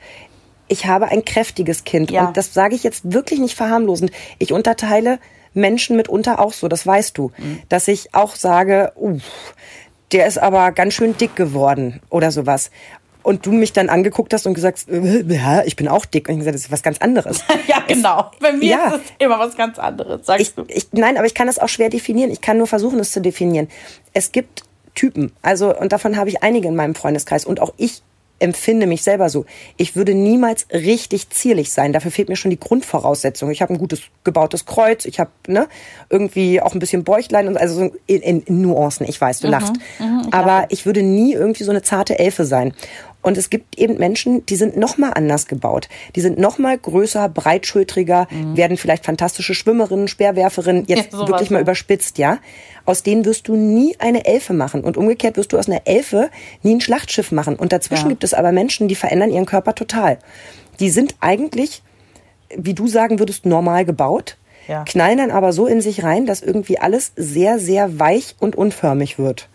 ich 0.68 0.86
habe 0.86 1.08
ein 1.08 1.24
kräftiges 1.24 1.84
Kind. 1.84 2.10
Ja. 2.10 2.26
Und 2.26 2.36
das 2.36 2.54
sage 2.54 2.74
ich 2.74 2.82
jetzt 2.82 3.12
wirklich 3.12 3.40
nicht 3.40 3.56
verharmlosend. 3.56 4.12
Ich 4.38 4.52
unterteile 4.52 5.18
Menschen 5.54 5.96
mitunter 5.96 6.40
auch 6.40 6.52
so, 6.52 6.68
das 6.68 6.86
weißt 6.86 7.16
du. 7.18 7.32
Mhm. 7.36 7.62
Dass 7.68 7.88
ich 7.88 8.14
auch 8.14 8.34
sage, 8.34 8.92
uh, 8.96 9.18
der 10.12 10.26
ist 10.26 10.38
aber 10.38 10.72
ganz 10.72 10.94
schön 10.94 11.16
dick 11.16 11.36
geworden 11.36 12.00
oder 12.10 12.30
sowas. 12.30 12.70
Und 13.24 13.46
du 13.46 13.52
mich 13.52 13.72
dann 13.72 13.88
angeguckt 13.88 14.34
hast 14.34 14.46
und 14.46 14.54
gesagt, 14.54 14.86
äh, 14.88 15.22
ja, 15.32 15.62
ich 15.64 15.76
bin 15.76 15.86
auch 15.86 16.04
dick. 16.04 16.28
Und 16.28 16.34
ich 16.34 16.38
gesagt, 16.40 16.56
das 16.56 16.62
ist 16.62 16.72
was 16.72 16.82
ganz 16.82 16.98
anderes. 16.98 17.44
Ja, 17.68 17.78
genau. 17.86 18.30
Bei 18.40 18.52
mir 18.52 18.64
Ja. 18.66 18.86
ist 18.88 18.94
es 18.96 19.00
immer 19.24 19.38
was 19.38 19.56
ganz 19.56 19.78
anderes, 19.78 20.26
sagst 20.26 20.40
Ich, 20.42 20.54
du. 20.54 20.64
ich, 20.68 20.88
nein, 20.92 21.16
aber 21.16 21.26
ich 21.26 21.34
kann 21.34 21.46
das 21.46 21.58
auch 21.60 21.68
schwer 21.68 21.88
definieren. 21.88 22.30
Ich 22.32 22.40
kann 22.40 22.58
nur 22.58 22.66
versuchen, 22.66 22.98
es 22.98 23.12
zu 23.12 23.20
definieren. 23.20 23.68
Es 24.12 24.32
gibt 24.32 24.64
Typen, 24.94 25.32
also 25.40 25.74
und 25.74 25.92
davon 25.92 26.16
habe 26.18 26.28
ich 26.30 26.42
einige 26.42 26.68
in 26.68 26.74
meinem 26.76 26.94
Freundeskreis 26.94 27.44
und 27.46 27.60
auch 27.60 27.72
ich 27.78 28.02
empfinde 28.42 28.86
mich 28.86 29.02
selber 29.02 29.28
so. 29.28 29.46
Ich 29.76 29.96
würde 29.96 30.14
niemals 30.14 30.66
richtig 30.72 31.30
zierlich 31.30 31.72
sein. 31.72 31.92
Dafür 31.92 32.10
fehlt 32.10 32.28
mir 32.28 32.36
schon 32.36 32.50
die 32.50 32.58
Grundvoraussetzung. 32.58 33.50
Ich 33.50 33.62
habe 33.62 33.72
ein 33.72 33.78
gutes 33.78 34.02
gebautes 34.24 34.66
Kreuz, 34.66 35.04
ich 35.04 35.20
habe 35.20 35.30
ne, 35.46 35.68
irgendwie 36.10 36.60
auch 36.60 36.74
ein 36.74 36.78
bisschen 36.78 37.04
Bäuchlein 37.04 37.48
und 37.48 37.56
also 37.56 37.74
so 37.74 37.94
in, 38.06 38.20
in, 38.20 38.40
in 38.42 38.62
Nuancen. 38.62 39.06
Ich 39.08 39.20
weiß, 39.20 39.40
du 39.40 39.48
lachst. 39.48 39.72
Aber 40.32 40.66
ich 40.70 40.86
würde 40.86 41.02
nie 41.02 41.32
irgendwie 41.32 41.64
so 41.64 41.70
eine 41.70 41.82
zarte 41.82 42.18
Elfe 42.18 42.44
sein. 42.44 42.74
Und 43.22 43.38
es 43.38 43.50
gibt 43.50 43.78
eben 43.78 43.98
Menschen, 43.98 44.44
die 44.46 44.56
sind 44.56 44.76
noch 44.76 44.98
mal 44.98 45.10
anders 45.10 45.46
gebaut. 45.46 45.88
Die 46.16 46.20
sind 46.20 46.38
noch 46.38 46.58
mal 46.58 46.76
größer, 46.76 47.28
breitschultriger, 47.28 48.26
werden 48.54 48.76
vielleicht 48.76 49.04
fantastische 49.04 49.54
Schwimmerinnen, 49.54 50.08
Speerwerferinnen, 50.08 50.84
jetzt 50.88 51.12
Ja, 51.12 51.28
wirklich 51.28 51.50
mal 51.50 51.58
ja. 51.58 51.62
überspitzt, 51.62 52.18
ja. 52.18 52.38
Aus 52.84 53.04
denen 53.04 53.24
wirst 53.24 53.46
du 53.46 53.54
nie 53.54 53.94
eine 54.00 54.24
Elfe 54.24 54.54
machen. 54.54 54.82
Und 54.82 54.96
umgekehrt 54.96 55.36
wirst 55.36 55.52
du 55.52 55.58
aus 55.58 55.68
einer 55.68 55.82
Elfe 55.84 56.30
nie 56.64 56.74
ein 56.74 56.80
Schlachtschiff 56.80 57.30
machen. 57.30 57.54
Und 57.54 57.72
dazwischen 57.72 58.06
Ja. 58.06 58.08
gibt 58.10 58.24
es 58.24 58.34
aber 58.34 58.50
Menschen, 58.50 58.88
die 58.88 58.96
verändern 58.96 59.30
ihren 59.30 59.46
Körper 59.46 59.74
total. 59.76 60.18
Die 60.80 60.90
sind 60.90 61.14
eigentlich, 61.20 61.82
wie 62.56 62.74
du 62.74 62.88
sagen 62.88 63.20
würdest, 63.20 63.46
normal 63.46 63.84
gebaut, 63.84 64.36
Ja. 64.66 64.82
knallen 64.84 65.18
dann 65.18 65.30
aber 65.30 65.52
so 65.52 65.66
in 65.66 65.80
sich 65.80 66.02
rein, 66.02 66.26
dass 66.26 66.40
irgendwie 66.42 66.78
alles 66.78 67.12
sehr, 67.14 67.58
sehr 67.60 68.00
weich 68.00 68.34
und 68.40 68.56
unförmig 68.56 69.18
wird. 69.18 69.48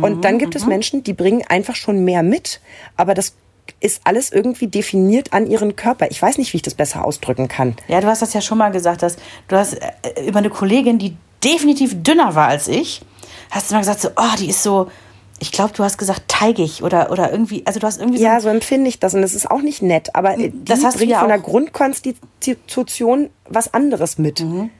Und 0.00 0.24
dann 0.24 0.38
gibt 0.38 0.54
es 0.56 0.66
Menschen, 0.66 1.02
die 1.04 1.12
bringen 1.12 1.42
einfach 1.48 1.76
schon 1.76 2.04
mehr 2.04 2.22
mit, 2.22 2.60
aber 2.96 3.14
das 3.14 3.34
ist 3.80 4.02
alles 4.04 4.30
irgendwie 4.32 4.66
definiert 4.66 5.32
an 5.32 5.46
ihren 5.46 5.76
Körper. 5.76 6.10
Ich 6.10 6.20
weiß 6.20 6.38
nicht, 6.38 6.52
wie 6.52 6.56
ich 6.56 6.62
das 6.62 6.74
besser 6.74 7.04
ausdrücken 7.04 7.48
kann. 7.48 7.76
Ja, 7.88 8.00
du 8.00 8.06
hast 8.08 8.20
das 8.22 8.34
ja 8.34 8.40
schon 8.40 8.58
mal 8.58 8.70
gesagt, 8.70 9.02
dass 9.02 9.16
du 9.48 9.56
hast 9.56 9.74
äh, 9.74 10.26
über 10.26 10.38
eine 10.40 10.50
Kollegin, 10.50 10.98
die 10.98 11.16
definitiv 11.42 12.02
dünner 12.02 12.34
war 12.34 12.48
als 12.48 12.68
ich, 12.68 13.02
hast 13.50 13.70
du 13.70 13.74
mal 13.74 13.80
gesagt 13.80 14.00
so, 14.00 14.08
oh, 14.16 14.36
die 14.38 14.48
ist 14.50 14.62
so, 14.62 14.90
ich 15.38 15.52
glaube, 15.52 15.72
du 15.74 15.82
hast 15.84 15.98
gesagt 15.98 16.22
teigig 16.28 16.82
oder 16.82 17.10
oder 17.10 17.30
irgendwie, 17.32 17.62
also 17.66 17.80
du 17.80 17.86
hast 17.86 18.00
irgendwie 18.00 18.18
so 18.18 18.24
Ja, 18.24 18.40
so 18.40 18.48
empfinde 18.48 18.88
ich 18.88 18.98
das 19.00 19.14
und 19.14 19.22
das 19.22 19.34
ist 19.34 19.50
auch 19.50 19.62
nicht 19.62 19.82
nett, 19.82 20.14
aber 20.14 20.36
die 20.36 20.52
Das 20.64 20.84
hast 20.84 20.96
bringt 20.96 21.10
ja 21.10 21.20
von 21.20 21.28
der. 21.28 21.38
Grundkonstitution 21.38 23.30
was 23.48 23.72
anderes 23.74 24.18
mit. 24.18 24.40
Mhm. 24.40 24.70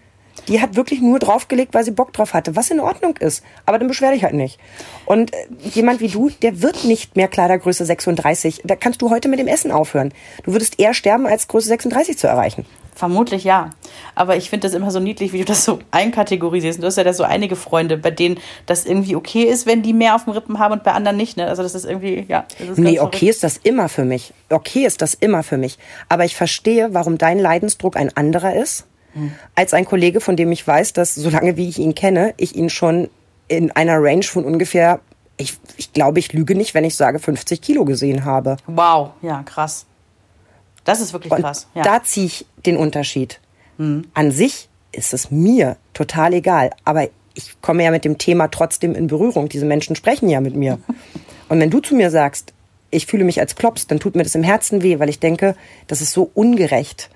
Die 0.48 0.60
hat 0.60 0.76
wirklich 0.76 1.00
nur 1.00 1.18
draufgelegt, 1.18 1.74
weil 1.74 1.84
sie 1.84 1.90
Bock 1.90 2.12
drauf 2.12 2.34
hatte, 2.34 2.56
was 2.56 2.70
in 2.70 2.80
Ordnung 2.80 3.16
ist. 3.16 3.42
Aber 3.66 3.78
dann 3.78 3.88
beschwer 3.88 4.12
dich 4.12 4.24
halt 4.24 4.34
nicht. 4.34 4.58
Und 5.06 5.32
äh, 5.32 5.46
jemand 5.72 6.00
wie 6.00 6.08
du, 6.08 6.30
der 6.42 6.62
wird 6.62 6.84
nicht 6.84 7.16
mehr 7.16 7.28
Kleidergröße 7.28 7.84
36. 7.84 8.62
Da 8.64 8.76
kannst 8.76 9.02
du 9.02 9.10
heute 9.10 9.28
mit 9.28 9.38
dem 9.38 9.48
Essen 9.48 9.70
aufhören. 9.70 10.12
Du 10.44 10.52
würdest 10.52 10.78
eher 10.78 10.94
sterben, 10.94 11.26
als 11.26 11.48
Größe 11.48 11.68
36 11.68 12.18
zu 12.18 12.26
erreichen. 12.26 12.66
Vermutlich 12.94 13.42
ja. 13.42 13.70
Aber 14.14 14.36
ich 14.36 14.50
finde 14.50 14.68
das 14.68 14.74
immer 14.74 14.90
so 14.92 15.00
niedlich, 15.00 15.32
wie 15.32 15.40
du 15.40 15.44
das 15.44 15.64
so 15.64 15.80
einkategorisierst. 15.90 16.80
Du 16.80 16.86
hast 16.86 16.96
ja 16.96 17.02
da 17.02 17.12
so 17.12 17.24
einige 17.24 17.56
Freunde, 17.56 17.96
bei 17.96 18.12
denen 18.12 18.38
das 18.66 18.86
irgendwie 18.86 19.16
okay 19.16 19.42
ist, 19.44 19.66
wenn 19.66 19.82
die 19.82 19.92
mehr 19.92 20.14
auf 20.14 20.24
dem 20.24 20.32
Rippen 20.32 20.60
haben 20.60 20.72
und 20.72 20.84
bei 20.84 20.92
anderen 20.92 21.16
nicht. 21.16 21.36
Ne? 21.36 21.48
Also 21.48 21.62
das 21.62 21.74
ist 21.74 21.84
irgendwie, 21.84 22.24
ja. 22.28 22.44
Das 22.58 22.78
Nee, 22.78 23.00
okay 23.00 23.28
ist 23.28 23.42
das 23.42 23.56
immer 23.56 23.88
für 23.88 24.04
mich. 24.04 24.32
Okay 24.48 24.84
ist 24.86 25.02
das 25.02 25.14
immer 25.14 25.42
für 25.42 25.56
mich. 25.56 25.78
Aber 26.08 26.24
ich 26.24 26.36
verstehe, 26.36 26.94
warum 26.94 27.18
dein 27.18 27.40
Leidensdruck 27.40 27.96
ein 27.96 28.16
anderer 28.16 28.54
ist, 28.54 28.86
als 29.54 29.74
ein 29.74 29.84
Kollege, 29.84 30.20
von 30.20 30.36
dem 30.36 30.52
ich 30.52 30.66
weiß, 30.66 30.92
dass, 30.92 31.14
solange 31.14 31.56
wie 31.56 31.68
ich 31.68 31.78
ihn 31.78 31.94
kenne, 31.94 32.34
ich 32.36 32.56
ihn 32.56 32.70
schon 32.70 33.08
in 33.48 33.70
einer 33.72 34.02
Range 34.02 34.22
von 34.22 34.44
ungefähr, 34.44 35.00
ich, 35.36 35.58
ich 35.76 35.92
glaube, 35.92 36.18
ich 36.18 36.32
lüge 36.32 36.54
nicht, 36.54 36.74
wenn 36.74 36.84
ich 36.84 36.94
sage 36.94 37.18
50 37.18 37.60
Kilo 37.60 37.84
gesehen 37.84 38.24
habe. 38.24 38.56
Wow, 38.66 39.10
ja, 39.22 39.42
krass. 39.42 39.86
Das 40.84 41.00
ist 41.00 41.12
wirklich 41.12 41.32
Und 41.32 41.40
krass. 41.40 41.66
Ja. 41.74 41.82
da 41.82 42.02
ziehe 42.02 42.26
ich 42.26 42.46
den 42.64 42.76
Unterschied. 42.76 43.40
An 43.76 44.30
sich 44.30 44.68
ist 44.92 45.12
es 45.12 45.32
mir 45.32 45.76
total 45.94 46.32
egal, 46.32 46.70
aber 46.84 47.08
ich 47.34 47.60
komme 47.60 47.82
ja 47.82 47.90
mit 47.90 48.04
dem 48.04 48.18
Thema 48.18 48.48
trotzdem 48.48 48.94
in 48.94 49.08
Berührung. 49.08 49.48
Diese 49.48 49.66
Menschen 49.66 49.96
sprechen 49.96 50.28
ja 50.28 50.40
mit 50.40 50.54
mir. 50.54 50.78
Und 51.48 51.58
wenn 51.58 51.70
du 51.70 51.80
zu 51.80 51.96
mir 51.96 52.10
sagst, 52.10 52.52
ich 52.90 53.06
fühle 53.06 53.24
mich 53.24 53.40
als 53.40 53.56
Klops, 53.56 53.88
dann 53.88 53.98
tut 53.98 54.14
mir 54.14 54.22
das 54.22 54.36
im 54.36 54.44
Herzen 54.44 54.82
weh, 54.82 55.00
weil 55.00 55.08
ich 55.08 55.18
denke, 55.18 55.56
das 55.88 56.00
ist 56.00 56.12
so 56.12 56.30
ungerecht. 56.34 57.10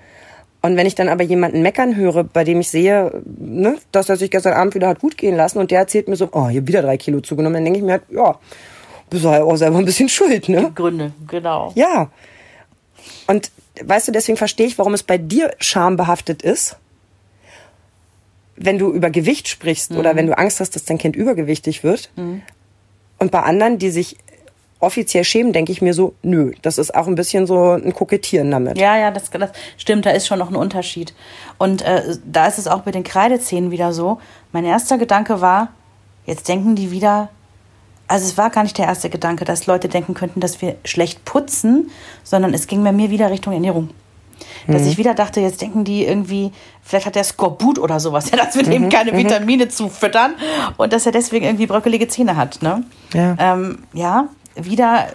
Und 0.61 0.75
wenn 0.75 0.85
ich 0.85 0.95
dann 0.95 1.07
aber 1.07 1.23
jemanden 1.23 1.61
meckern 1.61 1.95
höre, 1.95 2.23
bei 2.25 2.43
dem 2.43 2.59
ich 2.59 2.69
sehe, 2.69 3.21
ne, 3.25 3.77
dass 3.91 4.09
er 4.09 4.17
sich 4.17 4.29
gestern 4.29 4.53
Abend 4.53 4.75
wieder 4.75 4.89
hat 4.89 4.99
gut 4.99 5.17
gehen 5.17 5.35
lassen 5.35 5.59
und 5.59 5.71
der 5.71 5.79
erzählt 5.79 6.09
mir 6.09 6.17
so, 6.17 6.29
oh, 6.33 6.49
hier 6.49 6.67
wieder 6.67 6.81
drei 6.81 6.97
Kilo 6.97 7.21
zugenommen, 7.21 7.55
dann 7.55 7.63
denke 7.63 7.79
ich 7.79 7.85
mir 7.85 7.93
halt, 7.93 8.03
ja, 8.09 8.37
bist 9.09 9.23
du 9.23 9.29
halt 9.29 9.43
auch 9.43 9.55
selber 9.55 9.77
ein 9.77 9.85
bisschen 9.85 10.09
schuld, 10.09 10.49
ne? 10.49 10.71
Gründe, 10.75 11.13
genau. 11.27 11.71
Ja. 11.75 12.11
Und 13.27 13.51
weißt 13.81 14.09
du, 14.09 14.11
deswegen 14.11 14.37
verstehe 14.37 14.67
ich, 14.67 14.77
warum 14.77 14.93
es 14.93 15.03
bei 15.03 15.17
dir 15.17 15.53
schambehaftet 15.59 16.41
ist, 16.41 16.75
wenn 18.57 18.77
du 18.77 18.91
über 18.91 19.09
Gewicht 19.09 19.47
sprichst 19.47 19.91
oder 19.91 20.17
wenn 20.17 20.27
du 20.27 20.37
Angst 20.37 20.59
hast, 20.59 20.75
dass 20.75 20.83
dein 20.83 20.97
Kind 20.97 21.15
übergewichtig 21.15 21.85
wird. 21.85 22.11
Und 22.17 23.31
bei 23.31 23.41
anderen, 23.41 23.77
die 23.77 23.89
sich 23.89 24.17
offiziell 24.79 25.23
schämen, 25.23 25.53
denke 25.53 25.71
ich 25.71 25.81
mir 25.81 25.93
so, 25.93 26.13
nö, 26.21 26.53
das 26.61 26.77
ist 26.77 26.95
auch 26.95 27.07
ein 27.07 27.15
bisschen 27.15 27.45
so 27.45 27.71
ein 27.71 27.93
Kokettieren 27.93 28.49
damit. 28.51 28.77
Ja, 28.77 28.97
ja, 28.97 29.11
das, 29.11 29.29
das 29.29 29.51
stimmt, 29.77 30.05
da 30.05 30.11
ist 30.11 30.27
schon 30.27 30.39
noch 30.39 30.49
ein 30.49 30.55
Unterschied. 30.55 31.13
Und 31.57 31.81
äh, 31.81 32.17
da 32.25 32.47
ist 32.47 32.57
es 32.57 32.67
auch 32.67 32.81
bei 32.81 32.91
den 32.91 33.03
Kreidezähnen 33.03 33.71
wieder 33.71 33.91
so. 33.91 34.19
Mein 34.51 34.65
erster 34.65 34.97
Gedanke 34.97 35.41
war, 35.41 35.69
jetzt 36.25 36.47
denken 36.47 36.75
die 36.75 36.91
wieder, 36.91 37.29
also 38.07 38.25
es 38.25 38.37
war 38.37 38.49
gar 38.49 38.63
nicht 38.63 38.77
der 38.77 38.85
erste 38.85 39.09
Gedanke, 39.09 39.43
dass 39.43 39.67
Leute 39.67 39.89
denken 39.89 40.13
könnten, 40.13 40.39
dass 40.39 40.61
wir 40.61 40.75
schlecht 40.85 41.25
putzen, 41.25 41.91
sondern 42.23 42.53
es 42.53 42.67
ging 42.67 42.83
bei 42.83 42.91
mir 42.91 43.09
wieder 43.09 43.29
Richtung 43.29 43.53
Ernährung. 43.53 43.89
Dass 44.67 44.85
ich 44.85 44.97
wieder 44.97 45.13
dachte, 45.15 45.41
jetzt 45.41 45.61
denken 45.61 45.83
die 45.83 46.05
irgendwie, 46.05 46.51
vielleicht 46.83 47.05
hat 47.05 47.15
der 47.15 47.23
Skorbut 47.23 47.79
oder 47.79 47.99
sowas, 47.99 48.29
ja, 48.31 48.37
dass 48.37 48.55
wir 48.55 48.63
dem 48.63 48.89
keine 48.89 49.15
Vitamine 49.15 49.67
zufüttern 49.67 50.35
und 50.77 50.93
dass 50.93 51.05
er 51.05 51.11
deswegen 51.11 51.45
irgendwie 51.45 51.67
bröckelige 51.67 52.07
Zähne 52.07 52.35
hat. 52.35 52.61
Ne? 52.61 52.83
Ja. 53.13 53.35
Ähm, 53.39 53.79
ja, 53.93 54.29
wieder, 54.65 55.07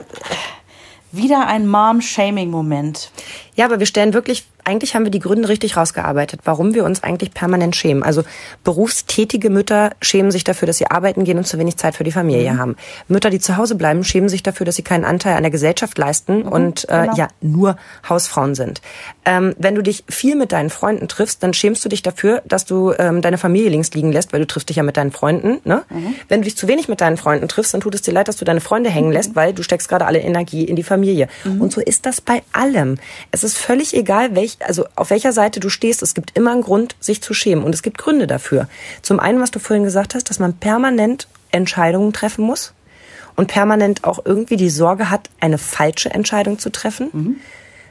wieder 1.12 1.47
ein 1.47 1.68
Mom-Shaming-Moment. 1.68 3.11
Ja, 3.57 3.67
aber 3.67 3.79
wir 3.79 3.87
stellen 3.87 4.15
wirklich, 4.15 4.47
eigentlich 4.65 4.95
haben 4.95 5.05
wir 5.05 5.11
die 5.11 5.21
Gründe 5.21 5.49
richtig 5.49 5.77
rausgearbeitet, 5.77 6.41
warum 6.45 6.75
wir 6.75 6.85
uns 6.85 7.03
eigentlich 7.03 7.33
permanent 7.33 7.77
schämen. 7.77 8.03
Also 8.03 8.25
berufstätige 8.65 9.51
Mütter 9.51 9.93
schämen 10.01 10.31
sich 10.31 10.43
dafür, 10.43 10.67
dass 10.67 10.79
sie 10.79 10.87
arbeiten 10.91 11.25
gehen 11.25 11.39
und 11.39 11.47
zu 11.47 11.59
wenig 11.59 11.77
Zeit 11.77 11.95
für 11.95 12.05
die 12.05 12.13
Familie 12.13 12.59
haben. 12.59 12.77
Mütter, 13.07 13.31
die 13.31 13.39
zu 13.39 13.57
Hause 13.57 13.75
bleiben, 13.75 14.03
schämen 14.05 14.29
sich 14.29 14.43
dafür, 14.43 14.67
dass 14.67 14.77
sie 14.77 14.83
keinen 14.83 15.05
Anteil 15.05 15.37
an 15.37 15.43
der 15.43 15.53
Gesellschaft 15.53 15.99
leisten 15.99 16.43
und 16.43 16.89
äh, 16.89 17.03
genau. 17.03 17.17
ja 17.17 17.29
nur 17.41 17.77
Hausfrauen 18.09 18.55
sind. 18.55 18.81
Ähm, 19.25 19.55
wenn 19.59 19.75
du 19.75 19.83
dich 19.83 20.05
viel 20.09 20.35
mit 20.35 20.53
deinen 20.53 20.71
Freunden 20.71 21.09
triffst, 21.09 21.43
dann 21.43 21.55
schämst 21.55 21.85
du 21.85 21.89
dich 21.89 22.03
dafür, 22.03 22.43
dass 22.47 22.65
du 22.65 22.93
ähm, 22.99 23.23
deine 23.23 23.39
Familie 23.39 23.69
links 23.69 23.93
liegen 23.93 24.11
lässt, 24.11 24.33
weil 24.33 24.41
du 24.41 24.47
triffst 24.47 24.69
dich 24.69 24.77
ja 24.77 24.83
mit 24.83 24.97
deinen 24.97 25.13
Freunden. 25.13 25.61
Ne? 25.65 25.85
Wenn 26.29 26.41
du 26.41 26.45
dich 26.45 26.57
zu 26.57 26.67
wenig 26.67 26.89
mit 26.89 27.01
deinen 27.01 27.17
Freunden 27.17 27.49
triffst, 27.49 27.75
dann 27.75 27.81
tut 27.81 27.95
es 27.95 28.03
dir 28.03 28.13
leid, 28.13 28.29
dass 28.29 28.37
du 28.37 28.45
deine 28.45 28.61
Freunde 28.61 28.91
hängen 28.91 29.13
lässt, 29.13 29.37
weil 29.37 29.53
du 29.53 29.63
steckst 29.63 29.89
gerade 29.89 30.07
alle 30.07 30.21
Energie 30.21 30.65
in 30.65 30.77
die 30.77 30.83
Familie. 30.83 31.29
Und 31.45 31.73
so 31.73 31.81
ist 31.81 32.07
das 32.07 32.21
bei 32.21 32.43
allem. 32.53 32.97
Es 33.31 33.43
ist 33.45 33.59
völlig 33.59 33.95
egal, 33.95 34.34
welch, 34.34 34.57
also 34.61 34.86
auf 34.97 35.11
welcher 35.11 35.32
Seite 35.32 35.61
du 35.61 35.68
stehst. 35.68 36.03
Es 36.03 36.14
gibt 36.14 36.36
immer 36.36 36.53
einen 36.53 36.62
Grund, 36.62 36.97
sich 37.01 37.22
zu 37.22 37.34
schämen. 37.34 37.64
Und 37.64 37.74
es 37.74 37.82
gibt 37.82 37.99
Gründe 37.99 38.26
dafür. 38.26 38.68
Zum 39.03 39.20
einen, 39.20 39.40
was 39.40 39.51
du 39.51 39.59
vorhin 39.59 39.84
gesagt 39.84 40.14
hast, 40.14 40.30
dass 40.30 40.38
man 40.38 40.55
permanent 40.55 41.28
Entscheidungen 41.51 42.12
treffen 42.12 42.45
muss. 42.45 42.72
und 43.36 43.49
permanent 43.49 44.05
auch 44.05 44.24
irgendwie 44.24 44.57
die 44.57 44.70
Sorge 44.70 45.11
hat, 45.11 45.28
eine 45.40 45.59
falsche 45.59 46.11
Entscheidung 46.11 46.59
zu 46.59 46.70
treffen. 46.70 47.11
Mhm. 47.12 47.36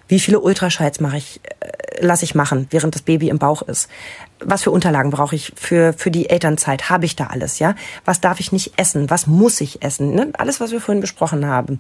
Wie 0.08 0.20
viele 0.20 0.40
Ultraschalls 0.40 1.00
mache 1.00 1.18
ich, 1.18 1.40
äh, 1.60 2.06
lasse 2.06 2.26
ich 2.26 2.36
machen, 2.36 2.68
während 2.70 2.94
das 2.96 3.02
Baby 3.02 3.30
im 3.30 3.40
Bauch 3.40 3.62
ist? 3.62 3.90
Was 4.40 4.64
für 4.64 4.72
Unterlagen 4.72 5.12
brauche 5.12 5.36
ich 5.36 5.54
für, 5.56 5.94
für 5.94 6.12
die 6.12 6.30
Elternzeit? 6.30 6.90
Habe 6.90 7.06
ich 7.06 7.16
da 7.16 7.28
alles, 7.28 7.60
ja? 7.60 7.76
Was 8.04 8.20
darf 8.20 8.40
ich 8.40 8.52
nicht 8.52 8.74
essen? 8.78 9.10
Was 9.10 9.28
muss 9.28 9.62
ich 9.62 9.82
essen? 9.82 10.14
Ne? 10.14 10.30
Alles, 10.38 10.60
was 10.60 10.72
wir 10.72 10.82
vorhin 10.82 11.02
besprochen 11.02 11.46
haben. 11.46 11.80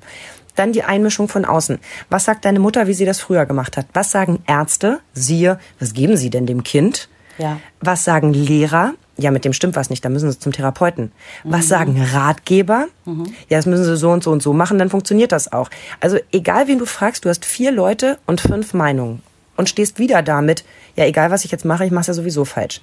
Dann 0.55 0.71
die 0.71 0.83
Einmischung 0.83 1.27
von 1.27 1.45
außen. 1.45 1.79
Was 2.09 2.25
sagt 2.25 2.45
deine 2.45 2.59
Mutter, 2.59 2.87
wie 2.87 2.93
sie 2.93 3.05
das 3.05 3.19
früher 3.19 3.45
gemacht 3.45 3.77
hat? 3.77 3.87
Was 3.93 4.11
sagen 4.11 4.43
Ärzte? 4.47 4.99
Siehe, 5.13 5.59
was 5.79 5.93
geben 5.93 6.17
sie 6.17 6.29
denn 6.29 6.45
dem 6.45 6.63
Kind? 6.63 7.09
Ja. 7.37 7.59
Was 7.81 8.03
sagen 8.03 8.33
Lehrer? 8.33 8.93
Ja, 9.15 9.29
mit 9.29 9.45
dem 9.45 9.53
stimmt 9.53 9.75
was 9.75 9.91
nicht, 9.91 10.03
da 10.03 10.09
müssen 10.09 10.31
sie 10.31 10.39
zum 10.39 10.51
Therapeuten. 10.51 11.11
Was 11.43 11.65
mhm. 11.65 11.69
sagen 11.69 12.01
Ratgeber? 12.01 12.87
Mhm. 13.05 13.25
Ja, 13.47 13.57
das 13.57 13.67
müssen 13.67 13.83
sie 13.83 13.95
so 13.95 14.09
und 14.09 14.23
so 14.23 14.31
und 14.31 14.41
so 14.41 14.53
machen, 14.53 14.79
dann 14.79 14.89
funktioniert 14.89 15.31
das 15.31 15.51
auch. 15.51 15.69
Also 15.99 16.17
egal, 16.31 16.67
wen 16.67 16.79
du 16.79 16.85
fragst, 16.85 17.23
du 17.23 17.29
hast 17.29 17.45
vier 17.45 17.71
Leute 17.71 18.17
und 18.25 18.41
fünf 18.41 18.73
Meinungen 18.73 19.21
und 19.55 19.69
stehst 19.69 19.99
wieder 19.99 20.23
damit, 20.23 20.63
ja, 20.95 21.05
egal 21.05 21.29
was 21.29 21.45
ich 21.45 21.51
jetzt 21.51 21.65
mache, 21.65 21.85
ich 21.85 21.91
mache 21.91 22.01
es 22.01 22.07
ja 22.07 22.13
sowieso 22.13 22.43
falsch. 22.43 22.81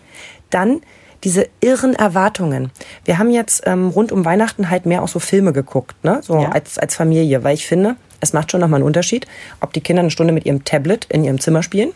Dann 0.51 0.83
diese 1.25 1.49
irren 1.61 1.95
Erwartungen. 1.95 2.71
Wir 3.05 3.19
haben 3.19 3.31
jetzt 3.31 3.63
ähm, 3.67 3.89
rund 3.89 4.13
um 4.13 4.25
Weihnachten 4.25 4.71
halt 4.71 4.87
mehr 4.87 5.03
auch 5.03 5.09
so 5.09 5.19
Filme 5.19 5.53
geguckt, 5.53 6.03
ne? 6.05 6.21
So 6.23 6.41
ja. 6.41 6.51
als, 6.51 6.79
als 6.79 6.95
Familie, 6.95 7.45
weil 7.45 7.55
ich 7.55 7.67
finde, 7.67 7.97
es 8.21 8.33
macht 8.33 8.51
schon 8.51 8.61
nochmal 8.61 8.79
einen 8.79 8.87
Unterschied, 8.87 9.27
ob 9.61 9.73
die 9.73 9.81
Kinder 9.81 10.01
eine 10.01 10.11
Stunde 10.11 10.33
mit 10.33 10.47
ihrem 10.47 10.65
Tablet 10.65 11.07
in 11.07 11.25
ihrem 11.25 11.41
Zimmer 11.41 11.63
spielen 11.63 11.93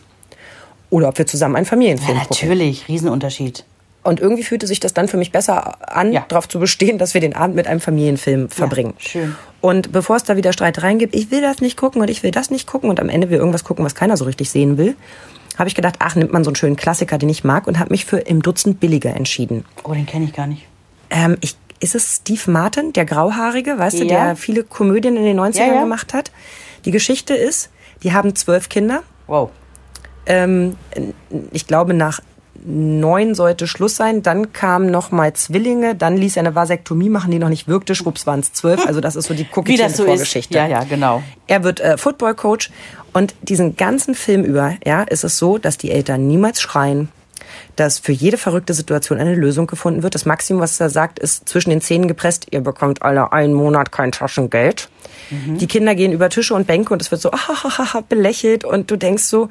oder 0.89 1.09
ob 1.09 1.17
wir 1.17 1.27
zusammen 1.27 1.55
einen 1.55 1.65
Familienfilm 1.65 2.17
ja, 2.17 2.23
natürlich, 2.23 2.81
gucken. 2.81 2.93
Riesenunterschied. 2.93 3.65
Und 4.03 4.19
irgendwie 4.19 4.43
fühlte 4.43 4.67
sich 4.67 4.79
das 4.79 4.93
dann 4.93 5.07
für 5.07 5.17
mich 5.17 5.31
besser 5.31 5.91
an, 5.91 6.13
ja. 6.13 6.23
darauf 6.27 6.47
zu 6.47 6.59
bestehen, 6.59 6.99
dass 6.99 7.15
wir 7.15 7.21
den 7.21 7.35
Abend 7.35 7.55
mit 7.55 7.65
einem 7.65 7.79
Familienfilm 7.79 8.49
verbringen. 8.49 8.93
Ja, 8.99 9.09
schön. 9.09 9.35
Und 9.61 9.91
bevor 9.91 10.15
es 10.15 10.23
da 10.23 10.35
wieder 10.37 10.53
Streit 10.53 10.83
reingibt, 10.83 11.15
ich 11.15 11.31
will 11.31 11.41
das 11.41 11.59
nicht 11.59 11.75
gucken 11.75 12.03
und 12.03 12.09
ich 12.11 12.21
will 12.21 12.29
das 12.29 12.51
nicht 12.51 12.67
gucken 12.67 12.91
und 12.91 12.99
am 12.99 13.09
Ende 13.09 13.31
will 13.31 13.39
irgendwas 13.39 13.63
gucken, 13.63 13.83
was 13.83 13.95
keiner 13.95 14.15
so 14.15 14.25
richtig 14.25 14.51
sehen 14.51 14.77
will, 14.77 14.95
habe 15.57 15.67
ich 15.67 15.75
gedacht, 15.75 15.95
ach, 15.99 16.15
nimmt 16.15 16.33
man 16.33 16.43
so 16.43 16.49
einen 16.49 16.55
schönen 16.55 16.75
Klassiker, 16.75 17.17
den 17.17 17.29
ich 17.29 17.43
mag 17.43 17.67
und 17.67 17.79
habe 17.79 17.91
mich 17.91 18.05
für 18.05 18.17
Im 18.17 18.41
Dutzend 18.41 18.79
billiger 18.79 19.15
entschieden. 19.15 19.65
Oh, 19.83 19.93
den 19.93 20.05
kenne 20.05 20.25
ich 20.25 20.33
gar 20.33 20.47
nicht. 20.47 20.67
Ähm, 21.09 21.37
ich, 21.41 21.55
ist 21.79 21.95
es 21.95 22.17
Steve 22.17 22.51
Martin, 22.51 22.93
der 22.93 23.05
Grauhaarige, 23.05 23.77
weißt 23.77 23.99
ja. 23.99 24.03
du, 24.03 24.07
der 24.07 24.35
viele 24.35 24.63
Komödien 24.63 25.15
in 25.15 25.23
den 25.23 25.39
90ern 25.39 25.81
gemacht 25.81 26.13
hat? 26.13 26.31
Die 26.85 26.91
Geschichte 26.91 27.33
ist, 27.33 27.69
die 28.03 28.13
haben 28.13 28.35
zwölf 28.35 28.69
Kinder. 28.69 29.03
Wow. 29.27 29.49
Ähm, 30.25 30.75
ich 31.51 31.67
glaube, 31.67 31.93
nach 31.93 32.19
neun 32.63 33.35
sollte 33.35 33.67
Schluss 33.67 33.95
sein. 33.95 34.23
Dann 34.23 34.53
kamen 34.53 34.89
noch 34.89 35.11
mal 35.11 35.33
Zwillinge. 35.33 35.95
Dann 35.95 36.17
ließ 36.17 36.37
er 36.37 36.41
eine 36.41 36.55
Vasektomie 36.55 37.09
machen, 37.09 37.31
die 37.31 37.39
noch 37.39 37.49
nicht 37.49 37.67
wirkte. 37.67 37.95
Schwupps 37.95 38.25
waren 38.25 38.39
es 38.39 38.53
zwölf. 38.53 38.85
Also 38.85 39.01
das 39.01 39.15
ist 39.15 39.25
so 39.25 39.33
die 39.33 39.47
das 39.77 39.97
so 39.97 40.05
Vorgeschichte. 40.05 40.57
Ist. 40.57 40.61
Ja, 40.61 40.67
ja, 40.67 40.83
genau. 40.83 41.23
Er 41.47 41.63
wird 41.63 41.79
äh, 41.79 41.97
Football-Coach. 41.97 42.71
Und 43.13 43.33
diesen 43.41 43.77
ganzen 43.77 44.13
Film 44.13 44.43
über 44.43 44.73
ja, 44.85 45.03
ist 45.03 45.23
es 45.23 45.37
so, 45.37 45.57
dass 45.57 45.77
die 45.77 45.91
Eltern 45.91 46.27
niemals 46.27 46.61
schreien, 46.61 47.09
dass 47.77 47.99
für 47.99 48.11
jede 48.11 48.37
verrückte 48.37 48.73
Situation 48.73 49.19
eine 49.19 49.35
Lösung 49.35 49.67
gefunden 49.67 50.03
wird. 50.03 50.15
Das 50.15 50.25
Maximum, 50.25 50.61
was 50.61 50.79
er 50.79 50.89
sagt, 50.89 51.19
ist 51.19 51.47
zwischen 51.47 51.69
den 51.69 51.81
Zähnen 51.81 52.07
gepresst, 52.07 52.47
ihr 52.51 52.61
bekommt 52.61 53.03
alle 53.03 53.31
einen 53.31 53.53
Monat 53.53 53.91
kein 53.91 54.11
Taschengeld. 54.11 54.89
Mhm. 55.29 55.57
Die 55.57 55.67
Kinder 55.67 55.95
gehen 55.95 56.11
über 56.11 56.29
Tische 56.29 56.53
und 56.55 56.67
Bänke 56.67 56.93
und 56.93 57.01
es 57.01 57.11
wird 57.11 57.21
so 57.21 57.31
ah, 57.77 58.03
belächelt 58.07 58.65
und 58.65 58.91
du 58.91 58.97
denkst 58.97 59.23
so, 59.23 59.49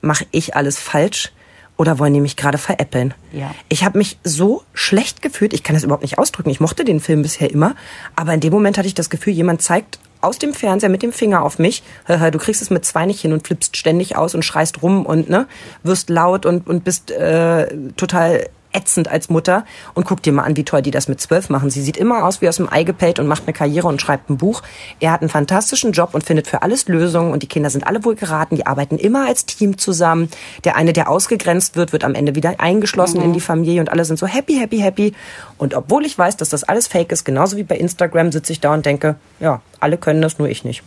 mache 0.00 0.26
ich 0.32 0.56
alles 0.56 0.78
falsch? 0.78 1.32
Oder 1.76 1.98
wollen 1.98 2.14
die 2.14 2.20
mich 2.20 2.36
gerade 2.36 2.58
veräppeln? 2.58 3.12
Ja. 3.32 3.54
Ich 3.68 3.84
habe 3.84 3.98
mich 3.98 4.18
so 4.24 4.62
schlecht 4.72 5.20
gefühlt, 5.20 5.52
ich 5.52 5.62
kann 5.62 5.74
das 5.74 5.84
überhaupt 5.84 6.02
nicht 6.02 6.18
ausdrücken. 6.18 6.50
Ich 6.50 6.60
mochte 6.60 6.84
den 6.84 7.00
Film 7.00 7.22
bisher 7.22 7.50
immer, 7.50 7.74
aber 8.14 8.32
in 8.32 8.40
dem 8.40 8.52
Moment 8.52 8.78
hatte 8.78 8.88
ich 8.88 8.94
das 8.94 9.10
Gefühl, 9.10 9.34
jemand 9.34 9.60
zeigt 9.60 9.98
aus 10.22 10.38
dem 10.38 10.54
Fernseher 10.54 10.88
mit 10.88 11.02
dem 11.02 11.12
Finger 11.12 11.42
auf 11.42 11.58
mich. 11.58 11.82
Du 12.08 12.38
kriegst 12.38 12.62
es 12.62 12.70
mit 12.70 12.84
zwei 12.84 13.06
nicht 13.06 13.20
hin 13.20 13.32
und 13.32 13.46
flippst 13.46 13.76
ständig 13.76 14.16
aus 14.16 14.34
und 14.34 14.44
schreist 14.44 14.82
rum 14.82 15.04
und 15.04 15.28
ne, 15.28 15.46
wirst 15.82 16.08
laut 16.10 16.46
und, 16.46 16.66
und 16.66 16.84
bist 16.84 17.10
äh, 17.10 17.68
total 17.96 18.48
ätzend 18.76 19.08
als 19.08 19.28
Mutter 19.28 19.64
und 19.94 20.04
guck 20.04 20.22
dir 20.22 20.32
mal 20.32 20.42
an, 20.42 20.56
wie 20.56 20.64
toll 20.64 20.82
die 20.82 20.90
das 20.90 21.08
mit 21.08 21.20
zwölf 21.20 21.48
machen. 21.48 21.70
Sie 21.70 21.82
sieht 21.82 21.96
immer 21.96 22.24
aus 22.24 22.42
wie 22.42 22.48
aus 22.48 22.56
dem 22.56 22.70
Ei 22.70 22.82
gepellt 22.82 23.18
und 23.18 23.26
macht 23.26 23.44
eine 23.44 23.52
Karriere 23.52 23.88
und 23.88 24.00
schreibt 24.00 24.30
ein 24.30 24.36
Buch. 24.36 24.62
Er 25.00 25.12
hat 25.12 25.22
einen 25.22 25.30
fantastischen 25.30 25.92
Job 25.92 26.10
und 26.12 26.24
findet 26.24 26.46
für 26.46 26.62
alles 26.62 26.86
Lösungen 26.88 27.32
und 27.32 27.42
die 27.42 27.48
Kinder 27.48 27.70
sind 27.70 27.86
alle 27.86 28.04
wohl 28.04 28.14
geraten. 28.14 28.56
Die 28.56 28.66
arbeiten 28.66 28.98
immer 28.98 29.26
als 29.26 29.46
Team 29.46 29.78
zusammen. 29.78 30.28
Der 30.64 30.76
eine, 30.76 30.92
der 30.92 31.08
ausgegrenzt 31.10 31.76
wird, 31.76 31.92
wird 31.92 32.04
am 32.04 32.14
Ende 32.14 32.34
wieder 32.34 32.54
eingeschlossen 32.58 33.18
mhm. 33.18 33.26
in 33.26 33.32
die 33.32 33.40
Familie 33.40 33.80
und 33.80 33.90
alle 33.90 34.04
sind 34.04 34.18
so 34.18 34.26
happy, 34.26 34.54
happy, 34.54 34.78
happy. 34.78 35.14
Und 35.58 35.74
obwohl 35.74 36.04
ich 36.04 36.16
weiß, 36.16 36.36
dass 36.36 36.50
das 36.50 36.64
alles 36.64 36.86
fake 36.86 37.12
ist, 37.12 37.24
genauso 37.24 37.56
wie 37.56 37.62
bei 37.62 37.76
Instagram, 37.76 38.30
sitze 38.32 38.52
ich 38.52 38.60
da 38.60 38.74
und 38.74 38.84
denke, 38.84 39.16
ja, 39.40 39.62
alle 39.80 39.98
können 39.98 40.22
das, 40.22 40.38
nur 40.38 40.48
ich 40.48 40.64
nicht. 40.64 40.82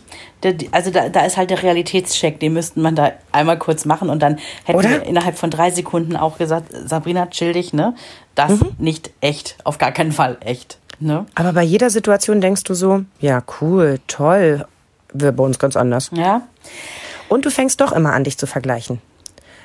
Also 0.72 0.90
da, 0.90 1.08
da 1.08 1.24
ist 1.24 1.36
halt 1.36 1.50
der 1.50 1.62
Realitätscheck, 1.62 2.40
den 2.40 2.52
müssten 2.52 2.82
man 2.82 2.94
da 2.94 3.12
einmal 3.32 3.58
kurz 3.58 3.84
machen 3.84 4.10
und 4.10 4.20
dann 4.20 4.38
hätten 4.64 4.78
Oder? 4.78 4.90
wir 4.90 5.02
innerhalb 5.02 5.38
von 5.38 5.50
drei 5.50 5.70
Sekunden 5.70 6.16
auch 6.16 6.38
gesagt, 6.38 6.72
Sabrina, 6.86 7.26
chill 7.26 7.52
dich, 7.52 7.72
ne? 7.72 7.79
Das 8.34 8.52
mhm. 8.52 8.72
nicht 8.78 9.10
echt, 9.20 9.56
auf 9.64 9.78
gar 9.78 9.92
keinen 9.92 10.12
Fall 10.12 10.38
echt. 10.40 10.78
Ne? 10.98 11.26
Aber 11.34 11.52
bei 11.52 11.62
jeder 11.62 11.90
Situation 11.90 12.40
denkst 12.40 12.64
du 12.64 12.74
so, 12.74 13.04
ja, 13.20 13.42
cool, 13.60 13.98
toll, 14.06 14.66
wir 15.12 15.32
bei 15.32 15.42
uns 15.44 15.58
ganz 15.58 15.76
anders. 15.76 16.10
Ja. 16.12 16.42
Und 17.28 17.44
du 17.44 17.50
fängst 17.50 17.80
doch 17.80 17.92
immer 17.92 18.12
an, 18.12 18.24
dich 18.24 18.38
zu 18.38 18.46
vergleichen. 18.46 19.00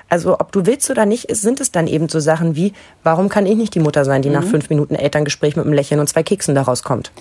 Also 0.08 0.40
ob 0.40 0.52
du 0.52 0.66
willst 0.66 0.90
oder 0.90 1.06
nicht, 1.06 1.36
sind 1.36 1.60
es 1.60 1.72
dann 1.72 1.88
eben 1.88 2.10
so 2.10 2.20
Sachen 2.20 2.56
wie, 2.56 2.74
warum 3.04 3.28
kann 3.28 3.46
ich 3.46 3.56
nicht 3.56 3.74
die 3.74 3.80
Mutter 3.80 4.06
sein, 4.06 4.22
die 4.22 4.30
mhm. 4.30 4.36
nach 4.36 4.44
fünf 4.44 4.70
Minuten 4.70 4.96
Elterngespräch 4.96 5.56
mit 5.56 5.66
einem 5.66 5.74
Lächeln 5.74 6.00
und 6.00 6.08
zwei 6.08 6.24
Keksen 6.24 6.56
daraus 6.56 6.84
kommt? 6.84 7.12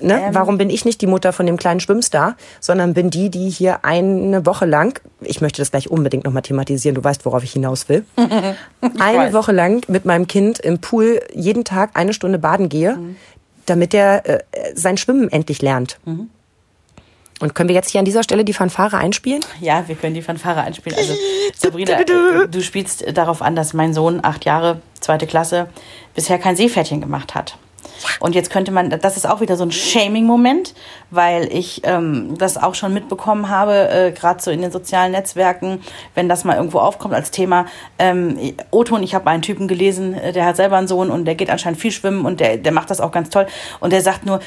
Ne? 0.00 0.20
Ähm. 0.26 0.34
Warum 0.34 0.58
bin 0.58 0.70
ich 0.70 0.84
nicht 0.84 1.00
die 1.00 1.06
Mutter 1.06 1.32
von 1.32 1.46
dem 1.46 1.56
kleinen 1.56 1.80
Schwimmstar, 1.80 2.36
sondern 2.60 2.94
bin 2.94 3.10
die, 3.10 3.30
die 3.30 3.48
hier 3.50 3.84
eine 3.84 4.46
Woche 4.46 4.66
lang, 4.66 5.00
ich 5.20 5.40
möchte 5.40 5.62
das 5.62 5.70
gleich 5.70 5.90
unbedingt 5.90 6.24
nochmal 6.24 6.42
thematisieren, 6.42 6.94
du 6.94 7.04
weißt, 7.04 7.24
worauf 7.24 7.42
ich 7.42 7.52
hinaus 7.52 7.88
will, 7.88 8.04
eine 8.16 9.18
weiß. 9.18 9.32
Woche 9.32 9.52
lang 9.52 9.84
mit 9.88 10.04
meinem 10.04 10.26
Kind 10.26 10.58
im 10.58 10.78
Pool 10.78 11.20
jeden 11.34 11.64
Tag 11.64 11.90
eine 11.94 12.12
Stunde 12.12 12.38
baden 12.38 12.68
gehe, 12.68 12.96
mhm. 12.96 13.16
damit 13.66 13.94
er 13.94 14.26
äh, 14.28 14.42
sein 14.74 14.96
Schwimmen 14.96 15.30
endlich 15.30 15.62
lernt. 15.62 15.98
Mhm. 16.04 16.30
Und 17.38 17.54
können 17.54 17.68
wir 17.68 17.76
jetzt 17.76 17.90
hier 17.90 17.98
an 17.98 18.06
dieser 18.06 18.22
Stelle 18.22 18.44
die 18.44 18.54
Fanfare 18.54 18.96
einspielen? 18.96 19.44
Ja, 19.60 19.86
wir 19.88 19.94
können 19.94 20.14
die 20.14 20.22
Fanfare 20.22 20.62
einspielen. 20.62 20.98
Also 20.98 21.12
Sabrina, 21.54 22.00
äh, 22.00 22.48
du 22.48 22.62
spielst 22.62 23.04
darauf 23.14 23.42
an, 23.42 23.54
dass 23.54 23.74
mein 23.74 23.92
Sohn, 23.92 24.20
acht 24.22 24.46
Jahre, 24.46 24.80
zweite 25.00 25.26
Klasse, 25.26 25.68
bisher 26.14 26.38
kein 26.38 26.56
Seepferdchen 26.56 27.02
gemacht 27.02 27.34
hat. 27.34 27.58
Und 28.20 28.34
jetzt 28.34 28.50
könnte 28.50 28.72
man, 28.72 28.90
das 28.90 29.16
ist 29.16 29.28
auch 29.28 29.40
wieder 29.40 29.56
so 29.56 29.64
ein 29.64 29.72
Shaming-Moment, 29.72 30.74
weil 31.10 31.52
ich 31.52 31.82
ähm, 31.84 32.36
das 32.38 32.56
auch 32.56 32.74
schon 32.74 32.92
mitbekommen 32.92 33.48
habe, 33.48 33.88
äh, 33.88 34.12
gerade 34.12 34.42
so 34.42 34.50
in 34.50 34.62
den 34.62 34.70
sozialen 34.70 35.12
Netzwerken, 35.12 35.80
wenn 36.14 36.28
das 36.28 36.44
mal 36.44 36.56
irgendwo 36.56 36.78
aufkommt 36.78 37.14
als 37.14 37.30
Thema. 37.30 37.66
Ähm, 37.98 38.54
Oton, 38.70 39.02
ich 39.02 39.14
habe 39.14 39.28
einen 39.30 39.42
Typen 39.42 39.68
gelesen, 39.68 40.14
äh, 40.14 40.32
der 40.32 40.44
hat 40.46 40.56
selber 40.56 40.76
einen 40.76 40.88
Sohn 40.88 41.10
und 41.10 41.24
der 41.24 41.34
geht 41.34 41.50
anscheinend 41.50 41.80
viel 41.80 41.92
schwimmen 41.92 42.24
und 42.24 42.40
der, 42.40 42.56
der 42.56 42.72
macht 42.72 42.90
das 42.90 43.00
auch 43.00 43.12
ganz 43.12 43.30
toll. 43.30 43.46
Und 43.80 43.92
der 43.92 44.02
sagt 44.02 44.26
nur, 44.26 44.40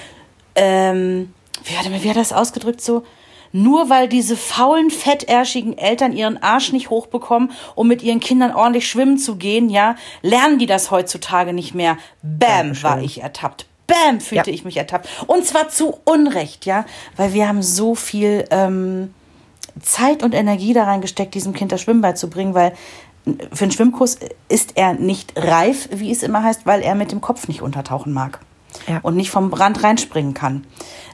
ähm, 0.55 1.33
wie 1.63 1.75
hat, 1.75 1.85
er, 1.85 1.91
wie 1.91 2.09
hat 2.09 2.15
er 2.15 2.21
das 2.21 2.33
ausgedrückt 2.33 2.81
so? 2.81 3.03
Nur 3.51 3.89
weil 3.89 4.07
diese 4.07 4.37
faulen, 4.37 4.89
fettärschigen 4.89 5.77
Eltern 5.77 6.13
ihren 6.13 6.41
Arsch 6.41 6.71
nicht 6.71 6.89
hochbekommen, 6.89 7.51
um 7.75 7.87
mit 7.87 8.03
ihren 8.03 8.19
Kindern 8.19 8.53
ordentlich 8.53 8.87
schwimmen 8.87 9.17
zu 9.17 9.35
gehen, 9.35 9.69
ja, 9.69 9.95
lernen 10.21 10.59
die 10.59 10.65
das 10.65 10.91
heutzutage 10.91 11.53
nicht 11.53 11.73
mehr. 11.73 11.97
Bam, 12.21 12.39
Dankeschön. 12.49 12.83
war 12.83 13.01
ich 13.01 13.21
ertappt. 13.21 13.65
Bam, 13.87 14.19
fühlte 14.19 14.51
ja. 14.51 14.53
ich 14.53 14.65
mich 14.65 14.77
ertappt. 14.77 15.09
Und 15.25 15.45
zwar 15.45 15.69
zu 15.69 15.99
Unrecht, 16.05 16.65
ja, 16.65 16.85
weil 17.15 17.33
wir 17.33 17.47
haben 17.47 17.63
so 17.63 17.95
viel 17.95 18.45
ähm, 18.51 19.13
Zeit 19.81 20.21
und 20.21 20.35
Energie 20.35 20.73
da 20.73 20.83
reingesteckt, 20.83 21.33
diesem 21.33 21.53
Kind 21.53 21.71
das 21.71 21.81
Schwimmen 21.81 22.01
beizubringen, 22.01 22.53
weil 22.53 22.73
für 23.51 23.65
einen 23.65 23.71
Schwimmkurs 23.71 24.19
ist 24.47 24.71
er 24.75 24.93
nicht 24.93 25.33
reif, 25.35 25.89
wie 25.91 26.11
es 26.11 26.23
immer 26.23 26.43
heißt, 26.43 26.65
weil 26.65 26.81
er 26.81 26.95
mit 26.95 27.11
dem 27.11 27.21
Kopf 27.21 27.47
nicht 27.47 27.61
untertauchen 27.61 28.13
mag. 28.13 28.39
Ja. 28.87 28.99
Und 29.01 29.15
nicht 29.15 29.29
vom 29.29 29.49
Brand 29.49 29.83
reinspringen 29.83 30.33
kann. 30.33 30.65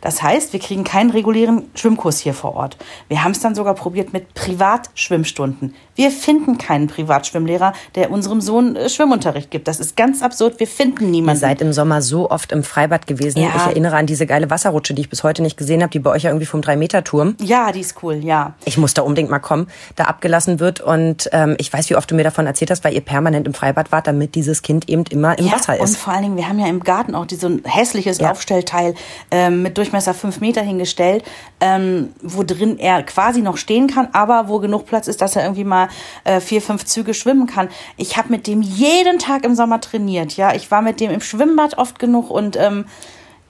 Das 0.02 0.22
heißt, 0.22 0.54
wir 0.54 0.60
kriegen 0.60 0.84
keinen 0.84 1.10
regulären 1.10 1.70
Schwimmkurs 1.74 2.20
hier 2.20 2.36
vor 2.36 2.56
Ort. 2.56 2.78
Wir 3.08 3.24
haben 3.24 3.32
es 3.32 3.40
dann 3.40 3.56
sogar 3.56 3.74
probiert 3.74 4.14
mit 4.14 4.36
Privatschwimmstunden. 4.36 5.74
Wir 5.96 6.12
finden 6.12 6.58
keinen 6.58 6.88
Privatschwimmlehrer, 6.88 7.74
der 7.96 8.12
unserem 8.12 8.40
Sohn 8.40 8.76
äh, 8.76 8.90
Schwimmunterricht 8.90 9.50
gibt. 9.50 9.68
Das 9.68 9.80
ist 9.80 9.96
ganz 9.96 10.22
absurd. 10.22 10.60
Wir 10.60 10.68
finden 10.68 11.10
niemanden. 11.10 11.38
Ihr 11.38 11.48
seid 11.48 11.62
im 11.62 11.74
Sommer 11.74 12.02
so 12.02 12.30
oft 12.30 12.52
im 12.52 12.64
Freibad 12.64 13.08
gewesen. 13.08 13.40
Ja. 13.40 13.50
Ich 13.56 13.62
erinnere 13.64 13.96
an 13.96 14.06
diese 14.06 14.28
geile 14.28 14.50
Wasserrutsche, 14.50 14.94
die 14.94 15.02
ich 15.02 15.10
bis 15.10 15.24
heute 15.24 15.42
nicht 15.42 15.58
gesehen 15.58 15.82
habe, 15.82 15.90
die 15.90 16.00
bei 16.00 16.12
euch 16.12 16.24
ja 16.24 16.30
irgendwie 16.30 16.46
vom 16.46 16.62
3-Meter-Turm. 16.62 17.38
Ja, 17.42 17.72
die 17.72 17.80
ist 17.80 17.96
cool, 18.04 18.16
ja. 18.16 18.54
Ich 18.66 18.78
muss 18.78 18.94
da 18.94 19.02
unbedingt 19.02 19.32
mal 19.32 19.40
kommen, 19.40 19.68
da 19.96 20.04
abgelassen 20.04 20.60
wird. 20.60 20.82
Und 20.82 21.30
ähm, 21.32 21.56
ich 21.58 21.72
weiß, 21.72 21.90
wie 21.90 21.96
oft 21.96 22.12
du 22.12 22.16
mir 22.16 22.24
davon 22.24 22.46
erzählt 22.46 22.72
hast, 22.72 22.84
weil 22.84 22.94
ihr 22.94 23.02
permanent 23.02 23.48
im 23.48 23.54
Freibad 23.54 23.92
wart, 23.92 24.06
damit 24.06 24.36
dieses 24.36 24.62
Kind 24.62 24.88
eben 24.90 25.06
immer 25.10 25.40
im 25.40 25.48
ja, 25.48 25.54
Wasser 25.54 25.76
ist. 25.76 25.82
Und 25.82 25.98
vor 25.98 26.14
allen 26.14 26.24
Dingen, 26.24 26.38
wir 26.38 26.48
haben 26.48 26.60
ja 26.60 26.68
im 26.68 26.82
Garten 26.82 27.16
auch 27.16 27.26
so 27.46 27.54
ein 27.54 27.64
hässliches 27.66 28.20
ja. 28.20 28.32
Aufstellteil 28.32 28.94
ähm, 29.32 29.62
mit 29.62 29.78
Durchmesser 29.78 29.96
Durchmesser 29.96 30.14
fünf 30.14 30.42
Meter 30.42 30.62
hingestellt, 30.62 31.24
ähm, 31.62 32.14
wo 32.22 32.44
drin 32.44 32.78
er 32.78 33.04
quasi 33.04 33.42
noch 33.42 33.58
stehen 33.58 33.88
kann, 33.88 34.10
aber 34.14 34.48
wo 34.48 34.60
genug 34.60 34.86
Platz 34.86 35.08
ist, 35.08 35.22
dass 35.22 35.36
er 35.36 35.44
irgendwie 35.44 35.64
mal 35.64 35.90
äh, 36.24 36.40
vier, 36.40 36.62
fünf 36.62 36.86
Züge 36.86 37.14
schwimmen 37.14 37.48
kann. 37.48 37.70
Ich 37.98 38.18
habe 38.18 38.30
mit 38.30 38.48
dem 38.48 38.62
jeden 38.62 39.20
Tag 39.20 39.46
im 39.46 39.56
Sommer 39.56 39.80
trainiert. 39.80 40.38
Ja, 40.38 40.54
ich 40.54 40.70
war 40.72 40.82
mit 40.82 41.00
dem 41.00 41.12
im 41.12 41.22
Schwimmbad 41.22 41.78
oft 41.78 42.00
genug 42.00 42.30
und 42.30 42.58
ähm, 42.58 42.86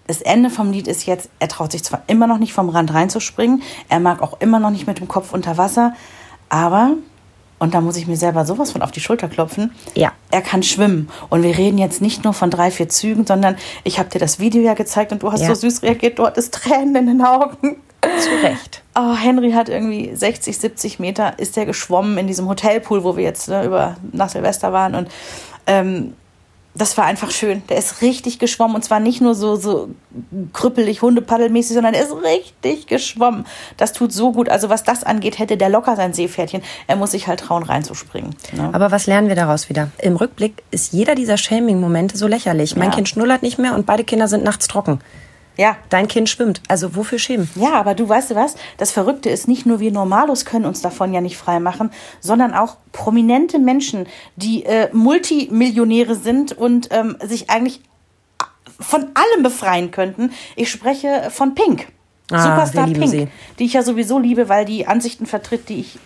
das 0.08 0.22
Ende 0.22 0.50
vom 0.50 0.72
Lied 0.72 0.88
ist 0.88 1.06
jetzt, 1.06 1.30
er 1.40 1.48
traut 1.48 1.72
sich 1.72 1.84
zwar 1.84 2.04
immer 2.08 2.28
noch 2.28 2.38
nicht 2.38 2.54
vom 2.54 2.70
Rand 2.70 2.94
reinzuspringen, 2.94 3.64
er 3.90 4.00
mag 4.00 4.22
auch 4.22 4.40
immer 4.40 4.60
noch 4.60 4.70
nicht 4.70 4.86
mit 4.86 5.00
dem 5.00 5.08
Kopf 5.08 5.34
unter 5.34 5.58
Wasser, 5.58 5.96
aber, 6.50 6.92
und 7.60 7.74
da 7.74 7.82
muss 7.82 7.96
ich 7.98 8.08
mir 8.08 8.18
selber 8.18 8.46
sowas 8.46 8.72
von 8.72 8.82
auf 8.82 8.92
die 8.92 9.00
Schulter 9.00 9.28
klopfen, 9.28 9.72
Ja. 9.96 10.12
er 10.32 10.42
kann 10.42 10.64
schwimmen. 10.64 11.10
Und 11.30 11.44
wir 11.44 11.58
reden 11.58 11.78
jetzt 11.78 12.02
nicht 12.02 12.24
nur 12.24 12.34
von 12.34 12.50
drei, 12.52 12.72
vier 12.72 12.90
Zügen, 12.90 13.26
sondern 13.26 13.56
ich 13.84 13.98
habe 14.00 14.10
dir 14.10 14.20
das 14.20 14.40
Video 14.40 14.62
ja 14.62 14.74
gezeigt 14.74 15.12
und 15.12 15.24
du 15.24 15.32
hast 15.32 15.42
Ja. 15.42 15.48
so 15.48 15.56
süß 15.56 15.84
reagiert, 15.84 16.20
du 16.20 16.26
hattest 16.26 16.54
Tränen 16.54 16.96
in 16.96 17.06
den 17.08 17.22
Augen. 17.22 17.78
Zu 18.20 18.30
Recht. 18.46 18.84
Oh, 18.96 19.16
Henry 19.16 19.52
hat 19.54 19.68
irgendwie 19.68 20.12
60, 20.16 20.58
70 20.58 21.00
Meter 21.00 21.40
ist 21.40 21.56
der 21.58 21.66
geschwommen 21.66 22.18
in 22.20 22.28
diesem 22.28 22.48
Hotelpool, 22.48 23.04
wo 23.04 23.18
wir 23.18 23.24
jetzt 23.24 23.50
ne, 23.50 23.66
über 23.66 23.96
nach 24.12 24.30
Silvester 24.30 24.72
waren 24.72 24.94
und 24.94 25.08
ähm, 25.66 26.14
das 26.78 26.98
war 26.98 27.06
einfach 27.06 27.32
schön. 27.32 27.64
Der 27.70 27.78
ist 27.78 28.02
richtig 28.02 28.38
geschwommen 28.38 28.76
und 28.76 28.84
zwar 28.84 29.00
nicht 29.00 29.22
nur 29.22 29.34
so 29.34 29.56
so 29.56 29.90
krüppelig 30.52 31.02
Hundepaddelmäßig, 31.02 31.74
sondern 31.74 31.94
er 31.94 32.04
ist 32.04 32.14
richtig 32.14 32.88
geschwommen. 32.88 33.46
Das 33.78 33.94
tut 33.94 34.12
so 34.12 34.34
gut. 34.34 34.50
Also 34.50 34.70
was 34.70 34.84
das 34.84 35.04
angeht, 35.04 35.40
hätte 35.40 35.56
der 35.56 35.70
locker 35.70 35.96
sein 35.96 36.14
Seepferdchen. 36.14 36.62
Er 36.88 36.98
muss 36.98 37.12
sich 37.12 37.28
halt 37.28 37.40
trauen 37.40 37.64
reinzuspringen. 37.64 38.36
Ne? 38.54 38.70
Aber 38.74 38.92
was 38.92 39.08
lernen 39.08 39.30
wir 39.30 39.36
daraus 39.36 39.70
wieder? 39.70 39.90
Im 40.00 40.18
Rückblick 40.18 40.64
ist 40.72 40.92
jeder 40.92 41.16
dieser 41.16 41.38
Shaming-Momente 41.38 42.18
so 42.18 42.28
lächerlich. 42.28 42.76
Mein 42.76 42.90
Ja. 42.90 42.96
Kind 42.96 43.10
schnullert 43.10 43.42
nicht 43.42 43.58
mehr 43.58 43.74
und 43.74 43.86
beide 43.86 44.04
Kinder 44.04 44.28
sind 44.28 44.44
nachts 44.44 44.68
trocken. 44.68 45.00
Ja, 45.58 45.78
Dein 45.90 46.08
Kind 46.08 46.30
schwimmt. 46.30 46.62
Also 46.68 46.96
wofür 46.96 47.20
schämen? 47.20 47.50
Ja, 47.56 47.74
aber 47.74 47.94
du 47.94 48.08
weißt 48.08 48.32
du 48.32 48.36
was? 48.36 48.56
Das 48.78 48.92
Verrückte 48.92 49.30
ist, 49.30 49.48
nicht 49.48 49.66
nur 49.66 49.80
wir 49.80 49.92
Normalos 49.92 50.46
können 50.46 50.66
uns 50.66 50.82
davon 50.82 51.14
ja 51.14 51.22
nicht 51.22 51.38
frei 51.38 51.60
machen, 51.60 51.92
sondern 52.20 52.54
auch 52.54 52.78
prominente 52.92 53.60
Menschen, 53.60 54.08
die 54.36 54.66
äh, 54.66 54.90
Multimillionäre 54.94 56.16
sind 56.16 56.52
und 56.54 56.90
ähm, 56.92 57.18
sich 57.26 57.50
eigentlich 57.50 57.82
von 58.80 59.08
allem 59.14 59.44
befreien 59.44 59.92
könnten. 59.92 60.32
Ich 60.56 60.70
spreche 60.70 61.30
von 61.32 61.56
Pink. 61.56 61.88
Ah, 62.32 62.42
Superstar 62.42 62.88
Pink, 62.88 63.08
sie. 63.08 63.28
die 63.60 63.66
ich 63.66 63.74
ja 63.74 63.84
sowieso 63.84 64.20
liebe, 64.20 64.50
weil 64.50 64.66
die 64.66 64.88
Ansichten 64.88 65.26
vertritt, 65.26 65.70
die 65.70 65.82
ich 65.82 66.00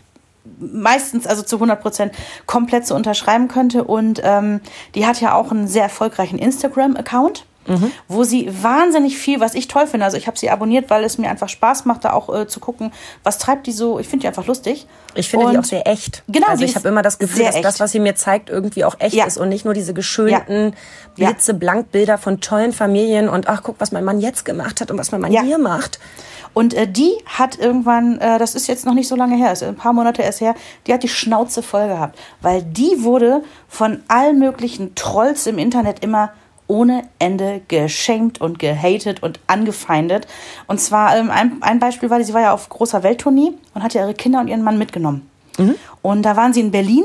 meistens, 0.60 1.28
also 1.28 1.44
zu 1.44 1.58
100 1.58 1.82
Prozent, 1.82 2.14
komplett 2.46 2.86
so 2.86 2.96
unterschreiben 2.96 3.48
könnte. 3.48 3.84
Und 3.84 4.22
ähm, 4.24 4.62
die 4.96 5.06
hat 5.06 5.22
ja 5.22 5.34
auch 5.34 5.52
einen 5.52 5.68
sehr 5.68 5.84
erfolgreichen 5.84 6.38
Instagram-Account. 6.38 7.46
Mhm. 7.70 7.92
Wo 8.08 8.24
sie 8.24 8.50
wahnsinnig 8.64 9.18
viel, 9.18 9.40
was 9.40 9.54
ich 9.56 9.68
toll 9.68 9.88
finde, 9.88 10.06
also 10.06 10.18
ich 10.18 10.28
habe 10.28 10.38
sie 10.38 10.50
abonniert, 10.50 10.90
weil 10.90 11.04
es 11.04 11.18
mir 11.18 11.30
einfach 11.30 11.48
Spaß 11.50 11.86
macht, 11.86 12.04
da 12.04 12.14
auch 12.14 12.34
äh, 12.34 12.48
zu 12.48 12.60
gucken, 12.60 12.92
was 13.24 13.38
treibt 13.38 13.68
die 13.68 13.72
so. 13.72 14.00
Ich 14.00 14.08
finde 14.08 14.24
die 14.24 14.28
einfach 14.28 14.48
lustig. 14.48 14.88
Ich 15.16 15.30
finde 15.30 15.52
die 15.52 15.58
auch 15.58 15.64
sehr 15.64 15.88
echt. 15.88 16.24
Genau, 16.28 16.48
also 16.48 16.66
ich 16.66 16.76
habe 16.76 16.88
immer 16.90 17.02
das 17.04 17.20
Gefühl, 17.20 17.46
dass 17.46 17.56
echt. 17.56 17.66
das, 17.66 17.80
was 17.80 17.92
sie 17.92 18.00
mir 18.00 18.16
zeigt, 18.16 18.50
irgendwie 18.50 18.84
auch 18.86 18.96
echt 19.00 19.16
Ja. 19.16 19.26
ist 19.26 19.38
und 19.38 19.50
nicht 19.50 19.66
nur 19.66 19.74
diese 19.74 19.94
geschönten 19.94 20.74
Ja. 21.16 21.28
Blitzeblankbilder 21.30 22.18
von 22.18 22.42
tollen 22.42 22.74
Familien 22.74 23.30
und 23.30 23.48
ach, 23.48 23.62
guck, 23.64 23.76
was 23.80 23.92
mein 23.92 24.04
Mann 24.04 24.20
jetzt 24.20 24.46
gemacht 24.46 24.82
hat 24.82 24.92
und 24.92 24.98
was 24.98 25.12
mein 25.12 25.22
Mann 25.22 25.32
Ja. 25.32 25.42
hier 25.44 25.58
macht. 25.58 26.00
Und 26.54 26.74
äh, 26.74 26.88
die 26.88 27.12
hat 27.26 27.60
irgendwann, 27.60 28.20
äh, 28.20 28.40
das 28.40 28.56
ist 28.56 28.68
jetzt 28.68 28.86
noch 28.86 28.94
nicht 28.96 29.08
so 29.08 29.16
lange 29.16 29.36
her, 29.36 29.52
ist 29.52 29.62
ein 29.62 29.76
paar 29.76 29.94
Monate 29.94 30.24
erst 30.24 30.42
her, 30.42 30.56
die 30.88 30.94
hat 30.94 31.04
die 31.04 31.08
Schnauze 31.08 31.62
voll 31.62 31.88
gehabt. 31.88 32.18
Weil 32.42 32.64
die 32.64 33.04
wurde 33.04 33.44
von 33.68 34.04
allen 34.08 34.40
möglichen 34.40 34.96
Trolls 34.96 35.46
im 35.46 35.60
Internet 35.60 36.04
immer 36.04 36.32
ohne 36.70 37.04
Ende 37.18 37.62
geschämt 37.68 38.40
und 38.40 38.60
gehatet 38.60 39.22
und 39.22 39.42
angefeindet. 39.48 40.28
Und 40.68 40.80
zwar, 40.80 41.18
ähm, 41.18 41.30
ein, 41.30 41.58
ein 41.62 41.80
Beispiel 41.80 42.10
war, 42.10 42.24
sie 42.24 42.34
war 42.34 42.42
ja 42.42 42.54
auf 42.54 42.70
großer 42.70 43.04
Welttournee 43.04 43.52
und 43.74 43.84
hat 43.84 43.94
ja 43.94 44.04
ihre 44.04 44.14
Kinder 44.14 44.40
und 44.40 44.48
ihren 44.48 44.64
Mann 44.64 44.78
mitgenommen. 44.78 45.30
Und 46.02 46.24
da 46.24 46.38
waren 46.38 46.54
sie 46.54 46.62
in 46.62 46.72
Berlin 46.72 47.04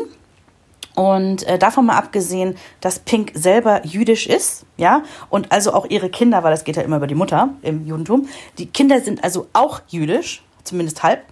und 0.94 1.42
äh, 1.44 1.58
davon 1.58 1.86
mal 1.86 1.96
abgesehen, 1.96 2.56
dass 2.80 3.00
Pink 3.00 3.32
selber 3.34 3.84
jüdisch 3.84 4.26
ist, 4.26 4.64
ja, 4.76 5.02
und 5.28 5.50
also 5.50 5.72
auch 5.72 5.86
ihre 5.90 6.08
Kinder, 6.08 6.44
weil 6.44 6.52
das 6.52 6.62
geht 6.62 6.76
ja 6.76 6.82
immer 6.82 6.98
über 6.98 7.08
die 7.08 7.16
Mutter 7.16 7.50
im 7.62 7.86
Judentum, 7.86 8.28
die 8.58 8.66
Kinder 8.66 9.00
sind 9.00 9.24
also 9.24 9.48
auch 9.54 9.80
jüdisch, 9.88 10.44
zumindest 10.62 11.02
halb, 11.02 11.24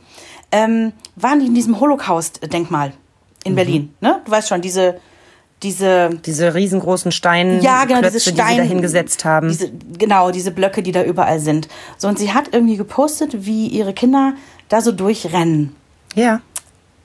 ähm, 0.51 0.93
waren 1.15 1.39
die 1.39 1.47
in 1.47 1.55
diesem 1.55 1.79
Holocaust-Denkmal 1.79 2.93
in 3.45 3.55
Berlin, 3.55 3.95
ne? 4.01 4.21
Du 4.25 4.31
weißt 4.31 4.49
schon, 4.49 4.63
diese, 4.63 5.01
diese, 5.63 6.11
Diese 6.25 6.55
riesengroßen 6.55 7.13
Steinklötze, 7.13 7.65
ja, 7.65 7.85
genau, 7.85 8.01
diese 8.01 8.13
die 8.13 8.19
sie 8.19 8.31
Steine, 8.33 8.63
da 8.63 8.63
hingesetzt 8.63 9.25
haben. 9.25 9.49
Diese, 9.49 9.71
genau, 9.99 10.31
diese 10.31 10.51
Blöcke, 10.51 10.83
die 10.83 10.93
da 10.93 11.05
überall 11.05 11.39
sind. 11.39 11.69
So, 11.97 12.09
und 12.09 12.19
sie 12.19 12.33
hat 12.33 12.53
irgendwie 12.53 12.77
gepostet, 12.77 13.47
wie 13.47 13.69
ihre 13.69 13.93
Kinder 13.93 14.35
da 14.69 14.81
so 14.81 14.93
durchrennen. 14.93 15.75
ja. 16.15 16.41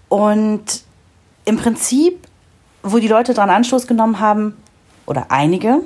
Und 0.10 0.84
im 1.44 1.58
Prinzip, 1.58 2.18
wo 2.82 2.98
die 2.98 3.10
Leute 3.10 3.34
dran 3.34 3.50
Anstoß 3.50 3.88
genommen 3.88 4.20
haben, 4.22 4.56
oder 5.06 5.28
einige, 5.30 5.82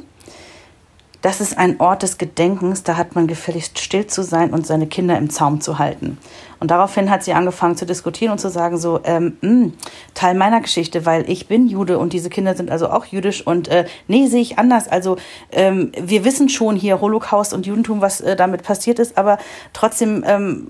das 1.21 1.41
ist 1.41 1.57
ein 1.57 1.79
Ort 1.79 2.03
des 2.03 2.17
Gedenkens, 2.17 2.83
da 2.83 2.97
hat 2.97 3.15
man 3.15 3.27
gefälligst 3.27 3.79
still 3.79 4.07
zu 4.07 4.23
sein 4.23 4.51
und 4.51 4.65
seine 4.65 4.87
Kinder 4.87 5.17
im 5.17 5.29
Zaum 5.29 5.61
zu 5.61 5.79
halten. 5.79 6.17
Und 6.61 6.69
daraufhin 6.69 7.09
hat 7.09 7.23
sie 7.23 7.33
angefangen 7.33 7.75
zu 7.75 7.87
diskutieren 7.87 8.31
und 8.31 8.37
zu 8.37 8.49
sagen, 8.49 8.77
so, 8.77 8.99
ähm, 9.03 9.35
mh, 9.41 9.71
Teil 10.13 10.35
meiner 10.35 10.61
Geschichte, 10.61 11.07
weil 11.07 11.27
ich 11.27 11.47
bin 11.47 11.67
Jude 11.67 11.97
und 11.97 12.13
diese 12.13 12.29
Kinder 12.29 12.53
sind 12.55 12.69
also 12.69 12.89
auch 12.89 13.05
jüdisch 13.05 13.45
und 13.45 13.67
äh, 13.67 13.85
nee, 14.07 14.27
sehe 14.27 14.41
ich 14.41 14.59
anders. 14.59 14.87
Also 14.87 15.17
ähm, 15.51 15.91
wir 15.99 16.23
wissen 16.23 16.49
schon 16.49 16.75
hier 16.75 17.01
Holocaust 17.01 17.55
und 17.55 17.65
Judentum, 17.65 18.01
was 18.01 18.21
äh, 18.21 18.35
damit 18.35 18.61
passiert 18.61 18.99
ist, 18.99 19.17
aber 19.17 19.39
trotzdem 19.73 20.23
ähm, 20.27 20.67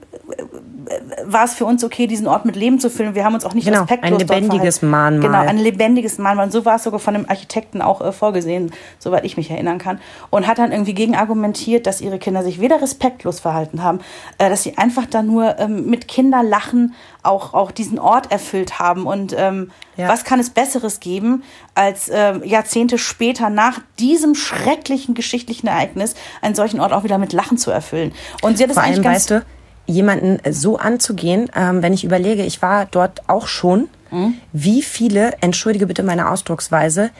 war 1.26 1.44
es 1.46 1.54
für 1.54 1.66
uns 1.66 1.84
okay, 1.84 2.08
diesen 2.08 2.28
Ort 2.28 2.46
mit 2.46 2.56
Leben 2.56 2.80
zu 2.80 2.90
füllen. 2.90 3.16
Wir 3.16 3.26
haben 3.26 3.34
uns 3.34 3.46
auch 3.46 3.54
nicht 3.54 3.66
Genau, 3.66 3.82
respektlos 3.82 4.22
ein 4.22 4.28
lebendiges. 4.28 4.82
Mahnmal. 4.82 5.22
Genau, 5.22 5.40
ein 5.40 5.58
lebendiges 5.58 6.18
Mahnmal. 6.18 6.46
Und 6.46 6.52
so 6.52 6.66
war 6.66 6.76
es 6.76 6.84
sogar 6.84 7.00
von 7.00 7.14
dem 7.14 7.30
Architekten 7.30 7.82
auch 7.82 8.02
äh, 8.02 8.12
vorgesehen, 8.12 8.72
soweit 9.00 9.26
ich 9.26 9.38
mich 9.38 9.52
erinnern 9.52 9.78
kann. 9.78 10.00
Und 10.30 10.48
hat 10.48 10.58
dann 10.58 10.72
irgendwie 10.72 10.94
gegen 10.94 11.16
argumentiert, 11.16 11.86
dass 11.86 12.02
ihre 12.02 12.20
Kinder 12.20 12.44
sich 12.44 12.60
weder 12.60 12.82
respektlos 12.82 13.40
verhalten 13.40 13.84
haben, 13.84 14.00
äh, 14.38 14.50
dass 14.50 14.64
sie 14.64 14.78
einfach 14.78 15.06
da 15.06 15.22
nur 15.22 15.60
ähm, 15.60 15.81
mit 15.86 16.08
Kinderlachen 16.08 16.94
auch, 17.24 17.54
auch 17.54 17.72
diesen 17.72 18.00
Ort 18.00 18.32
erfüllt 18.32 18.80
haben. 18.80 19.06
Und 19.06 19.34
ähm, 19.38 19.72
Ja. 19.98 20.08
was 20.10 20.24
kann 20.24 20.40
es 20.40 20.50
Besseres 20.50 21.00
geben, 21.00 21.44
als 21.76 22.10
ähm, 22.14 22.44
Jahrzehnte 22.44 22.98
später 22.98 23.50
nach 23.50 23.80
diesem 24.00 24.36
schrecklichen 24.36 25.14
geschichtlichen 25.14 25.68
Ereignis 25.68 26.16
einen 26.42 26.56
solchen 26.56 26.80
Ort 26.80 26.94
auch 26.94 27.04
wieder 27.04 27.18
mit 27.18 27.34
Lachen 27.34 27.58
zu 27.58 27.72
erfüllen? 27.72 28.12
Und 28.42 28.58
sie 28.58 28.64
hat 28.64 28.72
es 28.72 28.78
eigentlich 28.78 28.96
allem, 28.96 29.04
ganz 29.04 29.16
weißt 29.18 29.30
du, 29.32 29.46
jemanden 29.88 30.40
so 30.54 30.78
anzugehen, 30.78 31.50
ähm, 31.56 31.82
wenn 31.82 31.94
ich 31.94 32.04
überlege, 32.04 32.44
ich 32.44 32.62
war 32.62 32.86
dort 32.86 33.28
auch 33.30 33.48
schon, 33.48 33.90
Mhm. 34.12 34.36
wie 34.52 34.82
viele, 34.82 35.34
entschuldige 35.42 35.88
bitte 35.88 36.04
meine 36.04 36.30
Ausdrucksweise, 36.30 37.12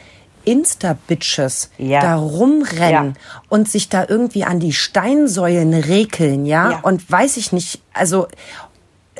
Insta-Bitches 0.44 1.70
Ja. 1.78 2.00
da 2.00 2.16
rumrennen 2.16 3.16
und 3.48 3.68
sich 3.68 3.88
da 3.88 4.04
irgendwie 4.08 4.44
an 4.44 4.60
die 4.60 4.72
Steinsäulen 4.72 5.74
rekeln, 5.74 6.46
ja? 6.46 6.70
Ja. 6.72 6.80
Und 6.82 7.10
weiß 7.10 7.36
ich 7.36 7.52
nicht, 7.52 7.80
also 7.92 8.26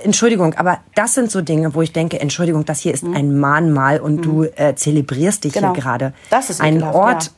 Entschuldigung, 0.02 0.54
aber 0.54 0.78
das 0.94 1.14
sind 1.14 1.30
so 1.30 1.42
Dinge, 1.42 1.74
wo 1.74 1.82
ich 1.82 1.92
denke, 1.92 2.18
Entschuldigung, 2.18 2.64
das 2.64 2.80
hier 2.80 2.92
ist 2.94 3.04
ein 3.04 3.38
Mahnmal 3.38 4.00
und 4.00 4.22
du 4.22 4.44
äh, 4.44 4.74
zelebrierst 4.74 5.44
dich 5.44 5.52
Mhm. 5.54 5.58
Genau. 5.60 5.74
hier 5.74 5.82
gerade. 5.82 6.12
Das 6.30 6.50
ist 6.50 6.60
ein 6.60 6.82
Ort 6.82 7.30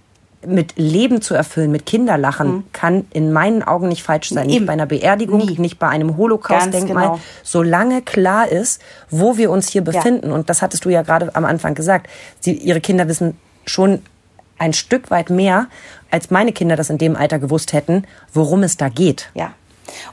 ja. 0.43 0.49
mit 0.53 0.74
Leben 0.76 1.20
zu 1.20 1.35
erfüllen, 1.35 1.72
mit 1.72 1.85
Kinderlachen, 1.85 2.64
kann 2.72 3.07
in 3.12 3.32
meinen 3.32 3.62
Augen 3.64 3.89
nicht 3.89 4.03
falsch 4.03 4.30
sein. 4.30 4.47
Nicht 4.47 4.57
Eben. 4.57 4.66
bei 4.66 4.72
einer 4.72 4.87
Beerdigung, 4.87 5.41
Nie. 5.45 5.59
nicht 5.59 5.78
bei 5.78 5.89
einem 5.89 6.16
Holocaust-Denkmal. 6.16 7.05
Genau. 7.09 7.20
Solange 7.43 8.01
klar 8.03 8.49
ist, 8.49 8.80
wo 9.11 9.37
wir 9.37 9.51
uns 9.51 9.68
hier 9.68 9.82
befinden, 9.82 10.30
und 10.30 10.49
das 10.49 10.62
hattest 10.62 10.85
du 10.85 10.91
ja 10.91 11.03
gerade 11.03 11.35
am 11.35 11.45
Anfang 11.45 11.74
gesagt, 11.74 12.09
sie, 12.41 12.53
ihre 12.53 12.80
Kinder 12.80 13.09
wissen 13.09 13.37
schon 13.66 14.02
ein 14.58 14.72
Stück 14.72 15.10
weit 15.10 15.30
mehr, 15.30 15.66
als 16.10 16.30
meine 16.30 16.52
Kinder 16.52 16.76
das 16.76 16.90
in 16.90 16.98
dem 16.98 17.16
Alter 17.16 17.38
gewusst 17.38 17.72
hätten, 17.72 18.04
worum 18.32 18.62
es 18.62 18.76
da 18.76 18.88
geht. 18.88 19.30
Ja. 19.34 19.52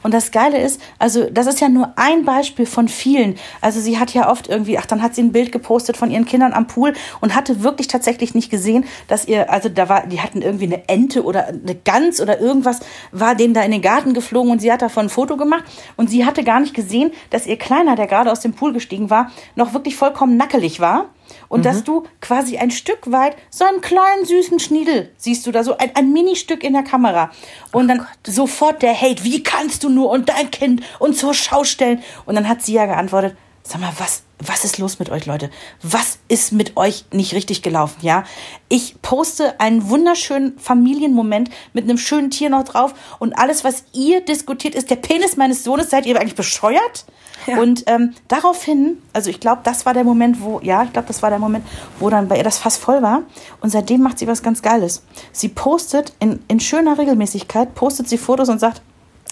Und 0.03 0.13
das 0.13 0.31
Geile 0.31 0.59
ist, 0.59 0.81
also 0.99 1.29
das 1.29 1.47
ist 1.47 1.61
ja 1.61 1.69
nur 1.69 1.93
ein 1.95 2.25
Beispiel 2.25 2.65
von 2.65 2.87
vielen. 2.87 3.35
Also 3.61 3.79
sie 3.79 3.99
hat 3.99 4.13
ja 4.13 4.29
oft 4.29 4.49
irgendwie, 4.49 4.77
ach, 4.77 4.85
dann 4.85 5.01
hat 5.01 5.15
sie 5.15 5.21
ein 5.21 5.31
Bild 5.31 5.51
gepostet 5.51 5.97
von 5.97 6.11
ihren 6.11 6.25
Kindern 6.25 6.53
am 6.53 6.67
Pool 6.67 6.93
und 7.19 7.35
hatte 7.35 7.63
wirklich 7.63 7.87
tatsächlich 7.87 8.35
nicht 8.35 8.49
gesehen, 8.49 8.85
dass 9.07 9.25
ihr, 9.25 9.49
also 9.51 9.69
da 9.69 9.89
war, 9.89 10.07
die 10.07 10.21
hatten 10.21 10.41
irgendwie 10.41 10.65
eine 10.65 10.87
Ente 10.89 11.23
oder 11.23 11.47
eine 11.47 11.75
Gans 11.75 12.19
oder 12.21 12.39
irgendwas, 12.39 12.79
war 13.11 13.35
denen 13.35 13.53
da 13.53 13.61
in 13.61 13.71
den 13.71 13.81
Garten 13.81 14.13
geflogen 14.13 14.51
und 14.51 14.59
sie 14.59 14.71
hat 14.71 14.81
davon 14.81 15.05
ein 15.05 15.09
Foto 15.09 15.37
gemacht 15.37 15.63
und 15.97 16.09
sie 16.09 16.25
hatte 16.25 16.43
gar 16.43 16.59
nicht 16.59 16.73
gesehen, 16.73 17.11
dass 17.29 17.45
ihr 17.45 17.57
Kleiner, 17.57 17.95
der 17.95 18.07
gerade 18.07 18.31
aus 18.31 18.41
dem 18.41 18.53
Pool 18.53 18.73
gestiegen 18.73 19.09
war, 19.09 19.31
noch 19.55 19.73
wirklich 19.73 19.95
vollkommen 19.95 20.37
nackelig 20.37 20.79
war. 20.79 21.05
Und 21.47 21.65
dass 21.65 21.83
du 21.83 22.03
quasi 22.19 22.57
ein 22.57 22.71
Stück 22.71 23.11
weit 23.11 23.35
so 23.49 23.65
einen 23.65 23.81
kleinen 23.81 24.25
süßen 24.25 24.59
Schniedel 24.59 25.11
siehst 25.17 25.45
du 25.45 25.51
da, 25.51 25.63
so 25.63 25.77
ein, 25.77 25.91
ein 25.95 26.13
Ministück 26.13 26.63
in 26.63 26.73
der 26.73 26.83
Kamera. 26.83 27.31
Und 27.71 27.87
dann 27.87 28.05
sofort 28.25 28.81
der 28.81 28.99
Hate, 28.99 29.23
wie 29.23 29.43
kannst 29.43 29.83
du 29.83 29.89
nur 29.89 30.09
und 30.09 30.29
dein 30.29 30.51
Kind 30.51 30.83
und 30.99 31.17
zur 31.17 31.33
Schau 31.33 31.63
stellen. 31.63 32.01
Und 32.25 32.35
dann 32.35 32.47
hat 32.47 32.61
sie 32.61 32.73
ja 32.73 32.85
geantwortet, 32.85 33.35
Sag 33.63 33.79
mal, 33.79 33.93
was, 33.99 34.23
was 34.39 34.65
ist 34.65 34.79
los 34.79 34.97
mit 34.97 35.09
euch, 35.11 35.27
Leute? 35.27 35.51
Was 35.83 36.17
ist 36.27 36.51
mit 36.51 36.77
euch 36.77 37.05
nicht 37.11 37.33
richtig 37.33 37.61
gelaufen, 37.61 37.97
ja? 38.01 38.23
Ich 38.69 39.01
poste 39.01 39.59
einen 39.59 39.89
wunderschönen 39.89 40.57
Familienmoment 40.57 41.51
mit 41.73 41.83
einem 41.83 41.97
schönen 41.97 42.31
Tier 42.31 42.49
noch 42.49 42.63
drauf 42.63 42.93
und 43.19 43.37
alles, 43.37 43.63
was 43.63 43.83
ihr 43.93 44.21
diskutiert, 44.21 44.73
ist 44.73 44.89
der 44.89 44.95
Penis 44.95 45.37
meines 45.37 45.63
Sohnes. 45.63 45.91
Seid 45.91 46.05
ihr 46.05 46.19
eigentlich 46.19 46.35
bescheuert? 46.35 47.05
Ja. 47.47 47.59
Und 47.59 47.83
ähm, 47.87 48.13
daraufhin, 48.27 48.97
also 49.13 49.29
ich 49.29 49.39
glaube, 49.39 49.61
das 49.63 49.85
war 49.85 49.93
der 49.93 50.03
Moment, 50.03 50.41
wo, 50.41 50.59
ja, 50.61 50.83
ich 50.83 50.93
glaube, 50.93 51.07
das 51.07 51.21
war 51.21 51.29
der 51.29 51.39
Moment, 51.39 51.65
wo 51.99 52.09
dann 52.09 52.27
bei 52.27 52.37
ihr 52.37 52.43
das 52.43 52.57
Fass 52.57 52.77
voll 52.77 53.01
war. 53.01 53.23
Und 53.61 53.69
seitdem 53.69 54.01
macht 54.01 54.19
sie 54.19 54.27
was 54.27 54.43
ganz 54.43 54.61
Geiles. 54.61 55.03
Sie 55.31 55.49
postet 55.49 56.13
in, 56.19 56.39
in 56.47 56.59
schöner 56.59 56.97
Regelmäßigkeit, 56.97 57.73
postet 57.75 58.09
sie 58.09 58.17
Fotos 58.17 58.49
und 58.49 58.59
sagt, 58.59 58.81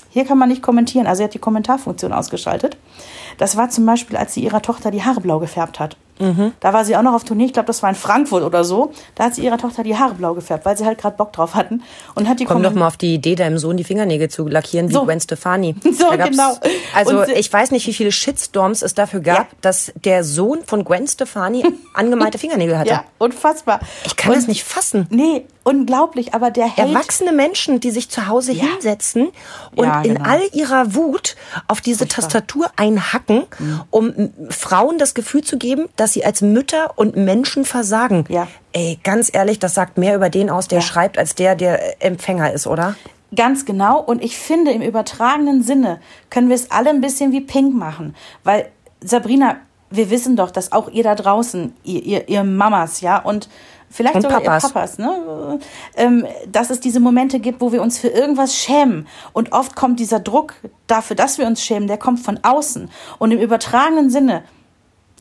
hier 0.09 0.25
kann 0.25 0.37
man 0.37 0.49
nicht 0.49 0.61
kommentieren. 0.61 1.07
Also 1.07 1.19
sie 1.19 1.23
hat 1.25 1.33
die 1.33 1.39
Kommentarfunktion 1.39 2.13
ausgeschaltet. 2.13 2.77
Das 3.39 3.57
war 3.57 3.69
zum 3.69 3.85
Beispiel, 3.87 4.17
als 4.17 4.35
sie 4.35 4.43
ihrer 4.43 4.61
Tochter 4.61 4.91
die 4.91 5.03
Haare 5.03 5.21
blau 5.21 5.39
gefärbt 5.39 5.79
hat. 5.79 5.97
Mhm. 6.19 6.51
Da 6.59 6.73
war 6.73 6.83
sie 6.83 6.95
auch 6.97 7.01
noch 7.01 7.13
auf 7.13 7.23
Tournee, 7.23 7.45
ich 7.45 7.53
glaube, 7.53 7.67
das 7.67 7.81
war 7.81 7.89
in 7.89 7.95
Frankfurt 7.95 8.43
oder 8.43 8.63
so. 8.65 8.91
Da 9.15 9.25
hat 9.25 9.35
sie 9.35 9.43
ihrer 9.43 9.57
Tochter 9.57 9.83
die 9.83 9.97
Haare 9.97 10.15
blau 10.15 10.33
gefärbt, 10.33 10.65
weil 10.65 10.77
sie 10.77 10.85
halt 10.85 10.99
gerade 10.99 11.15
Bock 11.15 11.31
drauf 11.31 11.55
hatten. 11.55 11.81
Und 12.15 12.27
hat 12.27 12.41
die 12.41 12.45
Komm 12.45 12.61
doch 12.61 12.73
mal 12.73 12.87
auf 12.87 12.97
die 12.97 13.15
Idee, 13.15 13.35
deinem 13.35 13.57
Sohn 13.57 13.77
die 13.77 13.85
Fingernägel 13.85 14.29
zu 14.29 14.47
lackieren 14.47 14.89
wie 14.89 14.93
so. 14.93 15.05
Gwen 15.05 15.19
Stefani. 15.19 15.75
So, 15.99 16.09
genau. 16.11 16.55
Also 16.93 17.23
ich 17.23 17.51
weiß 17.51 17.71
nicht, 17.71 17.85
wie 17.87 17.93
viele 17.93 18.11
Shitstorms 18.11 18.81
es 18.81 18.93
dafür 18.93 19.19
gab, 19.19 19.51
ja. 19.51 19.57
dass 19.61 19.91
der 20.05 20.23
Sohn 20.23 20.59
von 20.65 20.85
Gwen 20.85 21.07
Stefani 21.07 21.65
angemalte 21.93 22.37
Fingernägel 22.37 22.77
hatte. 22.77 22.89
Ja, 22.89 23.03
unfassbar. 23.17 23.79
Ich 24.05 24.15
kann 24.15 24.31
und, 24.31 24.37
das 24.37 24.47
nicht 24.47 24.63
fassen. 24.63 25.07
Nee, 25.09 25.45
unglaublich, 25.63 26.33
aber 26.33 26.51
der 26.51 26.65
Held 26.65 26.89
Erwachsene 26.89 27.31
Menschen, 27.31 27.79
die 27.79 27.91
sich 27.91 28.09
zu 28.09 28.27
Hause 28.27 28.53
ja. 28.53 28.65
hinsetzen 28.65 29.29
und 29.75 29.85
ja, 29.85 30.01
genau. 30.01 30.15
in 30.15 30.25
all 30.25 30.41
ihrer 30.53 30.95
Wut 30.95 31.35
auf 31.67 31.81
diese 31.81 31.99
Furchtbar. 31.99 32.23
Tastatur 32.23 32.71
einhacken, 32.75 33.28
mhm. 33.29 33.81
um 33.89 34.31
Frauen 34.49 34.97
das 34.97 35.13
Gefühl 35.13 35.43
zu 35.43 35.57
geben, 35.57 35.87
dass 35.95 36.13
sie 36.13 36.25
als 36.25 36.41
Mütter 36.41 36.93
und 36.97 37.15
Menschen 37.15 37.65
versagen. 37.65 38.25
Ja. 38.29 38.47
Ey, 38.73 38.99
ganz 39.03 39.29
ehrlich, 39.33 39.59
das 39.59 39.73
sagt 39.73 39.97
mehr 39.97 40.15
über 40.15 40.29
den 40.29 40.49
aus, 40.49 40.67
der 40.67 40.79
ja. 40.79 40.85
schreibt, 40.85 41.17
als 41.17 41.35
der, 41.35 41.55
der 41.55 42.03
Empfänger 42.03 42.51
ist, 42.53 42.67
oder? 42.67 42.95
Ganz 43.35 43.65
genau. 43.65 44.01
Und 44.01 44.23
ich 44.23 44.37
finde, 44.37 44.71
im 44.71 44.81
übertragenen 44.81 45.63
Sinne 45.63 45.99
können 46.29 46.49
wir 46.49 46.55
es 46.55 46.71
alle 46.71 46.89
ein 46.89 47.01
bisschen 47.01 47.31
wie 47.31 47.41
Pink 47.41 47.75
machen. 47.75 48.15
Weil, 48.43 48.69
Sabrina, 49.01 49.57
wir 49.91 50.09
wissen 50.09 50.35
doch, 50.35 50.51
dass 50.51 50.71
auch 50.71 50.89
ihr 50.89 51.03
da 51.03 51.15
draußen, 51.15 51.73
ihr, 51.83 52.03
ihr, 52.03 52.29
ihr 52.29 52.43
Mamas, 52.43 53.01
ja, 53.01 53.17
und 53.17 53.49
vielleicht 53.89 54.15
und 54.15 54.21
sogar 54.23 54.41
Papas. 54.41 54.63
ihr 54.63 54.69
Papas, 54.69 54.97
ne? 54.97 55.59
Ähm, 55.95 56.25
dass 56.51 56.69
es 56.69 56.79
diese 56.79 56.99
Momente 56.99 57.39
gibt, 57.39 57.61
wo 57.61 57.71
wir 57.71 57.81
uns 57.81 57.99
für 57.99 58.09
irgendwas 58.09 58.55
schämen. 58.55 59.07
Und 59.33 59.51
oft 59.51 59.75
kommt 59.75 59.99
dieser 59.99 60.19
Druck 60.19 60.53
dafür, 60.87 61.15
dass 61.15 61.37
wir 61.37 61.47
uns 61.47 61.63
schämen, 61.63 61.87
der 61.87 61.97
kommt 61.97 62.19
von 62.19 62.39
außen. 62.43 62.89
Und 63.17 63.31
im 63.31 63.39
übertragenen 63.39 64.09
Sinne 64.09 64.43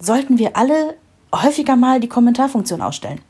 sollten 0.00 0.38
wir 0.38 0.56
alle 0.56 0.94
häufiger 1.34 1.76
mal 1.76 2.00
die 2.00 2.08
Kommentarfunktion 2.08 2.82
ausstellen. 2.82 3.20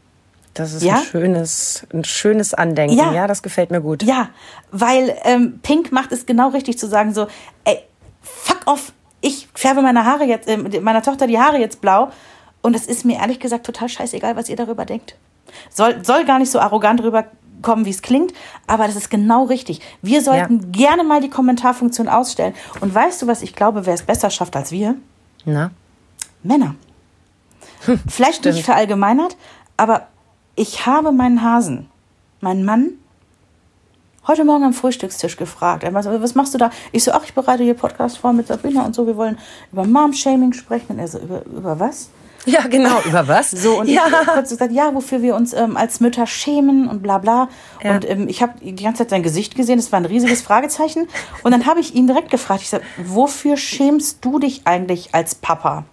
Das 0.55 0.73
ist 0.73 0.83
ja? 0.83 0.97
ein, 0.97 1.05
schönes, 1.05 1.87
ein 1.93 2.05
schönes 2.05 2.53
Andenken. 2.55 2.97
Ja. 2.97 3.13
ja, 3.13 3.27
das 3.27 3.43
gefällt 3.43 3.71
mir 3.71 3.81
gut. 3.81 4.03
Ja, 4.03 4.31
weil 4.73 5.17
ähm, 5.25 5.61
Pink 5.63 5.93
macht 5.93 6.11
es 6.11 6.27
genau 6.27 6.49
richtig 6.49 6.79
zu 6.79 6.89
sagen 6.89 7.15
so, 7.15 7.29
ey, 7.65 7.79
fuck 8.23 8.61
off, 8.67 8.93
ich 9.21 9.49
färbe 9.55 9.83
meine 9.83 10.05
Haare 10.05 10.25
jetzt, 10.25 10.49
äh, 10.49 10.57
meiner 10.81 11.03
Tochter 11.03 11.27
die 11.27 11.39
Haare 11.39 11.59
jetzt 11.59 11.81
blau 11.81 12.11
und 12.61 12.75
es 12.75 12.87
ist 12.87 13.05
mir 13.05 13.19
ehrlich 13.19 13.41
gesagt 13.41 13.67
total 13.67 13.89
scheißegal, 13.89 14.37
was 14.37 14.49
ihr 14.49 14.57
darüber 14.57 14.85
denkt. 14.85 15.17
Soll, 15.71 16.05
soll 16.05 16.25
gar 16.25 16.39
nicht 16.39 16.51
so 16.51 16.59
arrogant 16.59 17.03
rüberkommen, 17.03 17.85
wie 17.85 17.91
es 17.91 18.03
klingt, 18.03 18.33
aber 18.67 18.87
das 18.87 18.97
ist 18.97 19.11
genau 19.11 19.45
richtig. 19.45 19.81
Wir 20.03 20.23
sollten 20.23 20.61
ja. 20.61 20.67
gerne 20.71 21.05
mal 21.05 21.21
die 21.21 21.31
Kommentarfunktion 21.31 22.09
ausstellen. 22.09 22.55
Und 22.81 22.95
weißt 22.95 23.23
du, 23.23 23.27
was 23.27 23.43
ich 23.43 23.55
glaube, 23.55 23.87
wer 23.87 23.95
es 23.95 24.03
besser 24.03 24.31
schafft 24.31 24.57
als 24.57 24.73
wir? 24.73 24.95
Na? 25.45 25.71
Männer. 26.43 26.75
Hm, 27.85 28.01
Vielleicht 28.09 28.39
stimmt. 28.39 28.57
nicht 28.57 28.65
verallgemeinert, 28.65 29.37
aber 29.77 30.09
ich 30.57 30.87
habe 30.87 31.13
meinen 31.13 31.43
Hasen, 31.43 31.89
meinen 32.41 32.65
Mann, 32.65 32.93
heute 34.29 34.45
Morgen 34.45 34.65
am 34.65 34.73
Frühstückstisch 34.75 35.37
gefragt. 35.37 35.83
Er 35.83 35.95
war 35.95 36.03
so, 36.03 36.23
was 36.23 36.35
machst 36.35 36.55
du 36.55 36.59
da? 36.59 36.71
Ich 36.93 37.03
so, 37.03 37.13
ach, 37.13 37.25
ich 37.25 37.35
bereite 37.35 37.63
hier 37.65 37.75
Podcast 37.75 38.19
vor 38.19 38.33
mit 38.33 38.47
Sabrina 38.47 38.85
und 38.85 38.95
so. 38.95 39.07
Wir 39.07 39.17
wollen 39.17 39.39
über 39.73 39.85
Mom-Shaming 39.85 40.53
sprechen. 40.53 40.93
Und 40.93 40.99
er 40.99 41.09
so, 41.09 41.19
über, 41.19 41.45
über 41.47 41.81
was? 41.81 42.11
Ja, 42.53 42.67
genau. 42.67 43.01
Über 43.03 43.29
was? 43.29 43.51
So, 43.51 43.81
und 43.81 43.89
ja. 43.89 44.07
ich 44.07 44.13
habe 44.13 44.27
kurz 44.33 44.51
gesagt, 44.51 44.73
ja, 44.73 44.95
wofür 44.95 45.23
wir 45.23 45.35
uns 45.35 45.53
ähm, 45.53 45.77
als 45.77 46.01
Mütter 46.01 46.27
schämen 46.27 46.89
und 46.89 47.03
bla 47.03 47.19
bla. 47.19 47.49
Ja. 47.83 47.95
Und 47.95 48.09
ähm, 48.09 48.29
ich 48.29 48.43
habe 48.43 48.55
die 48.61 48.83
ganze 48.83 49.03
Zeit 49.03 49.11
sein 49.11 49.23
Gesicht 49.23 49.55
gesehen, 49.55 49.77
das 49.77 49.93
war 49.93 50.01
ein 50.01 50.07
riesiges 50.07 50.41
Fragezeichen. 50.41 51.09
Und 51.43 51.53
dann 51.53 51.67
habe 51.67 51.81
ich 51.81 51.95
ihn 51.95 52.07
direkt 52.07 52.31
gefragt, 52.31 52.63
ich 52.63 52.71
sage, 52.71 52.85
wofür 52.97 53.57
schämst 53.57 54.25
du 54.25 54.39
dich 54.39 54.63
eigentlich 54.65 55.15
als 55.15 55.35
Papa? 55.35 55.85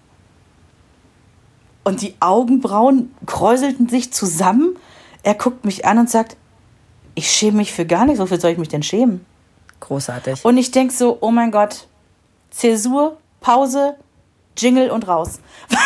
Und 1.83 2.01
die 2.01 2.15
Augenbrauen 2.19 3.13
kräuselten 3.25 3.89
sich 3.89 4.11
zusammen. 4.11 4.77
Er 5.23 5.35
guckt 5.35 5.65
mich 5.65 5.85
an 5.85 5.99
und 5.99 6.09
sagt, 6.09 6.37
ich 7.15 7.31
schäme 7.31 7.57
mich 7.57 7.73
für 7.73 7.85
gar 7.85 8.05
nichts, 8.05 8.19
wofür 8.19 8.39
soll 8.39 8.51
ich 8.51 8.57
mich 8.57 8.69
denn 8.69 8.83
schämen? 8.83 9.25
Großartig. 9.81 10.43
Und 10.43 10.57
ich 10.57 10.71
denke 10.71 10.93
so, 10.93 11.17
oh 11.21 11.31
mein 11.31 11.51
Gott, 11.51 11.87
Zäsur, 12.49 13.17
Pause, 13.39 13.95
Jingle 14.57 14.89
und 14.89 15.07
raus. 15.07 15.39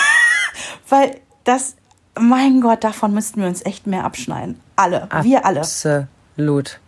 Weil 0.90 1.16
das, 1.44 1.76
mein 2.20 2.62
Gott, 2.62 2.84
davon 2.84 3.14
müssten 3.14 3.42
wir 3.42 3.48
uns 3.48 3.66
echt 3.66 3.88
mehr 3.88 4.04
abschneiden. 4.04 4.60
Alle, 4.76 5.08
wir 5.22 5.46
alle. 5.46 5.60
Absolut. 5.60 6.80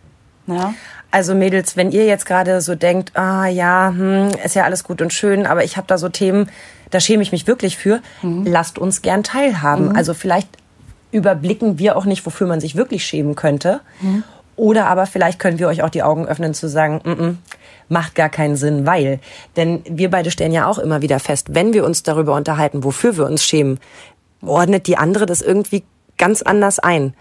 Ja. 0.46 0.74
Also 1.10 1.34
Mädels, 1.34 1.76
wenn 1.76 1.92
ihr 1.92 2.06
jetzt 2.06 2.24
gerade 2.24 2.60
so 2.60 2.74
denkt, 2.74 3.16
ah 3.16 3.46
ja, 3.46 3.92
hm, 3.94 4.30
ist 4.42 4.54
ja 4.54 4.64
alles 4.64 4.82
gut 4.82 5.02
und 5.02 5.12
schön, 5.12 5.46
aber 5.46 5.62
ich 5.62 5.76
habe 5.76 5.86
da 5.86 5.98
so 5.98 6.08
Themen, 6.08 6.48
da 6.90 7.00
schäme 7.00 7.22
ich 7.22 7.32
mich 7.32 7.46
wirklich 7.46 7.76
für, 7.76 8.00
mhm. 8.22 8.46
lasst 8.46 8.78
uns 8.78 9.02
gern 9.02 9.22
teilhaben. 9.22 9.90
Mhm. 9.90 9.96
Also 9.96 10.14
vielleicht 10.14 10.48
überblicken 11.10 11.78
wir 11.78 11.96
auch 11.96 12.06
nicht, 12.06 12.24
wofür 12.24 12.46
man 12.46 12.60
sich 12.60 12.76
wirklich 12.76 13.04
schämen 13.04 13.34
könnte. 13.34 13.80
Mhm. 14.00 14.24
Oder 14.56 14.86
aber 14.86 15.06
vielleicht 15.06 15.38
können 15.38 15.58
wir 15.58 15.68
euch 15.68 15.82
auch 15.82 15.90
die 15.90 16.02
Augen 16.02 16.26
öffnen 16.26 16.54
zu 16.54 16.68
sagen, 16.68 17.00
mm 17.04 17.10
-mm, 17.10 17.36
macht 17.88 18.14
gar 18.14 18.28
keinen 18.28 18.56
Sinn, 18.56 18.86
weil. 18.86 19.20
Denn 19.56 19.82
wir 19.88 20.10
beide 20.10 20.30
stellen 20.30 20.52
ja 20.52 20.66
auch 20.66 20.78
immer 20.78 21.02
wieder 21.02 21.20
fest, 21.20 21.54
wenn 21.54 21.72
wir 21.72 21.84
uns 21.84 22.02
darüber 22.02 22.34
unterhalten, 22.34 22.84
wofür 22.84 23.16
wir 23.16 23.26
uns 23.26 23.44
schämen, 23.44 23.80
ordnet 24.42 24.86
die 24.86 24.96
andere 24.96 25.26
das 25.26 25.40
irgendwie 25.40 25.84
ganz 26.18 26.42
anders 26.42 26.78
ein. 26.78 27.14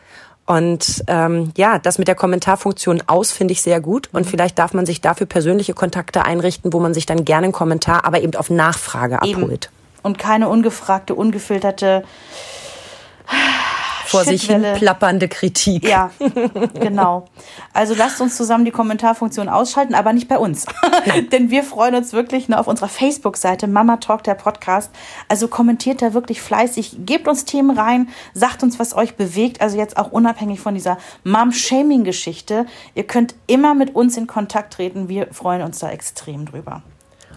Und 0.45 1.03
ähm, 1.07 1.53
ja, 1.55 1.79
das 1.79 1.97
mit 1.97 2.07
der 2.07 2.15
Kommentarfunktion 2.15 3.03
aus 3.07 3.31
finde 3.31 3.53
ich 3.53 3.61
sehr 3.61 3.79
gut. 3.79 4.09
Und 4.11 4.25
mhm. 4.25 4.29
vielleicht 4.29 4.59
darf 4.59 4.73
man 4.73 4.85
sich 4.85 4.99
dafür 4.99 5.27
persönliche 5.27 5.73
Kontakte 5.73 6.25
einrichten, 6.25 6.73
wo 6.73 6.79
man 6.79 6.93
sich 6.93 7.05
dann 7.05 7.23
gerne 7.25 7.45
einen 7.45 7.53
Kommentar, 7.53 8.05
aber 8.05 8.21
eben 8.21 8.35
auf 8.35 8.49
Nachfrage 8.49 9.21
abholt. 9.21 9.69
Und 10.03 10.17
keine 10.17 10.49
ungefragte, 10.49 11.13
ungefilterte 11.13 12.03
vor 14.05 14.23
sich 14.23 14.43
hin 14.43 14.65
plappernde 14.75 15.27
Kritik. 15.27 15.87
Ja, 15.87 16.11
genau. 16.79 17.25
Also 17.73 17.93
lasst 17.95 18.21
uns 18.21 18.37
zusammen 18.37 18.65
die 18.65 18.71
Kommentarfunktion 18.71 19.49
ausschalten, 19.49 19.95
aber 19.95 20.13
nicht 20.13 20.27
bei 20.27 20.37
uns. 20.37 20.65
Denn 21.31 21.49
wir 21.49 21.63
freuen 21.63 21.95
uns 21.95 22.13
wirklich 22.13 22.49
nur 22.49 22.59
auf 22.59 22.67
unserer 22.67 22.89
Facebook-Seite 22.89 23.67
Mama 23.67 23.97
Talk, 23.97 24.23
der 24.23 24.35
Podcast. 24.35 24.91
Also 25.27 25.47
kommentiert 25.47 26.01
da 26.01 26.13
wirklich 26.13 26.41
fleißig, 26.41 26.97
gebt 27.05 27.27
uns 27.27 27.45
Themen 27.45 27.77
rein, 27.77 28.09
sagt 28.33 28.63
uns, 28.63 28.79
was 28.79 28.95
euch 28.95 29.15
bewegt. 29.15 29.61
Also 29.61 29.77
jetzt 29.77 29.97
auch 29.97 30.11
unabhängig 30.11 30.59
von 30.59 30.73
dieser 30.73 30.97
Mom-Shaming-Geschichte. 31.23 32.65
Ihr 32.95 33.03
könnt 33.03 33.35
immer 33.47 33.73
mit 33.73 33.95
uns 33.95 34.17
in 34.17 34.27
Kontakt 34.27 34.73
treten. 34.73 35.09
Wir 35.09 35.27
freuen 35.33 35.61
uns 35.61 35.79
da 35.79 35.89
extrem 35.89 36.45
drüber. 36.45 36.83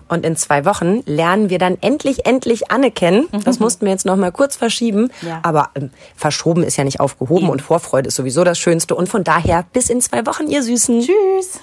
Und 0.09 0.25
in 0.25 0.37
zwei 0.37 0.65
Wochen 0.65 1.03
lernen 1.07 1.51
wir 1.51 1.59
dann 1.59 1.79
endlich, 1.81 2.27
endlich 2.27 2.71
Anne 2.71 2.91
kennen. 2.91 3.27
Das 3.45 3.59
mussten 3.59 3.87
wir 3.87 3.93
jetzt 3.93 4.07
noch 4.07 4.17
mal 4.17 4.33
kurz 4.33 4.57
verschieben. 4.57 5.11
Ja. 5.23 5.41
Aber 5.43 5.71
ähm, 5.75 5.91
verschoben 6.17 6.63
ist 6.63 6.77
ja 6.77 6.85
nicht 6.85 7.01
aufgehoben 7.01 7.49
und 7.49 7.63
Vorfreude 7.63 8.09
ist 8.09 8.17
sowieso 8.17 8.45
das 8.45 8.59
Schönste. 8.59 8.95
Und 8.95 9.09
von 9.09 9.25
daher 9.25 9.65
bis 9.73 9.91
in 9.91 10.01
zwei 10.01 10.27
Wochen, 10.27 10.49
ihr 10.49 10.63
Süßen. 10.63 11.01
Tschüss. 11.01 11.61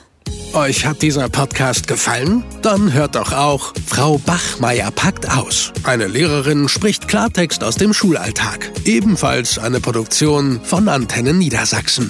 Euch 0.54 0.86
hat 0.86 1.02
dieser 1.02 1.30
Podcast 1.30 1.88
gefallen? 1.88 2.44
Dann 2.62 2.94
hört 2.94 3.16
doch 3.16 3.32
auch 3.32 3.74
Frau 3.88 4.18
Bachmeier 4.18 4.92
packt 4.92 5.30
aus. 5.30 5.72
Eine 5.84 6.08
Lehrerin 6.08 6.68
spricht 6.68 7.08
Klartext 7.08 7.64
aus 7.64 7.76
dem 7.76 7.94
Schulalltag. 7.94 8.72
Ebenfalls 8.86 9.58
eine 9.58 9.80
Produktion 9.80 10.60
von 10.64 10.90
Antennen 10.90 11.38
Niedersachsen. 11.38 12.10